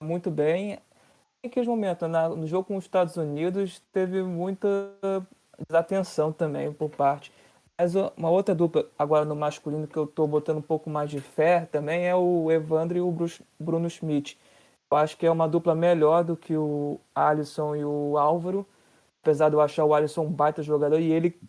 Muito 0.01 0.31
bem. 0.31 0.79
Em 1.43 1.49
que 1.49 1.61
momento, 1.63 2.07
na, 2.07 2.29
no 2.29 2.47
jogo 2.47 2.65
com 2.69 2.77
os 2.77 2.85
Estados 2.85 3.17
Unidos, 3.17 3.81
teve 3.93 4.23
muita 4.23 4.67
desatenção 5.67 6.31
também 6.31 6.71
por 6.73 6.89
parte. 6.89 7.31
Mas 7.77 7.95
uma 7.95 8.29
outra 8.29 8.53
dupla, 8.55 8.85
agora 8.97 9.25
no 9.25 9.35
masculino, 9.35 9.87
que 9.87 9.97
eu 9.97 10.05
tô 10.07 10.27
botando 10.27 10.57
um 10.57 10.61
pouco 10.61 10.89
mais 10.89 11.09
de 11.09 11.19
fé 11.19 11.67
também 11.71 12.07
é 12.07 12.15
o 12.15 12.51
Evandro 12.51 12.97
e 12.97 13.01
o 13.01 13.11
Brus- 13.11 13.41
Bruno 13.59 13.89
Schmidt. 13.89 14.37
Eu 14.91 14.97
acho 14.97 15.17
que 15.17 15.25
é 15.25 15.31
uma 15.31 15.47
dupla 15.47 15.73
melhor 15.75 16.23
do 16.23 16.37
que 16.37 16.55
o 16.55 16.99
Alisson 17.15 17.75
e 17.75 17.83
o 17.85 18.17
Álvaro. 18.17 18.65
Apesar 19.23 19.47
de 19.47 19.55
eu 19.55 19.61
achar 19.61 19.85
o 19.85 19.93
Alisson 19.93 20.25
um 20.25 20.31
baita 20.31 20.61
jogador 20.61 20.99
e 20.99 21.09
ele, 21.09 21.39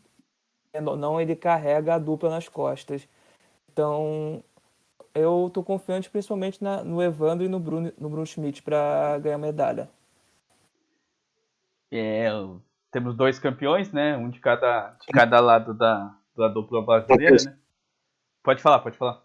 não, 0.80 1.20
ele 1.20 1.34
carrega 1.34 1.96
a 1.96 1.98
dupla 1.98 2.30
nas 2.30 2.48
costas. 2.48 3.08
Então, 3.68 4.44
eu 5.12 5.50
tô 5.52 5.60
confiante 5.60 6.08
principalmente 6.08 6.62
na- 6.62 6.84
no 6.84 7.02
Evandro 7.02 7.44
e 7.44 7.48
no 7.48 7.58
Bruno, 7.58 7.92
no 7.98 8.08
Bruno 8.08 8.24
Schmidt 8.24 8.62
para 8.62 9.18
ganhar 9.18 9.38
medalha. 9.38 9.90
É, 11.90 12.28
temos 12.92 13.16
dois 13.16 13.40
campeões, 13.40 13.92
né? 13.92 14.16
Um 14.16 14.30
de 14.30 14.38
cada, 14.38 14.90
de 15.00 15.06
cada 15.12 15.40
lado 15.40 15.74
da, 15.74 16.14
da 16.36 16.46
dupla 16.46 16.80
brasileira, 16.80 17.36
né? 17.44 17.56
Pode 18.40 18.62
falar, 18.62 18.78
pode 18.78 18.96
falar. 18.96 19.20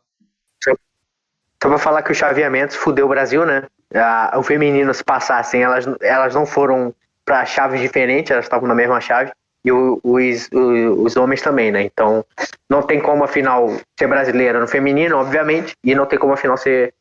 Só 1.61 1.67
pra 1.69 1.77
falar 1.77 2.01
que 2.01 2.11
o 2.11 2.15
chaveamento 2.15 2.75
fudeu 2.75 3.05
o 3.05 3.09
Brasil, 3.09 3.45
né? 3.45 3.67
A- 3.93 4.39
o 4.39 4.43
feminino, 4.43 4.91
se 4.91 5.03
passassem, 5.03 5.61
elas, 5.61 5.85
elas 6.01 6.33
não 6.33 6.47
foram 6.47 6.95
pra 7.30 7.45
chaves 7.45 7.80
diferentes, 7.80 8.32
elas 8.32 8.45
estavam 8.45 8.67
na 8.67 8.73
mesma 8.73 8.99
chave. 8.99 9.32
E 9.63 9.71
o- 9.71 9.99
os, 10.03 10.49
o- 10.51 11.03
os 11.03 11.15
homens 11.15 11.43
também, 11.43 11.71
né? 11.71 11.84
Então, 11.84 12.25
não 12.67 12.82
tem 12.82 12.99
como 12.99 13.23
a 13.23 13.27
final 13.27 13.67
ser 13.99 14.07
brasileira 14.07 14.59
no 14.59 14.67
feminino, 14.67 15.15
obviamente, 15.15 15.75
e 15.84 15.93
não 15.93 16.07
tem 16.07 16.17
como 16.17 16.34
a 16.34 16.38
final 16.38 16.57
ser 16.57 16.95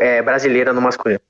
é, 0.00 0.22
brasileira 0.22 0.72
no 0.72 0.80
masculino. 0.80 1.20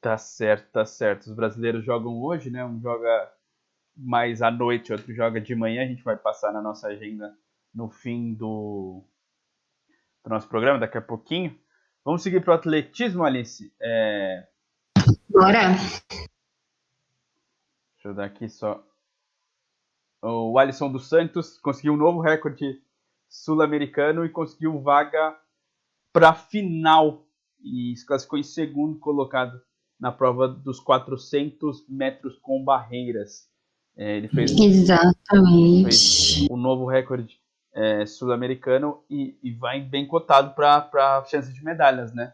Tá 0.00 0.16
certo, 0.16 0.70
tá 0.70 0.86
certo. 0.86 1.22
Os 1.26 1.32
brasileiros 1.32 1.84
jogam 1.84 2.22
hoje, 2.22 2.50
né? 2.50 2.64
Um 2.64 2.80
joga 2.80 3.32
mais 3.96 4.40
à 4.40 4.48
noite, 4.48 4.92
outro 4.92 5.12
joga 5.12 5.40
de 5.40 5.56
manhã. 5.56 5.82
A 5.82 5.86
gente 5.88 6.04
vai 6.04 6.16
passar 6.16 6.52
na 6.52 6.62
nossa 6.62 6.86
agenda 6.86 7.34
no 7.74 7.90
fim 7.90 8.32
do, 8.32 9.02
do 10.22 10.30
nosso 10.30 10.48
programa, 10.48 10.78
daqui 10.78 10.98
a 10.98 11.02
pouquinho. 11.02 11.58
Vamos 12.04 12.22
seguir 12.22 12.40
pro 12.44 12.54
atletismo, 12.54 13.24
Alice. 13.24 13.72
É, 13.82 14.46
Bora. 15.28 15.70
Deixa 18.00 18.08
eu 18.08 18.14
dar 18.14 18.24
aqui 18.24 18.48
só. 18.48 18.82
O 20.22 20.58
Alisson 20.58 20.90
dos 20.90 21.06
Santos 21.06 21.58
conseguiu 21.58 21.92
um 21.92 21.98
novo 21.98 22.22
recorde 22.22 22.82
sul-americano 23.28 24.24
e 24.24 24.30
conseguiu 24.30 24.80
vaga 24.80 25.38
para 26.10 26.32
final 26.32 27.26
e 27.62 27.94
se 27.94 28.06
classificou 28.06 28.38
em 28.38 28.42
segundo 28.42 28.98
colocado 28.98 29.60
na 30.00 30.10
prova 30.10 30.48
dos 30.48 30.80
400 30.80 31.86
metros 31.90 32.38
com 32.38 32.64
barreiras. 32.64 33.50
É, 33.94 34.16
ele 34.16 34.28
fez, 34.28 34.50
Exatamente. 34.58 35.84
fez 35.84 36.46
o 36.50 36.56
novo 36.56 36.86
recorde 36.86 37.38
é, 37.74 38.06
sul-americano 38.06 39.04
e, 39.10 39.38
e 39.42 39.52
vai 39.52 39.78
bem 39.78 40.06
cotado 40.06 40.54
para 40.54 41.22
chance 41.26 41.52
de 41.52 41.62
medalhas, 41.62 42.14
né? 42.14 42.32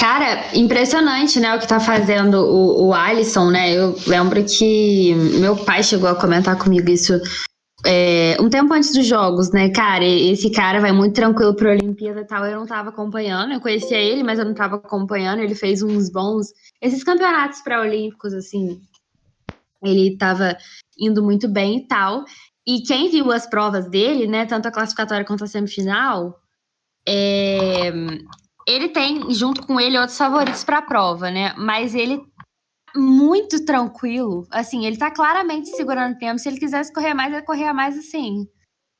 Cara, 0.00 0.56
impressionante, 0.56 1.38
né, 1.38 1.54
o 1.54 1.58
que 1.58 1.68
tá 1.68 1.78
fazendo 1.78 2.36
o, 2.38 2.86
o 2.86 2.94
Alisson, 2.94 3.50
né? 3.50 3.74
Eu 3.76 3.94
lembro 4.06 4.42
que 4.42 5.14
meu 5.38 5.54
pai 5.54 5.82
chegou 5.82 6.08
a 6.08 6.14
comentar 6.18 6.56
comigo 6.56 6.88
isso 6.88 7.20
é, 7.84 8.34
um 8.40 8.48
tempo 8.48 8.72
antes 8.72 8.94
dos 8.94 9.06
jogos, 9.06 9.50
né? 9.50 9.68
Cara, 9.68 10.02
esse 10.02 10.50
cara 10.50 10.80
vai 10.80 10.90
muito 10.90 11.14
tranquilo 11.14 11.54
pra 11.54 11.72
Olimpíada 11.72 12.20
e 12.22 12.26
tal. 12.26 12.46
Eu 12.46 12.60
não 12.60 12.66
tava 12.66 12.88
acompanhando, 12.88 13.52
eu 13.52 13.60
conhecia 13.60 13.98
ele, 13.98 14.22
mas 14.22 14.38
eu 14.38 14.46
não 14.46 14.54
tava 14.54 14.76
acompanhando. 14.76 15.40
Ele 15.40 15.54
fez 15.54 15.82
uns 15.82 16.10
bons. 16.10 16.46
Esses 16.80 17.04
campeonatos 17.04 17.60
pré-olímpicos, 17.60 18.32
assim, 18.32 18.80
ele 19.82 20.16
tava 20.16 20.56
indo 20.98 21.22
muito 21.22 21.46
bem 21.46 21.76
e 21.78 21.86
tal. 21.86 22.24
E 22.66 22.80
quem 22.82 23.10
viu 23.10 23.30
as 23.30 23.46
provas 23.46 23.86
dele, 23.90 24.26
né, 24.26 24.46
tanto 24.46 24.66
a 24.66 24.72
classificatória 24.72 25.26
quanto 25.26 25.44
a 25.44 25.46
semifinal, 25.46 26.38
é, 27.06 27.90
ele 28.66 28.88
tem 28.88 29.32
junto 29.32 29.66
com 29.66 29.80
ele 29.80 29.98
outros 29.98 30.18
favoritos 30.18 30.64
para 30.64 30.78
a 30.78 30.82
prova, 30.82 31.30
né? 31.30 31.54
Mas 31.56 31.94
ele 31.94 32.22
muito 32.94 33.64
tranquilo, 33.64 34.46
assim, 34.50 34.84
ele 34.84 34.96
tá 34.96 35.10
claramente 35.10 35.70
segurando 35.70 36.18
tempo. 36.18 36.38
Se 36.38 36.48
ele 36.48 36.58
quisesse 36.58 36.92
correr 36.92 37.14
mais, 37.14 37.32
ele 37.32 37.42
corria 37.42 37.72
mais 37.72 37.96
assim, 37.96 38.48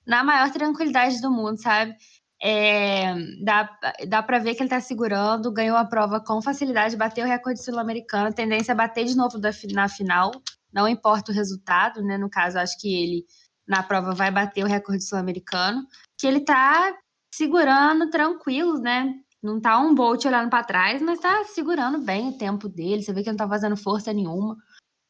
na 0.06 0.22
maior 0.22 0.50
tranquilidade 0.50 1.20
do 1.20 1.30
mundo, 1.30 1.60
sabe? 1.60 1.94
É, 2.42 3.14
dá, 3.44 3.68
dá 4.08 4.22
para 4.22 4.38
ver 4.38 4.54
que 4.54 4.62
ele 4.62 4.70
tá 4.70 4.80
segurando, 4.80 5.52
ganhou 5.52 5.76
a 5.76 5.84
prova 5.84 6.20
com 6.20 6.40
facilidade, 6.40 6.96
bateu 6.96 7.24
o 7.24 7.28
recorde 7.28 7.62
sul-americano, 7.62 8.28
a 8.28 8.32
tendência 8.32 8.72
é 8.72 8.74
bater 8.74 9.04
de 9.04 9.14
novo 9.14 9.38
da, 9.38 9.50
na 9.72 9.88
final, 9.88 10.30
não 10.72 10.88
importa 10.88 11.32
o 11.32 11.34
resultado, 11.34 12.02
né? 12.02 12.16
No 12.16 12.30
caso, 12.30 12.58
acho 12.58 12.78
que 12.78 12.88
ele 12.88 13.24
na 13.68 13.82
prova 13.82 14.14
vai 14.14 14.30
bater 14.30 14.64
o 14.64 14.68
recorde 14.68 15.04
sul-americano, 15.04 15.86
que 16.18 16.26
ele 16.26 16.40
tá 16.40 16.94
segurando 17.34 18.08
tranquilo, 18.10 18.78
né? 18.78 19.14
Não 19.42 19.60
tá 19.60 19.78
um 19.78 19.94
Bolt 19.94 20.24
olhando 20.26 20.50
para 20.50 20.64
trás, 20.64 21.00
mas 21.00 21.18
tá 21.18 21.44
segurando 21.44 21.98
bem 21.98 22.28
o 22.28 22.38
tempo 22.38 22.68
dele. 22.68 23.02
Você 23.02 23.12
vê 23.12 23.22
que 23.22 23.30
não 23.30 23.36
tá 23.36 23.48
fazendo 23.48 23.76
força 23.76 24.12
nenhuma. 24.12 24.56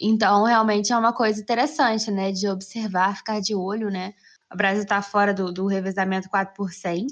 Então, 0.01 0.45
realmente 0.45 0.93
é 0.93 0.97
uma 0.97 1.12
coisa 1.12 1.41
interessante, 1.41 2.11
né? 2.11 2.31
De 2.31 2.49
observar, 2.49 3.16
ficar 3.16 3.41
de 3.41 3.55
olho, 3.55 3.91
né? 3.91 4.14
O 4.53 4.57
Brasil 4.57 4.87
tá 4.87 5.03
fora 5.03 5.35
do, 5.35 5.53
do 5.53 5.66
revezamento 5.66 6.28
4 6.31 6.55
por 6.55 6.72
100, 6.72 7.07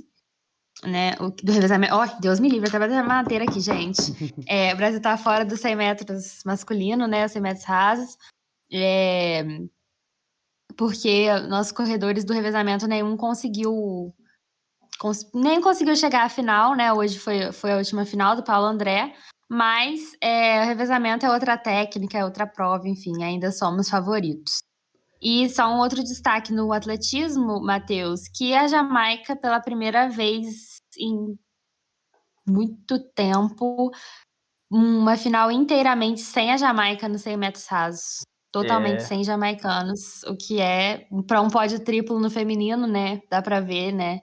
né? 0.85 1.15
O, 1.21 1.31
do 1.31 1.53
revezamento... 1.53 1.95
Ó, 1.95 2.05
oh, 2.05 2.21
Deus 2.21 2.39
me 2.41 2.49
livre, 2.49 2.69
até 2.69 2.79
batendo 2.79 3.01
a 3.01 3.03
madeira 3.03 3.45
aqui, 3.45 3.61
gente. 3.61 4.01
É, 4.47 4.73
o 4.73 4.77
Brasil 4.77 5.01
tá 5.01 5.17
fora 5.19 5.45
dos 5.45 5.61
100 5.61 5.77
metros 5.77 6.43
masculino, 6.45 7.07
né? 7.07 7.27
Os 7.27 7.33
100 7.33 7.43
metros 7.43 7.65
rasos. 7.65 8.17
É, 8.73 9.45
porque 10.77 11.29
nossos 11.49 11.73
corredores 11.73 12.25
do 12.25 12.33
revezamento 12.33 12.87
nenhum 12.87 13.17
conseguiu 13.17 14.15
cons 14.99 15.31
nem 15.35 15.61
conseguiu 15.61 15.97
chegar 15.97 16.25
à 16.25 16.29
final, 16.29 16.75
né? 16.75 16.93
Hoje 16.93 17.19
foi, 17.19 17.53
foi 17.53 17.73
a 17.73 17.77
última 17.77 18.05
final 18.05 18.37
do 18.37 18.43
Paulo 18.43 18.67
André, 18.67 19.15
mas 19.49 20.01
é, 20.21 20.63
o 20.63 20.67
revezamento 20.67 21.25
é 21.25 21.31
outra 21.31 21.57
técnica, 21.57 22.19
é 22.19 22.25
outra 22.25 22.47
prova, 22.47 22.89
enfim, 22.89 23.23
ainda 23.23 23.51
somos 23.51 23.89
favoritos. 23.89 24.59
E 25.21 25.49
só 25.49 25.69
um 25.69 25.79
outro 25.79 26.03
destaque 26.03 26.53
no 26.53 26.73
atletismo, 26.73 27.61
Matheus, 27.61 28.29
que 28.29 28.55
a 28.55 28.69
Jamaica, 28.69 29.35
pela 29.35 29.61
primeira 29.61 30.09
vez 30.09 30.77
em 30.97 31.37
muito 32.47 32.99
tempo, 33.15 33.91
uma 34.71 35.17
final 35.17 35.51
inteiramente 35.51 36.21
sem 36.21 36.53
a 36.53 36.57
Jamaica 36.57 37.09
nos 37.09 37.23
100 37.23 37.37
metros 37.37 37.67
rasos. 37.67 38.21
Totalmente 38.51 39.01
é. 39.01 39.05
sem 39.05 39.23
jamaicanos, 39.23 40.23
o 40.25 40.35
que 40.35 40.59
é 40.59 41.07
para 41.27 41.43
um 41.43 41.49
pódio 41.49 41.81
triplo 41.81 42.19
no 42.19 42.31
feminino, 42.31 42.87
né? 42.87 43.21
Dá 43.31 43.43
para 43.43 43.61
ver, 43.61 43.93
né? 43.93 44.23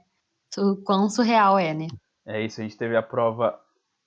O 0.58 0.78
quão 0.78 1.10
surreal 1.10 1.58
é, 1.58 1.74
né? 1.74 1.88
É 2.26 2.44
isso, 2.44 2.60
a 2.60 2.64
gente 2.64 2.78
teve 2.78 2.96
a 2.96 3.04
prova 3.04 3.60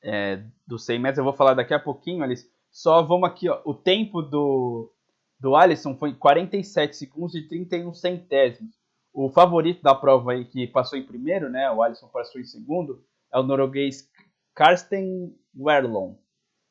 é, 0.02 0.42
dos 0.66 0.84
100 0.84 0.98
metros, 0.98 1.18
eu 1.18 1.24
vou 1.24 1.32
falar 1.32 1.54
daqui 1.54 1.74
a 1.74 1.78
pouquinho, 1.78 2.22
Alice. 2.22 2.50
Só 2.70 3.02
vamos 3.02 3.28
aqui, 3.28 3.48
ó. 3.48 3.60
O 3.64 3.74
tempo 3.74 4.22
do, 4.22 4.92
do 5.38 5.56
Alisson 5.56 5.96
foi 5.96 6.14
47 6.14 6.96
segundos 6.96 7.34
e 7.34 7.46
31 7.48 7.92
centésimos. 7.94 8.74
O 9.12 9.30
favorito 9.30 9.82
da 9.82 9.94
prova 9.94 10.32
aí, 10.32 10.44
que 10.44 10.66
passou 10.66 10.98
em 10.98 11.06
primeiro, 11.06 11.48
né? 11.48 11.70
O 11.70 11.82
Alisson 11.82 12.08
passou 12.08 12.40
em 12.40 12.44
segundo, 12.44 13.04
é 13.32 13.38
o 13.38 13.42
norueguês 13.42 14.08
Karsten 14.54 15.34
Werlon. 15.56 16.14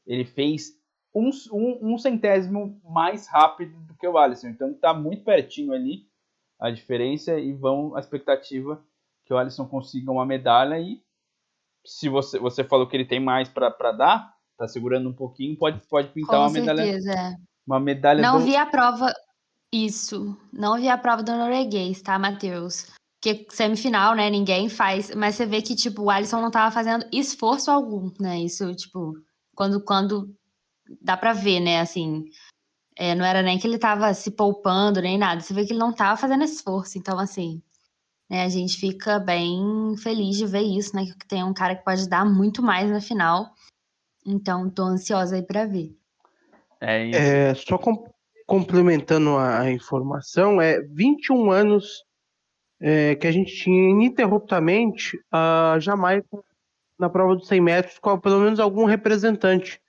Ele 0.06 0.24
fez 0.24 0.74
um, 1.14 1.30
um, 1.52 1.94
um, 1.94 1.98
centésimo 1.98 2.80
mais 2.84 3.28
rápido 3.28 3.78
do 3.86 3.96
que 3.96 4.08
o 4.08 4.18
Alisson. 4.18 4.50
Então 4.50 4.72
está 4.72 4.94
muito 4.94 5.24
pertinho 5.24 5.74
ali 5.74 6.08
a 6.60 6.70
diferença 6.70 7.40
e 7.40 7.54
vão 7.54 7.96
a 7.96 8.00
expectativa 8.00 8.84
que 9.28 9.34
o 9.34 9.38
Alisson 9.38 9.68
consiga 9.68 10.10
uma 10.10 10.26
medalha 10.26 10.80
e 10.80 11.04
se 11.86 12.08
você, 12.08 12.40
você 12.40 12.64
falou 12.64 12.88
que 12.88 12.96
ele 12.96 13.06
tem 13.06 13.20
mais 13.20 13.50
para 13.50 13.92
dar, 13.92 14.34
tá 14.58 14.68
segurando 14.68 15.10
um 15.10 15.14
pouquinho, 15.14 15.58
pode, 15.58 15.86
pode 15.88 16.08
pintar 16.10 16.38
Com 16.38 16.42
uma 16.44 16.50
certeza, 16.50 17.10
medalha. 17.10 17.34
É. 17.34 17.36
Uma 17.66 17.80
medalha 17.80 18.22
Não 18.22 18.40
do... 18.40 18.46
vi 18.46 18.56
a 18.56 18.66
prova. 18.66 19.14
Isso. 19.72 20.38
Não 20.52 20.78
vi 20.78 20.88
a 20.88 20.98
prova 20.98 21.22
do 21.22 21.34
norueguês, 21.34 22.02
tá, 22.02 22.18
Matheus? 22.18 22.88
Porque 23.20 23.46
semifinal, 23.50 24.16
né? 24.16 24.30
Ninguém 24.30 24.70
faz. 24.70 25.14
Mas 25.14 25.36
você 25.36 25.46
vê 25.46 25.62
que, 25.62 25.76
tipo, 25.76 26.04
o 26.04 26.10
Alisson 26.10 26.40
não 26.40 26.52
tava 26.52 26.72
fazendo 26.72 27.06
esforço 27.12 27.70
algum, 27.70 28.10
né? 28.20 28.40
Isso, 28.40 28.74
tipo, 28.76 29.14
quando, 29.54 29.82
quando 29.82 30.34
dá 31.02 31.18
pra 31.18 31.34
ver, 31.34 31.60
né? 31.60 31.82
Assim, 31.82 32.26
é, 32.96 33.14
não 33.14 33.26
era 33.26 33.42
nem 33.42 33.60
que 33.60 33.68
ele 33.68 33.78
tava 33.78 34.14
se 34.14 34.32
poupando, 34.32 35.02
nem 35.02 35.18
nada. 35.18 35.42
Você 35.42 35.54
vê 35.54 35.66
que 35.66 35.74
ele 35.74 35.80
não 35.80 35.92
tava 35.92 36.16
fazendo 36.16 36.46
esforço. 36.46 36.98
Então, 36.98 37.20
assim, 37.20 37.62
né, 38.30 38.44
a 38.44 38.50
gente 38.50 38.78
fica 38.78 39.20
bem 39.20 39.96
feliz 39.98 40.38
de 40.38 40.46
ver 40.46 40.62
isso, 40.62 40.96
né? 40.96 41.06
Que 41.06 41.28
tem 41.28 41.44
um 41.44 41.54
cara 41.54 41.76
que 41.76 41.86
pode 41.86 42.08
dar 42.10 42.26
muito 42.26 42.62
mais 42.62 42.90
na 42.90 43.00
final. 43.00 43.50
Então, 44.26 44.70
tô 44.70 44.84
ansiosa 44.84 45.36
aí 45.36 45.42
pra 45.42 45.66
ver. 45.66 45.96
É 46.82 47.06
isso. 47.06 47.20
É, 47.20 47.56
só 47.56 47.78
com, 47.78 48.04
complementando 48.46 49.32
a, 49.38 49.62
a, 49.62 49.72
informação, 49.72 50.62
é 50.62 50.82
21 50.82 51.52
anos 51.52 52.04
é, 52.82 53.16
que 53.16 53.26
a 53.26 53.32
gente 53.32 53.56
tinha 53.56 53.90
ininterruptamente 53.90 55.20
a 55.32 55.78
Jamaica 55.80 56.44
na 57.00 57.10
prova 57.10 57.36
dos 57.36 57.48
100 57.48 57.62
metros 57.62 58.00
com 58.00 58.20
pelo 58.20 58.40
menos 58.40 58.60
algum 58.60 58.86
representante. 58.86 59.82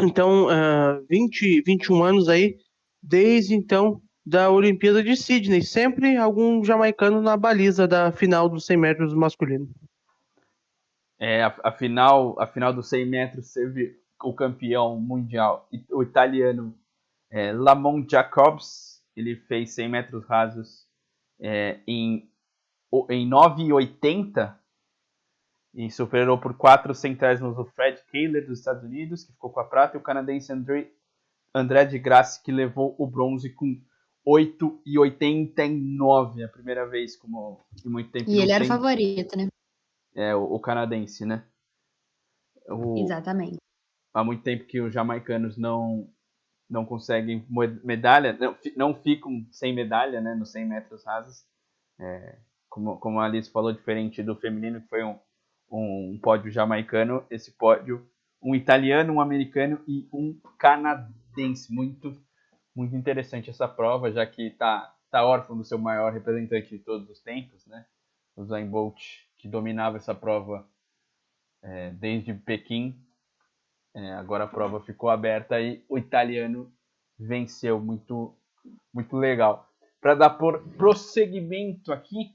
Então, 0.00 0.46
uh, 0.46 1.04
20, 1.08 1.62
21 1.62 2.02
anos 2.02 2.28
aí, 2.28 2.56
desde 3.02 3.54
então 3.54 4.02
da 4.24 4.50
Olimpíada 4.50 5.02
de 5.02 5.16
Sydney, 5.16 5.62
sempre 5.62 6.16
algum 6.16 6.64
jamaicano 6.64 7.20
na 7.20 7.36
baliza 7.36 7.86
da 7.86 8.10
final 8.10 8.48
dos 8.48 8.64
100 8.64 8.76
metros 8.76 9.14
masculino. 9.14 9.68
É, 11.18 11.42
a, 11.42 11.54
a 11.64 11.72
final, 11.72 12.40
a 12.40 12.46
final 12.46 12.72
dos 12.72 12.88
100 12.88 13.06
metros 13.06 13.52
teve 13.52 13.98
o 14.22 14.32
campeão 14.32 14.98
mundial, 14.98 15.68
o 15.90 16.02
italiano 16.02 16.74
é, 17.30 17.52
Lamont 17.52 18.10
Jacobs, 18.10 19.02
ele 19.14 19.36
fez 19.36 19.72
100 19.72 19.88
metros 19.88 20.24
rasos 20.26 20.86
é, 21.38 21.80
em, 21.86 22.30
em 23.10 23.28
9,80 23.28 24.56
e 25.74 25.90
superou 25.90 26.38
por 26.38 26.54
4 26.56 26.94
centésimos 26.94 27.58
o 27.58 27.64
Fred 27.64 28.00
Kahler 28.10 28.46
dos 28.46 28.60
Estados 28.60 28.84
Unidos, 28.84 29.24
que 29.24 29.32
ficou 29.32 29.50
com 29.50 29.60
a 29.60 29.64
prata, 29.64 29.96
e 29.96 30.00
o 30.00 30.02
canadense 30.02 30.52
André, 30.52 30.90
André 31.54 31.84
de 31.84 31.98
Grasse, 31.98 32.42
que 32.42 32.52
levou 32.52 32.94
o 32.98 33.06
bronze 33.06 33.50
com 33.50 33.80
8,89, 34.26 36.44
a 36.44 36.48
primeira 36.48 36.86
vez 36.86 37.16
como 37.16 37.64
em 37.84 37.88
muito 37.88 38.10
tempo. 38.10 38.30
E 38.30 38.40
ele 38.40 38.52
era 38.52 38.64
o 38.64 38.66
favorito, 38.66 39.36
né? 39.36 39.48
É, 40.14 40.34
o, 40.34 40.44
o 40.44 40.60
canadense, 40.60 41.26
né? 41.26 41.44
O, 42.68 42.98
Exatamente. 42.98 43.58
Há 44.14 44.24
muito 44.24 44.42
tempo 44.42 44.64
que 44.64 44.80
os 44.80 44.92
jamaicanos 44.92 45.58
não 45.58 46.08
não 46.68 46.84
conseguem 46.84 47.46
medalha, 47.84 48.32
não, 48.32 48.56
não 48.76 48.94
ficam 48.94 49.46
sem 49.52 49.74
medalha, 49.74 50.20
né, 50.20 50.34
nos 50.34 50.50
100 50.50 50.66
metros 50.66 51.04
rasos. 51.04 51.44
É, 52.00 52.38
como, 52.68 52.98
como 52.98 53.20
a 53.20 53.26
Alice 53.26 53.50
falou, 53.50 53.72
diferente 53.72 54.22
do 54.22 54.34
feminino, 54.34 54.80
que 54.80 54.88
foi 54.88 55.04
um, 55.04 55.18
um 55.70 56.18
pódio 56.20 56.50
jamaicano, 56.50 57.24
esse 57.30 57.52
pódio, 57.52 58.08
um 58.42 58.54
italiano, 58.54 59.12
um 59.12 59.20
americano 59.20 59.80
e 59.86 60.08
um 60.12 60.38
canadense. 60.58 61.72
Muito, 61.72 62.16
muito 62.74 62.96
interessante 62.96 63.50
essa 63.50 63.68
prova, 63.68 64.10
já 64.10 64.26
que 64.26 64.48
está 64.48 64.94
tá 65.10 65.24
órfão 65.24 65.56
do 65.56 65.64
seu 65.64 65.78
maior 65.78 66.12
representante 66.12 66.70
de 66.70 66.78
todos 66.78 67.08
os 67.08 67.20
tempos, 67.20 67.66
né? 67.66 67.86
O 68.36 68.44
Zayn 68.44 68.68
Bolt, 68.68 69.00
que 69.38 69.48
dominava 69.48 69.96
essa 69.96 70.14
prova 70.14 70.68
é, 71.62 71.90
desde 71.90 72.34
Pequim. 72.34 73.00
É, 73.94 74.12
agora 74.14 74.44
a 74.44 74.48
prova 74.48 74.80
ficou 74.80 75.08
aberta 75.08 75.60
e 75.60 75.84
o 75.88 75.96
italiano 75.96 76.72
venceu. 77.18 77.80
Muito, 77.80 78.36
muito 78.92 79.16
legal. 79.16 79.68
Para 80.00 80.14
dar 80.14 80.30
por 80.30 80.62
prosseguimento 80.76 81.92
aqui, 81.92 82.34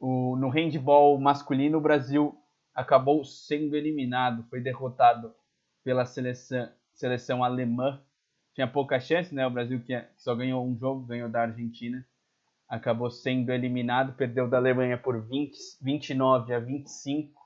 o, 0.00 0.36
no 0.36 0.48
handball 0.48 1.18
masculino, 1.18 1.78
o 1.78 1.80
Brasil 1.80 2.36
acabou 2.74 3.24
sendo 3.24 3.76
eliminado, 3.76 4.44
foi 4.50 4.60
derrotado 4.60 5.34
pela 5.84 6.04
seleção, 6.04 6.68
seleção 6.92 7.44
alemã. 7.44 8.02
Tinha 8.54 8.68
pouca 8.68 9.00
chance, 9.00 9.34
né? 9.34 9.46
O 9.46 9.50
Brasil 9.50 9.82
que 9.82 9.92
só 10.16 10.34
ganhou 10.34 10.64
um 10.64 10.76
jogo, 10.76 11.06
ganhou 11.06 11.28
da 11.28 11.42
Argentina. 11.42 12.06
Acabou 12.68 13.10
sendo 13.10 13.50
eliminado, 13.52 14.16
perdeu 14.16 14.48
da 14.48 14.56
Alemanha 14.56 14.96
por 14.96 15.20
20, 15.20 15.56
29 15.82 16.54
a 16.54 16.58
25 16.58 17.44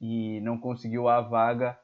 e 0.00 0.40
não 0.40 0.58
conseguiu 0.58 1.08
a 1.08 1.20
vaga. 1.20 1.78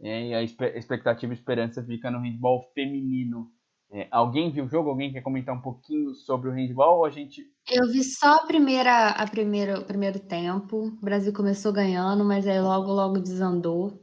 É, 0.00 0.28
e 0.28 0.34
a 0.34 0.42
expectativa 0.42 1.32
e 1.32 1.36
esperança 1.36 1.84
fica 1.84 2.10
no 2.10 2.20
handball 2.20 2.62
feminino. 2.74 3.52
É, 3.92 4.08
alguém 4.10 4.50
viu 4.50 4.64
o 4.64 4.68
jogo? 4.68 4.88
Alguém 4.88 5.12
quer 5.12 5.20
comentar 5.20 5.54
um 5.54 5.60
pouquinho 5.60 6.14
sobre 6.14 6.48
o 6.48 6.52
handball 6.52 6.98
ou 6.98 7.04
a 7.04 7.10
gente. 7.10 7.44
Eu 7.70 7.86
vi 7.88 8.02
só 8.04 8.36
a 8.36 8.46
primeira, 8.46 9.08
a 9.08 9.26
primeira, 9.26 9.78
o 9.78 9.84
primeiro 9.84 10.18
tempo. 10.20 10.86
O 10.86 11.04
Brasil 11.04 11.32
começou 11.32 11.72
ganhando, 11.72 12.24
mas 12.24 12.46
aí 12.46 12.60
logo, 12.60 12.90
logo 12.90 13.18
desandou. 13.18 14.00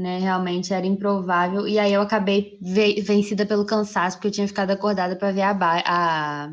Né? 0.00 0.18
Realmente 0.18 0.72
era 0.72 0.86
improvável. 0.86 1.68
E 1.68 1.78
aí 1.78 1.92
eu 1.92 2.00
acabei 2.00 2.58
vencida 3.02 3.44
pelo 3.44 3.66
cansaço, 3.66 4.16
porque 4.16 4.28
eu 4.28 4.32
tinha 4.32 4.48
ficado 4.48 4.70
acordada 4.70 5.14
para 5.14 5.30
ver 5.30 5.42
a, 5.42 5.52
a, 5.84 6.50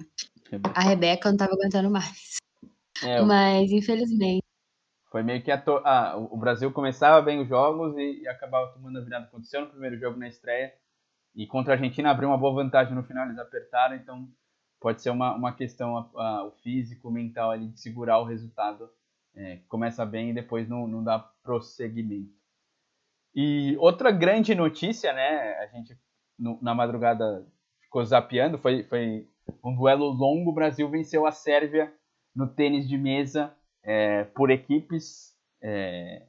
a 0.75 0.81
Rebeca, 0.81 1.29
eu 1.29 1.31
não 1.31 1.35
estava 1.35 1.53
aguentando 1.53 1.89
mais. 1.89 2.35
É, 3.01 3.21
mas 3.21 3.71
infelizmente. 3.71 4.43
Foi 5.09 5.23
meio 5.23 5.41
que 5.41 5.49
a 5.49 5.57
to... 5.57 5.81
ah, 5.85 6.17
o 6.17 6.35
Brasil 6.35 6.69
começava 6.73 7.21
bem 7.21 7.39
os 7.39 7.47
jogos 7.47 7.97
e, 7.97 8.23
e 8.23 8.27
acabava 8.27 8.73
tomando 8.73 8.99
a 8.99 9.01
virada. 9.01 9.25
Aconteceu 9.25 9.61
no 9.61 9.67
primeiro 9.67 9.97
jogo 9.97 10.19
na 10.19 10.27
estreia 10.27 10.73
e 11.33 11.47
contra 11.47 11.73
a 11.73 11.75
Argentina 11.77 12.11
abriu 12.11 12.27
uma 12.27 12.37
boa 12.37 12.53
vantagem 12.53 12.93
no 12.93 13.03
final, 13.03 13.25
eles 13.25 13.39
apertaram, 13.39 13.95
então 13.95 14.27
pode 14.77 15.01
ser 15.01 15.09
uma, 15.09 15.33
uma 15.35 15.53
questão 15.53 16.09
a, 16.17 16.43
o 16.43 16.51
físico, 16.51 17.07
o 17.07 17.11
mental 17.11 17.51
ali 17.51 17.67
de 17.67 17.79
segurar 17.79 18.19
o 18.19 18.25
resultado. 18.25 18.89
É, 19.33 19.59
começa 19.69 20.05
bem 20.05 20.31
e 20.31 20.33
depois 20.33 20.67
não, 20.67 20.85
não 20.85 21.01
dá 21.01 21.19
prosseguimento. 21.43 22.36
E 23.39 23.77
outra 23.77 24.09
grande 24.09 24.55
notícia, 24.55 25.13
né? 25.13 25.53
A 25.59 25.67
gente 25.67 25.95
no, 26.39 26.57
na 26.59 26.73
madrugada 26.73 27.45
ficou 27.83 28.03
zapeando, 28.03 28.57
foi, 28.57 28.81
foi 28.85 29.29
um 29.63 29.75
duelo 29.75 30.05
longo. 30.05 30.49
O 30.49 30.53
Brasil 30.55 30.89
venceu 30.89 31.23
a 31.23 31.31
Sérvia 31.31 31.93
no 32.35 32.47
tênis 32.47 32.89
de 32.89 32.97
mesa 32.97 33.55
é, 33.83 34.23
por 34.23 34.49
equipes. 34.49 35.37
É, 35.61 36.25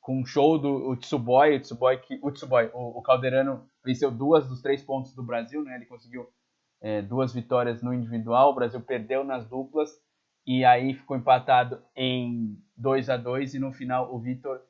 com 0.00 0.20
um 0.20 0.24
show 0.24 0.58
do 0.58 0.96
Tsuboy, 0.96 1.54
o 1.54 1.60
Tsuboy, 1.60 1.98
que, 1.98 2.18
o, 2.22 2.32
Tsuboy 2.32 2.70
o, 2.72 2.98
o 2.98 3.02
Calderano 3.02 3.68
venceu 3.84 4.10
duas 4.10 4.48
dos 4.48 4.62
três 4.62 4.82
pontos 4.82 5.14
do 5.14 5.22
Brasil, 5.22 5.62
né? 5.62 5.76
Ele 5.76 5.84
conseguiu 5.84 6.30
é, 6.80 7.02
duas 7.02 7.34
vitórias 7.34 7.82
no 7.82 7.92
individual, 7.92 8.52
o 8.52 8.54
Brasil 8.54 8.80
perdeu 8.80 9.22
nas 9.22 9.46
duplas 9.46 9.90
e 10.46 10.64
aí 10.64 10.94
ficou 10.94 11.14
empatado 11.14 11.84
em 11.94 12.58
2 12.74 13.10
a 13.10 13.18
2 13.18 13.52
e 13.52 13.58
no 13.58 13.70
final 13.70 14.14
o 14.14 14.18
Vitor 14.18 14.62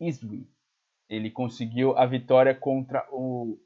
Iswi 0.00 0.48
ele 1.08 1.30
conseguiu 1.30 1.96
a 1.96 2.04
vitória 2.04 2.54
contra 2.54 3.06
o 3.10 3.58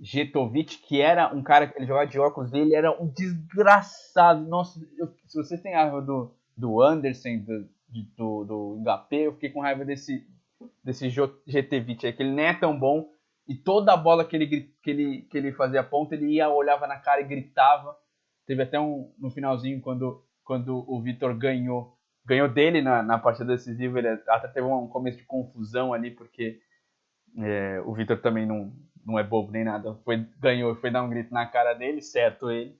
Jetovic, 0.00 0.78
que 0.78 1.00
era 1.00 1.34
um 1.34 1.42
cara 1.42 1.66
que 1.66 1.76
ele 1.76 1.86
jogava 1.86 2.06
de 2.06 2.18
óculos 2.18 2.50
dele, 2.50 2.74
era 2.74 2.90
um 3.02 3.08
desgraçado. 3.08 4.46
Nossa, 4.46 4.80
eu, 4.96 5.12
se 5.26 5.36
você 5.36 5.58
tem 5.58 5.74
raiva 5.74 6.00
do, 6.00 6.32
do 6.56 6.80
Anderson, 6.80 7.38
do, 7.38 7.68
do, 8.16 8.76
do 8.76 8.84
HP, 8.84 9.16
eu 9.16 9.32
fiquei 9.34 9.50
com 9.50 9.60
raiva 9.60 9.84
desse, 9.84 10.26
desse 10.84 11.08
GT20 11.08 12.04
aí, 12.04 12.12
que 12.12 12.22
ele 12.22 12.32
nem 12.32 12.46
é 12.46 12.54
tão 12.54 12.78
bom. 12.78 13.10
E 13.46 13.54
toda 13.54 13.92
a 13.92 13.96
bola 13.96 14.24
que 14.24 14.36
ele, 14.36 14.72
que 14.82 14.90
ele, 14.90 15.22
que 15.22 15.38
ele 15.38 15.52
fazia 15.52 15.82
ponta, 15.82 16.14
ele 16.14 16.34
ia, 16.34 16.48
olhava 16.48 16.86
na 16.86 16.98
cara 16.98 17.20
e 17.20 17.26
gritava. 17.26 17.96
Teve 18.46 18.62
até 18.62 18.78
um 18.78 19.12
no 19.18 19.30
finalzinho, 19.30 19.80
quando, 19.80 20.22
quando 20.44 20.84
o 20.86 21.00
Vitor 21.00 21.34
ganhou, 21.36 21.97
ganhou 22.28 22.48
dele 22.48 22.82
na, 22.82 23.02
na 23.02 23.18
partida 23.18 23.56
decisiva, 23.56 23.98
ele 23.98 24.08
até 24.28 24.48
teve 24.48 24.66
um 24.66 24.86
começo 24.86 25.16
de 25.16 25.24
confusão 25.24 25.94
ali, 25.94 26.10
porque 26.10 26.60
é, 27.38 27.80
o 27.86 27.94
Vitor 27.94 28.20
também 28.20 28.46
não, 28.46 28.72
não 29.04 29.18
é 29.18 29.24
bobo 29.24 29.50
nem 29.50 29.64
nada. 29.64 29.94
Foi, 30.04 30.18
ganhou, 30.38 30.76
foi 30.76 30.90
dar 30.90 31.02
um 31.02 31.08
grito 31.08 31.32
na 31.32 31.46
cara 31.46 31.72
dele, 31.72 32.02
certo 32.02 32.50
ele. 32.50 32.78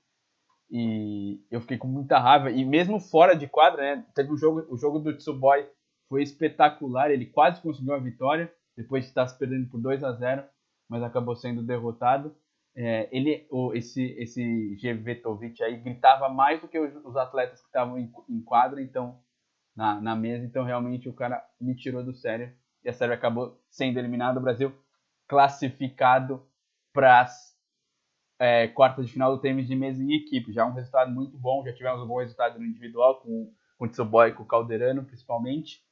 E 0.71 1.43
eu 1.49 1.59
fiquei 1.61 1.77
com 1.77 1.87
muita 1.87 2.19
raiva. 2.19 2.51
E 2.51 2.63
mesmo 2.63 2.99
fora 2.99 3.35
de 3.35 3.47
quadra, 3.47 3.81
né? 3.81 4.05
Teve 4.13 4.31
o 4.31 4.37
jogo, 4.37 4.67
o 4.69 4.77
jogo 4.77 4.99
do 4.99 5.17
Tsuboy 5.17 5.67
foi 6.07 6.21
espetacular. 6.21 7.09
Ele 7.09 7.25
quase 7.25 7.59
conseguiu 7.59 7.95
a 7.95 7.99
vitória, 7.99 8.53
depois 8.77 9.03
de 9.03 9.09
estar 9.09 9.27
se 9.27 9.37
perdendo 9.37 9.67
por 9.67 9.81
2 9.81 10.03
a 10.03 10.13
0 10.13 10.43
mas 10.87 11.03
acabou 11.03 11.35
sendo 11.35 11.61
derrotado. 11.61 12.35
É, 12.75 13.09
ele, 13.11 13.47
o, 13.51 13.73
esse, 13.73 14.03
esse 14.17 14.75
Gevetovic 14.77 15.61
aí 15.63 15.77
gritava 15.77 16.29
mais 16.29 16.61
do 16.61 16.67
que 16.67 16.79
os, 16.79 16.93
os 17.05 17.15
atletas 17.15 17.59
que 17.59 17.67
estavam 17.67 17.97
em, 17.99 18.11
em, 18.27 18.41
quadra, 18.41 18.81
então, 18.81 19.19
na, 19.75 19.99
na 20.01 20.15
mesa. 20.15 20.45
Então, 20.45 20.63
realmente, 20.63 21.09
o 21.09 21.13
cara 21.13 21.43
me 21.59 21.75
tirou 21.75 22.03
do 22.03 22.13
sério. 22.13 22.53
E 22.83 22.89
a 22.89 22.93
Sérvia 22.93 23.15
acabou 23.15 23.61
sendo 23.69 23.99
eliminada. 23.99 24.39
O 24.39 24.43
Brasil 24.43 24.73
classificado 25.27 26.45
para 26.93 27.21
as 27.21 27.49
é, 28.39 28.67
quarta 28.69 29.03
de 29.03 29.11
final 29.11 29.35
do 29.35 29.41
tênis 29.41 29.67
de 29.67 29.75
mesa 29.75 30.01
em 30.01 30.13
equipe. 30.13 30.53
Já 30.53 30.65
um 30.65 30.73
resultado 30.73 31.11
muito 31.11 31.37
bom, 31.37 31.63
já 31.65 31.73
tivemos 31.73 32.01
um 32.01 32.07
bom 32.07 32.19
resultado 32.19 32.57
no 32.57 32.65
individual, 32.65 33.19
com, 33.21 33.53
com 33.77 33.85
o 33.85 33.87
Tsuboy 33.89 34.29
e 34.29 34.33
com 34.33 34.43
o 34.43 34.47
Calderano, 34.47 35.03
principalmente. 35.03 35.83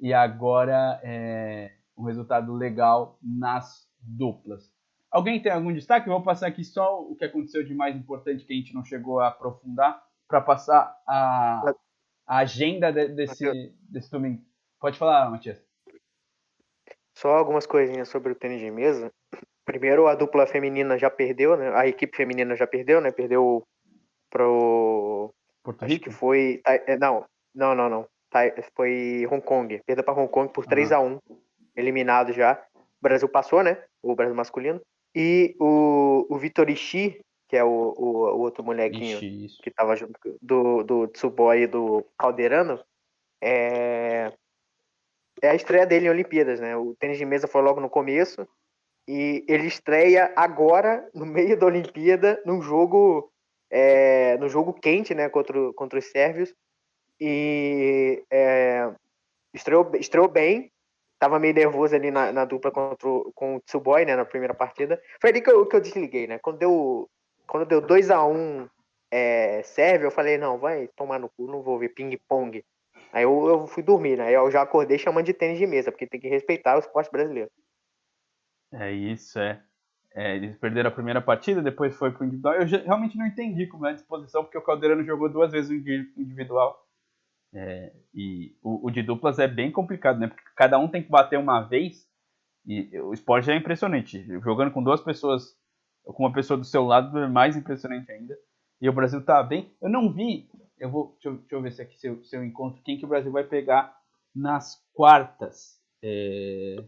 E 0.00 0.12
agora 0.12 1.00
é, 1.04 1.72
um 1.96 2.04
resultado 2.04 2.52
legal 2.52 3.18
nas 3.22 3.88
duplas. 4.00 4.70
Alguém 5.10 5.40
tem 5.40 5.52
algum 5.52 5.72
destaque? 5.72 6.08
Eu 6.08 6.14
vou 6.14 6.22
passar 6.22 6.48
aqui 6.48 6.64
só 6.64 7.00
o 7.00 7.14
que 7.14 7.24
aconteceu 7.24 7.64
de 7.64 7.74
mais 7.74 7.94
importante 7.94 8.44
que 8.44 8.52
a 8.52 8.56
gente 8.56 8.74
não 8.74 8.84
chegou 8.84 9.20
a 9.20 9.28
aprofundar, 9.28 10.02
para 10.26 10.40
passar 10.40 10.96
a, 11.06 11.74
a 12.26 12.38
agenda 12.38 12.92
de, 12.92 13.08
desse, 13.08 13.72
desse 13.88 14.10
domingo. 14.10 14.42
Pode 14.80 14.98
falar, 14.98 15.30
Matias. 15.30 15.62
Só 17.14 17.36
algumas 17.36 17.66
coisinhas 17.66 18.08
sobre 18.08 18.32
o 18.32 18.34
tênis 18.34 18.60
de 18.60 18.70
mesa. 18.70 19.12
Primeiro, 19.64 20.08
a 20.08 20.14
dupla 20.14 20.46
feminina 20.46 20.98
já 20.98 21.08
perdeu, 21.08 21.56
né? 21.56 21.72
A 21.74 21.86
equipe 21.86 22.16
feminina 22.16 22.56
já 22.56 22.66
perdeu, 22.66 23.00
né? 23.00 23.12
Perdeu 23.12 23.62
pro. 24.30 25.32
Porto 25.62 25.84
Rico? 25.84 25.92
Acho 25.92 26.00
que 26.00 26.10
foi. 26.10 26.60
É, 26.66 26.96
não, 26.96 27.24
não, 27.54 27.74
não, 27.74 27.88
não. 27.88 28.06
Foi 28.74 29.26
Hong 29.30 29.42
Kong. 29.42 29.80
Perdeu 29.86 30.04
para 30.04 30.18
Hong 30.18 30.30
Kong 30.30 30.52
por 30.52 30.66
3 30.66 30.90
x 30.90 31.00
1 31.00 31.18
Eliminado 31.76 32.32
já. 32.32 32.60
O 32.74 33.02
Brasil 33.02 33.28
passou, 33.28 33.62
né? 33.62 33.82
O 34.02 34.16
Brasil 34.16 34.34
masculino. 34.34 34.80
E 35.14 35.54
o, 35.60 36.26
o 36.30 36.38
Vitor 36.38 36.70
Ishii, 36.70 37.20
que 37.52 37.56
é 37.58 37.62
o, 37.62 37.68
o, 37.98 38.08
o 38.30 38.38
outro 38.38 38.64
molequinho 38.64 39.18
Ixi, 39.18 39.60
que 39.62 39.70
tava 39.70 39.94
junto 39.94 40.18
do, 40.40 40.82
do 40.82 41.06
Tsuboy 41.08 41.64
e 41.64 41.66
do 41.66 42.02
Calderano, 42.18 42.82
é, 43.42 44.32
é 45.42 45.50
a 45.50 45.54
estreia 45.54 45.84
dele 45.84 46.06
em 46.06 46.08
Olimpíadas, 46.08 46.60
né? 46.60 46.74
O 46.78 46.96
tênis 46.98 47.18
de 47.18 47.26
mesa 47.26 47.46
foi 47.46 47.60
logo 47.60 47.78
no 47.78 47.90
começo. 47.90 48.48
E 49.06 49.44
ele 49.46 49.66
estreia 49.66 50.32
agora, 50.34 51.06
no 51.14 51.26
meio 51.26 51.58
da 51.58 51.66
Olimpíada, 51.66 52.40
num 52.46 52.62
jogo, 52.62 53.30
é, 53.70 54.38
no 54.38 54.48
jogo 54.48 54.72
quente, 54.72 55.14
né, 55.14 55.28
contra, 55.28 55.74
contra 55.74 55.98
os 55.98 56.06
sérvios. 56.06 56.54
E 57.20 58.24
é, 58.32 58.90
estreou, 59.52 59.90
estreou 59.96 60.26
bem, 60.26 60.72
tava 61.18 61.38
meio 61.38 61.52
nervoso 61.52 61.94
ali 61.94 62.10
na, 62.10 62.32
na 62.32 62.46
dupla 62.46 62.70
contra 62.70 63.06
o, 63.06 63.30
com 63.34 63.56
o 63.56 63.60
Tsuboy, 63.60 64.06
né, 64.06 64.16
na 64.16 64.24
primeira 64.24 64.54
partida. 64.54 64.98
Foi 65.20 65.28
ali 65.28 65.42
que 65.42 65.50
eu, 65.50 65.66
que 65.66 65.76
eu 65.76 65.80
desliguei, 65.82 66.26
né, 66.26 66.38
quando 66.38 66.58
deu, 66.58 67.10
quando 67.46 67.66
deu 67.66 67.80
2 67.80 68.10
a 68.10 68.24
1 68.24 68.32
um, 68.32 68.68
é, 69.10 69.62
eu 70.00 70.10
falei, 70.10 70.38
não, 70.38 70.58
vai 70.58 70.88
tomar 70.96 71.18
no 71.18 71.28
cu, 71.28 71.46
não 71.46 71.62
vou 71.62 71.78
ver 71.78 71.90
ping-pong. 71.90 72.64
Aí 73.12 73.24
eu, 73.24 73.46
eu 73.46 73.66
fui 73.66 73.82
dormir, 73.82 74.16
né, 74.16 74.34
eu 74.34 74.50
já 74.50 74.62
acordei 74.62 74.98
chamando 74.98 75.26
de 75.26 75.34
tênis 75.34 75.58
de 75.58 75.66
mesa, 75.66 75.92
porque 75.92 76.06
tem 76.06 76.20
que 76.20 76.28
respeitar 76.28 76.76
o 76.76 76.78
esporte 76.78 77.10
brasileiro. 77.10 77.50
É 78.72 78.90
isso, 78.90 79.38
é. 79.38 79.62
é 80.14 80.36
eles 80.36 80.56
perderam 80.56 80.88
a 80.88 80.94
primeira 80.94 81.20
partida, 81.20 81.60
depois 81.60 81.94
foi 81.94 82.10
pro 82.10 82.24
individual. 82.24 82.54
Eu 82.54 82.66
realmente 82.66 83.18
não 83.18 83.26
entendi 83.26 83.66
como 83.66 83.86
é 83.86 83.90
a 83.90 83.94
disposição, 83.94 84.42
porque 84.42 84.56
o 84.56 84.62
Caldeirano 84.62 85.04
jogou 85.04 85.28
duas 85.28 85.52
vezes 85.52 85.70
o 85.70 86.20
individual. 86.20 86.82
É, 87.54 87.92
e 88.14 88.56
o, 88.62 88.86
o, 88.86 88.90
de 88.90 89.02
duplas 89.02 89.38
é 89.38 89.46
bem 89.46 89.70
complicado, 89.70 90.18
né? 90.18 90.28
Porque 90.28 90.42
cada 90.56 90.78
um 90.78 90.88
tem 90.88 91.02
que 91.02 91.10
bater 91.10 91.38
uma 91.38 91.60
vez. 91.60 92.08
E 92.64 92.98
o 92.98 93.12
esporte 93.12 93.50
é 93.50 93.56
impressionante. 93.56 94.24
Jogando 94.40 94.70
com 94.70 94.82
duas 94.82 95.02
pessoas, 95.02 95.54
com 96.04 96.24
uma 96.24 96.32
pessoa 96.32 96.58
do 96.58 96.64
seu 96.64 96.84
lado, 96.84 97.18
é 97.18 97.28
mais 97.28 97.56
impressionante 97.56 98.10
ainda. 98.10 98.36
E 98.80 98.88
o 98.88 98.92
Brasil 98.92 99.24
tá 99.24 99.42
bem. 99.42 99.72
Eu 99.80 99.88
não 99.88 100.12
vi. 100.12 100.48
Eu 100.78 100.90
vou. 100.90 101.12
Deixa 101.12 101.28
eu, 101.28 101.36
deixa 101.36 101.54
eu 101.54 101.62
ver 101.62 101.72
se 101.72 101.82
aqui 101.82 101.98
se 101.98 102.06
eu, 102.08 102.24
se 102.24 102.36
eu 102.36 102.44
encontro 102.44 102.82
quem 102.82 102.98
que 102.98 103.04
o 103.04 103.08
Brasil 103.08 103.30
vai 103.30 103.44
pegar 103.44 103.96
nas 104.34 104.82
quartas. 104.92 105.80
É, 106.02 106.82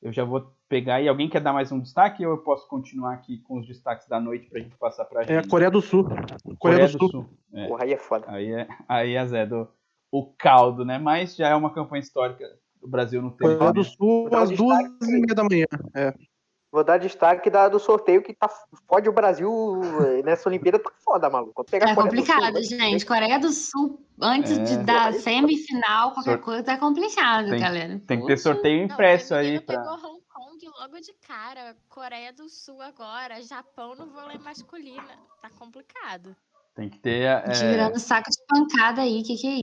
eu 0.00 0.12
já 0.12 0.22
vou 0.22 0.54
pegar 0.68 0.96
aí. 0.96 1.08
Alguém 1.08 1.28
quer 1.28 1.40
dar 1.40 1.52
mais 1.52 1.72
um 1.72 1.80
destaque 1.80 2.24
ou 2.24 2.32
eu 2.32 2.38
posso 2.38 2.68
continuar 2.68 3.14
aqui 3.14 3.38
com 3.38 3.58
os 3.58 3.66
destaques 3.66 4.06
da 4.06 4.20
noite 4.20 4.48
pra 4.48 4.60
gente 4.60 4.76
passar 4.76 5.06
pra 5.06 5.22
gente? 5.22 5.32
É 5.32 5.38
a 5.38 5.48
Coreia 5.48 5.70
do 5.70 5.80
Sul. 5.80 6.04
Coreia, 6.04 6.58
Coreia 6.58 6.88
do, 6.88 6.98
do, 6.98 6.98
Sul. 6.98 7.10
Sul. 7.10 7.38
É. 7.54 7.66
Porra, 7.66 7.84
aí 7.84 7.92
é 7.92 7.96
foda. 7.96 8.26
Aí 8.28 8.52
é, 8.52 8.68
aí 8.86 9.14
é 9.14 9.26
Zé, 9.26 9.46
do, 9.46 9.66
o 10.12 10.26
caldo, 10.38 10.84
né? 10.84 10.98
Mas 10.98 11.34
já 11.34 11.48
é 11.48 11.54
uma 11.54 11.72
campanha 11.72 12.00
histórica 12.00 12.44
do 12.80 12.86
Brasil 12.86 13.22
no 13.22 13.30
tempo. 13.30 13.56
Coreia 13.56 13.72
do 13.72 13.82
Sul 13.82 14.28
às 14.32 14.50
duas 14.50 14.78
e 15.02 15.06
meia 15.06 15.34
da 15.34 15.42
manhã. 15.42 15.66
É. 15.94 16.14
Vou 16.74 16.82
dar 16.82 16.98
destaque 16.98 17.48
da, 17.48 17.68
do 17.68 17.78
sorteio 17.78 18.20
que 18.20 18.34
tá, 18.34 18.48
fode 18.88 19.08
o 19.08 19.12
Brasil 19.12 19.48
eh, 20.18 20.22
nessa 20.24 20.48
Olimpíada, 20.48 20.76
tá 20.80 20.90
foda, 21.04 21.30
maluco. 21.30 21.62
Pegar 21.62 21.90
É 21.90 21.94
Sul, 21.94 22.02
complicado, 22.02 22.52
vai- 22.52 22.62
gente. 22.64 23.06
Coreia 23.06 23.38
do 23.38 23.52
Sul, 23.52 24.04
antes 24.20 24.58
É. 24.58 24.62
de 24.64 24.76
dar 24.78 25.12
semifinal, 25.14 26.10
qualquer 26.10 26.32
Sor- 26.32 26.40
coisa, 26.40 26.72
é 26.72 26.76
complicado, 26.76 27.50
Tem- 27.50 27.60
galera. 27.60 28.02
Tem 28.08 28.20
que 28.20 28.26
ter 28.26 28.36
sorteio 28.38 28.78
Não, 28.78 28.92
impresso 28.92 29.34
o 29.34 29.36
aí 29.36 29.60
pra. 29.60 29.78
pegou 29.78 29.94
Hong 29.94 30.20
Kong 30.28 30.68
logo 30.80 31.00
de 31.00 31.12
cara, 31.24 31.76
Coreia 31.88 32.32
do 32.32 32.48
Sul 32.48 32.82
agora, 32.82 33.40
Japão 33.40 33.94
no 33.94 34.06
vôlei 34.06 34.38
masculino. 34.38 35.06
Tá 35.40 35.50
complicado. 35.56 36.34
Tem 36.74 36.88
que 36.90 36.98
ter 36.98 37.20
é, 37.22 37.54
Girando 37.54 38.00
saco 38.00 38.28
de 38.28 38.36
pancada 38.48 39.02
aí, 39.02 39.22
que 39.22 39.36
que 39.36 39.46
é 39.46 39.50
isso? 39.52 39.62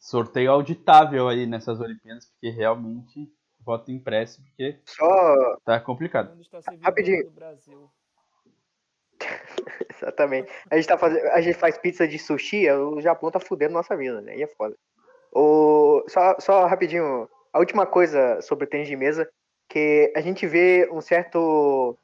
sorteio 0.00 0.50
auditável 0.50 1.28
aí 1.28 1.46
nessas 1.46 1.78
Olimpíadas, 1.78 2.26
porque 2.26 2.50
realmente 2.50 3.30
voto 3.68 3.92
impresso, 3.92 4.42
porque 4.42 4.78
Só, 4.86 5.56
tá 5.62 5.78
complicado. 5.78 6.34
Rapidinho. 6.80 7.30
Exatamente. 9.94 10.50
A 10.70 10.76
gente, 10.76 10.88
tá 10.88 10.96
fazendo, 10.96 11.26
a 11.26 11.40
gente 11.42 11.58
faz 11.58 11.76
pizza 11.76 12.08
de 12.08 12.18
sushi, 12.18 12.70
o 12.70 12.98
Japão 13.02 13.30
tá 13.30 13.38
fudendo 13.38 13.74
nossa 13.74 13.94
vida, 13.94 14.22
né? 14.22 14.38
E 14.38 14.42
é 14.42 14.46
foda. 14.46 14.74
O, 15.30 16.02
só, 16.08 16.36
só 16.40 16.66
rapidinho, 16.66 17.28
a 17.52 17.58
última 17.58 17.84
coisa 17.84 18.40
sobre 18.40 18.64
o 18.64 18.68
tênis 18.68 18.88
de 18.88 18.96
mesa, 18.96 19.28
que 19.68 20.10
a 20.16 20.22
gente 20.22 20.46
vê 20.46 20.88
um 20.90 21.02
certo, 21.02 21.98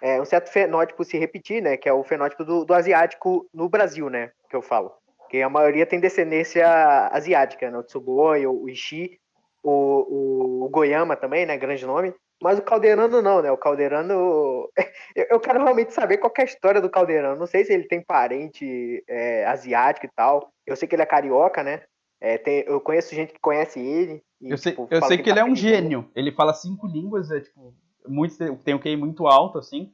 é, 0.00 0.18
um 0.22 0.24
certo 0.24 0.50
fenótipo 0.50 1.04
se 1.04 1.18
repetir, 1.18 1.60
né? 1.60 1.76
Que 1.76 1.88
é 1.88 1.92
o 1.92 2.02
fenótipo 2.02 2.46
do, 2.46 2.64
do 2.64 2.72
asiático 2.72 3.46
no 3.52 3.68
Brasil, 3.68 4.08
né? 4.08 4.32
Que 4.48 4.56
eu 4.56 4.62
falo. 4.62 4.90
Que 5.28 5.42
a 5.42 5.50
maioria 5.50 5.84
tem 5.84 6.00
descendência 6.00 6.66
asiática, 7.12 7.70
né? 7.70 7.76
O 7.76 7.82
Tsugoi, 7.82 8.46
o 8.46 8.66
Ishii, 8.70 9.20
o, 9.62 9.70
o, 9.70 10.64
o 10.64 10.68
Goiama 10.68 11.16
também, 11.16 11.46
né? 11.46 11.56
Grande 11.56 11.84
nome. 11.86 12.14
Mas 12.42 12.58
o 12.58 12.62
Caldeirano 12.62 13.20
não, 13.20 13.42
né? 13.42 13.50
O 13.50 13.58
Caldeirano. 13.58 14.70
Eu, 15.16 15.26
eu 15.28 15.40
quero 15.40 15.60
realmente 15.60 15.92
saber 15.92 16.18
qual 16.18 16.32
que 16.32 16.40
é 16.40 16.44
a 16.44 16.46
história 16.46 16.80
do 16.80 16.88
Caldeirano. 16.88 17.36
Não 17.38 17.46
sei 17.46 17.64
se 17.64 17.72
ele 17.72 17.88
tem 17.88 18.00
parente 18.00 19.02
é, 19.08 19.44
asiático 19.44 20.06
e 20.06 20.10
tal. 20.14 20.52
Eu 20.64 20.76
sei 20.76 20.86
que 20.86 20.94
ele 20.94 21.02
é 21.02 21.06
carioca, 21.06 21.64
né? 21.64 21.82
É, 22.20 22.38
tem- 22.38 22.62
eu 22.64 22.80
conheço 22.80 23.12
gente 23.12 23.32
que 23.32 23.40
conhece 23.40 23.80
ele. 23.80 24.22
e, 24.40 24.50
Eu 24.50 24.56
sei, 24.56 24.70
tipo, 24.70 24.86
eu 24.88 25.02
sei 25.02 25.18
que 25.18 25.28
ele 25.28 25.38
é 25.38 25.42
tá 25.42 25.48
um 25.48 25.56
feliz, 25.56 25.64
né? 25.64 25.70
gênio. 25.70 26.10
Ele 26.14 26.30
fala 26.30 26.54
cinco 26.54 26.86
línguas, 26.86 27.28
é 27.32 27.40
tipo, 27.40 27.74
muito, 28.06 28.36
tem 28.62 28.74
um 28.74 28.78
QI 28.78 28.96
muito 28.96 29.26
alto, 29.26 29.58
assim. 29.58 29.92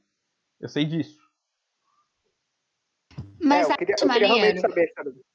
Eu 0.61 0.69
sei 0.69 0.85
disso. 0.85 1.19
Mas 3.41 3.69
é, 3.69 3.73
eu 3.73 3.77
queria, 3.79 3.95
que 3.95 4.05
eu 4.05 4.09
queria 4.09 4.27
realmente 4.27 4.61
saber 4.61 4.81
a 4.81 4.85
história 4.85 5.11
dele. 5.13 5.26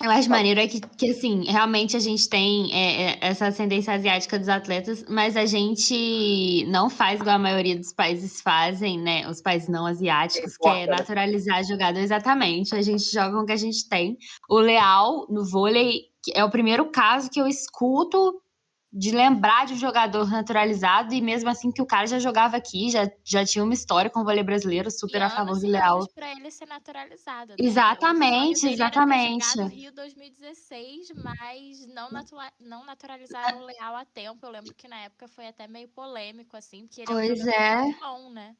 Eu 0.00 0.10
acho 0.10 0.30
maneiro 0.30 0.60
é 0.60 0.68
que, 0.68 0.80
que, 0.80 1.10
assim, 1.10 1.44
realmente 1.44 1.96
a 1.96 2.00
gente 2.00 2.28
tem 2.28 2.72
é, 2.72 3.02
é, 3.02 3.18
essa 3.20 3.48
ascendência 3.48 3.92
asiática 3.92 4.38
dos 4.38 4.48
atletas, 4.48 5.04
mas 5.08 5.36
a 5.36 5.44
gente 5.44 6.64
não 6.68 6.88
faz 6.88 7.20
igual 7.20 7.34
a 7.34 7.38
maioria 7.38 7.76
dos 7.76 7.92
países 7.92 8.40
fazem, 8.40 8.96
né? 9.00 9.28
Os 9.28 9.42
países 9.42 9.68
não 9.68 9.86
asiáticos, 9.86 10.56
que 10.56 10.68
é 10.68 10.86
né? 10.86 10.96
naturalizar 10.96 11.64
jogador. 11.64 11.98
Exatamente. 11.98 12.76
A 12.76 12.82
gente 12.82 13.10
joga 13.10 13.32
com 13.32 13.42
o 13.42 13.46
que 13.46 13.52
a 13.52 13.56
gente 13.56 13.88
tem. 13.88 14.16
O 14.48 14.58
Leal, 14.60 15.26
no 15.28 15.44
vôlei, 15.44 16.02
é 16.32 16.44
o 16.44 16.50
primeiro 16.50 16.90
caso 16.92 17.28
que 17.28 17.40
eu 17.40 17.46
escuto 17.48 18.40
de 18.98 19.10
lembrar 19.12 19.66
de 19.66 19.74
um 19.74 19.76
jogador 19.78 20.28
naturalizado, 20.30 21.14
e 21.14 21.20
mesmo 21.20 21.48
assim 21.48 21.70
que 21.72 21.82
o 21.82 21.86
cara 21.86 22.06
já 22.06 22.18
jogava 22.18 22.56
aqui, 22.56 22.90
já, 22.90 23.08
já 23.24 23.44
tinha 23.44 23.62
uma 23.64 23.74
história 23.74 24.10
com 24.10 24.20
o 24.20 24.24
vôlei 24.24 24.42
brasileiro, 24.42 24.90
super 24.90 25.20
E 25.20 25.22
a 25.22 25.30
favor 25.30 25.58
do 25.58 25.66
e 25.66 25.70
Leal. 25.70 26.06
pra 26.14 26.30
ele 26.32 26.50
ser 26.50 26.66
naturalizado. 26.66 27.52
né? 27.52 27.58
Exatamente, 27.58 28.66
exatamente. 28.68 29.58
Era 29.58 29.68
Rio 29.68 29.92
2016, 29.92 31.12
mas 31.12 31.86
não, 31.86 32.10
natura- 32.10 32.52
não 32.60 32.84
naturalizaram 32.84 33.60
o 33.60 33.64
Leal 33.66 33.96
a 33.96 34.04
tempo. 34.04 34.44
Eu 34.46 34.50
lembro 34.50 34.74
que 34.74 34.88
na 34.88 34.98
época 35.00 35.28
foi 35.28 35.46
até 35.48 35.66
meio 35.66 35.88
polêmico, 35.88 36.56
assim, 36.56 36.86
porque 36.86 37.00
ele 37.02 37.12
Pois 37.12 37.28
é 37.30 37.32
um 37.32 37.36
jogador 37.36 37.54
é. 37.54 37.82
muito 37.82 38.00
bom, 38.00 38.30
né? 38.30 38.56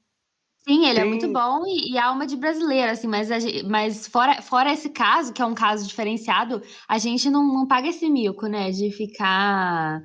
Sim, 0.56 0.84
ele 0.86 0.98
é 1.00 1.02
Tem- 1.02 1.10
muito 1.10 1.28
bom 1.32 1.64
e, 1.66 1.92
e 1.92 1.98
alma 1.98 2.26
de 2.26 2.36
brasileiro, 2.36 2.92
assim, 2.92 3.06
mas, 3.06 3.28
mas 3.64 4.06
fora, 4.06 4.42
fora 4.42 4.72
esse 4.72 4.90
caso, 4.90 5.32
que 5.32 5.40
é 5.40 5.44
um 5.46 5.54
caso 5.54 5.86
diferenciado, 5.86 6.60
a 6.86 6.98
gente 6.98 7.30
não, 7.30 7.46
não 7.46 7.66
paga 7.66 7.88
esse 7.88 8.08
mico, 8.10 8.46
né? 8.46 8.70
De 8.70 8.90
ficar. 8.92 10.02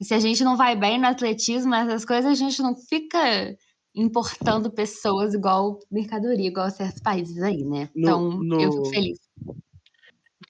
Se 0.00 0.12
a 0.14 0.18
gente 0.20 0.44
não 0.44 0.56
vai 0.56 0.76
bem 0.76 0.98
no 1.00 1.06
atletismo, 1.06 1.74
essas 1.74 2.04
coisas, 2.04 2.30
a 2.30 2.34
gente 2.34 2.60
não 2.60 2.76
fica 2.76 3.56
importando 3.94 4.70
pessoas 4.70 5.32
igual 5.32 5.78
mercadoria, 5.90 6.48
igual 6.48 6.70
certos 6.70 7.00
países 7.00 7.42
aí, 7.42 7.64
né? 7.64 7.88
No- 7.94 8.00
Então, 8.02 8.30
no- 8.42 8.62
eu 8.62 8.72
fico 8.72 8.84
feliz. 8.90 9.18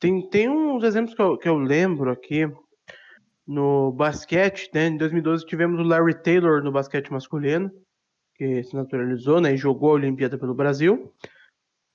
Tem, 0.01 0.29
tem 0.29 0.49
uns 0.49 0.83
exemplos 0.83 1.15
que 1.15 1.23
eu, 1.23 1.39
que 1.39 1.49
eu 1.49 1.57
lembro 1.57 2.11
aqui. 2.11 2.51
No 3.47 3.93
basquete, 3.93 4.69
né? 4.75 4.89
Em 4.89 4.97
2012 4.97 5.47
tivemos 5.47 5.79
o 5.79 5.85
Larry 5.85 6.21
Taylor 6.21 6.65
no 6.65 6.73
basquete 6.73 7.13
masculino, 7.13 7.71
que 8.35 8.65
se 8.65 8.75
naturalizou, 8.75 9.41
né? 9.41 9.55
E 9.55 9.57
jogou 9.57 9.91
a 9.91 9.95
Olimpíada 9.95 10.37
pelo 10.37 10.53
Brasil. 10.53 11.15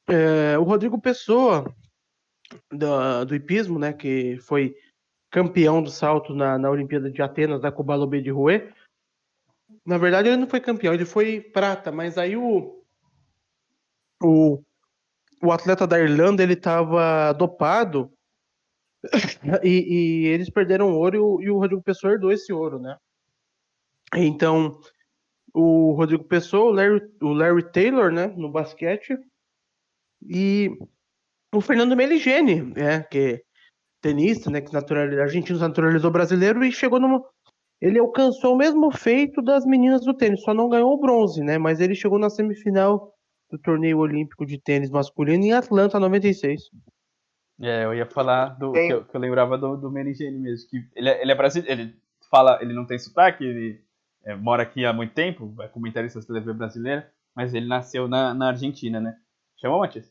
É, 0.07 0.57
o 0.57 0.63
Rodrigo 0.63 0.99
Pessoa, 0.99 1.69
da- 2.71 3.25
do 3.25 3.35
hipismo, 3.35 3.77
né? 3.77 3.91
Que 3.91 4.37
foi 4.39 4.73
campeão 5.31 5.81
do 5.81 5.89
salto 5.89 6.35
na, 6.35 6.57
na 6.57 6.69
Olimpíada 6.69 7.09
de 7.09 7.21
Atenas, 7.21 7.61
da 7.61 7.71
Kobalobé 7.71 8.19
de 8.19 8.29
Rouet. 8.29 8.73
Na 9.85 9.97
verdade, 9.97 10.27
ele 10.27 10.37
não 10.37 10.47
foi 10.47 10.59
campeão, 10.59 10.93
ele 10.93 11.05
foi 11.05 11.39
prata, 11.39 11.91
mas 11.91 12.17
aí 12.17 12.35
o, 12.35 12.83
o, 14.21 14.61
o 15.41 15.51
atleta 15.51 15.87
da 15.87 15.99
Irlanda 15.99 16.43
ele 16.43 16.53
estava 16.53 17.31
dopado 17.31 18.11
e, 19.63 19.69
e 19.69 20.27
eles 20.27 20.49
perderam 20.49 20.93
ouro 20.93 21.41
e 21.41 21.49
o, 21.49 21.57
Rodrigo 21.57 21.81
Pessoa 21.81 22.13
herdou 22.13 22.31
esse 22.31 22.51
ouro, 22.51 22.77
né? 22.77 22.97
Então, 24.13 24.77
o 25.53 25.93
Rodrigo 25.93 26.25
Pessoa, 26.25 26.69
o 26.69 26.73
Larry, 26.73 27.01
o 27.21 27.33
Larry 27.33 27.71
Taylor, 27.71 28.11
né, 28.11 28.27
no 28.27 28.51
basquete, 28.51 29.17
e 30.21 30.69
o 31.53 31.61
Fernando 31.61 31.95
Meligeni, 31.95 32.61
né, 32.61 33.03
que 33.03 33.41
tenista, 34.01 34.49
né, 34.49 34.61
que 34.61 34.73
naturalizou, 34.73 35.23
argentino 35.23 35.59
naturalizou 35.59 36.11
brasileiro 36.11 36.63
e 36.65 36.71
chegou 36.71 36.99
numa 36.99 37.21
ele 37.81 37.97
alcançou 37.97 38.53
o 38.53 38.57
mesmo 38.57 38.91
feito 38.91 39.41
das 39.41 39.65
meninas 39.65 40.05
do 40.05 40.13
tênis, 40.13 40.43
só 40.43 40.53
não 40.53 40.69
ganhou 40.69 40.93
o 40.93 40.99
bronze, 40.99 41.43
né? 41.43 41.57
Mas 41.57 41.79
ele 41.79 41.95
chegou 41.95 42.19
na 42.19 42.29
semifinal 42.29 43.11
do 43.49 43.57
torneio 43.57 43.97
olímpico 43.97 44.45
de 44.45 44.59
tênis 44.59 44.91
masculino 44.91 45.43
em 45.43 45.51
Atlanta 45.51 45.99
96. 45.99 46.61
É, 47.59 47.83
eu 47.85 47.93
ia 47.93 48.05
falar 48.05 48.49
do 48.49 48.71
que, 48.71 48.79
eu, 48.79 49.03
que 49.03 49.15
eu 49.15 49.19
lembrava 49.19 49.57
do, 49.57 49.75
do 49.77 49.91
Merigene 49.91 50.37
mesmo, 50.37 50.69
que 50.69 50.77
ele 50.95 51.09
é, 51.09 51.21
ele 51.21 51.31
é 51.31 51.35
brasileiro, 51.35 51.81
ele 51.81 51.95
fala, 52.29 52.59
ele 52.61 52.73
não 52.73 52.85
tem 52.85 52.99
sotaque, 52.99 53.43
ele 53.43 53.83
é, 54.23 54.35
mora 54.35 54.61
aqui 54.61 54.85
há 54.85 54.93
muito 54.93 55.13
tempo, 55.13 55.53
é 55.59 55.67
comentarista 55.67 56.19
da 56.19 56.39
TV 56.39 56.53
brasileira, 56.53 57.11
mas 57.35 57.53
ele 57.53 57.67
nasceu 57.67 58.07
na, 58.07 58.33
na 58.33 58.49
Argentina, 58.49 58.99
né? 58.99 59.17
Chamou, 59.57 59.79
Matias? 59.79 60.10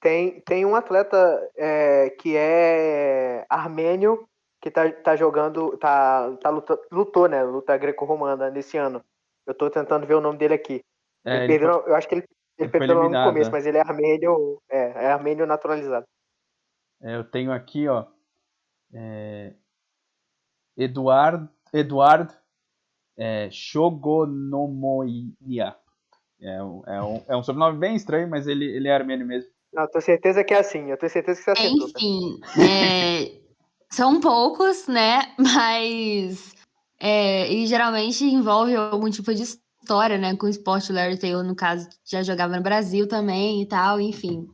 Tem, 0.00 0.40
tem 0.42 0.64
um 0.64 0.76
atleta 0.76 1.16
é, 1.56 2.10
que 2.10 2.36
é 2.36 3.44
armênio 3.48 4.28
que 4.60 4.70
tá, 4.70 4.90
tá 4.92 5.16
jogando, 5.16 5.76
tá, 5.76 6.36
tá 6.36 6.50
luta, 6.50 6.78
lutou, 6.90 7.28
né? 7.28 7.42
Luta 7.42 7.76
greco-romana 7.76 8.48
nesse 8.50 8.76
ano. 8.76 9.04
Eu 9.46 9.54
tô 9.54 9.70
tentando 9.70 10.06
ver 10.06 10.14
o 10.14 10.20
nome 10.20 10.38
dele 10.38 10.54
aqui. 10.54 10.84
É, 11.24 11.36
Ele 11.36 11.44
ele 11.44 11.58
perdeu- 11.58 11.84
eu 11.86 11.94
acho 11.96 12.08
que 12.08 12.14
ele, 12.16 12.22
ele 12.22 12.28
ele 12.58 12.68
foi 12.70 12.80
perdeu 12.80 13.08
no 13.08 13.24
começo, 13.24 13.50
é. 13.50 13.52
mas 13.52 13.66
ele 13.66 13.78
é 13.78 13.80
armênio, 13.80 14.60
é, 14.68 15.06
é 15.06 15.12
armênio 15.12 15.46
naturalizado. 15.46 16.06
É, 17.00 17.14
eu 17.16 17.24
tenho 17.24 17.50
aqui, 17.52 17.88
ó. 17.88 18.06
É, 18.92 19.54
Eduard, 20.76 21.48
Eduard 21.72 22.32
é, 23.16 23.48
Shogonomoinia. 23.50 25.76
É, 26.40 26.62
um- 26.62 26.82
é, 26.86 27.02
um, 27.02 27.24
é 27.28 27.36
um 27.36 27.42
sobrenome 27.42 27.78
bem 27.78 27.96
estranho, 27.96 28.28
mas 28.28 28.46
ele, 28.46 28.64
ele 28.64 28.86
é 28.86 28.94
armênio 28.94 29.26
mesmo. 29.26 29.50
Não, 29.72 29.82
eu 29.82 29.88
tenho 29.88 30.02
certeza 30.02 30.44
que 30.44 30.54
é 30.54 30.58
assim. 30.58 30.90
Eu 30.90 30.96
tenho 30.96 31.10
certeza 31.10 31.38
que 31.38 31.44
você 31.44 31.50
acertou. 31.50 31.92
tá? 31.92 31.98
Enfim, 31.98 32.40
é, 32.60 33.32
são 33.90 34.20
poucos, 34.20 34.86
né? 34.86 35.34
Mas. 35.38 36.54
é, 37.00 37.52
e 37.52 37.66
geralmente 37.66 38.24
envolve 38.24 38.74
algum 38.74 39.10
tipo 39.10 39.34
de 39.34 39.42
história, 39.42 40.18
né? 40.18 40.36
Com 40.36 40.46
o 40.46 40.50
esporte. 40.50 40.90
O 40.90 40.94
Larry 40.94 41.18
Taylor, 41.18 41.44
no 41.44 41.54
caso, 41.54 41.88
já 42.04 42.22
jogava 42.22 42.56
no 42.56 42.62
Brasil 42.62 43.06
também 43.06 43.62
e 43.62 43.66
tal, 43.66 44.00
enfim. 44.00 44.46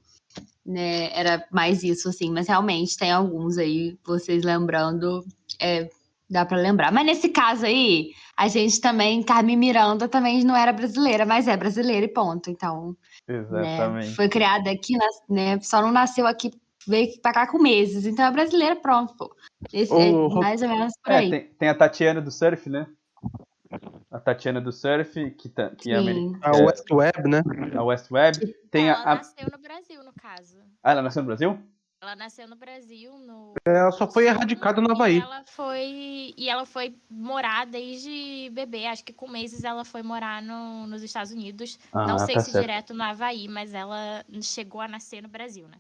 Né, 0.67 1.11
era 1.13 1.47
mais 1.53 1.83
isso, 1.83 2.09
assim. 2.09 2.31
Mas 2.31 2.49
realmente 2.49 2.97
tem 2.97 3.13
alguns 3.13 3.59
aí, 3.59 3.99
vocês 4.05 4.43
lembrando, 4.43 5.23
é, 5.61 5.91
dá 6.29 6.45
pra 6.47 6.57
lembrar. 6.57 6.91
Mas 6.91 7.05
nesse 7.05 7.29
caso 7.29 7.67
aí, 7.67 8.13
a 8.37 8.49
gente 8.49 8.81
também, 8.81 9.23
Carmen 9.23 9.57
Miranda 9.57 10.09
também 10.09 10.43
não 10.43 10.57
era 10.57 10.73
brasileira, 10.73 11.27
mas 11.27 11.47
é 11.47 11.57
brasileira 11.57 12.07
e 12.07 12.09
ponto. 12.09 12.51
Então, 12.51 12.97
né? 13.29 13.39
Exatamente. 13.39 14.15
Foi 14.15 14.29
criada 14.29 14.71
aqui, 14.71 14.95
né? 15.29 15.59
Só 15.61 15.81
não 15.81 15.91
nasceu 15.93 16.27
aqui, 16.27 16.51
veio 16.87 17.21
pra 17.21 17.33
cá 17.33 17.47
com 17.47 17.59
meses. 17.59 18.05
Então 18.07 18.25
é 18.25 18.31
brasileira, 18.31 18.77
pronto, 18.77 19.15
pô. 19.17 19.35
Esse 19.73 19.93
é 19.93 20.11
Ô, 20.11 20.29
Ro- 20.29 20.41
mais 20.41 20.63
ou 20.63 20.69
menos 20.69 20.93
por 21.03 21.13
É, 21.13 21.17
aí. 21.19 21.31
tem, 21.31 21.49
tem 21.55 21.69
a 21.69 21.75
Tatiana 21.75 22.21
do 22.21 22.31
surf, 22.31 22.69
né? 22.69 22.87
A 24.11 24.21
Tatiana 24.21 24.61
do 24.61 24.71
surf, 24.71 25.31
que, 25.33 25.49
tá, 25.49 25.71
que 25.71 25.91
é, 25.91 25.97
ameri- 25.97 26.21
Sim. 26.21 26.39
A 26.43 26.57
É. 26.57 26.65
West 26.65 26.91
Web, 26.91 27.29
né? 27.29 27.43
a 27.77 27.83
West 27.83 28.11
Web. 28.11 28.55
Tem 28.71 28.89
ela 28.89 28.99
a, 29.01 29.13
a- 29.13 29.15
nasceu 29.17 29.51
no 29.51 29.59
Brasil, 29.59 30.05
no 30.05 30.13
caso. 30.13 30.59
Ah, 30.83 30.93
ela 30.93 31.03
nasceu 31.03 31.23
no 31.23 31.27
Brasil? 31.27 31.59
Ela 32.05 32.15
nasceu 32.17 32.47
no 32.47 32.55
Brasil, 32.55 33.17
no. 33.17 33.55
Ela 33.65 33.91
só 33.91 34.07
foi 34.07 34.27
erradicada 34.27 34.79
no 34.79 34.91
Havaí. 34.93 35.17
E 35.17 35.23
ela 35.23 35.43
foi, 35.47 36.35
e 36.37 36.51
ela 36.51 36.67
foi 36.67 36.95
morar 37.09 37.65
desde 37.65 38.51
bebê. 38.53 38.85
Acho 38.85 39.03
que 39.03 39.13
com 39.13 39.27
meses 39.27 39.65
ela 39.65 39.87
foi 39.87 40.03
morar 40.03 40.43
no, 40.43 40.87
nos 40.87 41.03
Estados 41.03 41.33
Unidos. 41.33 41.79
Ah, 41.95 42.07
Não 42.07 42.19
sei 42.19 42.35
tá 42.35 42.43
se 42.43 42.51
certo. 42.53 42.61
direto 42.63 42.93
no 42.93 43.03
Havaí, 43.03 43.49
mas 43.49 43.73
ela 43.73 44.23
chegou 44.43 44.83
a 44.83 44.87
nascer 44.89 45.23
no 45.23 45.29
Brasil, 45.31 45.67
né? 45.67 45.79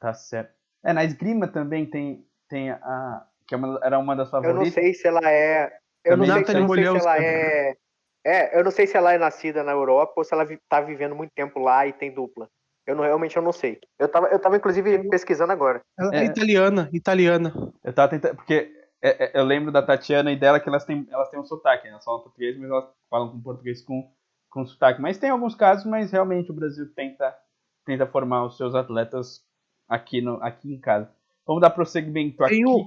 Tá 0.00 0.14
certo. 0.14 0.54
É, 0.82 0.94
na 0.94 1.04
esgrima 1.04 1.46
também 1.46 1.84
tem, 1.84 2.26
tem 2.48 2.70
a. 2.70 3.26
Que 3.46 3.54
é 3.54 3.58
uma- 3.58 3.80
era 3.82 3.98
uma 3.98 4.16
das 4.16 4.32
Eu 4.32 4.42
não 4.42 4.42
favoritas. 4.48 4.72
sei 4.72 4.94
se 4.94 5.06
ela 5.06 5.20
é. 5.30 5.78
Eu 6.06 6.16
não 6.16 6.24
Também 6.24 6.46
sei, 6.46 6.56
eu 6.56 6.60
não 6.62 6.68
sei 6.74 6.84
se 6.86 6.96
ela 6.96 7.18
é. 7.22 7.76
É, 8.24 8.58
eu 8.58 8.64
não 8.64 8.70
sei 8.70 8.86
se 8.86 8.96
ela 8.96 9.12
é 9.12 9.18
nascida 9.18 9.62
na 9.62 9.72
Europa 9.72 10.14
ou 10.16 10.24
se 10.24 10.32
ela 10.32 10.44
vi- 10.46 10.58
tá 10.70 10.80
vivendo 10.80 11.14
muito 11.14 11.32
tempo 11.34 11.58
lá 11.60 11.86
e 11.86 11.92
tem 11.92 12.10
dupla. 12.14 12.48
Eu 12.88 12.96
não, 12.96 13.04
realmente 13.04 13.36
eu 13.36 13.42
não 13.42 13.52
sei. 13.52 13.78
Eu 13.98 14.08
tava, 14.08 14.28
eu 14.28 14.38
tava 14.38 14.56
inclusive 14.56 15.08
pesquisando 15.10 15.52
agora. 15.52 15.82
Ela 15.98 16.14
É. 16.14 16.20
é 16.20 16.24
italiana, 16.24 16.88
italiana. 16.92 17.52
Eu 17.84 17.92
tava 17.92 18.08
tentando. 18.08 18.36
Porque 18.36 18.72
é, 19.02 19.26
é, 19.26 19.38
eu 19.38 19.44
lembro 19.44 19.70
da 19.70 19.82
Tatiana 19.82 20.32
e 20.32 20.36
dela 20.36 20.58
que 20.58 20.68
elas 20.68 20.84
têm, 20.86 21.06
elas 21.10 21.28
têm 21.28 21.38
um 21.38 21.44
sotaque, 21.44 21.84
né? 21.84 21.90
Elas 21.90 22.04
falam 22.04 22.22
português, 22.22 22.56
mas 22.58 22.70
elas 22.70 22.86
falam 23.10 23.30
com 23.30 23.40
português 23.40 23.82
com, 23.82 24.10
com 24.50 24.64
sotaque. 24.66 25.02
Mas 25.02 25.18
tem 25.18 25.28
alguns 25.30 25.54
casos, 25.54 25.84
mas 25.84 26.10
realmente 26.10 26.50
o 26.50 26.54
Brasil 26.54 26.90
tenta, 26.94 27.36
tenta 27.84 28.06
formar 28.06 28.46
os 28.46 28.56
seus 28.56 28.74
atletas 28.74 29.42
aqui, 29.86 30.22
no, 30.22 30.42
aqui 30.42 30.72
em 30.72 30.80
casa. 30.80 31.10
Vamos 31.46 31.60
dar 31.60 31.70
prosseguimento 31.70 32.42
aqui. 32.42 32.54
Tem 32.56 32.66
o- 32.66 32.86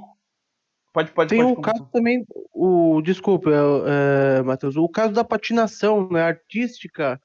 Pode, 0.94 1.11
pode, 1.11 1.30
Tem 1.30 1.40
pode. 1.40 1.52
o 1.53 1.56
começar. 1.56 1.72
caso 1.80 1.90
também, 1.94 2.26
o 2.53 3.02
desculpa, 3.02 3.49
é, 3.49 4.40
é, 4.40 4.41
Matheus, 4.41 4.76
o 4.76 4.90
caso 4.90 5.14
da 5.14 5.23
patinação, 5.23 6.10
né, 6.10 6.22
artística, 6.22 7.18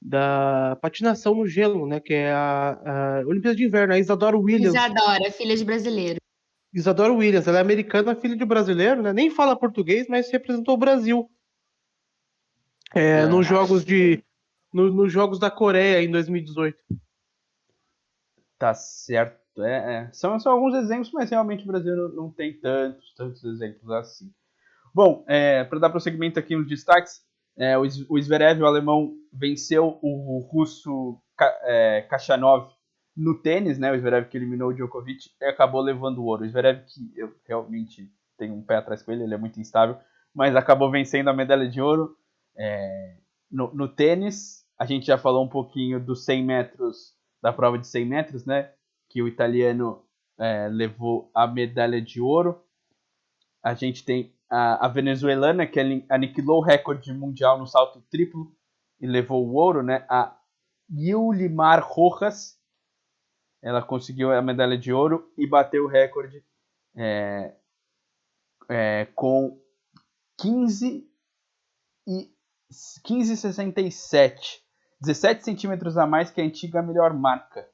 da 0.00 0.76
patinação 0.80 1.34
no 1.34 1.46
gelo, 1.46 1.86
né, 1.86 1.98
que 2.00 2.14
é 2.14 2.32
a, 2.32 3.20
a 3.20 3.26
Olimpíada 3.26 3.56
de 3.56 3.64
Inverno, 3.64 3.94
a 3.94 3.98
Isadora 3.98 4.38
Williams. 4.38 4.74
Isadora, 4.74 5.30
filha 5.32 5.56
de 5.56 5.64
brasileiro. 5.64 6.20
Isadora 6.72 7.12
Williams, 7.12 7.48
ela 7.48 7.58
é 7.58 7.60
americana, 7.60 8.14
filha 8.14 8.36
de 8.36 8.44
brasileiro, 8.44 9.02
né? 9.02 9.12
Nem 9.12 9.30
fala 9.30 9.58
português, 9.58 10.06
mas 10.08 10.30
representou 10.30 10.74
o 10.74 10.78
Brasil. 10.78 11.28
É, 12.94 13.20
É. 13.20 13.26
nos 13.26 13.46
jogos 13.46 13.84
de 13.84 14.22
no- 14.72 14.92
nos 14.92 15.10
jogos 15.12 15.38
da 15.38 15.50
Coreia 15.50 16.02
em 16.02 16.10
2018. 16.10 16.78
Tá 18.58 18.74
certo. 18.74 19.62
É, 19.62 19.94
é. 19.94 20.12
São, 20.12 20.38
são 20.38 20.52
alguns 20.52 20.74
exemplos, 20.74 21.10
mas 21.12 21.30
realmente 21.30 21.64
o 21.64 21.66
Brasil 21.66 21.96
não, 21.96 22.08
não 22.10 22.30
tem 22.30 22.52
tantos, 22.60 23.12
tantos 23.14 23.42
exemplos 23.44 23.90
assim. 23.90 24.30
Bom, 24.94 25.24
para 25.68 25.78
dar 25.80 25.90
prosseguimento 25.90 26.38
aqui 26.38 26.54
nos 26.56 26.68
destaques, 26.68 27.22
é, 27.58 27.76
o, 27.78 27.82
o 27.82 28.20
Zverev, 28.20 28.62
o 28.62 28.66
alemão, 28.66 29.14
venceu 29.32 29.98
o 30.02 30.40
russo 30.50 31.20
Ka- 31.36 31.58
é, 31.64 32.02
Kachanov 32.02 32.70
no 33.16 33.40
tênis, 33.40 33.78
né? 33.78 33.92
O 33.92 33.98
Zverev 33.98 34.28
que 34.28 34.36
eliminou 34.36 34.70
o 34.70 34.74
Djokovic 34.74 35.30
e 35.40 35.44
acabou 35.44 35.80
levando 35.80 36.18
o 36.18 36.24
ouro. 36.26 36.44
O 36.44 36.48
Zverev 36.48 36.84
que 36.86 37.12
eu 37.16 37.34
realmente 37.46 38.10
tenho 38.36 38.54
um 38.54 38.62
pé 38.62 38.76
atrás 38.76 39.02
com 39.02 39.12
ele, 39.12 39.24
ele 39.24 39.34
é 39.34 39.38
muito 39.38 39.60
instável, 39.60 39.98
mas 40.34 40.54
acabou 40.54 40.90
vencendo 40.90 41.28
a 41.28 41.32
medalha 41.34 41.68
de 41.68 41.80
ouro 41.80 42.16
é, 42.56 43.16
no, 43.50 43.72
no 43.74 43.88
tênis. 43.88 44.64
A 44.78 44.86
gente 44.86 45.06
já 45.06 45.18
falou 45.18 45.44
um 45.44 45.48
pouquinho 45.48 45.98
dos 45.98 46.24
100 46.24 46.44
metros, 46.44 47.14
da 47.42 47.52
prova 47.52 47.78
de 47.78 47.86
100 47.86 48.04
metros, 48.06 48.44
né? 48.44 48.70
Que 49.08 49.20
o 49.22 49.26
italiano 49.28 50.04
é, 50.38 50.68
levou 50.68 51.30
a 51.34 51.46
medalha 51.46 52.00
de 52.00 52.20
ouro. 52.20 52.62
A 53.62 53.74
gente 53.74 54.04
tem 54.04 54.32
a, 54.50 54.86
a 54.86 54.88
venezuelana, 54.88 55.66
que 55.66 55.78
ani- 55.78 56.06
aniquilou 56.08 56.58
o 56.58 56.64
recorde 56.64 57.12
mundial 57.12 57.58
no 57.58 57.66
salto 57.66 58.00
triplo 58.10 58.54
e 59.00 59.06
levou 59.06 59.46
o 59.46 59.54
ouro, 59.54 59.82
né? 59.82 60.06
A 60.08 60.36
Yulimar 60.90 61.84
Rojas. 61.86 62.58
Ela 63.62 63.82
conseguiu 63.82 64.32
a 64.32 64.40
medalha 64.40 64.78
de 64.78 64.92
ouro 64.92 65.32
e 65.36 65.46
bateu 65.46 65.84
o 65.84 65.88
recorde 65.88 66.44
é, 66.96 67.54
é, 68.68 69.06
com 69.14 69.60
15 70.38 71.08
e 72.06 72.30
15,67. 73.06 74.60
17 75.00 75.44
centímetros 75.44 75.96
a 75.96 76.06
mais 76.06 76.30
que 76.30 76.40
a 76.40 76.44
antiga 76.44 76.82
melhor 76.82 77.12
marca. 77.14 77.68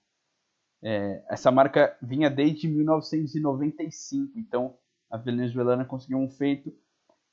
É, 0.82 1.24
essa 1.30 1.50
marca 1.50 1.96
vinha 2.02 2.28
desde 2.30 2.68
1995, 2.68 4.38
então 4.38 4.78
a 5.14 5.16
venezuelana 5.16 5.84
conseguiu 5.84 6.18
um 6.18 6.28
feito 6.28 6.76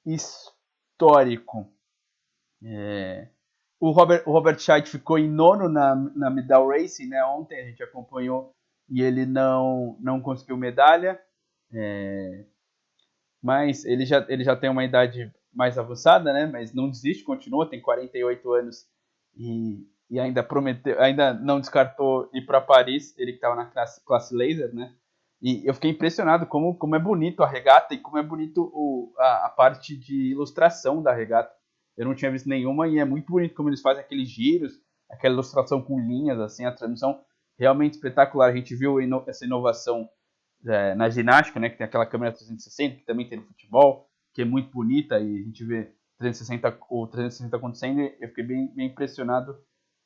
histórico. 0.05 1.67
É, 2.63 3.27
o 3.79 3.89
Robert, 3.89 4.21
o 4.27 4.31
Robert 4.31 4.59
Scheidt 4.59 4.87
ficou 4.87 5.17
em 5.17 5.27
nono 5.27 5.67
na, 5.67 5.95
na 5.95 6.29
Medal 6.29 6.67
Racing, 6.67 7.07
né? 7.07 7.25
Ontem 7.25 7.59
a 7.59 7.65
gente 7.65 7.81
acompanhou 7.81 8.53
e 8.87 9.01
ele 9.01 9.25
não, 9.25 9.97
não 9.99 10.21
conseguiu 10.21 10.55
medalha. 10.57 11.19
É, 11.73 12.45
mas 13.41 13.83
ele 13.83 14.05
já, 14.05 14.23
ele 14.29 14.43
já 14.43 14.55
tem 14.55 14.69
uma 14.69 14.85
idade 14.85 15.33
mais 15.51 15.75
avançada, 15.79 16.31
né? 16.31 16.45
Mas 16.45 16.75
não 16.75 16.87
desiste, 16.87 17.23
continua, 17.23 17.67
tem 17.67 17.81
48 17.81 18.53
anos 18.53 18.87
e, 19.35 19.83
e 20.07 20.19
ainda 20.19 20.43
prometeu, 20.43 21.01
ainda 21.01 21.33
não 21.33 21.59
descartou 21.59 22.29
ir 22.31 22.45
para 22.45 22.61
Paris, 22.61 23.17
ele 23.17 23.31
que 23.31 23.37
estava 23.39 23.55
na 23.55 23.65
classe, 23.65 24.05
classe 24.05 24.35
laser, 24.35 24.71
né? 24.71 24.93
E 25.41 25.67
eu 25.67 25.73
fiquei 25.73 25.91
impressionado 25.91 26.45
como, 26.45 26.75
como 26.77 26.95
é 26.95 26.99
bonito 26.99 27.41
a 27.43 27.47
regata 27.47 27.93
e 27.93 27.97
como 27.97 28.17
é 28.17 28.23
bonito 28.23 28.71
o, 28.73 29.13
a, 29.17 29.47
a 29.47 29.49
parte 29.49 29.97
de 29.97 30.31
ilustração 30.31 31.01
da 31.01 31.13
regata. 31.13 31.51
Eu 31.97 32.05
não 32.05 32.15
tinha 32.15 32.31
visto 32.31 32.47
nenhuma 32.47 32.87
e 32.87 32.99
é 32.99 33.05
muito 33.05 33.31
bonito 33.31 33.55
como 33.55 33.69
eles 33.69 33.81
fazem 33.81 34.03
aqueles 34.03 34.29
giros, 34.29 34.73
aquela 35.09 35.33
ilustração 35.33 35.81
com 35.81 35.99
linhas, 35.99 36.39
assim, 36.39 36.65
a 36.65 36.71
transmissão 36.71 37.19
realmente 37.57 37.95
espetacular. 37.95 38.49
A 38.49 38.55
gente 38.55 38.75
viu 38.75 39.01
ino- 39.01 39.23
essa 39.27 39.45
inovação 39.45 40.07
é, 40.65 40.93
na 40.95 41.09
ginástica, 41.09 41.59
né, 41.59 41.69
que 41.69 41.77
tem 41.77 41.85
aquela 41.85 42.05
câmera 42.05 42.31
360, 42.31 42.97
que 42.97 43.05
também 43.05 43.27
tem 43.27 43.39
no 43.39 43.45
futebol, 43.47 44.07
que 44.33 44.41
é 44.43 44.45
muito 44.45 44.71
bonita 44.71 45.19
e 45.19 45.39
a 45.39 45.43
gente 45.43 45.65
vê 45.65 45.91
360, 46.19 46.77
o 46.89 47.07
360 47.07 47.57
acontecendo 47.57 47.99
eu 47.99 48.27
fiquei 48.29 48.43
bem, 48.43 48.67
bem 48.75 48.87
impressionado 48.87 49.57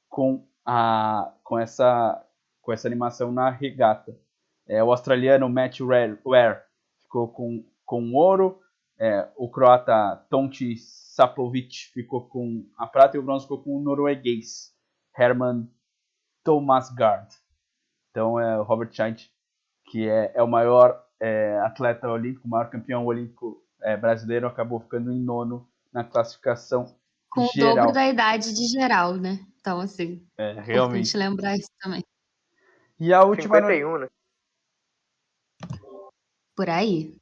com, 0.10 0.48
a, 0.66 1.34
com, 1.44 1.60
essa, 1.60 2.26
com 2.62 2.72
essa 2.72 2.88
animação 2.88 3.32
na 3.32 3.50
regata. 3.50 4.18
É, 4.68 4.84
o 4.84 4.92
australiano 4.92 5.50
Matt 5.50 5.80
Ware 5.80 6.18
ficou 7.02 7.28
com, 7.28 7.64
com 7.86 8.14
ouro, 8.14 8.60
é, 8.98 9.28
o 9.36 9.50
croata 9.50 10.16
Tonti 10.30 10.76
Sapovic 10.78 11.90
ficou 11.94 12.28
com 12.28 12.66
a 12.78 12.88
prata 12.88 13.16
e 13.18 13.20
o 13.20 13.24
bronze 13.24 13.44
ficou 13.46 13.62
com 13.62 13.78
o 13.78 13.82
norueguês 13.82 14.74
Herman 15.18 15.70
Thomasgaard. 16.44 17.36
Então 18.12 18.40
é 18.40 18.58
o 18.58 18.64
Robert 18.64 18.92
Scheidt, 18.92 19.32
que 19.86 20.08
é, 20.08 20.32
é 20.34 20.42
o 20.42 20.48
maior 20.48 21.04
é, 21.20 21.60
atleta 21.60 22.10
olímpico, 22.10 22.48
o 22.48 22.50
maior 22.50 22.70
campeão 22.70 23.06
olímpico 23.06 23.64
é, 23.82 23.96
brasileiro, 23.96 24.48
acabou 24.48 24.80
ficando 24.80 25.12
em 25.12 25.20
nono 25.22 25.70
na 25.94 26.04
classificação 26.04 26.96
Com 27.30 27.46
geral. 27.48 27.74
o 27.74 27.76
dobro 27.76 27.94
da 27.94 28.08
idade 28.08 28.54
de 28.54 28.68
geral, 28.68 29.16
né? 29.16 29.40
Então, 29.60 29.80
assim, 29.80 30.26
É, 30.38 30.54
realmente. 30.60 31.16
lembrar 31.18 31.56
isso 31.56 31.70
também. 31.80 32.04
E 33.00 33.14
a 33.14 33.24
última, 33.24 33.60
no- 33.60 33.68
51, 33.68 33.98
né? 34.00 34.08
Por 36.56 36.70
aí. 36.70 37.16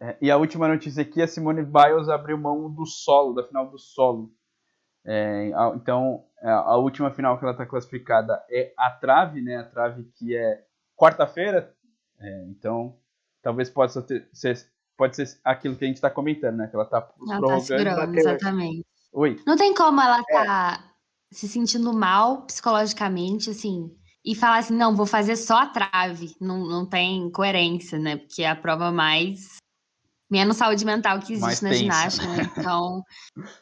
É, 0.00 0.16
e 0.20 0.30
a 0.30 0.36
última 0.36 0.66
notícia 0.68 1.02
aqui, 1.02 1.20
a 1.20 1.26
Simone 1.26 1.62
Biles 1.62 2.08
abriu 2.08 2.38
mão 2.38 2.70
do 2.70 2.86
solo, 2.86 3.34
da 3.34 3.42
final 3.46 3.68
do 3.70 3.78
solo. 3.78 4.32
É, 5.04 5.52
a- 5.54 5.72
então, 5.74 6.24
a, 6.42 6.52
a 6.72 6.76
última 6.76 7.10
final 7.10 7.38
que 7.38 7.44
ela 7.44 7.52
está 7.52 7.66
classificada 7.66 8.42
é 8.50 8.72
a 8.78 8.90
trave, 8.90 9.42
né? 9.42 9.56
A 9.56 9.64
trave 9.64 10.04
que 10.16 10.34
é 10.36 10.64
quarta-feira. 10.96 11.74
É, 12.18 12.44
então, 12.48 12.96
talvez 13.42 13.68
possa 13.70 14.00
ter, 14.02 14.28
ser, 14.32 14.58
pode 14.96 15.16
ser 15.16 15.38
aquilo 15.44 15.76
que 15.76 15.84
a 15.84 15.88
gente 15.88 15.96
está 15.96 16.10
comentando, 16.10 16.56
né? 16.56 16.66
Que 16.68 16.76
ela 16.76 16.84
está 16.84 16.98
Ela 16.98 17.06
tá 17.06 17.14
prorrogando. 17.38 17.60
segurando, 17.62 17.98
Mateus. 17.98 18.16
exatamente. 18.26 18.86
Oi. 19.12 19.42
Não 19.46 19.56
tem 19.56 19.74
como 19.74 20.00
ela 20.00 20.20
É. 20.30 20.44
tá 20.44 20.84
se 21.32 21.48
sentindo 21.48 21.92
mal 21.92 22.42
psicologicamente, 22.42 23.50
assim, 23.50 23.94
e 24.24 24.34
falar 24.34 24.58
assim, 24.58 24.74
não, 24.74 24.94
vou 24.94 25.06
fazer 25.06 25.36
só 25.36 25.58
a 25.58 25.66
trave. 25.66 26.34
Não, 26.40 26.58
não 26.66 26.86
tem 26.86 27.30
coerência, 27.30 27.98
né? 27.98 28.16
Porque 28.16 28.42
é 28.42 28.50
a 28.50 28.56
prova 28.56 28.92
mais 28.92 29.56
menos 30.30 30.56
saúde 30.56 30.84
mental 30.84 31.18
que 31.18 31.36
Mais 31.36 31.60
existe 31.60 31.64
na 31.64 31.70
tensa. 31.70 31.82
ginástica, 31.82 32.26
né? 32.28 32.50
Então, 32.56 33.04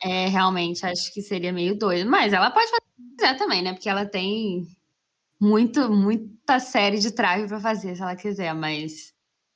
é, 0.03 0.29
realmente, 0.29 0.85
acho 0.85 1.13
que 1.15 1.23
seria 1.23 1.53
meio 1.53 1.79
doido. 1.79 2.11
Mas 2.11 2.33
ela 2.33 2.51
pode 2.51 2.67
fazer 2.67 2.83
o 2.83 3.03
que 3.03 3.17
quiser 3.17 3.39
também, 3.39 3.63
né? 3.63 3.73
Porque 3.73 3.89
ela 3.89 4.05
tem 4.05 4.67
muito, 5.41 5.89
muita 5.91 6.59
série 6.59 6.99
de 6.99 7.13
trave 7.13 7.47
pra 7.47 7.61
fazer, 7.61 7.95
se 7.95 8.03
ela 8.03 8.17
quiser, 8.17 8.55
mas 8.55 9.15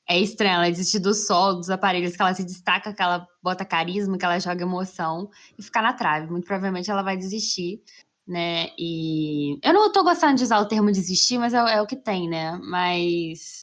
é 0.08 0.18
estranho 0.18 0.56
ela 0.56 0.70
desistir 0.70 1.00
do 1.00 1.14
sol, 1.14 1.56
dos 1.56 1.70
aparelhos 1.70 2.16
que 2.16 2.22
ela 2.22 2.34
se 2.34 2.44
destaca, 2.44 2.92
que 2.92 3.02
ela 3.02 3.26
bota 3.42 3.64
carisma, 3.64 4.16
que 4.16 4.24
ela 4.24 4.38
joga 4.38 4.62
emoção 4.62 5.30
e 5.58 5.62
ficar 5.62 5.82
na 5.82 5.92
trave. 5.92 6.30
Muito 6.30 6.46
provavelmente 6.46 6.90
ela 6.90 7.02
vai 7.02 7.16
desistir, 7.16 7.82
né? 8.32 8.70
E 8.78 9.58
eu 9.62 9.72
não 9.72 9.92
tô 9.92 10.02
gostando 10.02 10.36
de 10.36 10.42
usar 10.44 10.58
o 10.60 10.66
termo 10.66 10.90
desistir, 10.90 11.38
mas 11.38 11.54
é, 11.54 11.62
o- 11.62 11.68
é 11.68 11.80
o 11.82 11.86
que 11.86 11.96
tem, 11.96 12.28
né? 12.28 12.58
Mas, 12.62 13.60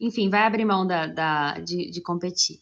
enfim, 0.00 0.30
vai 0.30 0.42
abrir 0.42 0.64
mão 0.64 0.86
da, 0.86 1.06
da- 1.06 1.58
de, 1.58 1.90
de 1.90 2.00
competir. 2.02 2.60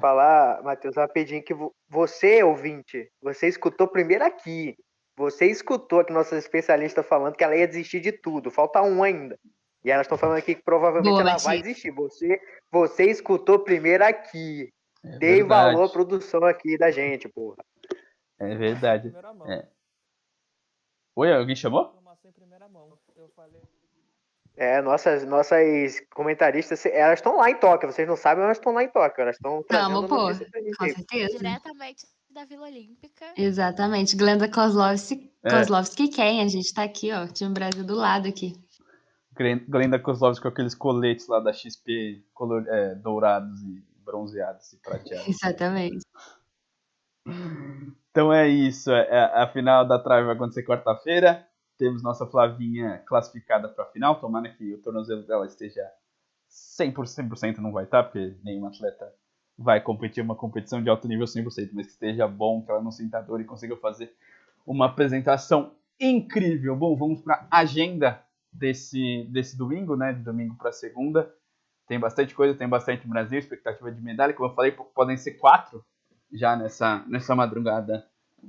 Falar, 0.00 0.62
Matheus, 0.62 0.96
rapidinho, 0.96 1.42
que 1.42 1.54
vo- 1.54 1.74
você, 1.88 2.42
ouvinte, 2.42 3.10
você 3.22 3.48
escutou 3.48 3.88
primeiro 3.88 4.24
aqui. 4.24 4.76
Você 5.16 5.46
escutou 5.46 6.00
aqui 6.00 6.12
nossos 6.12 6.32
especialistas 6.36 7.06
falando 7.06 7.34
que 7.36 7.44
ela 7.44 7.56
ia 7.56 7.66
desistir 7.66 8.00
de 8.00 8.12
tudo. 8.12 8.50
Falta 8.50 8.82
um 8.82 9.02
ainda. 9.02 9.38
E 9.84 9.90
elas 9.90 10.04
estão 10.04 10.18
falando 10.18 10.36
aqui 10.38 10.54
que 10.54 10.62
provavelmente 10.62 11.10
Boa, 11.12 11.22
ela 11.22 11.32
Mati. 11.32 11.44
vai 11.44 11.62
desistir. 11.62 11.90
Você, 11.92 12.38
você 12.70 13.04
escutou 13.04 13.58
primeiro 13.60 14.04
aqui. 14.04 14.70
É 15.02 15.18
Dei 15.18 15.36
verdade. 15.36 15.72
valor 15.72 15.84
à 15.86 15.88
produção 15.88 16.44
aqui 16.44 16.76
da 16.76 16.90
gente, 16.90 17.26
porra. 17.28 17.56
É 18.38 18.54
verdade. 18.54 19.14
É. 19.48 19.66
Oi, 21.20 21.30
alguém 21.34 21.54
chamou? 21.54 21.92
É, 24.56 24.80
nossas, 24.80 25.22
nossas 25.26 26.00
comentaristas, 26.14 26.86
elas 26.86 27.18
estão 27.18 27.36
lá 27.36 27.50
em 27.50 27.56
Tóquio. 27.60 27.92
Vocês 27.92 28.08
não 28.08 28.16
sabem, 28.16 28.42
elas 28.42 28.56
estão 28.56 28.72
lá 28.72 28.82
em 28.82 28.88
Tóquio. 28.88 29.20
Elas 29.20 29.36
estão 29.36 29.62
trazendo 29.62 30.08
pô. 30.08 30.16
Com 30.16 30.84
aí. 30.84 30.94
certeza. 30.94 31.36
Diretamente 31.36 32.06
da 32.30 32.46
Vila 32.46 32.66
Olímpica. 32.66 33.26
Exatamente. 33.36 34.16
Glenda 34.16 34.50
Kozlovski, 34.50 35.30
É. 35.44 35.50
Kozlovski 35.50 36.08
quem? 36.08 36.40
A 36.42 36.48
gente 36.48 36.72
tá 36.72 36.84
aqui, 36.84 37.12
ó. 37.12 37.26
Time 37.26 37.52
Brasil 37.52 37.84
do 37.84 37.94
lado 37.96 38.26
aqui. 38.26 38.54
Glen- 39.36 39.64
Glenda 39.68 39.98
Kozlovski 39.98 40.42
com 40.42 40.48
aqueles 40.48 40.74
coletes 40.74 41.28
lá 41.28 41.38
da 41.38 41.52
XP 41.52 42.24
color, 42.32 42.66
é, 42.66 42.94
dourados 42.94 43.60
e 43.60 43.84
bronzeados 44.02 44.72
e 44.72 44.78
prateados. 44.78 45.28
Exatamente. 45.44 45.98
Então 48.10 48.32
é 48.32 48.48
isso. 48.48 48.90
é- 48.90 49.08
é- 49.08 49.42
a 49.42 49.46
final 49.48 49.86
da 49.86 49.98
trave 49.98 50.26
vai 50.26 50.34
acontecer 50.34 50.64
quarta-feira. 50.64 51.46
Temos 51.78 52.02
nossa 52.02 52.26
Flavinha 52.26 53.02
classificada 53.06 53.68
para 53.68 53.84
a 53.84 53.88
final. 53.88 54.20
Tomara 54.20 54.48
que 54.50 54.74
o 54.74 54.82
tornozelo 54.82 55.22
dela 55.26 55.46
esteja 55.46 55.82
100%, 56.48 57.06
100% 57.06 57.58
não 57.58 57.72
vai 57.72 57.84
estar, 57.84 58.04
porque 58.04 58.36
nenhum 58.44 58.66
atleta 58.66 59.12
vai 59.56 59.80
competir 59.80 60.22
uma 60.22 60.34
competição 60.34 60.82
de 60.82 60.88
alto 60.90 61.06
nível 61.06 61.26
100%, 61.26 61.70
mas 61.74 61.86
que 61.86 61.92
esteja 61.92 62.26
bom, 62.26 62.62
que 62.62 62.70
ela 62.70 62.82
não 62.82 62.90
sinta 62.90 63.20
dor 63.20 63.40
e 63.40 63.44
consiga 63.44 63.76
fazer 63.76 64.12
uma 64.66 64.86
apresentação 64.86 65.74
incrível. 65.98 66.74
Bom, 66.76 66.96
vamos 66.96 67.20
para 67.20 67.46
a 67.50 67.58
agenda 67.58 68.22
desse, 68.52 69.24
desse 69.30 69.56
domingo, 69.56 69.96
né? 69.96 70.12
De 70.12 70.22
domingo 70.22 70.56
para 70.56 70.72
segunda. 70.72 71.32
Tem 71.86 71.98
bastante 71.98 72.34
coisa, 72.34 72.56
tem 72.56 72.68
bastante 72.68 73.06
Brasil, 73.06 73.38
expectativa 73.38 73.90
de 73.92 74.00
medalha. 74.00 74.32
Como 74.32 74.48
eu 74.48 74.54
falei, 74.54 74.72
podem 74.72 75.16
ser 75.16 75.32
quatro 75.32 75.84
já 76.32 76.56
nessa, 76.56 77.04
nessa 77.06 77.34
madrugada, 77.34 78.06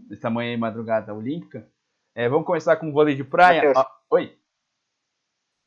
nessa 0.09 0.29
manhã 0.29 0.53
e 0.53 0.57
madrugada 0.57 1.13
olímpica. 1.13 1.67
É, 2.13 2.27
vamos 2.27 2.45
começar 2.45 2.75
com 2.75 2.89
o 2.89 2.91
vôlei 2.91 3.15
de 3.15 3.23
praia. 3.23 3.73
Ah, 3.75 3.89
oi. 4.09 4.37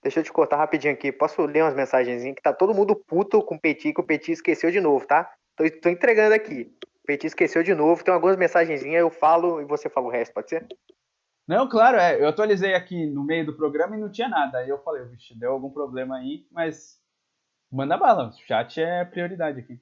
Deixa 0.02 0.20
eu 0.20 0.24
te 0.24 0.32
cortar 0.32 0.58
rapidinho 0.58 0.92
aqui. 0.92 1.10
Posso 1.10 1.40
ler 1.46 1.62
umas 1.62 1.74
mensagenzinhas 1.74 2.36
que 2.36 2.42
tá 2.42 2.52
todo 2.52 2.74
mundo 2.74 2.94
puto 2.94 3.42
com 3.42 3.54
o 3.54 3.60
Petit, 3.60 3.94
que 3.94 4.00
o 4.00 4.04
Petit 4.04 4.32
esqueceu 4.32 4.70
de 4.70 4.80
novo, 4.80 5.06
tá? 5.06 5.32
Tô, 5.56 5.64
tô 5.80 5.88
entregando 5.88 6.34
aqui. 6.34 6.76
O 7.02 7.06
Petit 7.06 7.26
esqueceu 7.26 7.62
de 7.62 7.74
novo. 7.74 8.04
Tem 8.04 8.12
algumas 8.12 8.36
mensagenzinhas, 8.36 9.00
eu 9.00 9.10
falo 9.10 9.62
e 9.62 9.64
você 9.64 9.88
fala 9.88 10.06
o 10.06 10.10
resto, 10.10 10.34
pode 10.34 10.50
ser? 10.50 10.66
Não, 11.48 11.68
claro, 11.68 11.98
é. 11.98 12.20
Eu 12.20 12.28
atualizei 12.28 12.74
aqui 12.74 13.06
no 13.06 13.24
meio 13.24 13.46
do 13.46 13.56
programa 13.56 13.96
e 13.96 14.00
não 14.00 14.10
tinha 14.10 14.28
nada. 14.28 14.58
Aí 14.58 14.68
eu 14.68 14.78
falei, 14.82 15.04
vixe, 15.04 15.38
deu 15.38 15.52
algum 15.52 15.70
problema 15.70 16.16
aí, 16.16 16.46
mas 16.50 17.00
manda 17.72 17.96
bala. 17.96 18.28
O 18.28 18.32
chat 18.32 18.82
é 18.82 19.04
prioridade 19.06 19.60
aqui. 19.60 19.80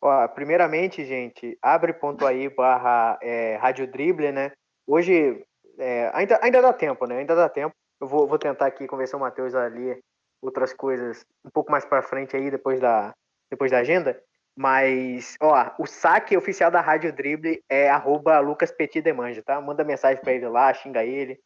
Ó, 0.00 0.28
primeiramente, 0.28 1.04
gente, 1.04 1.58
abre.aí 1.62 2.48
barra 2.50 3.18
é, 3.22 3.56
Rádio 3.56 3.86
Dribble, 3.86 4.32
né? 4.32 4.52
Hoje, 4.86 5.44
é, 5.78 6.10
ainda, 6.14 6.38
ainda 6.42 6.62
dá 6.62 6.72
tempo, 6.72 7.06
né? 7.06 7.18
Ainda 7.18 7.34
dá 7.34 7.48
tempo. 7.48 7.74
Eu 8.00 8.06
vou, 8.06 8.26
vou 8.26 8.38
tentar 8.38 8.66
aqui 8.66 8.86
convencer 8.86 9.16
o 9.16 9.20
Matheus 9.20 9.54
a 9.54 9.66
ler 9.66 10.00
outras 10.42 10.72
coisas 10.72 11.24
um 11.44 11.50
pouco 11.50 11.70
mais 11.70 11.84
pra 11.84 12.02
frente 12.02 12.36
aí, 12.36 12.50
depois 12.50 12.78
da, 12.78 13.14
depois 13.50 13.70
da 13.70 13.78
agenda. 13.78 14.20
Mas, 14.56 15.34
ó, 15.40 15.70
o 15.78 15.86
saque 15.86 16.36
oficial 16.36 16.70
da 16.70 16.80
Rádio 16.80 17.12
Dribble 17.12 17.62
é 17.68 17.90
arroba 17.90 18.38
Lucas 18.40 18.70
Petit 18.70 19.02
Demanja, 19.02 19.42
tá? 19.42 19.60
Manda 19.60 19.84
mensagem 19.84 20.22
pra 20.22 20.32
ele 20.32 20.48
lá, 20.48 20.72
xinga 20.72 21.04
ele, 21.04 21.38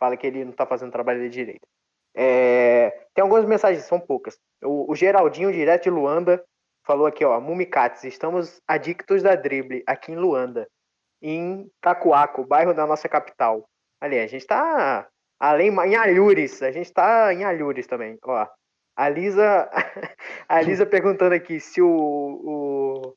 fala 0.00 0.16
que 0.16 0.26
ele 0.26 0.44
não 0.44 0.52
tá 0.52 0.66
fazendo 0.66 0.90
trabalho 0.90 1.18
dele 1.18 1.30
direito. 1.30 1.66
É, 2.14 2.90
tem 3.14 3.22
algumas 3.22 3.44
mensagens, 3.44 3.84
são 3.84 4.00
poucas. 4.00 4.38
O, 4.64 4.90
o 4.90 4.96
Geraldinho, 4.96 5.52
direto 5.52 5.84
de 5.84 5.90
Luanda, 5.90 6.42
falou 6.86 7.06
aqui, 7.06 7.24
ó, 7.24 7.40
Mumicats, 7.40 8.04
estamos 8.04 8.60
adictos 8.66 9.22
da 9.22 9.34
drible 9.34 9.82
aqui 9.86 10.12
em 10.12 10.16
Luanda, 10.16 10.68
em 11.20 11.68
Cacoaco, 11.82 12.46
bairro 12.46 12.72
da 12.72 12.86
nossa 12.86 13.08
capital. 13.08 13.68
Ali, 14.00 14.18
a 14.18 14.26
gente 14.26 14.46
tá 14.46 15.08
além 15.38 15.70
em 15.70 15.96
Alhures, 15.96 16.62
a 16.62 16.70
gente 16.70 16.92
tá 16.92 17.34
em 17.34 17.44
Alhures 17.44 17.86
também, 17.86 18.16
ó. 18.24 18.46
A 18.96 19.08
Lisa, 19.08 19.68
a 20.48 20.60
Lisa 20.62 20.86
perguntando 20.86 21.34
aqui 21.34 21.60
se 21.60 21.82
o, 21.82 21.88
o, 21.88 23.14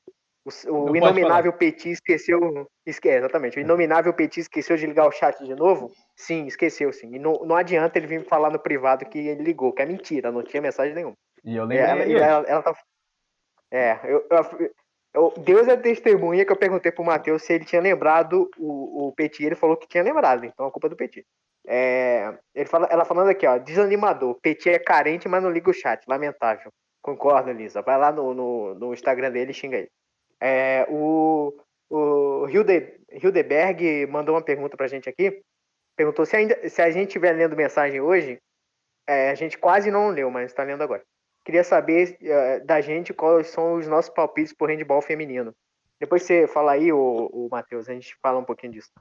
o, 0.68 0.92
o 0.92 0.96
inominável 0.96 1.54
Petit 1.54 1.92
esqueceu, 1.92 2.68
esque, 2.86 3.08
é, 3.08 3.18
exatamente, 3.18 3.58
o 3.58 3.62
inominável 3.62 4.14
Petit 4.14 4.42
esqueceu 4.42 4.76
de 4.76 4.88
ligar 4.88 5.08
o 5.08 5.12
chat 5.12 5.42
de 5.46 5.56
novo? 5.56 5.90
Sim, 6.18 6.48
esqueceu 6.48 6.92
sim. 6.92 7.16
E 7.16 7.20
não, 7.20 7.34
não 7.46 7.56
adianta 7.56 7.98
ele 7.98 8.08
vir 8.08 8.26
falar 8.26 8.50
no 8.50 8.60
privado 8.60 9.06
que 9.06 9.20
ele 9.20 9.44
ligou, 9.44 9.72
que 9.72 9.82
é 9.82 9.86
mentira, 9.86 10.32
não 10.32 10.44
tinha 10.44 10.62
mensagem 10.62 10.94
nenhuma. 10.94 11.16
E 11.46 11.56
eu 11.56 11.64
É, 11.64 11.66
lembrei 11.66 11.80
ela, 11.80 12.02
hoje. 12.04 12.16
ela, 12.18 12.46
ela 12.48 12.62
tá... 12.64 12.76
É, 13.72 14.00
eu, 14.04 14.26
eu- 14.30 14.72
eu- 15.14 15.34
Deus 15.40 15.68
é 15.68 15.76
testemunha 15.78 16.46
que 16.46 16.52
eu 16.52 16.56
perguntei 16.58 16.92
pro 16.92 17.04
Matheus 17.04 17.44
se 17.44 17.54
ele 17.54 17.66
tinha 17.66 17.82
lembrado 17.82 18.50
o, 18.58 19.08
o 19.08 19.12
Petit, 19.14 19.44
ele 19.46 19.56
falou 19.56 19.78
que 19.78 19.88
tinha 19.88 20.04
lembrado, 20.04 20.46
então 20.46 20.66
a 20.68 20.72
culpa 20.72 20.88
é 20.88 20.90
do 20.90 20.96
Petit. 20.96 21.26
É, 21.68 22.38
ele 22.56 22.66
fala, 22.70 22.88
ela 22.90 23.06
falando 23.06 23.30
aqui, 23.30 23.46
ó, 23.46 23.58
desanimador, 23.58 24.36
Petit 24.42 24.70
é 24.70 24.80
carente, 24.80 25.28
mas 25.28 25.44
não 25.44 25.52
liga 25.52 25.70
o 25.70 25.74
chat, 25.74 26.04
lamentável. 26.08 26.72
Concordo, 27.02 27.52
Lisa. 27.52 27.82
Vai 27.82 27.98
lá 27.98 28.12
no, 28.12 28.34
no, 28.34 28.76
no 28.76 28.94
Instagram 28.94 29.32
dele 29.32 29.52
e 29.52 29.54
xinga 29.54 29.78
ele. 29.78 29.90
É, 30.42 30.86
o 30.90 31.54
o 31.92 32.48
Hilde, 32.48 33.00
Hildeberg 33.12 34.06
mandou 34.08 34.36
uma 34.36 34.44
pergunta 34.44 34.78
pra 34.78 34.88
gente 34.88 35.10
aqui. 35.10 35.42
Perguntou 35.96 36.24
se, 36.26 36.36
ainda, 36.36 36.70
se 36.70 36.82
a 36.82 36.92
gente 36.92 37.08
estiver 37.08 37.32
lendo 37.34 37.56
mensagem 37.56 38.00
hoje. 38.00 38.40
É, 39.08 39.32
a 39.32 39.36
gente 39.36 39.58
quase 39.58 39.90
não 39.90 40.10
leu, 40.10 40.30
mas 40.30 40.52
está 40.52 40.64
lendo 40.64 40.84
agora. 40.84 41.04
Queria 41.50 41.64
saber 41.64 42.16
eh, 42.22 42.60
da 42.60 42.80
gente 42.80 43.12
quais 43.12 43.48
são 43.48 43.74
os 43.74 43.88
nossos 43.88 44.14
palpites 44.14 44.54
por 44.54 44.70
handball 44.70 45.02
feminino. 45.02 45.52
Depois 46.00 46.22
você 46.22 46.48
fala 46.48 46.74
aí, 46.74 46.94
o, 46.94 47.28
o 47.34 47.50
Matheus, 47.50 47.90
a 47.90 47.94
gente 47.94 48.16
fala 48.22 48.38
um 48.38 48.44
pouquinho 48.44 48.74
disso. 48.74 48.92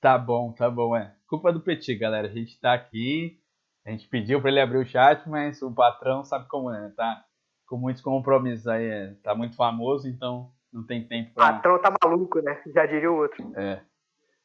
Tá 0.00 0.18
bom, 0.18 0.50
tá 0.50 0.68
bom, 0.68 0.96
é. 0.96 1.14
Culpa 1.28 1.52
do 1.52 1.60
Petit, 1.60 1.94
galera. 1.94 2.26
A 2.26 2.30
gente 2.32 2.58
tá 2.60 2.74
aqui, 2.74 3.38
a 3.86 3.92
gente 3.92 4.08
pediu 4.08 4.40
pra 4.40 4.50
ele 4.50 4.60
abrir 4.60 4.78
o 4.78 4.84
chat, 4.84 5.28
mas 5.28 5.62
o 5.62 5.72
patrão 5.72 6.24
sabe 6.24 6.48
como 6.48 6.72
é, 6.72 6.90
tá? 6.96 7.24
Com 7.68 7.76
muitos 7.76 8.02
compromissos 8.02 8.66
aí, 8.66 8.86
é. 8.86 9.14
tá 9.22 9.32
muito 9.32 9.54
famoso, 9.54 10.08
então 10.08 10.50
não 10.72 10.84
tem 10.84 11.06
tempo 11.06 11.30
O 11.30 11.34
patrão 11.34 11.80
tá 11.80 11.94
maluco, 12.02 12.40
né? 12.40 12.60
Já 12.74 12.84
diria 12.84 13.12
o 13.12 13.16
outro. 13.16 13.52
É. 13.56 13.80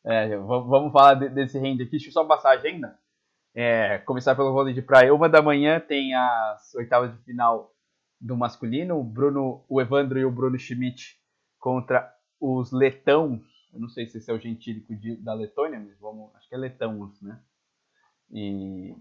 É, 0.05 0.37
vamos 0.37 0.93
falar 0.93 1.15
de- 1.15 1.29
desse 1.29 1.57
rende 1.57 1.81
aqui. 1.81 1.93
Deixa 1.93 2.09
eu 2.09 2.13
só 2.13 2.23
passar 2.23 2.49
a 2.49 2.53
agenda. 2.53 2.99
É, 3.55 3.97
começar 3.99 4.35
pelo 4.35 4.53
vôlei 4.53 4.73
de 4.73 4.81
praia. 4.81 5.13
Uma 5.13 5.27
da 5.27 5.41
manhã 5.41 5.79
tem 5.79 6.13
as 6.13 6.73
oitavas 6.75 7.11
de 7.11 7.23
final 7.23 7.73
do 8.21 8.37
masculino. 8.37 8.99
O 8.99 9.03
Bruno, 9.03 9.63
o 9.67 9.81
Evandro 9.81 10.19
e 10.19 10.25
o 10.25 10.31
Bruno 10.31 10.57
Schmidt 10.57 11.17
contra 11.59 12.13
os 12.39 12.71
letãos. 12.71 13.41
Eu 13.73 13.79
não 13.79 13.89
sei 13.89 14.05
se 14.07 14.17
esse 14.17 14.31
é 14.31 14.33
o 14.33 14.39
gentílico 14.39 14.95
de- 14.95 15.17
da 15.17 15.33
Letônia, 15.33 15.79
mas 15.79 15.99
vamos, 15.99 16.33
acho 16.35 16.47
que 16.47 16.55
é 16.55 16.57
letãos, 16.57 17.21
né? 17.21 17.39
E 18.31 18.95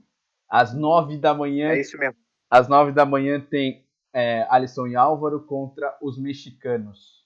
às 0.48 0.74
nove 0.74 1.18
da 1.18 1.34
manhã 1.34 1.70
É 1.72 1.80
isso 1.80 1.98
mesmo. 1.98 2.16
às 2.50 2.68
nove 2.68 2.92
da 2.92 3.04
manhã 3.04 3.40
tem 3.40 3.86
é, 4.12 4.46
Alisson 4.50 4.86
e 4.86 4.96
Álvaro 4.96 5.44
contra 5.44 5.96
os 6.00 6.18
mexicanos. 6.18 7.24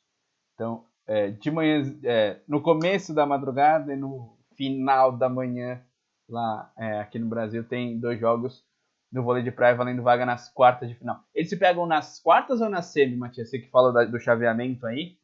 Então, 0.54 0.84
é, 1.06 1.30
de 1.30 1.50
manhã, 1.50 1.80
é, 2.04 2.40
no 2.46 2.60
começo 2.60 3.14
da 3.14 3.24
madrugada 3.24 3.92
e 3.94 3.96
no 3.96 4.36
final 4.56 5.16
da 5.16 5.28
manhã, 5.28 5.80
lá 6.32 6.72
é, 6.76 6.98
aqui 7.00 7.18
no 7.18 7.26
Brasil, 7.28 7.62
tem 7.62 7.98
dois 8.00 8.18
jogos 8.18 8.64
do 9.10 9.22
vôlei 9.22 9.42
de 9.42 9.52
praia 9.52 9.74
valendo 9.76 10.02
vaga 10.02 10.24
nas 10.24 10.48
quartas 10.48 10.88
de 10.88 10.94
final. 10.94 11.22
Eles 11.34 11.50
se 11.50 11.56
pegam 11.58 11.86
nas 11.86 12.18
quartas 12.18 12.60
ou 12.62 12.68
na 12.70 12.80
semi, 12.80 13.16
Matias? 13.16 13.50
Você 13.50 13.58
que 13.58 13.70
fala 13.70 13.92
da- 13.92 14.04
do 14.04 14.18
chaveamento 14.18 14.86
aí? 14.86 15.18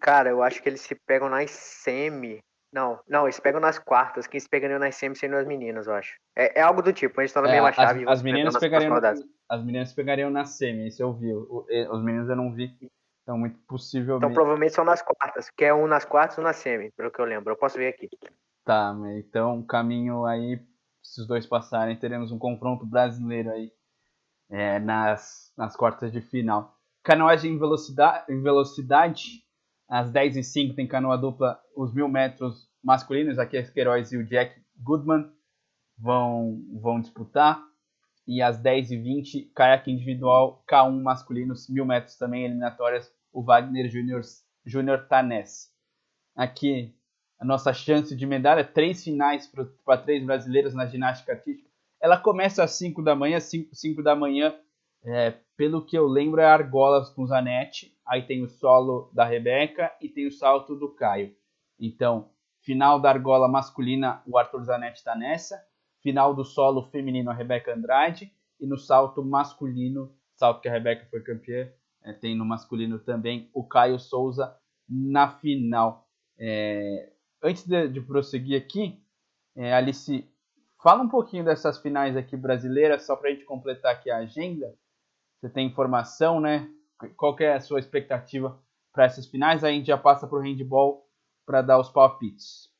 Cara, 0.00 0.30
eu 0.30 0.42
acho 0.42 0.62
que 0.62 0.68
eles 0.68 0.80
se 0.80 0.94
pegam 0.94 1.28
nas 1.28 1.50
semi. 1.50 2.38
Não, 2.72 3.00
não, 3.08 3.24
eles 3.24 3.34
se 3.34 3.42
pegam 3.42 3.60
nas 3.60 3.78
quartas. 3.78 4.26
Quem 4.26 4.38
se 4.38 4.48
pegariam 4.48 4.78
nas 4.78 4.94
semi 4.94 5.16
seriam 5.16 5.38
as 5.40 5.46
meninas, 5.46 5.86
eu 5.86 5.94
acho. 5.94 6.14
É, 6.36 6.60
é 6.60 6.62
algo 6.62 6.82
do 6.82 6.92
tipo, 6.92 7.20
a 7.20 7.24
gente 7.24 7.34
tá 7.34 7.42
na 7.42 7.48
É, 7.48 7.52
mesma 7.52 7.68
as, 7.70 7.74
chave. 7.74 8.08
as 8.08 8.18
se 8.18 8.24
meninas 8.24 8.54
nas 8.54 8.60
pegariam, 8.60 8.94
rodadas. 8.94 9.24
as 9.48 9.64
meninas 9.64 9.92
pegariam 9.92 10.30
na 10.30 10.44
semi, 10.44 10.86
isso 10.86 11.02
eu 11.02 11.12
vi. 11.12 11.32
O- 11.32 11.66
o- 11.68 11.94
Os 11.96 12.02
meninos 12.02 12.28
eu 12.28 12.36
não 12.36 12.52
vi. 12.52 12.70
Então, 13.22 13.36
muito 13.38 13.58
possivelmente. 13.66 14.24
Então 14.24 14.32
provavelmente 14.32 14.74
são 14.74 14.84
nas 14.84 15.02
quartas, 15.02 15.50
que 15.50 15.64
é 15.64 15.74
um 15.74 15.86
nas 15.86 16.04
quartas 16.04 16.38
um 16.38 16.42
na 16.42 16.52
semi, 16.52 16.90
pelo 16.92 17.10
que 17.10 17.20
eu 17.20 17.24
lembro. 17.24 17.52
Eu 17.52 17.56
posso 17.56 17.76
ver 17.76 17.88
aqui. 17.88 18.08
Tá, 18.70 18.94
então 19.18 19.64
caminho 19.64 20.24
aí, 20.24 20.64
se 21.02 21.20
os 21.20 21.26
dois 21.26 21.44
passarem, 21.44 21.98
teremos 21.98 22.30
um 22.30 22.38
confronto 22.38 22.86
brasileiro 22.86 23.50
aí 23.50 23.72
é, 24.48 24.78
nas, 24.78 25.52
nas 25.58 25.74
quartas 25.74 26.12
de 26.12 26.20
final. 26.20 26.78
Canoagem 27.02 27.54
em 27.54 27.58
velocidade, 27.58 28.32
em 28.32 28.40
velocidade, 28.40 29.42
às 29.88 30.12
10h05 30.12 30.76
tem 30.76 30.86
canoa 30.86 31.18
dupla, 31.18 31.60
os 31.74 31.92
mil 31.92 32.08
metros 32.08 32.70
masculinos, 32.80 33.40
aqui 33.40 33.56
é 33.56 33.62
Queiroz 33.64 34.12
e 34.12 34.18
o 34.18 34.24
Jack 34.24 34.62
Goodman 34.76 35.28
vão, 35.98 36.62
vão 36.80 37.00
disputar. 37.00 37.60
E 38.24 38.40
às 38.40 38.56
10h20, 38.56 39.50
caiaque 39.52 39.90
individual, 39.90 40.64
K1 40.70 41.02
masculinos, 41.02 41.68
mil 41.68 41.84
metros 41.84 42.14
também 42.14 42.44
eliminatórias, 42.44 43.12
o 43.32 43.42
Wagner 43.42 43.90
Júnior 43.90 44.22
Júnior 44.64 45.08
Tanés. 45.08 45.74
Aqui 46.36 46.94
a 47.40 47.44
nossa 47.44 47.72
chance 47.72 48.14
de 48.14 48.26
medalha, 48.26 48.62
três 48.62 49.02
finais 49.02 49.50
para 49.84 49.96
três 49.96 50.22
brasileiras 50.22 50.74
na 50.74 50.86
ginástica 50.86 51.32
artística. 51.32 51.70
Ela 51.98 52.18
começa 52.18 52.62
às 52.62 52.72
5 52.72 53.02
da 53.02 53.16
manhã, 53.16 53.40
5 53.40 54.02
da 54.02 54.14
manhã, 54.14 54.54
é, 55.02 55.34
pelo 55.56 55.84
que 55.84 55.96
eu 55.96 56.06
lembro, 56.06 56.40
é 56.40 56.44
argolas 56.44 57.08
com 57.08 57.26
Zanetti, 57.26 57.96
aí 58.06 58.22
tem 58.26 58.42
o 58.42 58.48
solo 58.48 59.10
da 59.14 59.24
Rebeca 59.24 59.90
e 60.02 60.08
tem 60.08 60.26
o 60.26 60.32
salto 60.32 60.76
do 60.76 60.94
Caio. 60.94 61.34
Então, 61.78 62.30
final 62.60 63.00
da 63.00 63.08
argola 63.08 63.48
masculina, 63.48 64.22
o 64.26 64.36
Arthur 64.36 64.62
Zanetti 64.64 64.98
está 64.98 65.16
nessa, 65.16 65.62
final 66.02 66.34
do 66.34 66.44
solo 66.44 66.90
feminino, 66.90 67.30
a 67.30 67.34
Rebeca 67.34 67.74
Andrade, 67.74 68.30
e 68.58 68.66
no 68.66 68.76
salto 68.76 69.24
masculino, 69.24 70.14
salto 70.34 70.60
que 70.60 70.68
a 70.68 70.72
Rebeca 70.72 71.06
foi 71.10 71.22
campeã, 71.22 71.70
é, 72.02 72.12
tem 72.12 72.36
no 72.36 72.44
masculino 72.44 72.98
também 72.98 73.50
o 73.54 73.64
Caio 73.64 73.98
Souza 73.98 74.54
na 74.86 75.28
final. 75.38 76.06
É, 76.38 77.09
antes 77.42 77.66
de, 77.66 77.88
de, 77.88 78.00
prosseguir 78.00 78.60
aqui, 78.60 79.02
é, 79.56 79.74
Alice, 79.74 80.28
fala 80.82 81.02
um 81.02 81.08
pouquinho 81.08 81.44
dessas 81.44 81.78
finais 81.78 82.16
aqui 82.16 82.36
brasileiras, 82.36 83.04
só 83.04 83.16
para 83.16 83.30
a 83.30 83.32
gente 83.32 83.44
completar 83.44 83.92
aqui 83.92 84.10
a 84.10 84.18
agenda. 84.18 84.74
Você 85.40 85.48
tem 85.48 85.66
informação, 85.66 86.40
né? 86.40 86.68
Qual 87.16 87.36
é 87.40 87.54
a 87.54 87.60
sua 87.60 87.80
expectativa 87.80 88.60
para 88.92 89.04
essas 89.04 89.26
finais? 89.26 89.64
Aí 89.64 89.74
a 89.74 89.76
gente 89.76 89.86
já 89.86 89.96
passa 89.96 90.26
para 90.26 90.38
o 90.38 90.42
handball 90.42 91.08
para 91.46 91.62
dar 91.62 91.78
os 91.78 91.88
palpites. 91.88 92.70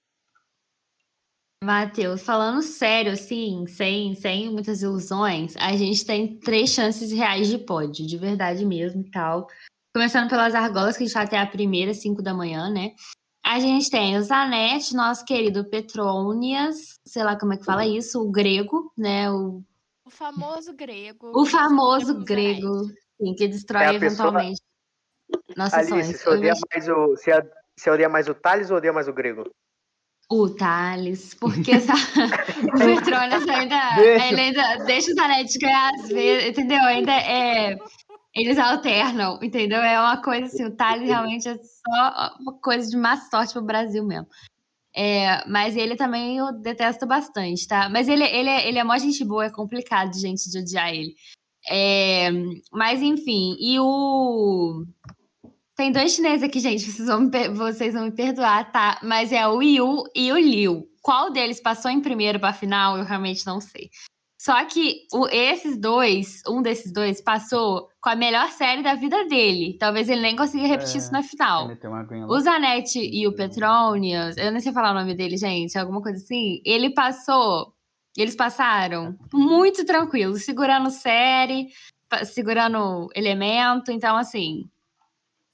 Matheus, 1.62 2.23
falando 2.23 2.62
sério, 2.62 3.12
assim, 3.12 3.66
sem, 3.66 4.15
sem 4.15 4.51
muitas 4.51 4.81
ilusões, 4.81 5.55
a 5.59 5.77
gente 5.77 6.07
tem 6.07 6.39
três 6.39 6.70
chances 6.70 7.12
reais 7.12 7.49
de 7.49 7.59
pódio, 7.59 8.07
de 8.07 8.16
verdade 8.16 8.65
mesmo 8.65 9.03
e 9.03 9.11
tal. 9.11 9.47
Começando 9.95 10.31
pelas 10.31 10.55
argolas, 10.55 10.97
que 10.97 11.03
a 11.03 11.07
gente 11.07 11.19
até 11.19 11.39
a 11.39 11.47
primeira, 11.47 11.93
5 11.93 12.23
da 12.23 12.32
manhã, 12.32 12.70
né? 12.70 12.95
A 13.45 13.59
gente 13.59 13.91
tem 13.91 14.17
o 14.17 14.23
Zanetti, 14.23 14.95
nosso 14.95 15.25
querido 15.25 15.65
Petronias, 15.65 17.01
sei 17.05 17.23
lá 17.25 17.39
como 17.39 17.55
é 17.55 17.57
que 17.57 17.65
fala 17.65 17.87
isso, 17.87 18.23
o 18.23 18.31
grego, 18.31 18.93
né? 18.97 19.31
O, 19.31 19.62
o 20.05 20.11
famoso 20.11 20.75
grego. 20.75 21.33
O 21.35 21.47
famoso 21.47 22.23
grego, 22.25 22.87
sim, 23.21 23.35
que 23.35 23.49
destrói 23.49 23.85
é 23.85 23.95
eventualmente 23.95 24.61
pessoa... 24.61 25.55
nossos 25.57 25.89
sonhos. 25.89 26.07
Você 26.07 26.29
odeia, 26.29 26.55
mais 26.73 26.89
o, 26.89 27.07
você, 27.09 27.51
você 27.77 27.91
odeia 27.91 28.09
mais 28.09 28.29
o 28.29 28.35
Thales 28.35 28.71
ou 28.71 28.77
odeia 28.77 28.93
mais 28.93 29.09
o 29.09 29.12
grego? 29.12 29.45
O 30.29 30.49
Thales, 30.51 31.35
porque 31.35 31.73
essa... 31.73 31.95
o 31.95 32.79
Petronias 32.79 33.49
ainda, 33.49 33.95
deixa. 33.97 34.37
ainda 34.37 34.85
deixa 34.85 35.11
o 35.11 35.15
Zanetti 35.15 35.59
ganhar 35.59 35.95
às 35.95 36.09
vezes, 36.09 36.51
entendeu? 36.51 36.83
Ainda 36.83 37.12
é 37.12 37.77
eles 38.35 38.59
alternam, 38.59 39.39
entendeu? 39.43 39.81
É 39.81 40.01
uma 40.01 40.23
coisa 40.23 40.47
assim, 40.47 40.65
o 40.65 40.77
Thales 40.77 41.09
realmente 41.09 41.48
é 41.48 41.57
só 41.57 42.36
uma 42.40 42.55
coisa 42.61 42.89
de 42.89 42.97
má 42.97 43.16
sorte 43.16 43.52
pro 43.52 43.62
Brasil 43.62 44.05
mesmo. 44.05 44.28
É, 44.94 45.47
mas 45.48 45.77
ele 45.77 45.97
também 45.97 46.39
eu 46.39 46.52
detesto 46.52 47.07
bastante, 47.07 47.66
tá? 47.66 47.89
Mas 47.89 48.09
ele, 48.09 48.24
ele, 48.24 48.48
é, 48.48 48.69
ele 48.69 48.78
é 48.78 48.85
mó 48.85 48.97
gente 48.98 49.24
boa, 49.24 49.47
é 49.47 49.51
complicado, 49.51 50.12
gente, 50.15 50.51
de 50.51 50.59
odiar 50.59 50.93
ele. 50.93 51.15
É, 51.69 52.31
mas 52.73 53.02
enfim, 53.02 53.57
e 53.61 53.78
o. 53.78 54.85
Tem 55.77 55.93
dois 55.93 56.12
chineses 56.12 56.43
aqui, 56.43 56.61
gente, 56.61 56.90
vocês 56.90 57.09
vão, 57.09 57.20
me, 57.20 57.48
vocês 57.51 57.94
vão 57.94 58.05
me 58.05 58.12
perdoar, 58.12 58.70
tá? 58.70 59.01
Mas 59.02 59.32
é 59.32 59.47
o 59.47 59.62
Yu 59.62 60.05
e 60.15 60.32
o 60.32 60.39
Liu. 60.39 60.86
Qual 61.01 61.32
deles 61.32 61.61
passou 61.61 61.90
em 61.90 62.01
primeiro 62.01 62.39
pra 62.39 62.52
final, 62.52 62.98
eu 62.98 63.05
realmente 63.05 63.47
não 63.47 63.61
sei. 63.61 63.90
Só 64.41 64.65
que 64.65 65.07
o, 65.12 65.29
esses 65.29 65.77
dois, 65.77 66.43
um 66.49 66.62
desses 66.62 66.91
dois, 66.91 67.21
passou 67.21 67.91
com 68.01 68.09
a 68.09 68.17
melhor 68.17 68.49
série 68.49 68.83
da 68.83 68.95
vida 68.95 69.27
dele. 69.27 69.77
Talvez 69.79 70.09
ele 70.09 70.23
nem 70.23 70.35
consiga 70.35 70.67
repetir 70.67 70.95
é, 70.95 70.99
isso 70.99 71.12
na 71.12 71.23
final. 71.23 71.67
O 72.27 72.41
Zanetti 72.41 73.01
e 73.01 73.29
o 73.29 73.35
Petronius, 73.35 74.39
eu 74.39 74.51
não 74.51 74.59
sei 74.59 74.73
falar 74.73 74.93
o 74.93 74.95
nome 74.95 75.15
dele, 75.15 75.37
gente, 75.37 75.77
alguma 75.77 76.01
coisa 76.01 76.17
assim. 76.17 76.62
Ele 76.65 76.89
passou, 76.89 77.75
eles 78.17 78.35
passaram 78.35 79.15
muito 79.31 79.85
tranquilo, 79.85 80.35
segurando 80.39 80.91
série, 80.91 81.69
segurando 82.25 83.11
elemento. 83.15 83.93
Então, 83.93 84.17
assim, 84.17 84.71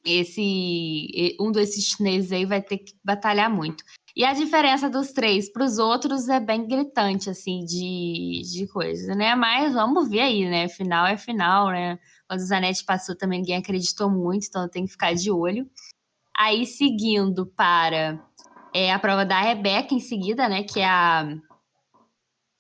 esse 0.05 1.37
um 1.41 1.51
desses 1.51 1.87
chineses 1.87 2.31
aí 2.31 2.47
vai 2.47 2.63
ter 2.63 2.79
que 2.79 2.93
batalhar 3.03 3.51
muito. 3.51 3.83
E 4.17 4.25
a 4.25 4.33
diferença 4.33 4.89
dos 4.89 5.13
três 5.13 5.53
para 5.53 5.63
os 5.63 5.77
outros 5.77 6.27
é 6.31 6.41
bem 6.41 6.67
gritante, 6.67 7.29
assim, 7.29 7.67
de, 7.67 8.41
de 8.51 8.67
coisa, 8.67 9.15
né? 9.15 9.35
Mas 9.35 9.75
vamos 9.75 10.09
ver 10.09 10.21
aí, 10.21 10.49
né? 10.49 10.71
Final 10.71 11.07
é 11.07 11.19
final, 11.19 11.69
né? 11.69 11.99
Quando 12.27 12.41
o 12.41 12.47
Zanetti 12.47 12.83
passou 12.83 13.15
também 13.15 13.41
ninguém 13.41 13.59
acreditou 13.59 14.09
muito, 14.09 14.47
então 14.47 14.67
tem 14.71 14.87
que 14.87 14.93
ficar 14.93 15.15
de 15.15 15.31
olho. 15.31 15.71
Aí, 16.35 16.65
seguindo 16.65 17.45
para 17.45 18.19
é, 18.75 18.91
a 18.91 18.99
prova 18.99 19.27
da 19.27 19.39
Rebeca 19.39 19.93
em 19.93 20.01
seguida, 20.01 20.49
né? 20.49 20.63
Que 20.63 20.81
é 20.81 20.87
a, 20.87 21.37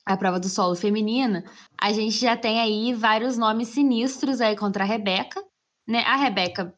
a 0.04 0.16
prova 0.18 0.38
do 0.38 0.50
solo 0.50 0.74
feminino. 0.76 1.42
A 1.80 1.90
gente 1.90 2.18
já 2.18 2.36
tem 2.36 2.60
aí 2.60 2.92
vários 2.92 3.38
nomes 3.38 3.68
sinistros 3.68 4.42
aí 4.42 4.54
contra 4.56 4.84
a 4.84 4.86
Rebeca, 4.86 5.42
né? 5.88 6.00
A 6.00 6.16
Rebeca 6.16 6.74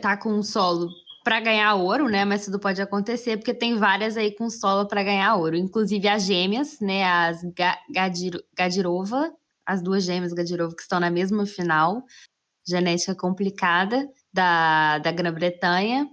tá 0.00 0.16
com 0.16 0.30
um 0.32 0.44
solo 0.44 0.88
para 1.24 1.40
ganhar 1.40 1.74
ouro, 1.74 2.06
né? 2.06 2.24
Mas 2.24 2.44
tudo 2.44 2.60
pode 2.60 2.80
acontecer, 2.82 3.38
porque 3.38 3.54
tem 3.54 3.76
várias 3.76 4.16
aí 4.16 4.30
com 4.36 4.50
solo 4.50 4.86
para 4.86 5.02
ganhar 5.02 5.34
ouro. 5.36 5.56
Inclusive 5.56 6.06
as 6.06 6.22
gêmeas, 6.24 6.78
né? 6.80 7.02
As 7.02 7.42
Gadir 7.90 8.44
Gadirova, 8.54 9.34
as 9.66 9.82
duas 9.82 10.04
gêmeas 10.04 10.34
Gadirova 10.34 10.76
que 10.76 10.82
estão 10.82 11.00
na 11.00 11.10
mesma 11.10 11.46
final. 11.46 12.04
Genética 12.66 13.14
complicada 13.14 14.08
da, 14.32 14.98
da 14.98 15.10
Grã-Bretanha. 15.10 16.08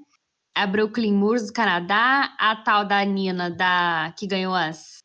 A 0.56 0.66
Brooklyn 0.66 1.14
Moores 1.14 1.48
do 1.48 1.54
Canadá, 1.54 2.36
a 2.38 2.56
tal 2.58 2.86
da 2.86 3.04
Nina 3.06 3.50
da, 3.50 4.14
que 4.18 4.28
ganhou 4.28 4.54
as, 4.54 4.98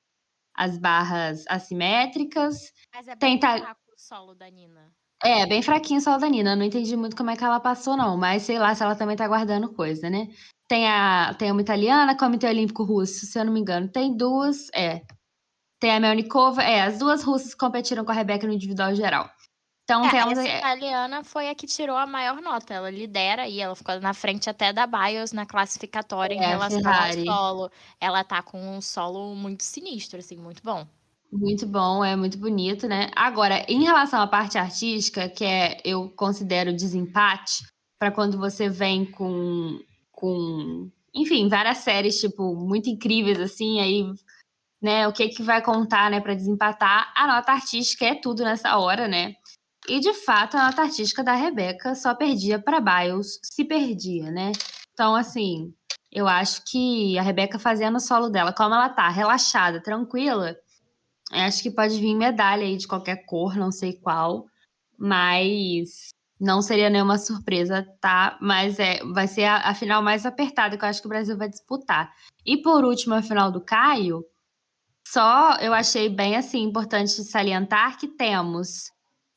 as 0.55 0.79
barras 0.79 1.45
assimétricas. 1.49 2.73
Mas 2.95 3.07
é 3.07 3.15
bem 3.15 3.39
Tenta... 3.39 3.77
o 3.93 3.99
solo 3.99 4.35
da 4.35 4.51
Nina. 4.51 4.96
É, 5.23 5.47
bem 5.47 5.63
fraquinho 5.63 6.01
só 6.01 6.19
da 6.19 6.29
Nina. 6.29 6.55
Não 6.55 6.65
entendi 6.65 6.97
muito 6.97 7.17
como 7.17 7.31
é 7.31 7.37
que 7.37 7.45
ela 7.45 7.61
passou, 7.61 7.97
não. 7.97 8.17
Mas 8.17 8.43
sei 8.43 8.59
lá 8.59 8.75
se 8.75 8.83
ela 8.83 8.95
também 8.95 9.17
tá 9.17 9.27
guardando 9.27 9.73
coisa, 9.73 10.11
né? 10.11 10.29
Tem, 10.69 10.89
a, 10.89 11.35
tem 11.35 11.51
uma 11.51 11.61
italiana, 11.61 12.17
Comitê 12.17 12.47
Olímpico 12.47 12.83
Russo, 12.83 13.25
se 13.25 13.39
eu 13.39 13.45
não 13.45 13.53
me 13.53 13.61
engano. 13.61 13.89
Tem 13.89 14.17
duas, 14.17 14.69
é. 14.75 15.03
Tem 15.81 15.93
a 15.93 16.01
Melnikova, 16.01 16.63
é. 16.63 16.83
As 16.83 16.99
duas 16.99 17.23
russas 17.23 17.55
competiram 17.55 18.05
com 18.05 18.11
a 18.11 18.15
Rebeca 18.15 18.47
no 18.47 18.53
individual 18.53 18.95
geral. 18.95 19.31
Então 19.85 20.05
é, 20.05 20.11
temos. 20.11 20.39
Essa 20.39 20.59
italiana 20.59 21.23
foi 21.23 21.49
a 21.49 21.55
que 21.55 21.67
tirou 21.67 21.97
a 21.97 22.07
maior 22.07 22.43
nota. 22.43 22.75
Ela 22.75 22.91
lidera 22.91 23.47
e 23.47 23.61
ela 23.61 23.77
ficou 23.77 24.01
na 24.01 24.13
frente 24.13 24.51
até 24.51 24.73
da 24.73 24.85
Bios 24.85 25.31
na 25.31 25.47
classificatória 25.47 26.35
é, 26.35 26.39
em 26.39 26.41
relação 26.41 26.83
Ferrari. 26.83 27.29
ao 27.29 27.37
solo. 27.37 27.71
Ela 28.01 28.25
tá 28.25 28.43
com 28.43 28.77
um 28.77 28.81
solo 28.81 29.35
muito 29.37 29.63
sinistro, 29.63 30.19
assim, 30.19 30.37
muito 30.37 30.61
bom. 30.63 30.85
Muito 31.39 31.67
bom, 31.67 32.03
é 32.03 32.17
muito 32.17 32.39
bonito, 32.39 32.89
né? 32.89 33.11
Agora, 33.15 33.63
em 33.69 33.85
relação 33.85 34.21
à 34.23 34.27
parte 34.27 34.57
artística, 34.57 35.29
que 35.29 35.45
é 35.45 35.79
eu 35.85 36.09
considero 36.17 36.73
desempate, 36.75 37.63
para 37.99 38.11
quando 38.11 38.39
você 38.39 38.71
vem 38.71 39.05
com, 39.05 39.79
com, 40.13 40.91
enfim, 41.15 41.47
várias 41.49 41.79
séries, 41.79 42.19
tipo, 42.19 42.55
muito 42.55 42.89
incríveis, 42.89 43.39
assim, 43.39 43.81
aí, 43.81 44.05
né, 44.83 45.07
o 45.07 45.13
que 45.13 45.29
que 45.29 45.43
vai 45.43 45.63
contar, 45.63 46.11
né, 46.11 46.21
para 46.21 46.35
desempatar? 46.35 47.13
A 47.15 47.27
nota 47.27 47.53
artística 47.53 48.07
é 48.07 48.15
tudo 48.15 48.43
nessa 48.43 48.79
hora, 48.79 49.07
né? 49.07 49.35
E, 49.89 50.01
de 50.01 50.15
fato, 50.15 50.57
a 50.57 50.67
nota 50.67 50.83
artística 50.83 51.23
da 51.23 51.35
Rebeca 51.35 51.95
só 51.95 52.15
perdia 52.15 52.59
para 52.59 52.81
Biles, 52.81 53.39
se 53.45 53.65
perdia, 53.65 54.31
né? 54.31 54.53
Então, 54.95 55.15
assim, 55.15 55.75
eu 56.11 56.27
acho 56.27 56.63
que 56.71 57.19
a 57.19 57.23
Rebeca 57.23 57.59
fazendo 57.59 57.97
o 57.97 58.01
solo 58.01 58.31
dela, 58.31 58.55
como 58.55 58.75
ela 58.75 58.89
tá 58.89 59.09
relaxada, 59.11 59.83
tranquila, 59.83 60.57
Acho 61.31 61.63
que 61.63 61.71
pode 61.71 61.99
vir 61.99 62.15
medalha 62.15 62.65
aí 62.65 62.77
de 62.77 62.87
qualquer 62.87 63.25
cor, 63.27 63.57
não 63.57 63.73
sei 63.73 63.93
qual, 63.95 64.47
mas 64.97 66.11
não 66.39 66.63
seria 66.63 66.91
nenhuma 66.91 67.19
surpresa, 67.19 67.83
tá? 68.01 68.39
Mas 68.41 68.79
é, 68.79 69.03
vai 69.05 69.27
ser 69.27 69.45
a, 69.45 69.69
a, 69.69 69.75
final 69.75 70.03
mais 70.03 70.27
apertada 70.27 70.77
que 70.77 70.85
eu 70.85 70.89
acho 70.89 71.01
que 71.01 71.07
o 71.07 71.11
Brasil 71.11 71.37
vai 71.37 71.49
disputar. 71.49 72.13
E 72.45 72.59
por 72.59 72.85
último, 72.85 73.15
a 73.15 73.23
final 73.23 73.51
do 73.51 73.61
Caio, 73.61 74.25
só 75.07 75.57
eu 75.57 75.73
achei 75.73 76.09
bem 76.09 76.37
assim 76.37 76.63
importante 76.63 77.11
salientar 77.25 77.99
que 77.99 78.09
temos 78.09 78.91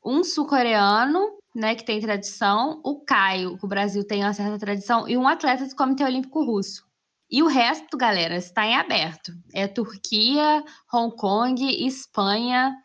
um 0.03 0.24
sul-coreano, 0.24 1.38
né, 1.56 1.76
que 1.76 1.86
tem 1.86 1.99
tradição, 1.99 2.82
o 2.84 3.02
Caio, 3.02 3.57
que 3.57 3.66
o 3.66 3.68
Brasil 3.68 4.06
tem 4.06 4.24
uma 4.24 4.34
certa 4.34 4.57
tradição, 4.57 5.07
e 5.07 5.18
um 5.18 5.28
atleta 5.28 5.66
do 5.66 5.76
Comitê 5.76 6.03
Olímpico 6.03 6.44
Russo. 6.44 6.89
E 7.31 7.43
o 7.43 7.47
resto, 7.47 7.95
galera, 7.95 8.35
está 8.35 8.65
em 8.65 8.76
aberto. 8.76 9.31
É 9.53 9.68
Turquia, 9.68 10.64
Hong 10.91 11.15
Kong, 11.15 11.64
Espanha, 11.85 12.76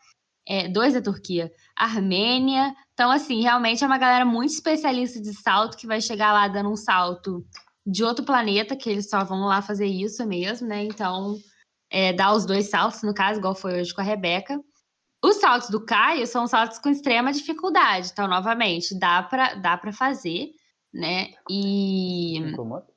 é, 0.47 0.67
dois 0.67 0.93
da 0.93 1.01
Turquia, 1.01 1.51
Armênia. 1.75 2.75
Então, 2.93 3.09
assim, 3.09 3.41
realmente 3.41 3.83
é 3.83 3.87
uma 3.87 3.97
galera 3.97 4.23
muito 4.23 4.51
especialista 4.51 5.19
de 5.19 5.33
salto 5.33 5.77
que 5.77 5.87
vai 5.87 5.99
chegar 5.99 6.31
lá 6.31 6.47
dando 6.47 6.69
um 6.69 6.75
salto 6.75 7.43
de 7.85 8.03
outro 8.03 8.23
planeta, 8.23 8.75
que 8.75 8.89
eles 8.89 9.09
só 9.09 9.23
vão 9.23 9.45
lá 9.45 9.61
fazer 9.61 9.87
isso 9.87 10.25
mesmo, 10.27 10.67
né? 10.67 10.83
Então, 10.83 11.35
é, 11.89 12.13
dar 12.13 12.33
os 12.33 12.45
dois 12.45 12.69
saltos, 12.69 13.01
no 13.01 13.13
caso, 13.13 13.39
igual 13.39 13.55
foi 13.55 13.79
hoje 13.81 13.93
com 13.93 14.01
a 14.01 14.03
Rebeca. 14.03 14.59
Os 15.23 15.37
saltos 15.37 15.69
do 15.69 15.83
Caio 15.83 16.27
são 16.27 16.45
saltos 16.45 16.77
com 16.77 16.89
extrema 16.89 17.31
dificuldade. 17.31 18.09
Então, 18.11 18.27
novamente, 18.27 18.97
dá 18.97 19.23
para 19.23 19.55
dá 19.55 19.79
fazer, 19.91 20.51
né? 20.93 21.29
E. 21.49 22.37
Incomoda? 22.37 22.94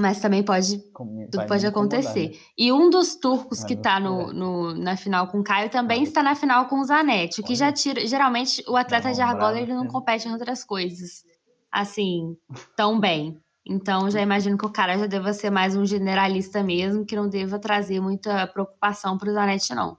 Mas 0.00 0.18
também 0.20 0.42
pode 0.42 0.78
Como- 0.92 1.28
tudo 1.30 1.46
pode 1.46 1.66
acontecer. 1.66 2.30
né? 2.30 2.36
E 2.56 2.72
um 2.72 2.88
dos 2.88 3.16
turcos 3.16 3.58
Mas 3.60 3.66
que 3.68 3.74
não 3.76 3.82
tá 3.82 3.96
se 3.96 4.02
no, 4.02 4.32
no- 4.32 4.74
na 4.74 4.96
final 4.96 5.26
com 5.28 5.40
o 5.40 5.44
Caio 5.44 5.68
também 5.70 6.02
está 6.04 6.22
na 6.22 6.34
final 6.34 6.66
com 6.66 6.80
o 6.80 6.84
Zanetti, 6.84 7.40
o 7.40 7.44
que 7.44 7.54
já 7.54 7.70
tira. 7.70 8.06
Geralmente 8.06 8.64
o 8.66 8.76
atleta 8.76 9.08
Não, 9.08 9.14
de 9.14 9.20
argola 9.20 9.60
ele 9.60 9.74
não 9.74 9.82
sim. 9.82 9.88
compete 9.88 10.26
em 10.26 10.32
outras 10.32 10.64
coisas 10.64 11.22
assim 11.70 12.36
tão 12.76 12.98
bem. 12.98 13.38
Então 13.66 14.10
já 14.10 14.20
imagino 14.22 14.56
que 14.56 14.64
o 14.66 14.72
cara 14.72 14.96
já 14.98 15.06
deva 15.06 15.32
ser 15.34 15.50
mais 15.50 15.76
um 15.76 15.84
generalista 15.84 16.62
mesmo, 16.62 17.04
que 17.04 17.14
não 17.14 17.28
deva 17.28 17.58
trazer 17.58 18.00
muita 18.00 18.46
preocupação 18.46 19.18
para 19.18 19.30
o 19.30 19.34
Zanetti, 19.34 19.74
não. 19.74 19.98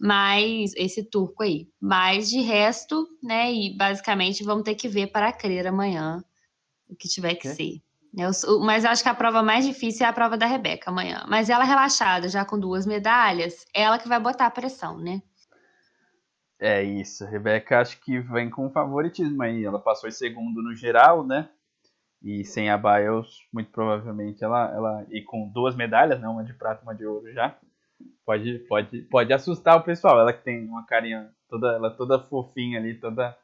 Mas 0.00 0.72
esse 0.76 1.02
turco 1.04 1.42
aí. 1.42 1.68
Mas 1.80 2.28
de 2.30 2.40
resto, 2.40 3.06
né? 3.22 3.52
E 3.52 3.76
basicamente 3.76 4.42
vamos 4.44 4.64
ter 4.64 4.74
que 4.74 4.88
ver 4.88 5.08
para 5.08 5.32
crer 5.32 5.66
amanhã 5.66 6.22
o 6.88 6.96
que 6.96 7.08
tiver 7.08 7.34
que 7.34 7.48
Ok. 7.48 7.56
ser. 7.56 7.82
Eu 8.16 8.30
mas 8.60 8.84
eu 8.84 8.90
acho 8.90 9.02
que 9.02 9.08
a 9.08 9.14
prova 9.14 9.42
mais 9.42 9.64
difícil 9.64 10.04
é 10.04 10.08
a 10.08 10.12
prova 10.12 10.36
da 10.36 10.46
Rebeca 10.46 10.90
amanhã. 10.90 11.24
Mas 11.28 11.48
ela 11.48 11.64
relaxada, 11.64 12.28
já 12.28 12.44
com 12.44 12.58
duas 12.58 12.86
medalhas, 12.86 13.64
ela 13.74 13.98
que 13.98 14.08
vai 14.08 14.20
botar 14.20 14.46
a 14.46 14.50
pressão, 14.50 14.98
né? 14.98 15.22
É 16.60 16.82
isso, 16.82 17.24
a 17.24 17.28
Rebeca 17.28 17.80
acho 17.80 18.00
que 18.00 18.20
vem 18.20 18.48
com 18.48 18.70
favoritismo 18.70 19.42
aí. 19.42 19.64
Ela 19.64 19.80
passou 19.80 20.08
em 20.08 20.12
segundo 20.12 20.62
no 20.62 20.74
geral, 20.74 21.26
né? 21.26 21.48
E 22.22 22.44
sem 22.44 22.70
a 22.70 22.78
Biles, 22.78 23.26
muito 23.52 23.72
provavelmente 23.72 24.44
ela, 24.44 24.70
ela 24.72 25.06
e 25.10 25.22
com 25.22 25.48
duas 25.48 25.74
medalhas, 25.74 26.20
né? 26.20 26.28
Uma 26.28 26.44
de 26.44 26.52
prata 26.52 26.82
e 26.82 26.84
uma 26.84 26.94
de 26.94 27.04
ouro 27.04 27.32
já. 27.32 27.58
Pode, 28.24 28.60
pode, 28.68 29.02
pode 29.02 29.32
assustar 29.32 29.76
o 29.76 29.82
pessoal. 29.82 30.20
Ela 30.20 30.32
que 30.32 30.44
tem 30.44 30.64
uma 30.68 30.86
carinha 30.86 31.30
toda, 31.48 31.72
ela 31.72 31.90
toda 31.90 32.22
fofinha 32.22 32.78
ali, 32.78 32.94
toda, 32.94 33.36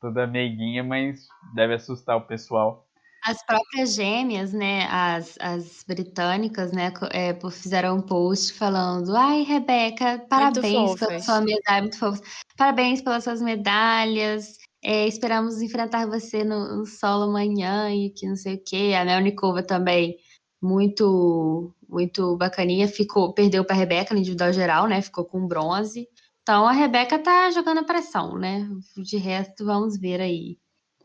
toda 0.00 0.26
meiguinha, 0.26 0.82
mas 0.82 1.28
deve 1.54 1.74
assustar 1.74 2.16
o 2.16 2.22
pessoal. 2.22 2.86
As 3.24 3.42
próprias 3.46 3.94
gêmeas, 3.94 4.52
né, 4.52 4.86
as, 4.90 5.36
as 5.40 5.82
britânicas, 5.88 6.72
né, 6.72 6.92
é, 7.10 7.34
fizeram 7.50 7.96
um 7.96 8.02
post 8.02 8.52
falando: 8.52 9.16
Ai, 9.16 9.42
Rebeca, 9.42 10.18
parabéns 10.28 10.94
pela 10.94 11.20
sua 11.20 11.40
medalha, 11.40 11.80
muito 11.82 11.98
fofas. 11.98 12.20
Parabéns 12.56 13.00
pelas 13.00 13.24
suas 13.24 13.40
medalhas. 13.40 14.58
é, 14.82 15.08
esperamos 15.08 15.62
enfrentar 15.62 16.06
você 16.06 16.44
no, 16.44 16.76
no 16.76 16.86
solo 16.86 17.24
amanhã 17.24 17.90
e 17.90 18.10
que 18.10 18.26
não 18.28 18.36
sei 18.36 18.56
o 18.56 18.62
quê. 18.62 18.92
A 18.94 19.04
Melnikova 19.04 19.62
também, 19.62 20.18
muito, 20.62 21.74
muito 21.88 22.36
bacaninha, 22.36 22.86
ficou, 22.88 23.32
perdeu 23.32 23.64
para 23.64 23.74
a 23.74 23.78
Rebeca 23.78 24.12
no 24.12 24.20
individual 24.20 24.52
geral, 24.52 24.86
né? 24.86 25.00
Ficou 25.00 25.24
com 25.24 25.46
bronze. 25.46 26.06
Então 26.42 26.66
a 26.66 26.72
Rebeca 26.72 27.18
tá 27.18 27.50
jogando 27.50 27.78
a 27.78 27.84
pressão, 27.84 28.36
né? 28.38 28.68
De 28.98 29.16
resto, 29.16 29.64
vamos 29.64 29.98
ver 29.98 30.20
aí 30.20 30.58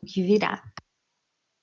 o 0.04 0.06
que 0.06 0.22
virá. 0.22 0.62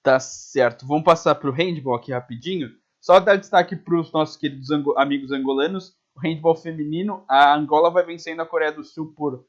Tá 0.06 0.20
certo. 0.20 0.86
Vamos 0.86 1.02
passar 1.02 1.34
pro 1.34 1.50
handball 1.50 1.96
aqui 1.96 2.12
rapidinho. 2.12 2.70
Só 3.00 3.18
dar 3.18 3.34
destaque 3.34 3.74
para 3.74 3.98
os 3.98 4.12
nossos 4.12 4.36
queridos 4.36 4.70
ango- 4.70 4.96
amigos 4.96 5.32
angolanos. 5.32 5.96
O 6.14 6.20
handball 6.20 6.54
feminino, 6.54 7.24
a 7.28 7.52
Angola 7.52 7.90
vai 7.90 8.06
vencendo 8.06 8.40
a 8.40 8.46
Coreia 8.46 8.70
do 8.70 8.84
Sul 8.84 9.12
por 9.16 9.44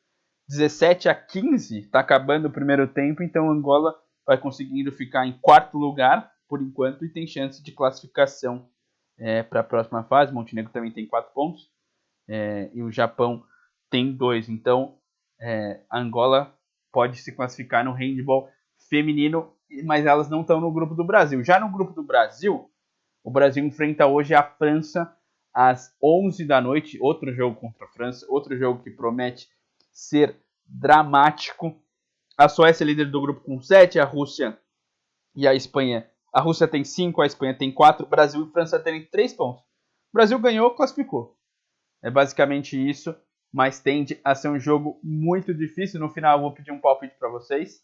17 0.49 1.09
a 1.09 1.13
15. 1.13 1.83
Tá 1.91 1.99
acabando 1.99 2.47
o 2.47 2.51
primeiro 2.51 2.87
tempo, 2.87 3.21
então 3.21 3.47
a 3.47 3.53
Angola 3.53 3.93
vai 4.25 4.35
conseguindo 4.35 4.91
ficar 4.91 5.27
em 5.27 5.37
quarto 5.39 5.77
lugar 5.77 6.31
por 6.49 6.59
enquanto 6.59 7.05
e 7.05 7.13
tem 7.13 7.27
chance 7.27 7.61
de 7.61 7.71
classificação 7.71 8.67
para 9.51 9.59
a 9.59 9.63
próxima 9.63 10.03
fase. 10.05 10.33
Montenegro 10.33 10.71
também 10.73 10.91
tem 10.91 11.05
quatro 11.05 11.31
pontos 11.35 11.69
é, 12.27 12.71
e 12.73 12.81
o 12.81 12.91
Japão 12.91 13.43
tem 13.91 14.11
dois. 14.11 14.49
Então 14.49 14.97
é, 15.39 15.83
a 15.87 15.99
Angola 15.99 16.51
pode 16.91 17.17
se 17.19 17.31
classificar 17.31 17.85
no 17.85 17.93
handball 17.93 18.49
feminino, 18.89 19.53
mas 19.83 20.05
elas 20.05 20.29
não 20.29 20.41
estão 20.41 20.59
no 20.61 20.71
grupo 20.71 20.95
do 20.95 21.03
Brasil. 21.03 21.43
Já 21.43 21.59
no 21.59 21.71
grupo 21.71 21.93
do 21.93 22.03
Brasil, 22.03 22.69
o 23.23 23.31
Brasil 23.31 23.65
enfrenta 23.65 24.07
hoje 24.07 24.33
a 24.33 24.43
França 24.43 25.13
às 25.53 25.95
11 26.01 26.45
da 26.45 26.61
noite, 26.61 26.97
outro 27.01 27.33
jogo 27.33 27.59
contra 27.59 27.85
a 27.85 27.89
França, 27.89 28.25
outro 28.29 28.57
jogo 28.57 28.83
que 28.83 28.91
promete 28.91 29.49
ser 29.91 30.37
dramático. 30.65 31.75
A 32.37 32.47
Suécia 32.47 32.83
é 32.83 32.87
líder 32.87 33.09
do 33.09 33.21
grupo 33.21 33.41
com 33.41 33.59
7, 33.59 33.99
a 33.99 34.05
Rússia 34.05 34.57
e 35.35 35.47
a 35.47 35.55
Espanha. 35.55 36.07
A 36.33 36.39
Rússia 36.39 36.67
tem 36.67 36.83
5, 36.83 37.21
a 37.21 37.25
Espanha 37.25 37.57
tem 37.57 37.71
4, 37.71 38.05
o 38.05 38.09
Brasil 38.09 38.45
e 38.45 38.51
França 38.51 38.79
têm 38.79 39.05
3 39.05 39.33
pontos. 39.33 39.63
O 39.63 40.13
Brasil 40.13 40.37
ganhou, 40.39 40.71
classificou. 40.71 41.35
É 42.03 42.11
basicamente 42.11 42.77
isso, 42.77 43.15
mas 43.51 43.79
tende 43.79 44.19
a 44.23 44.35
ser 44.35 44.49
um 44.49 44.59
jogo 44.59 44.99
muito 45.03 45.53
difícil. 45.53 45.99
No 45.99 46.09
final 46.09 46.37
eu 46.37 46.43
vou 46.43 46.53
pedir 46.53 46.71
um 46.71 46.79
palpite 46.79 47.15
para 47.17 47.29
vocês, 47.29 47.81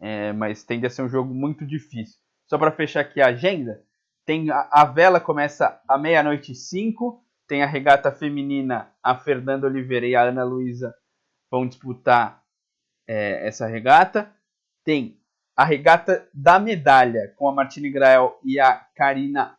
é, 0.00 0.32
mas 0.32 0.64
tende 0.64 0.86
a 0.86 0.90
ser 0.90 1.02
um 1.02 1.08
jogo 1.08 1.34
muito 1.34 1.66
difícil. 1.66 2.18
Só 2.46 2.58
para 2.58 2.72
fechar 2.72 3.00
aqui 3.00 3.20
a 3.20 3.28
agenda, 3.28 3.82
tem 4.26 4.50
a, 4.50 4.68
a 4.70 4.84
vela 4.84 5.20
começa 5.20 5.80
à 5.88 5.98
meia-noite 5.98 6.52
e 6.52 6.54
5, 6.54 7.22
tem 7.46 7.62
a 7.62 7.66
regata 7.66 8.10
feminina, 8.10 8.92
a 9.02 9.16
Fernanda 9.16 9.66
Oliveira 9.66 10.06
e 10.06 10.14
a 10.14 10.22
Ana 10.22 10.44
Luísa 10.44 10.94
vão 11.50 11.66
disputar 11.66 12.42
é, 13.06 13.46
essa 13.46 13.66
regata. 13.66 14.32
Tem 14.84 15.20
a 15.56 15.64
regata 15.64 16.28
da 16.32 16.58
medalha 16.58 17.32
com 17.36 17.48
a 17.48 17.52
Martine 17.52 17.90
Grael 17.90 18.38
e 18.42 18.58
a 18.58 18.74
Karina 18.96 19.56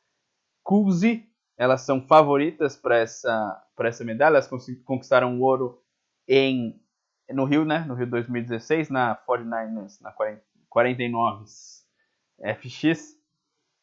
Kuzi. 0.63 1.27
Elas 1.57 1.81
são 1.81 2.01
favoritas 2.05 2.75
para 2.75 2.97
essa, 2.97 3.63
essa 3.79 4.03
medalha. 4.03 4.33
Elas 4.33 4.47
conquist- 4.47 4.83
conquistaram 4.83 5.39
o 5.39 5.41
ouro 5.41 5.81
em, 6.27 6.81
no 7.33 7.45
Rio, 7.45 7.65
né? 7.65 7.79
No 7.79 7.95
Rio 7.95 8.07
2016, 8.07 8.89
na 8.89 9.15
49ers, 9.27 10.01
na 10.01 10.11
40 10.11 10.41
49 10.75 11.45
FX. 12.59 13.17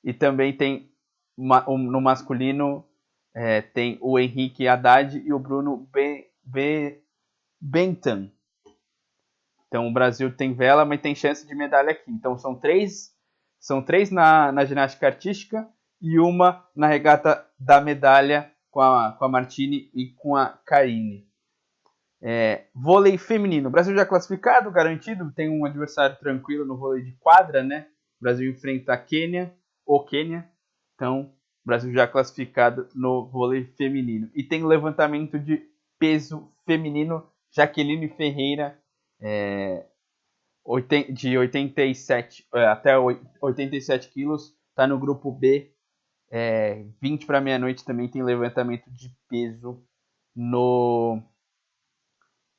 E 0.05 0.13
também 0.13 0.55
tem 0.55 0.93
no 1.37 2.01
masculino 2.01 2.87
é, 3.35 3.63
tem 3.63 3.99
o 4.03 4.19
Henrique 4.19 4.69
Haddad 4.69 5.19
e 5.19 5.33
o 5.33 5.39
Bruno 5.39 5.89
Be, 5.91 6.27
Be, 6.45 7.03
Bentham. 7.59 8.31
Então 9.67 9.89
o 9.89 9.93
Brasil 9.93 10.37
tem 10.37 10.53
vela, 10.53 10.85
mas 10.85 11.01
tem 11.01 11.15
chance 11.15 11.47
de 11.47 11.55
medalha 11.55 11.93
aqui. 11.93 12.11
Então 12.11 12.37
são 12.37 12.55
três, 12.55 13.17
são 13.59 13.83
três 13.83 14.11
na, 14.11 14.53
na 14.53 14.67
ginástica 14.67 15.07
artística 15.07 15.67
e 15.99 16.19
uma 16.19 16.63
na 16.77 16.87
regata 16.87 17.47
da 17.59 17.81
medalha 17.81 18.53
com 18.71 18.81
a, 18.81 19.13
com 19.13 19.25
a 19.25 19.29
Martini 19.29 19.91
e 19.95 20.11
com 20.11 20.37
a 20.37 20.51
Karine. 20.67 21.27
É, 22.23 22.67
vôlei 22.75 23.19
feminino. 23.19 23.69
O 23.69 23.73
Brasil 23.73 23.95
já 23.97 24.07
classificado, 24.07 24.71
garantido, 24.71 25.33
tem 25.33 25.49
um 25.51 25.65
adversário 25.65 26.17
tranquilo 26.19 26.65
no 26.65 26.77
vôlei 26.77 27.03
de 27.03 27.13
quadra, 27.19 27.63
né? 27.65 27.87
O 28.21 28.23
Brasil 28.23 28.51
enfrenta 28.51 28.93
a 28.93 28.97
Quênia, 28.99 29.53
ou 29.85 30.05
Quênia. 30.05 30.49
Então, 30.95 31.23
o 31.65 31.67
Brasil 31.67 31.93
já 31.93 32.07
classificado 32.07 32.89
no 32.95 33.27
vôlei 33.27 33.65
feminino. 33.77 34.31
E 34.35 34.45
tem 34.45 34.65
levantamento 34.65 35.39
de 35.39 35.63
peso 35.99 36.53
feminino, 36.65 37.27
Jaqueline 37.51 38.09
Ferreira, 38.09 38.79
é, 39.21 39.85
de 41.13 41.37
87 41.37 42.47
é, 42.55 42.67
até 42.67 42.97
oi- 42.99 43.21
87 43.41 44.09
quilos, 44.09 44.55
tá 44.75 44.87
no 44.87 44.99
grupo 44.99 45.31
B. 45.33 45.73
É, 46.31 46.85
20 47.01 47.27
para 47.27 47.41
meia-noite 47.41 47.85
também 47.85 48.09
tem 48.09 48.23
levantamento 48.23 48.91
de 48.91 49.15
peso 49.29 49.85
no. 50.37 51.23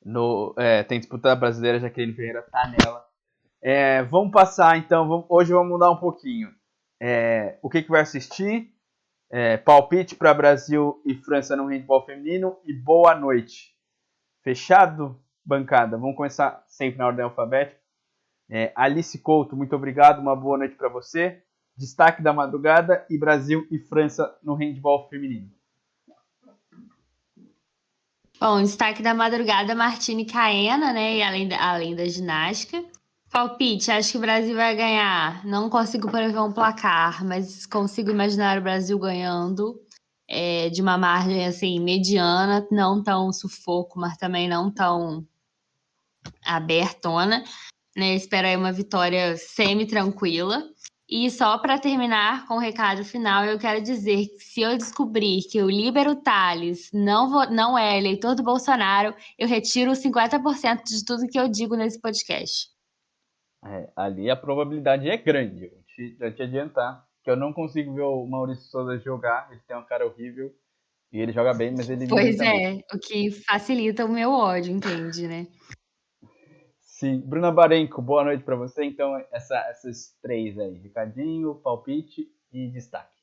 No 0.04 0.54
é, 0.58 0.82
tem 0.82 0.98
disputa 1.00 1.34
brasileira, 1.34 1.78
Jaqueline 1.80 2.14
Ferreira 2.14 2.42
tá 2.42 2.68
nela. 2.68 3.04
É, 3.62 4.02
vamos 4.04 4.30
passar 4.32 4.76
então, 4.78 5.08
vamos- 5.08 5.26
hoje 5.28 5.52
vamos 5.52 5.70
mudar 5.72 5.90
um 5.90 5.96
pouquinho. 5.96 6.50
É, 7.00 7.58
o 7.62 7.70
que, 7.70 7.82
que 7.82 7.90
vai 7.90 8.02
assistir? 8.02 8.72
É, 9.30 9.56
palpite 9.56 10.14
para 10.14 10.34
Brasil 10.34 11.02
e 11.04 11.14
França 11.14 11.56
no 11.56 11.66
handball 11.66 12.04
feminino 12.04 12.58
e 12.64 12.72
boa 12.72 13.14
noite. 13.14 13.74
Fechado, 14.42 15.18
bancada? 15.44 15.96
Vamos 15.96 16.16
começar 16.16 16.62
sempre 16.68 16.98
na 16.98 17.06
ordem 17.06 17.24
alfabética. 17.24 17.80
É, 18.50 18.72
Alice 18.76 19.18
Couto, 19.18 19.56
muito 19.56 19.74
obrigado, 19.74 20.20
uma 20.20 20.36
boa 20.36 20.58
noite 20.58 20.76
para 20.76 20.88
você. 20.88 21.42
Destaque 21.76 22.22
da 22.22 22.32
madrugada 22.32 23.04
e 23.10 23.18
Brasil 23.18 23.66
e 23.70 23.78
França 23.78 24.38
no 24.42 24.54
handball 24.54 25.08
feminino. 25.08 25.50
Bom, 28.46 28.60
destaque 28.62 29.02
da 29.02 29.14
madrugada, 29.14 29.74
Martine 29.74 30.26
Caena, 30.26 30.92
né? 30.92 31.16
E 31.16 31.22
além 31.22 31.48
da, 31.48 31.66
além 31.66 31.96
da 31.96 32.04
ginástica. 32.04 32.84
Palpite, 33.30 33.90
acho 33.90 34.12
que 34.12 34.18
o 34.18 34.20
Brasil 34.20 34.54
vai 34.54 34.76
ganhar. 34.76 35.42
Não 35.46 35.70
consigo 35.70 36.10
prever 36.10 36.38
um 36.38 36.52
placar, 36.52 37.24
mas 37.24 37.64
consigo 37.64 38.10
imaginar 38.10 38.58
o 38.58 38.60
Brasil 38.60 38.98
ganhando 38.98 39.80
é, 40.28 40.68
de 40.68 40.82
uma 40.82 40.98
margem 40.98 41.46
assim 41.46 41.80
mediana, 41.80 42.68
não 42.70 43.02
tão 43.02 43.32
sufoco, 43.32 43.98
mas 43.98 44.18
também 44.18 44.46
não 44.46 44.70
tão 44.70 45.26
abertona. 46.44 47.42
Né? 47.96 48.14
Espero 48.14 48.46
aí 48.46 48.58
uma 48.58 48.72
vitória 48.72 49.38
semi-tranquila. 49.38 50.62
E 51.16 51.30
só 51.30 51.56
para 51.58 51.78
terminar 51.78 52.44
com 52.48 52.54
o 52.54 52.58
recado 52.58 53.04
final, 53.04 53.44
eu 53.44 53.56
quero 53.56 53.80
dizer 53.80 54.26
que 54.26 54.40
se 54.42 54.62
eu 54.62 54.76
descobrir 54.76 55.42
que 55.48 55.62
o 55.62 55.70
Líbero 55.70 56.16
Tales 56.16 56.90
não, 56.92 57.30
vo- 57.30 57.48
não 57.54 57.78
é 57.78 57.96
eleitor 57.96 58.34
do 58.34 58.42
Bolsonaro, 58.42 59.14
eu 59.38 59.46
retiro 59.46 59.92
os 59.92 60.00
50% 60.00 60.82
de 60.82 61.04
tudo 61.04 61.28
que 61.28 61.38
eu 61.38 61.46
digo 61.48 61.76
nesse 61.76 62.00
podcast. 62.00 62.66
É, 63.64 63.88
ali 63.94 64.28
a 64.28 64.34
probabilidade 64.34 65.08
é 65.08 65.16
grande, 65.16 65.68
vou 65.68 65.82
te, 65.84 66.16
já 66.18 66.32
te 66.32 66.42
adiantar. 66.42 67.06
que 67.22 67.30
eu 67.30 67.36
não 67.36 67.52
consigo 67.52 67.94
ver 67.94 68.02
o 68.02 68.26
Maurício 68.26 68.64
Souza 68.64 68.98
jogar, 68.98 69.46
ele 69.52 69.60
tem 69.68 69.76
uma 69.76 69.86
cara 69.86 70.04
horrível. 70.04 70.52
E 71.12 71.20
ele 71.20 71.30
joga 71.30 71.54
bem, 71.54 71.70
mas 71.70 71.88
ele. 71.88 72.08
Pois 72.08 72.40
é, 72.40 72.80
o 72.92 72.98
que 72.98 73.30
facilita 73.30 74.04
o 74.04 74.08
meu 74.08 74.32
ódio, 74.32 74.72
entende, 74.74 75.28
né? 75.28 75.46
Sim. 76.94 77.18
Bruna 77.18 77.50
Barenco, 77.50 78.00
boa 78.00 78.22
noite 78.22 78.44
para 78.44 78.54
você. 78.54 78.84
Então, 78.84 79.20
essa, 79.32 79.56
essas 79.68 80.16
três 80.22 80.56
aí: 80.56 80.78
recadinho, 80.78 81.56
palpite 81.56 82.30
e 82.52 82.68
destaque. 82.68 83.20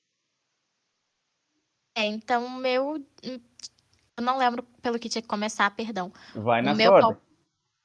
É, 1.96 2.06
então, 2.06 2.50
meu. 2.50 3.02
Eu 3.24 4.24
não 4.24 4.38
lembro 4.38 4.62
pelo 4.82 5.00
que 5.00 5.08
tinha 5.08 5.22
que 5.22 5.28
começar, 5.28 5.74
perdão. 5.74 6.12
Vai 6.36 6.62
na 6.62 6.76
meu 6.76 6.92
ordem. 6.92 7.18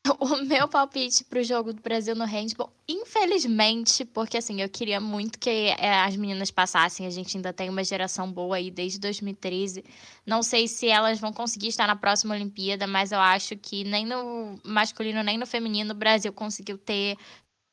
O 0.20 0.37
meu 0.45 0.69
palpite 0.69 1.24
pro 1.24 1.43
jogo 1.43 1.73
do 1.73 1.81
Brasil 1.81 2.15
no 2.15 2.24
handball, 2.24 2.73
infelizmente, 2.89 4.05
porque 4.05 4.39
assim, 4.39 4.61
eu 4.61 4.69
queria 4.69 5.01
muito 5.01 5.39
que 5.39 5.51
é, 5.51 6.01
as 6.01 6.16
meninas 6.16 6.51
passassem, 6.51 7.07
a 7.07 7.11
gente 7.11 7.37
ainda 7.37 7.53
tem 7.53 7.69
uma 7.69 7.85
geração 7.85 8.31
boa 8.31 8.57
aí 8.57 8.70
desde 8.70 8.99
2013. 8.99 9.85
Não 10.24 10.43
sei 10.43 10.69
se 10.69 10.89
elas 10.89 11.19
vão 11.19 11.33
conseguir 11.33 11.69
estar 11.69 11.87
na 11.87 11.97
próxima 11.97 12.35
Olimpíada, 12.35 12.87
mas 12.87 13.12
eu 13.12 13.20
acho 13.20 13.57
que 13.57 13.85
nem 13.85 14.07
no 14.07 14.59
masculino 14.65 15.23
nem 15.23 15.39
no 15.39 15.47
feminino 15.47 15.93
o 15.93 15.97
Brasil 15.97 16.33
conseguiu 16.33 16.78
ter 16.78 17.16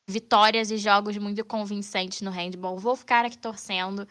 vitórias 0.07 0.71
e 0.71 0.77
jogos 0.77 1.17
muito 1.17 1.43
convincentes 1.45 2.21
no 2.21 2.31
handball. 2.31 2.77
Vou 2.77 2.95
ficar 2.95 3.25
aqui 3.25 3.37
torcendo, 3.37 4.07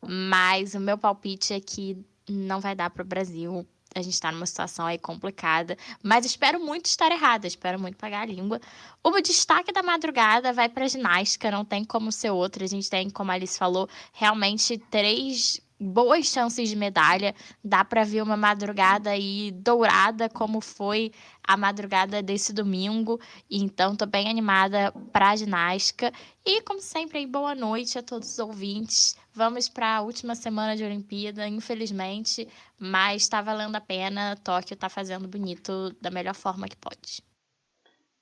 mas 0.00 0.74
o 0.74 0.80
meu 0.80 0.98
palpite 0.98 1.52
é 1.52 1.60
que 1.60 1.96
não 2.28 2.60
vai 2.60 2.74
dar 2.74 2.90
pro 2.90 3.04
Brasil 3.04 3.66
a 3.98 4.02
gente 4.02 4.12
está 4.12 4.30
numa 4.30 4.44
situação 4.44 4.84
aí 4.84 4.98
complicada, 4.98 5.76
mas 6.02 6.26
espero 6.26 6.60
muito 6.60 6.84
estar 6.86 7.10
errada, 7.10 7.46
espero 7.46 7.80
muito 7.80 7.96
pagar 7.96 8.22
a 8.22 8.26
língua. 8.26 8.60
O 9.02 9.20
destaque 9.20 9.72
da 9.72 9.82
madrugada 9.82 10.52
vai 10.52 10.68
para 10.68 10.86
ginástica, 10.86 11.50
não 11.50 11.64
tem 11.64 11.82
como 11.82 12.12
ser 12.12 12.30
outro. 12.30 12.62
A 12.62 12.66
gente 12.66 12.90
tem, 12.90 13.08
como 13.08 13.30
a 13.30 13.34
Alice 13.34 13.58
falou, 13.58 13.88
realmente 14.12 14.76
três 14.90 15.60
boas 15.78 16.26
chances 16.26 16.68
de 16.68 16.76
medalha. 16.76 17.34
Dá 17.62 17.84
para 17.84 18.04
ver 18.04 18.22
uma 18.22 18.36
madrugada 18.36 19.10
aí 19.10 19.50
dourada, 19.52 20.28
como 20.28 20.60
foi 20.60 21.12
a 21.42 21.56
madrugada 21.56 22.22
desse 22.22 22.52
domingo. 22.52 23.20
Então, 23.50 23.94
tô 23.94 24.06
bem 24.06 24.28
animada 24.28 24.92
para 25.12 25.30
a 25.30 25.36
ginástica. 25.36 26.12
E, 26.44 26.62
como 26.62 26.80
sempre, 26.80 27.18
aí, 27.18 27.26
boa 27.26 27.54
noite 27.54 27.98
a 27.98 28.02
todos 28.02 28.30
os 28.32 28.38
ouvintes. 28.38 29.16
Vamos 29.32 29.68
para 29.68 29.96
a 29.96 30.00
última 30.00 30.34
semana 30.34 30.76
de 30.76 30.84
Olimpíada, 30.84 31.46
infelizmente, 31.46 32.48
mas 32.78 33.22
está 33.22 33.42
valendo 33.42 33.76
a 33.76 33.80
pena. 33.80 34.36
Tóquio 34.36 34.74
está 34.74 34.88
fazendo 34.88 35.28
bonito 35.28 35.94
da 36.00 36.10
melhor 36.10 36.34
forma 36.34 36.68
que 36.68 36.76
pode. 36.76 37.22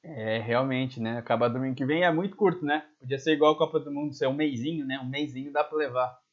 É, 0.03 0.39
realmente, 0.39 1.01
né? 1.01 1.17
Acabar 1.17 1.49
domingo 1.49 1.75
que 1.75 1.87
vem 1.87 2.03
é 2.03 2.13
muito 2.13 2.37
curto, 2.37 2.63
né? 2.63 2.85
Podia 3.01 3.19
ser 3.19 3.33
igual 3.33 3.55
a 3.55 3.59
Copa 3.59 3.81
do 3.81 3.91
Mundo, 3.91 4.13
ser 4.13 4.27
um 4.27 4.35
mêsinho, 4.35 4.85
né? 4.85 4.99
Um 4.99 5.09
mêsinho 5.09 5.51
dá 5.51 5.65
para 5.65 5.79
levar. 5.79 6.24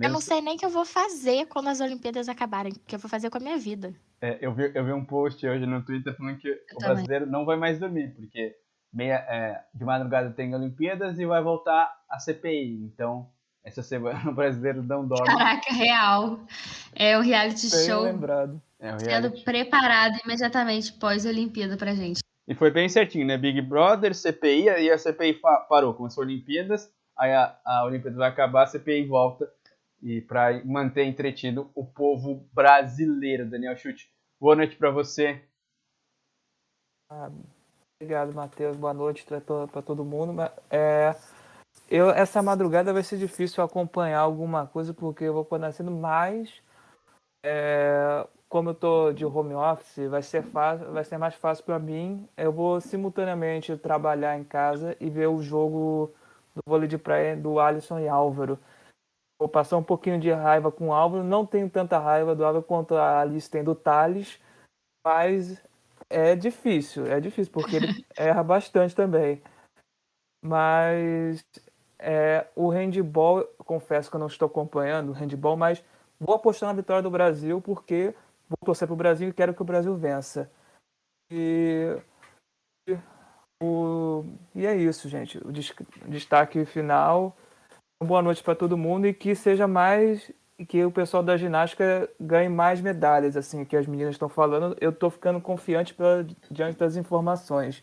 Mesmo... 0.00 0.04
Eu 0.04 0.12
não 0.14 0.20
sei 0.20 0.40
nem 0.40 0.56
o 0.56 0.58
que 0.58 0.64
eu 0.64 0.70
vou 0.70 0.86
fazer 0.86 1.46
quando 1.46 1.68
as 1.68 1.78
Olimpíadas 1.78 2.26
acabarem, 2.26 2.72
porque 2.72 2.94
eu 2.94 2.98
vou 2.98 3.10
fazer 3.10 3.28
com 3.28 3.36
a 3.36 3.40
minha 3.40 3.58
vida. 3.58 3.94
É, 4.22 4.38
eu, 4.40 4.54
vi, 4.54 4.72
eu 4.74 4.82
vi 4.82 4.92
um 4.92 5.04
post 5.04 5.46
hoje 5.46 5.66
no 5.66 5.84
Twitter 5.84 6.16
falando 6.16 6.38
que 6.38 6.48
eu 6.48 6.54
o 6.54 6.78
também. 6.78 6.94
brasileiro 6.94 7.26
não 7.26 7.44
vai 7.44 7.58
mais 7.58 7.78
dormir, 7.78 8.14
porque 8.14 8.56
meia, 8.90 9.16
é, 9.28 9.62
de 9.74 9.84
madrugada 9.84 10.30
tem 10.30 10.54
Olimpíadas 10.54 11.18
e 11.18 11.26
vai 11.26 11.42
voltar 11.42 11.94
a 12.08 12.18
CPI. 12.18 12.82
Então, 12.82 13.28
essa 13.62 13.82
semana 13.82 14.18
o 14.30 14.34
brasileiro 14.34 14.82
não 14.82 15.06
dorme. 15.06 15.26
Caraca, 15.26 15.70
real. 15.70 16.40
É 16.94 17.18
o 17.18 17.20
reality 17.20 17.70
Bem 17.70 17.86
show 17.86 18.02
lembrado. 18.02 18.60
É, 18.78 18.94
o 18.94 19.00
sendo 19.00 19.30
preparado 19.44 20.18
imediatamente 20.24 20.94
pós-Olimpíada 20.94 21.76
pra 21.76 21.94
gente. 21.94 22.20
E 22.48 22.54
foi 22.54 22.70
bem 22.70 22.88
certinho, 22.88 23.26
né? 23.26 23.36
Big 23.36 23.60
Brother, 23.60 24.14
CPI, 24.14 24.70
aí 24.70 24.90
a 24.90 24.96
CPI 24.96 25.40
parou, 25.68 25.92
começou 25.92 26.24
Olimpíadas, 26.24 26.90
aí 27.16 27.32
a, 27.32 27.54
a 27.64 27.84
Olimpíada 27.84 28.16
vai 28.16 28.30
acabar, 28.30 28.62
a 28.62 28.66
CPI 28.66 29.06
volta 29.06 29.46
e 30.02 30.20
para 30.20 30.64
manter 30.64 31.04
entretido 31.04 31.70
o 31.74 31.84
povo 31.84 32.48
brasileiro. 32.52 33.48
Daniel 33.48 33.76
Chute, 33.76 34.10
boa 34.40 34.56
noite 34.56 34.76
para 34.76 34.90
você. 34.90 35.42
Obrigado, 38.00 38.32
Matheus. 38.32 38.76
Boa 38.76 38.94
noite 38.94 39.24
para 39.24 39.82
todo 39.82 40.04
mundo. 40.04 40.34
É, 40.70 41.14
eu, 41.90 42.10
essa 42.10 42.40
madrugada 42.40 42.92
vai 42.92 43.02
ser 43.02 43.18
difícil 43.18 43.62
acompanhar 43.62 44.20
alguma 44.20 44.66
coisa 44.66 44.94
porque 44.94 45.24
eu 45.24 45.34
vou 45.34 45.58
nascendo 45.58 45.90
mais. 45.90 46.62
É, 47.44 48.26
como 48.48 48.70
eu 48.70 48.74
tô 48.74 49.12
de 49.12 49.24
home 49.24 49.54
office, 49.54 50.08
vai 50.08 50.22
ser 50.22 50.42
fácil, 50.42 50.92
vai 50.92 51.04
ser 51.04 51.18
mais 51.18 51.34
fácil 51.34 51.64
para 51.64 51.78
mim. 51.78 52.28
Eu 52.36 52.52
vou 52.52 52.80
simultaneamente 52.80 53.76
trabalhar 53.76 54.38
em 54.38 54.44
casa 54.44 54.96
e 55.00 55.10
ver 55.10 55.28
o 55.28 55.42
jogo 55.42 56.12
do 56.54 56.62
vôlei 56.66 56.88
de 56.88 56.98
praia 56.98 57.36
do 57.36 57.60
Alisson 57.60 57.98
e 57.98 58.08
Álvaro. 58.08 58.58
Vou 59.40 59.48
passar 59.48 59.78
um 59.78 59.82
pouquinho 59.82 60.20
de 60.20 60.30
raiva 60.30 60.70
com 60.70 60.88
o 60.88 60.92
Álvaro. 60.92 61.24
Não 61.24 61.46
tenho 61.46 61.70
tanta 61.70 61.98
raiva 61.98 62.36
do 62.36 62.44
Álvaro 62.44 62.62
quanto 62.62 62.94
a 62.94 63.20
Alice 63.20 63.48
tem 63.48 63.64
do 63.64 63.74
Thales. 63.74 64.38
Mas 65.02 65.64
é 66.10 66.36
difícil, 66.36 67.06
é 67.06 67.18
difícil, 67.18 67.50
porque 67.50 67.76
ele 67.76 68.04
erra 68.14 68.42
bastante 68.42 68.94
também. 68.94 69.40
Mas 70.44 71.42
é, 71.98 72.46
o 72.54 72.68
handball, 72.68 73.46
confesso 73.64 74.10
que 74.10 74.16
eu 74.16 74.20
não 74.20 74.26
estou 74.26 74.44
acompanhando 74.44 75.08
o 75.08 75.14
handball, 75.14 75.56
mas 75.56 75.82
vou 76.18 76.34
apostar 76.34 76.68
na 76.68 76.74
vitória 76.74 77.02
do 77.02 77.10
Brasil, 77.10 77.62
porque 77.62 78.14
vou 78.46 78.58
torcer 78.62 78.86
para 78.86 78.94
o 78.94 78.96
Brasil 78.96 79.30
e 79.30 79.32
quero 79.32 79.54
que 79.54 79.62
o 79.62 79.64
Brasil 79.64 79.96
vença. 79.96 80.50
E, 81.30 81.96
o, 83.62 84.22
e 84.54 84.66
é 84.66 84.76
isso, 84.76 85.08
gente. 85.08 85.38
O 85.38 85.50
destaque 86.10 86.62
final 86.66 87.34
boa 88.02 88.22
noite 88.22 88.42
para 88.42 88.54
todo 88.54 88.78
mundo 88.78 89.06
e 89.06 89.12
que 89.12 89.34
seja 89.34 89.68
mais 89.68 90.32
que 90.68 90.84
o 90.84 90.90
pessoal 90.90 91.22
da 91.22 91.36
ginástica 91.36 92.08
ganhe 92.18 92.48
mais 92.48 92.80
medalhas, 92.80 93.36
assim, 93.36 93.64
que 93.64 93.76
as 93.76 93.86
meninas 93.86 94.14
estão 94.14 94.28
falando. 94.28 94.76
Eu 94.80 94.90
estou 94.90 95.10
ficando 95.10 95.40
confiante 95.40 95.94
pra, 95.94 96.22
diante 96.50 96.78
das 96.78 96.96
informações. 96.96 97.82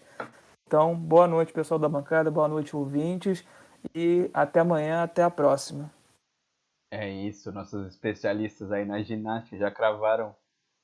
Então, 0.66 0.96
boa 0.96 1.28
noite, 1.28 1.54
pessoal 1.54 1.80
da 1.80 1.88
bancada, 1.88 2.30
boa 2.30 2.48
noite, 2.48 2.76
ouvintes, 2.76 3.46
e 3.96 4.30
até 4.34 4.60
amanhã, 4.60 5.04
até 5.04 5.24
a 5.24 5.30
próxima. 5.30 5.92
É 6.92 7.10
isso, 7.10 7.52
nossos 7.52 7.88
especialistas 7.88 8.72
aí 8.72 8.86
na 8.86 9.02
ginástica 9.02 9.58
já 9.58 9.72
cravaram 9.72 10.36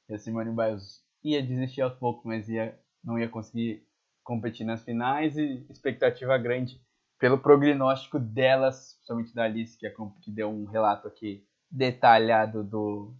que 0.07 0.14
a 0.14 0.18
Simone 0.18 0.51
Biles 0.51 1.03
ia 1.23 1.41
desistir 1.41 1.81
aos 1.81 1.93
poucos, 1.93 2.26
mas 2.26 2.49
ia, 2.49 2.77
não 3.03 3.19
ia 3.19 3.30
conseguir 3.30 3.85
competir 4.23 4.65
nas 4.65 4.84
finais 4.84 5.38
e 5.38 5.65
expectativa 5.69 6.38
grande 6.38 6.82
pelo 7.23 7.37
prognóstico 7.37 8.19
delas, 8.19 8.95
principalmente 8.95 9.33
da 9.33 9.45
Alice, 9.45 9.77
que, 9.77 9.87
é, 9.87 9.93
que 10.21 10.29
deu 10.29 10.49
um 10.49 10.65
relato 10.65 11.07
aqui 11.07 11.47
detalhado 11.71 12.65
do, 12.65 13.15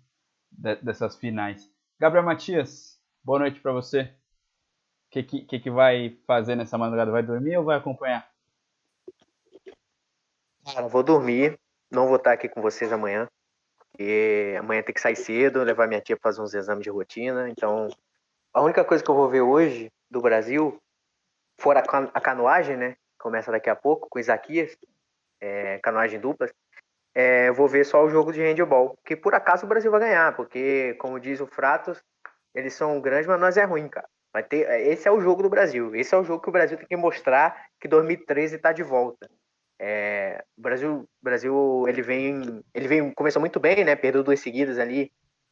de, 0.51 0.75
dessas 0.75 1.15
finais. 1.15 1.71
Gabriel 1.97 2.25
Matias, 2.25 2.99
boa 3.23 3.39
noite 3.39 3.61
para 3.61 3.71
você. 3.71 4.01
O 4.01 5.09
que, 5.09 5.23
que, 5.23 5.57
que 5.57 5.71
vai 5.71 6.19
fazer 6.27 6.57
nessa 6.57 6.77
madrugada? 6.77 7.11
Vai 7.11 7.23
dormir 7.23 7.55
ou 7.55 7.63
vai 7.63 7.77
acompanhar? 7.77 8.30
Cara, 10.65 10.89
vou 10.89 11.01
dormir. 11.01 11.57
Não 11.89 12.05
vou 12.05 12.17
estar 12.17 12.34
aqui 12.34 12.49
com 12.49 12.61
vocês 12.61 12.91
amanhã. 12.91 13.25
Porque 13.77 14.57
amanhã 14.59 14.84
tem 14.84 14.93
que 14.93 14.99
sair 14.99 15.15
cedo, 15.15 15.63
levar 15.63 15.88
minha 15.88 16.01
tia 16.01 16.17
para 16.17 16.30
fazer 16.30 16.41
uns 16.41 16.53
exames 16.53 16.84
de 16.84 16.89
rotina. 16.89 17.47
Então, 17.47 17.88
a 18.53 18.61
única 18.61 18.84
coisa 18.84 19.01
que 19.01 19.09
eu 19.09 19.15
vou 19.15 19.30
ver 19.30 19.43
hoje 19.43 19.89
do 20.11 20.19
Brasil, 20.19 20.77
fora 21.57 21.81
a 22.13 22.19
canoagem, 22.19 22.75
né? 22.75 22.97
Começa 23.23 23.51
daqui 23.51 23.69
a 23.69 23.75
pouco, 23.75 24.09
com 24.09 24.19
Isaquias, 24.19 24.77
é, 25.41 25.79
canoagem 25.79 26.19
duplas, 26.19 26.53
é, 27.15 27.49
vou 27.51 27.67
ver 27.67 27.85
só 27.85 28.03
o 28.03 28.09
jogo 28.09 28.33
de 28.33 28.41
handball, 28.41 28.97
que 29.05 29.15
por 29.15 29.33
acaso 29.33 29.65
o 29.65 29.69
Brasil 29.69 29.89
vai 29.89 30.01
ganhar, 30.01 30.35
porque, 30.35 30.95
como 30.95 31.19
diz 31.19 31.39
o 31.39 31.47
Fratos, 31.47 32.03
eles 32.53 32.73
são 32.73 32.99
grandes, 32.99 33.27
mas 33.27 33.39
nós 33.39 33.55
é 33.55 33.63
ruim, 33.63 33.87
cara. 33.87 34.07
Vai 34.33 34.43
ter, 34.43 34.67
é, 34.67 34.89
esse 34.89 35.07
é 35.07 35.11
o 35.11 35.21
jogo 35.21 35.43
do 35.43 35.49
Brasil. 35.49 35.95
Esse 35.95 36.13
é 36.13 36.17
o 36.17 36.23
jogo 36.23 36.41
que 36.41 36.49
o 36.49 36.51
Brasil 36.51 36.77
tem 36.77 36.87
que 36.87 36.95
mostrar 36.95 37.67
que 37.79 37.87
2013 37.87 38.55
está 38.55 38.73
de 38.73 38.83
volta. 38.83 39.29
É, 39.79 40.43
o 40.57 40.61
Brasil, 40.61 41.07
Brasil, 41.21 41.85
ele 41.87 42.01
vem, 42.01 42.63
ele 42.73 42.87
vem, 42.87 43.13
começou 43.13 43.39
muito 43.39 43.59
bem, 43.59 43.83
né? 43.85 43.95
Perdeu 43.95 44.23
duas 44.23 44.39
seguidas 44.39 44.79
ali, 44.79 45.11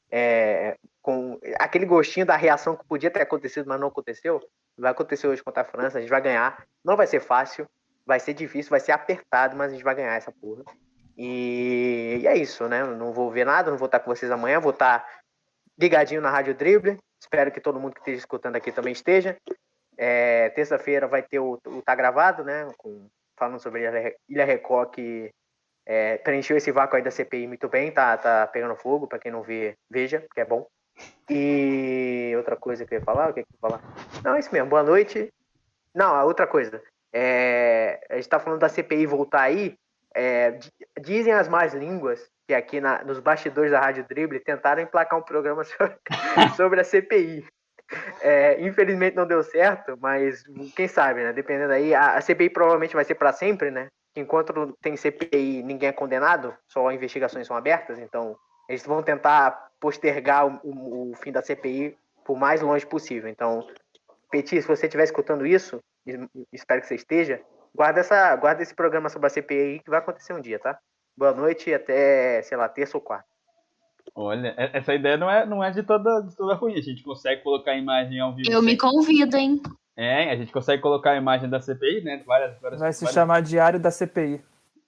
é, 0.09 0.75
com 1.01 1.39
aquele 1.59 1.85
gostinho 1.85 2.25
da 2.25 2.35
reação 2.35 2.75
que 2.75 2.85
podia 2.85 3.11
ter 3.11 3.21
acontecido, 3.21 3.67
mas 3.67 3.79
não 3.79 3.87
aconteceu. 3.87 4.39
Vai 4.77 4.91
acontecer 4.91 5.27
hoje 5.27 5.43
contra 5.43 5.61
a 5.61 5.65
França, 5.65 5.97
a 5.97 6.01
gente 6.01 6.09
vai 6.09 6.21
ganhar. 6.21 6.65
Não 6.83 6.97
vai 6.97 7.07
ser 7.07 7.19
fácil, 7.19 7.67
vai 8.05 8.19
ser 8.19 8.33
difícil, 8.33 8.69
vai 8.69 8.79
ser 8.79 8.91
apertado, 8.91 9.55
mas 9.55 9.71
a 9.71 9.75
gente 9.75 9.83
vai 9.83 9.95
ganhar 9.95 10.15
essa 10.15 10.31
porra. 10.31 10.63
E, 11.17 12.19
e 12.21 12.27
é 12.27 12.35
isso, 12.35 12.67
né? 12.67 12.83
Não 12.83 13.13
vou 13.13 13.29
ver 13.29 13.45
nada, 13.45 13.69
não 13.69 13.77
vou 13.77 13.85
estar 13.85 13.99
com 13.99 14.13
vocês 14.13 14.31
amanhã, 14.31 14.59
vou 14.59 14.71
estar 14.71 15.07
ligadinho 15.79 16.21
na 16.21 16.29
Rádio 16.29 16.55
Dribble. 16.55 16.97
Espero 17.21 17.51
que 17.51 17.61
todo 17.61 17.79
mundo 17.79 17.93
que 17.93 17.99
esteja 17.99 18.19
escutando 18.19 18.55
aqui 18.55 18.71
também 18.71 18.93
esteja. 18.93 19.37
É, 19.97 20.49
Terça-feira 20.49 21.07
vai 21.07 21.21
ter 21.21 21.39
o, 21.39 21.59
o 21.65 21.81
Tá 21.81 21.93
Gravado, 21.93 22.43
né? 22.43 22.67
Com, 22.77 23.07
falando 23.37 23.59
sobre 23.59 23.85
a 23.85 24.13
Ilha 24.27 24.45
Record, 24.45 24.91
que 24.91 25.31
é, 25.85 26.17
preencheu 26.17 26.57
esse 26.57 26.71
vácuo 26.71 26.95
aí 26.95 27.03
da 27.03 27.11
CPI 27.11 27.47
muito 27.47 27.67
bem, 27.67 27.91
tá, 27.91 28.15
tá 28.17 28.47
pegando 28.47 28.75
fogo, 28.75 29.07
para 29.07 29.19
quem 29.19 29.31
não 29.31 29.41
vê, 29.41 29.75
veja, 29.89 30.25
que 30.33 30.39
é 30.39 30.45
bom. 30.45 30.67
E 31.29 32.33
outra 32.35 32.55
coisa 32.55 32.85
que 32.85 32.93
eu 32.93 32.99
ia 32.99 33.05
falar, 33.05 33.29
o 33.29 33.33
que 33.33 33.39
eu 33.39 33.43
ia 33.43 33.59
falar? 33.59 33.81
Não, 34.23 34.35
é 34.35 34.39
isso 34.39 34.51
mesmo, 34.51 34.69
boa 34.69 34.83
noite. 34.83 35.31
Não, 35.93 36.13
a 36.13 36.23
outra 36.23 36.47
coisa. 36.47 36.81
É, 37.13 37.99
a 38.09 38.15
gente 38.15 38.29
tá 38.29 38.39
falando 38.39 38.59
da 38.59 38.69
CPI 38.69 39.05
voltar 39.05 39.41
aí. 39.41 39.77
É, 40.13 40.59
dizem 40.99 41.33
as 41.33 41.47
más 41.47 41.73
línguas 41.73 42.29
que 42.47 42.53
aqui 42.53 42.81
na, 42.81 43.03
nos 43.03 43.19
bastidores 43.19 43.71
da 43.71 43.79
Rádio 43.79 44.05
Dribble 44.07 44.39
tentaram 44.41 44.81
emplacar 44.81 45.17
um 45.17 45.23
programa 45.23 45.63
sobre, 45.65 45.97
sobre 46.55 46.81
a 46.81 46.83
CPI. 46.83 47.45
É, 48.21 48.61
infelizmente 48.61 49.15
não 49.15 49.25
deu 49.25 49.43
certo, 49.43 49.97
mas 49.99 50.43
quem 50.75 50.87
sabe, 50.87 51.23
né? 51.23 51.33
Dependendo 51.33 51.73
aí, 51.73 51.93
a, 51.93 52.15
a 52.15 52.21
CPI 52.21 52.49
provavelmente 52.49 52.93
vai 52.95 53.03
ser 53.03 53.15
para 53.15 53.33
sempre, 53.33 53.69
né? 53.69 53.87
Enquanto 54.15 54.77
tem 54.81 54.95
CPI, 54.97 55.63
ninguém 55.63 55.89
é 55.89 55.93
condenado, 55.93 56.53
só 56.67 56.91
investigações 56.91 57.47
são 57.47 57.55
abertas, 57.55 57.97
então 57.97 58.37
eles 58.71 58.85
vão 58.85 59.03
tentar 59.03 59.71
postergar 59.79 60.47
o, 60.47 60.59
o, 60.63 61.11
o 61.11 61.15
fim 61.15 61.31
da 61.31 61.41
CPI 61.41 61.97
por 62.23 62.37
mais 62.37 62.61
longe 62.61 62.85
possível. 62.85 63.29
Então, 63.29 63.67
Petit, 64.31 64.61
se 64.61 64.67
você 64.67 64.85
estiver 64.85 65.03
escutando 65.03 65.45
isso, 65.45 65.79
espero 66.53 66.79
que 66.79 66.87
você 66.87 66.95
esteja, 66.95 67.41
guarda, 67.75 67.99
essa, 67.99 68.33
guarda 68.37 68.63
esse 68.63 68.73
programa 68.73 69.09
sobre 69.09 69.27
a 69.27 69.29
CPI 69.29 69.81
que 69.83 69.89
vai 69.89 69.99
acontecer 69.99 70.33
um 70.33 70.39
dia, 70.39 70.57
tá? 70.57 70.79
Boa 71.17 71.33
noite 71.33 71.69
e 71.69 71.73
até, 71.73 72.41
sei 72.43 72.57
lá, 72.57 72.69
terça 72.69 72.95
ou 72.95 73.01
quarta. 73.01 73.25
Olha, 74.15 74.55
essa 74.57 74.93
ideia 74.93 75.17
não 75.17 75.29
é, 75.29 75.45
não 75.45 75.63
é 75.63 75.69
de, 75.71 75.83
toda, 75.83 76.21
de 76.21 76.35
toda 76.35 76.55
ruim. 76.55 76.73
A 76.73 76.81
gente 76.81 77.03
consegue 77.03 77.43
colocar 77.43 77.71
a 77.71 77.77
imagem 77.77 78.19
ao 78.19 78.33
vivo. 78.33 78.49
Eu 78.49 78.61
me 78.61 78.77
convido, 78.77 79.35
hein? 79.37 79.61
É, 79.95 80.31
a 80.31 80.35
gente 80.35 80.51
consegue 80.51 80.81
colocar 80.81 81.11
a 81.11 81.17
imagem 81.17 81.49
da 81.49 81.59
CPI, 81.59 82.01
né? 82.01 82.23
Várias, 82.25 82.59
várias, 82.59 82.79
Vai 82.79 82.93
se 82.93 83.01
várias... 83.01 83.13
chamar 83.13 83.41
Diário 83.41 83.79
da 83.79 83.91
CPI. 83.91 84.41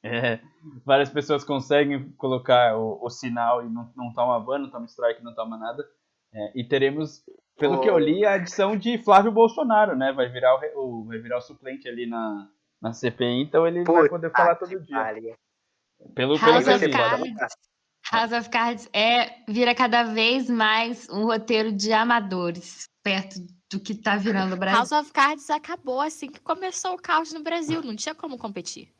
É, 0.04 0.40
várias 0.86 1.10
pessoas 1.10 1.46
conseguem 1.46 2.12
colocar 2.18 2.78
o, 2.78 3.00
o 3.02 3.10
sinal 3.10 3.66
e 3.66 3.70
não, 3.70 3.90
não 3.96 4.14
toma 4.14 4.40
ban, 4.40 4.60
não 4.60 4.70
toma 4.70 4.86
strike, 4.86 5.24
não 5.24 5.34
toma 5.34 5.58
nada. 5.58 5.84
É, 6.34 6.52
e 6.60 6.68
teremos, 6.68 7.24
pelo 7.58 7.76
oh. 7.76 7.80
que 7.80 7.90
eu 7.90 7.98
li, 7.98 8.26
a 8.26 8.34
adição 8.34 8.76
de 8.76 8.98
Flávio 8.98 9.32
Bolsonaro, 9.32 9.96
né? 9.96 10.12
Vai 10.12 10.28
virar 10.30 10.56
o, 10.76 10.80
o 10.80 11.06
vai 11.06 11.20
virar 11.20 11.38
o 11.38 11.42
suplente 11.42 11.88
ali 11.88 12.06
na, 12.06 12.50
na 12.82 12.92
CPI, 12.92 13.44
então 13.44 13.66
ele 13.66 13.84
Puta 13.84 14.00
vai 14.00 14.10
poder 14.10 14.32
falar 14.32 14.56
todo 14.56 14.80
dia. 14.82 14.96
Maria. 14.96 15.36
Pelo 16.14 16.36
House 16.38 16.68
of 16.68 16.90
Cards, 16.90 17.56
House 18.12 18.32
of 18.34 18.50
Cards 18.50 18.90
é, 18.92 19.42
vira 19.48 19.74
cada 19.74 20.04
vez 20.04 20.50
mais 20.50 21.08
um 21.10 21.24
roteiro 21.24 21.72
de 21.72 21.94
amadores, 21.94 22.90
perto 23.02 23.36
do 23.72 23.80
que 23.80 23.96
tá 23.96 24.18
virando 24.18 24.56
o 24.56 24.58
Brasil. 24.58 24.80
House 24.80 24.92
of 24.92 25.14
Cards 25.14 25.50
acabou 25.50 26.02
assim 26.02 26.30
que 26.30 26.42
começou 26.42 26.94
o 26.94 27.02
caos 27.02 27.32
no 27.32 27.42
Brasil, 27.42 27.82
não 27.82 27.96
tinha 27.96 28.14
como 28.14 28.38
competir. 28.38 28.94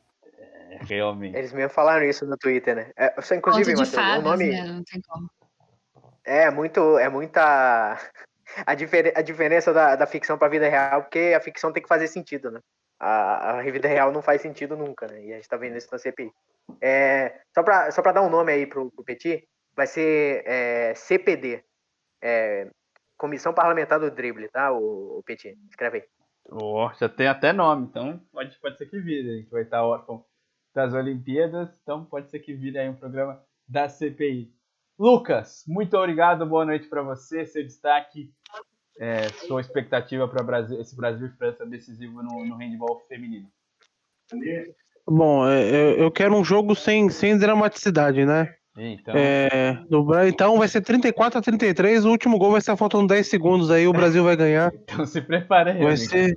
Realmente. 0.88 1.36
Eles 1.36 1.52
mesmo 1.52 1.70
falaram 1.70 2.04
isso 2.04 2.26
no 2.26 2.36
Twitter, 2.36 2.76
né? 2.76 2.90
É, 2.96 3.20
só, 3.20 3.34
inclusive, 3.34 3.70
Mateus, 3.72 3.94
fadas, 3.94 4.18
o 4.18 4.22
nome... 4.22 4.50
Né? 4.50 4.62
Não 4.64 4.82
tem 4.84 5.00
como. 5.02 5.28
É 6.24 6.50
muito, 6.50 6.98
é 6.98 7.08
muita 7.08 7.98
a, 8.66 8.74
difer 8.74 9.12
a 9.16 9.22
diferença 9.22 9.72
da, 9.72 9.96
da 9.96 10.06
ficção 10.06 10.38
para 10.38 10.46
a 10.46 10.50
vida 10.50 10.68
real, 10.68 11.02
porque 11.02 11.34
a 11.36 11.40
ficção 11.40 11.72
tem 11.72 11.82
que 11.82 11.88
fazer 11.88 12.08
sentido, 12.08 12.50
né? 12.50 12.60
A, 12.98 13.58
a 13.58 13.62
vida 13.62 13.88
real 13.88 14.12
não 14.12 14.22
faz 14.22 14.40
sentido 14.40 14.76
nunca, 14.76 15.06
né? 15.06 15.22
E 15.24 15.32
a 15.32 15.36
gente 15.36 15.48
tá 15.48 15.56
vendo 15.56 15.76
isso 15.76 15.88
na 15.92 15.98
CPI. 15.98 16.32
É, 16.80 17.40
só 17.54 17.62
para 17.62 17.90
só 17.90 18.00
dar 18.00 18.22
um 18.22 18.30
nome 18.30 18.52
aí 18.52 18.66
pro, 18.66 18.90
pro 18.90 19.04
Petit, 19.04 19.46
vai 19.76 19.86
ser 19.86 20.42
é, 20.46 20.94
CPD, 20.94 21.62
é, 22.22 22.70
Comissão 23.18 23.52
Parlamentar 23.52 24.00
do 24.00 24.10
Drible, 24.10 24.48
tá, 24.48 24.72
o, 24.72 25.18
o 25.18 25.22
Petit? 25.24 25.58
Escreve 25.68 25.98
aí. 25.98 26.04
Oh, 26.50 26.90
já 26.98 27.08
tem 27.08 27.26
até 27.26 27.52
nome, 27.52 27.86
então 27.86 28.20
pode, 28.32 28.58
pode 28.60 28.78
ser 28.78 28.86
que 28.86 28.98
vire. 28.98 29.30
A 29.30 29.36
gente 29.36 29.50
vai 29.50 29.62
estar 29.62 29.82
órfão 29.82 30.24
das 30.74 30.92
Olimpíadas, 30.92 31.70
então 31.82 32.04
pode 32.04 32.30
ser 32.30 32.40
que 32.40 32.52
vire 32.52 32.78
aí 32.78 32.88
um 32.88 32.96
programa 32.96 33.40
da 33.66 33.88
CPI. 33.88 34.52
Lucas, 34.98 35.64
muito 35.66 35.96
obrigado, 35.96 36.44
boa 36.44 36.64
noite 36.64 36.88
para 36.88 37.02
você, 37.02 37.46
seu 37.46 37.62
destaque, 37.62 38.30
é, 38.98 39.28
sua 39.46 39.60
expectativa 39.60 40.26
para 40.28 40.60
esse 40.78 40.96
Brasil 40.96 41.28
e 41.28 41.36
França 41.36 41.64
decisivo 41.64 42.22
no, 42.22 42.44
no 42.44 42.56
handball 42.56 43.00
feminino. 43.08 43.48
Bom, 45.06 45.48
é, 45.48 46.00
eu 46.00 46.10
quero 46.10 46.34
um 46.34 46.44
jogo 46.44 46.74
sem, 46.74 47.08
sem 47.08 47.38
dramaticidade, 47.38 48.24
né? 48.24 48.54
Então... 48.76 49.14
É, 49.16 49.84
no, 49.88 50.06
então 50.26 50.58
vai 50.58 50.66
ser 50.66 50.80
34 50.80 51.38
a 51.38 51.42
33, 51.42 52.04
o 52.04 52.10
último 52.10 52.38
gol 52.38 52.50
vai 52.50 52.58
estar 52.58 52.76
faltando 52.76 53.06
10 53.06 53.28
segundos 53.28 53.70
aí, 53.70 53.86
o 53.86 53.92
Brasil 53.92 54.24
vai 54.24 54.36
ganhar. 54.36 54.72
então 54.82 55.06
se 55.06 55.20
prepare 55.20 55.70
aí. 55.70 55.82
Vai 55.82 55.96
ser, 55.96 56.36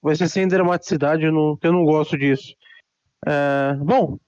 vai 0.00 0.14
ser 0.14 0.28
sem 0.28 0.46
dramaticidade, 0.46 1.24
eu 1.24 1.32
não, 1.32 1.58
eu 1.60 1.72
não 1.72 1.84
gosto 1.84 2.16
disso. 2.16 2.54
É, 3.26 3.74
bom, 3.76 4.18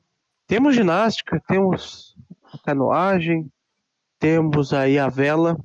temos 0.47 0.75
ginástica, 0.75 1.43
temos 1.47 2.17
canoagem, 2.65 3.51
temos 4.19 4.73
aí 4.73 4.99
a 4.99 5.09
vela. 5.09 5.57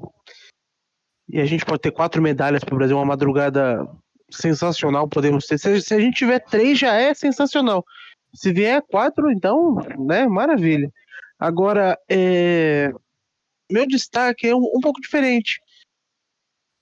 E 1.29 1.39
a 1.39 1.45
gente 1.45 1.65
pode 1.65 1.81
ter 1.81 1.91
quatro 1.91 2.21
medalhas 2.21 2.63
para 2.63 2.75
o 2.75 2.77
Brasil, 2.77 2.97
uma 2.97 3.05
madrugada 3.05 3.87
sensacional. 4.29 5.07
Podemos 5.07 5.45
ter. 5.45 5.57
Se, 5.57 5.81
se, 5.81 5.93
a 5.93 5.99
gente 5.99 6.17
tiver 6.17 6.39
três, 6.39 6.77
já 6.77 6.93
é 6.95 7.13
sensacional. 7.13 7.85
Se 8.33 8.51
vier 8.51 8.81
quatro, 8.81 9.31
então, 9.31 9.75
né, 9.97 10.27
maravilha. 10.27 10.91
Agora, 11.39 11.97
é... 12.09 12.91
meu 13.71 13.87
destaque 13.87 14.47
é 14.47 14.55
um, 14.55 14.71
um 14.75 14.79
pouco 14.81 14.99
diferente. 14.99 15.61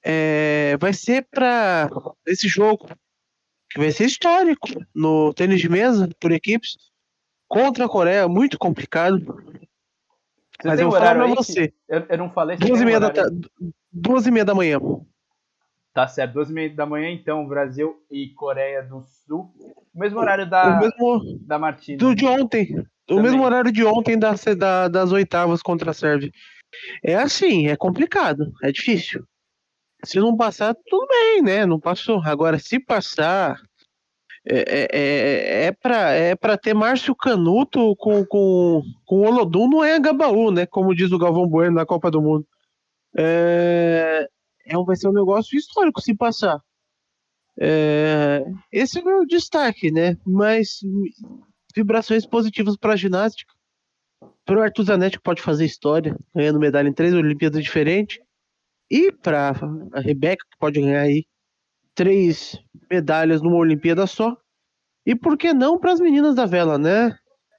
É... 0.03 0.77
vai 0.80 0.93
ser 0.93 1.27
para 1.30 1.89
esse 2.26 2.47
jogo, 2.47 2.89
que 3.69 3.79
vai 3.79 3.91
ser 3.91 4.05
histórico 4.05 4.67
no 4.93 5.33
tênis 5.33 5.61
de 5.61 5.69
mesa 5.69 6.09
por 6.19 6.31
equipes 6.31 6.75
contra 7.47 7.85
a 7.85 7.89
Coreia, 7.89 8.27
muito 8.27 8.57
complicado. 8.57 9.19
Você 10.61 10.67
Mas 10.67 10.79
eu 10.79 10.89
vou 10.89 10.99
falar 10.99 11.15
pra 11.15 11.27
você. 11.27 11.73
Eu, 11.87 12.05
eu, 12.09 12.17
não 12.17 12.29
falei. 12.29 12.57
Duas 12.57 12.81
e, 12.81 12.85
meia 12.85 12.99
da, 12.99 13.11
duas 13.91 14.27
e 14.27 14.31
meia 14.31 14.45
da 14.45 14.53
manhã. 14.53 14.79
Tá 15.93 16.07
certo, 16.07 16.33
duas 16.33 16.49
e 16.49 16.53
meia 16.53 16.69
da 16.73 16.85
manhã, 16.85 17.09
então, 17.09 17.47
Brasil 17.47 17.95
e 18.11 18.29
Coreia 18.29 18.83
do 18.83 19.03
Sul. 19.03 19.51
O 19.93 19.99
mesmo 19.99 20.19
horário 20.19 20.47
da, 20.49 20.77
o 20.77 20.79
mesmo, 20.79 21.39
da 21.41 21.57
Martina. 21.57 21.97
Do 21.97 22.13
de 22.13 22.25
ontem. 22.25 22.67
Também. 23.07 23.19
O 23.19 23.21
mesmo 23.21 23.43
horário 23.43 23.71
de 23.71 23.83
ontem 23.83 24.17
da, 24.17 24.35
da, 24.57 24.87
das 24.87 25.11
oitavas 25.11 25.61
contra 25.61 25.91
a 25.91 25.93
Sérvia. 25.93 26.31
É 27.03 27.15
assim, 27.15 27.67
é 27.67 27.75
complicado, 27.75 28.53
é 28.61 28.71
difícil. 28.71 29.25
Se 30.03 30.19
não 30.19 30.35
passar, 30.35 30.76
tudo 30.88 31.07
bem, 31.07 31.41
né? 31.41 31.65
Não 31.65 31.80
passou. 31.80 32.21
Agora, 32.23 32.57
se 32.57 32.80
passar, 32.80 33.61
é, 34.45 34.57
é, 34.57 34.88
é, 34.91 35.65
é 35.65 35.71
para 35.71 36.11
é 36.11 36.35
pra 36.35 36.57
ter 36.57 36.73
Márcio 36.73 37.15
Canuto 37.15 37.95
com, 37.97 38.26
com, 38.26 38.81
com 39.05 39.19
Olodum 39.21 39.69
não 39.69 39.84
é 39.84 39.99
Gabaú, 39.99 40.51
né? 40.51 40.65
Como 40.65 40.95
diz 40.95 41.11
o 41.11 41.19
Galvão 41.19 41.47
Bueno 41.47 41.76
na 41.76 41.85
Copa 41.85 42.09
do 42.09 42.21
Mundo. 42.21 42.47
É, 43.17 44.27
é, 44.65 44.76
vai 44.85 44.95
ser 44.95 45.09
um 45.09 45.13
negócio 45.13 45.57
histórico 45.57 46.01
se 46.01 46.15
passar. 46.15 46.61
É, 47.59 48.45
esse 48.71 48.99
é 48.99 49.01
o 49.01 49.05
meu 49.05 49.26
destaque, 49.26 49.91
né? 49.91 50.17
Mas 50.26 50.80
vibrações 51.76 52.26
positivas 52.26 52.77
para 52.77 52.93
a 52.93 52.97
ginástica. 52.97 53.53
Para 54.45 54.59
o 54.59 54.63
Arthur 54.63 54.84
Zanetti, 54.84 55.17
que 55.17 55.23
pode 55.23 55.41
fazer 55.41 55.65
história, 55.65 56.17
ganhando 56.34 56.59
medalha 56.59 56.88
em 56.88 56.93
três 56.93 57.13
Olimpíadas 57.13 57.63
diferentes. 57.63 58.19
E 58.90 59.11
para 59.11 59.53
a 59.94 59.99
Rebeca, 59.99 60.44
que 60.49 60.57
pode 60.57 60.82
ganhar 60.82 61.02
aí 61.02 61.26
três 61.94 62.57
medalhas 62.90 63.41
numa 63.41 63.57
Olimpíada 63.57 64.07
só. 64.07 64.36
E 65.06 65.16
por 65.16 65.38
que 65.38 65.53
não 65.53 65.78
para 65.78 65.91
as 65.91 65.99
meninas 65.99 66.36
da 66.36 66.45
vela, 66.45 66.78
né? 66.78 67.16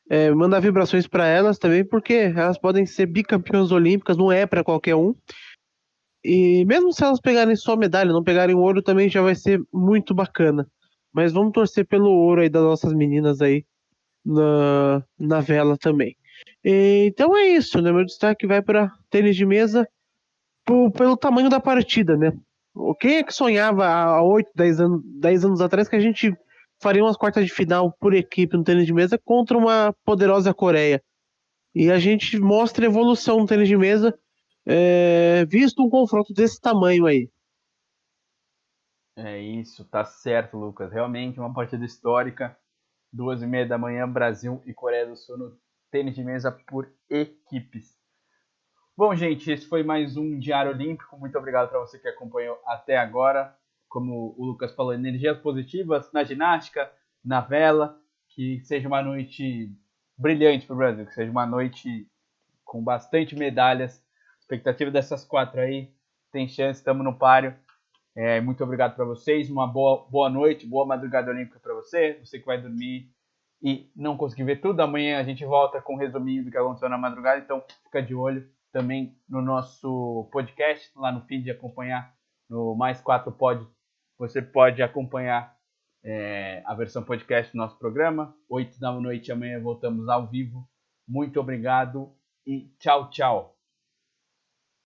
É, 0.08 0.30
mandar 0.32 0.60
vibrações 0.60 1.06
para 1.06 1.26
elas 1.26 1.58
também, 1.58 1.84
porque 1.84 2.14
elas 2.14 2.58
podem 2.58 2.84
ser 2.84 3.06
bicampeãs 3.06 3.70
olímpicas, 3.70 4.16
não 4.16 4.32
é 4.32 4.44
para 4.44 4.64
qualquer 4.64 4.96
um. 4.96 5.14
E 6.24 6.64
mesmo 6.64 6.92
se 6.92 7.04
elas 7.04 7.20
pegarem 7.20 7.54
só 7.54 7.76
medalha, 7.76 8.12
não 8.12 8.24
pegarem 8.24 8.56
ouro, 8.56 8.82
também 8.82 9.08
já 9.08 9.22
vai 9.22 9.34
ser 9.34 9.60
muito 9.72 10.12
bacana. 10.12 10.66
Mas 11.12 11.32
vamos 11.32 11.52
torcer 11.52 11.86
pelo 11.86 12.10
ouro 12.10 12.40
aí 12.40 12.48
das 12.48 12.62
nossas 12.62 12.92
meninas 12.92 13.40
aí 13.40 13.64
na, 14.24 15.04
na 15.18 15.40
vela 15.40 15.76
também. 15.78 16.16
E, 16.64 17.06
então 17.06 17.36
é 17.36 17.48
isso, 17.48 17.80
né? 17.80 17.92
Meu 17.92 18.04
destaque 18.04 18.46
vai 18.46 18.60
para 18.60 18.92
tênis 19.10 19.36
de 19.36 19.46
mesa 19.46 19.88
pelo 20.90 21.16
tamanho 21.16 21.48
da 21.48 21.60
partida, 21.60 22.16
né? 22.16 22.32
Quem 23.00 23.16
é 23.16 23.22
que 23.22 23.32
sonhava 23.32 23.86
há 23.86 24.22
8, 24.22 24.50
10 24.54 24.80
anos, 24.80 25.02
10 25.04 25.44
anos 25.44 25.60
atrás 25.60 25.88
que 25.88 25.96
a 25.96 26.00
gente 26.00 26.32
faria 26.80 27.02
umas 27.02 27.16
quartas 27.16 27.44
de 27.44 27.52
final 27.52 27.92
por 27.92 28.14
equipe 28.14 28.56
no 28.56 28.64
tênis 28.64 28.86
de 28.86 28.92
mesa 28.92 29.18
contra 29.18 29.58
uma 29.58 29.94
poderosa 30.04 30.54
Coreia? 30.54 31.02
E 31.74 31.90
a 31.90 31.98
gente 31.98 32.38
mostra 32.38 32.86
evolução 32.86 33.38
no 33.38 33.46
tênis 33.46 33.68
de 33.68 33.76
mesa, 33.76 34.16
é, 34.66 35.44
visto 35.46 35.82
um 35.82 35.90
confronto 35.90 36.32
desse 36.32 36.60
tamanho 36.60 37.06
aí. 37.06 37.28
É 39.16 39.38
isso, 39.38 39.84
tá 39.84 40.04
certo, 40.04 40.56
Lucas. 40.56 40.92
Realmente 40.92 41.38
uma 41.38 41.52
partida 41.52 41.84
histórica. 41.84 42.56
Duas 43.12 43.42
e 43.42 43.46
meia 43.46 43.66
da 43.66 43.76
manhã, 43.76 44.08
Brasil 44.08 44.62
e 44.64 44.72
Coreia 44.72 45.06
do 45.06 45.16
Sul 45.16 45.36
no 45.36 45.58
tênis 45.90 46.14
de 46.14 46.24
mesa 46.24 46.52
por 46.52 46.90
equipes. 47.08 47.99
Bom, 49.00 49.16
gente, 49.16 49.50
esse 49.50 49.64
foi 49.64 49.82
mais 49.82 50.18
um 50.18 50.38
Diário 50.38 50.72
Olímpico. 50.72 51.16
Muito 51.18 51.38
obrigado 51.38 51.70
para 51.70 51.78
você 51.78 51.98
que 51.98 52.06
acompanhou 52.06 52.60
até 52.66 52.98
agora. 52.98 53.56
Como 53.88 54.34
o 54.36 54.44
Lucas 54.44 54.74
falou, 54.74 54.92
energias 54.92 55.38
positivas 55.38 56.12
na 56.12 56.22
ginástica, 56.22 56.92
na 57.24 57.40
vela. 57.40 57.98
Que 58.28 58.60
seja 58.60 58.86
uma 58.86 59.02
noite 59.02 59.74
brilhante 60.18 60.66
para 60.66 60.74
o 60.74 60.76
Brasil, 60.76 61.06
que 61.06 61.14
seja 61.14 61.30
uma 61.30 61.46
noite 61.46 62.06
com 62.62 62.84
bastante 62.84 63.34
medalhas. 63.34 64.04
Expectativa 64.38 64.90
dessas 64.90 65.24
quatro 65.24 65.62
aí, 65.62 65.90
tem 66.30 66.46
chance, 66.46 66.80
estamos 66.80 67.02
no 67.02 67.16
páreo. 67.16 67.56
É, 68.14 68.38
muito 68.42 68.62
obrigado 68.62 68.96
para 68.96 69.06
vocês, 69.06 69.48
uma 69.48 69.66
boa, 69.66 70.06
boa 70.10 70.28
noite, 70.28 70.66
boa 70.66 70.84
madrugada 70.84 71.30
olímpica 71.30 71.58
para 71.58 71.72
você, 71.72 72.20
você 72.22 72.38
que 72.38 72.44
vai 72.44 72.60
dormir. 72.60 73.10
e 73.62 73.90
não 73.96 74.18
consegui 74.18 74.44
ver 74.44 74.60
tudo, 74.60 74.80
amanhã 74.80 75.18
a 75.18 75.24
gente 75.24 75.42
volta 75.46 75.80
com 75.80 75.94
um 75.94 75.98
resuminho 75.98 76.44
do 76.44 76.50
que 76.50 76.58
aconteceu 76.58 76.90
na 76.90 76.98
madrugada, 76.98 77.40
então 77.40 77.64
fica 77.82 78.02
de 78.02 78.14
olho 78.14 78.46
também 78.72 79.16
no 79.28 79.42
nosso 79.42 80.28
podcast, 80.32 80.90
lá 80.96 81.12
no 81.12 81.22
feed, 81.26 81.50
acompanhar 81.50 82.14
no 82.48 82.74
Mais 82.74 83.00
4 83.00 83.30
Pod. 83.32 83.66
Você 84.18 84.42
pode 84.42 84.82
acompanhar 84.82 85.56
é, 86.04 86.62
a 86.66 86.74
versão 86.74 87.02
podcast 87.02 87.52
do 87.52 87.58
nosso 87.58 87.78
programa. 87.78 88.34
8 88.48 88.78
da 88.78 88.92
noite 88.92 89.32
amanhã 89.32 89.60
voltamos 89.60 90.08
ao 90.08 90.26
vivo. 90.26 90.68
Muito 91.06 91.40
obrigado 91.40 92.14
e 92.46 92.72
tchau, 92.78 93.10
tchau. 93.10 93.59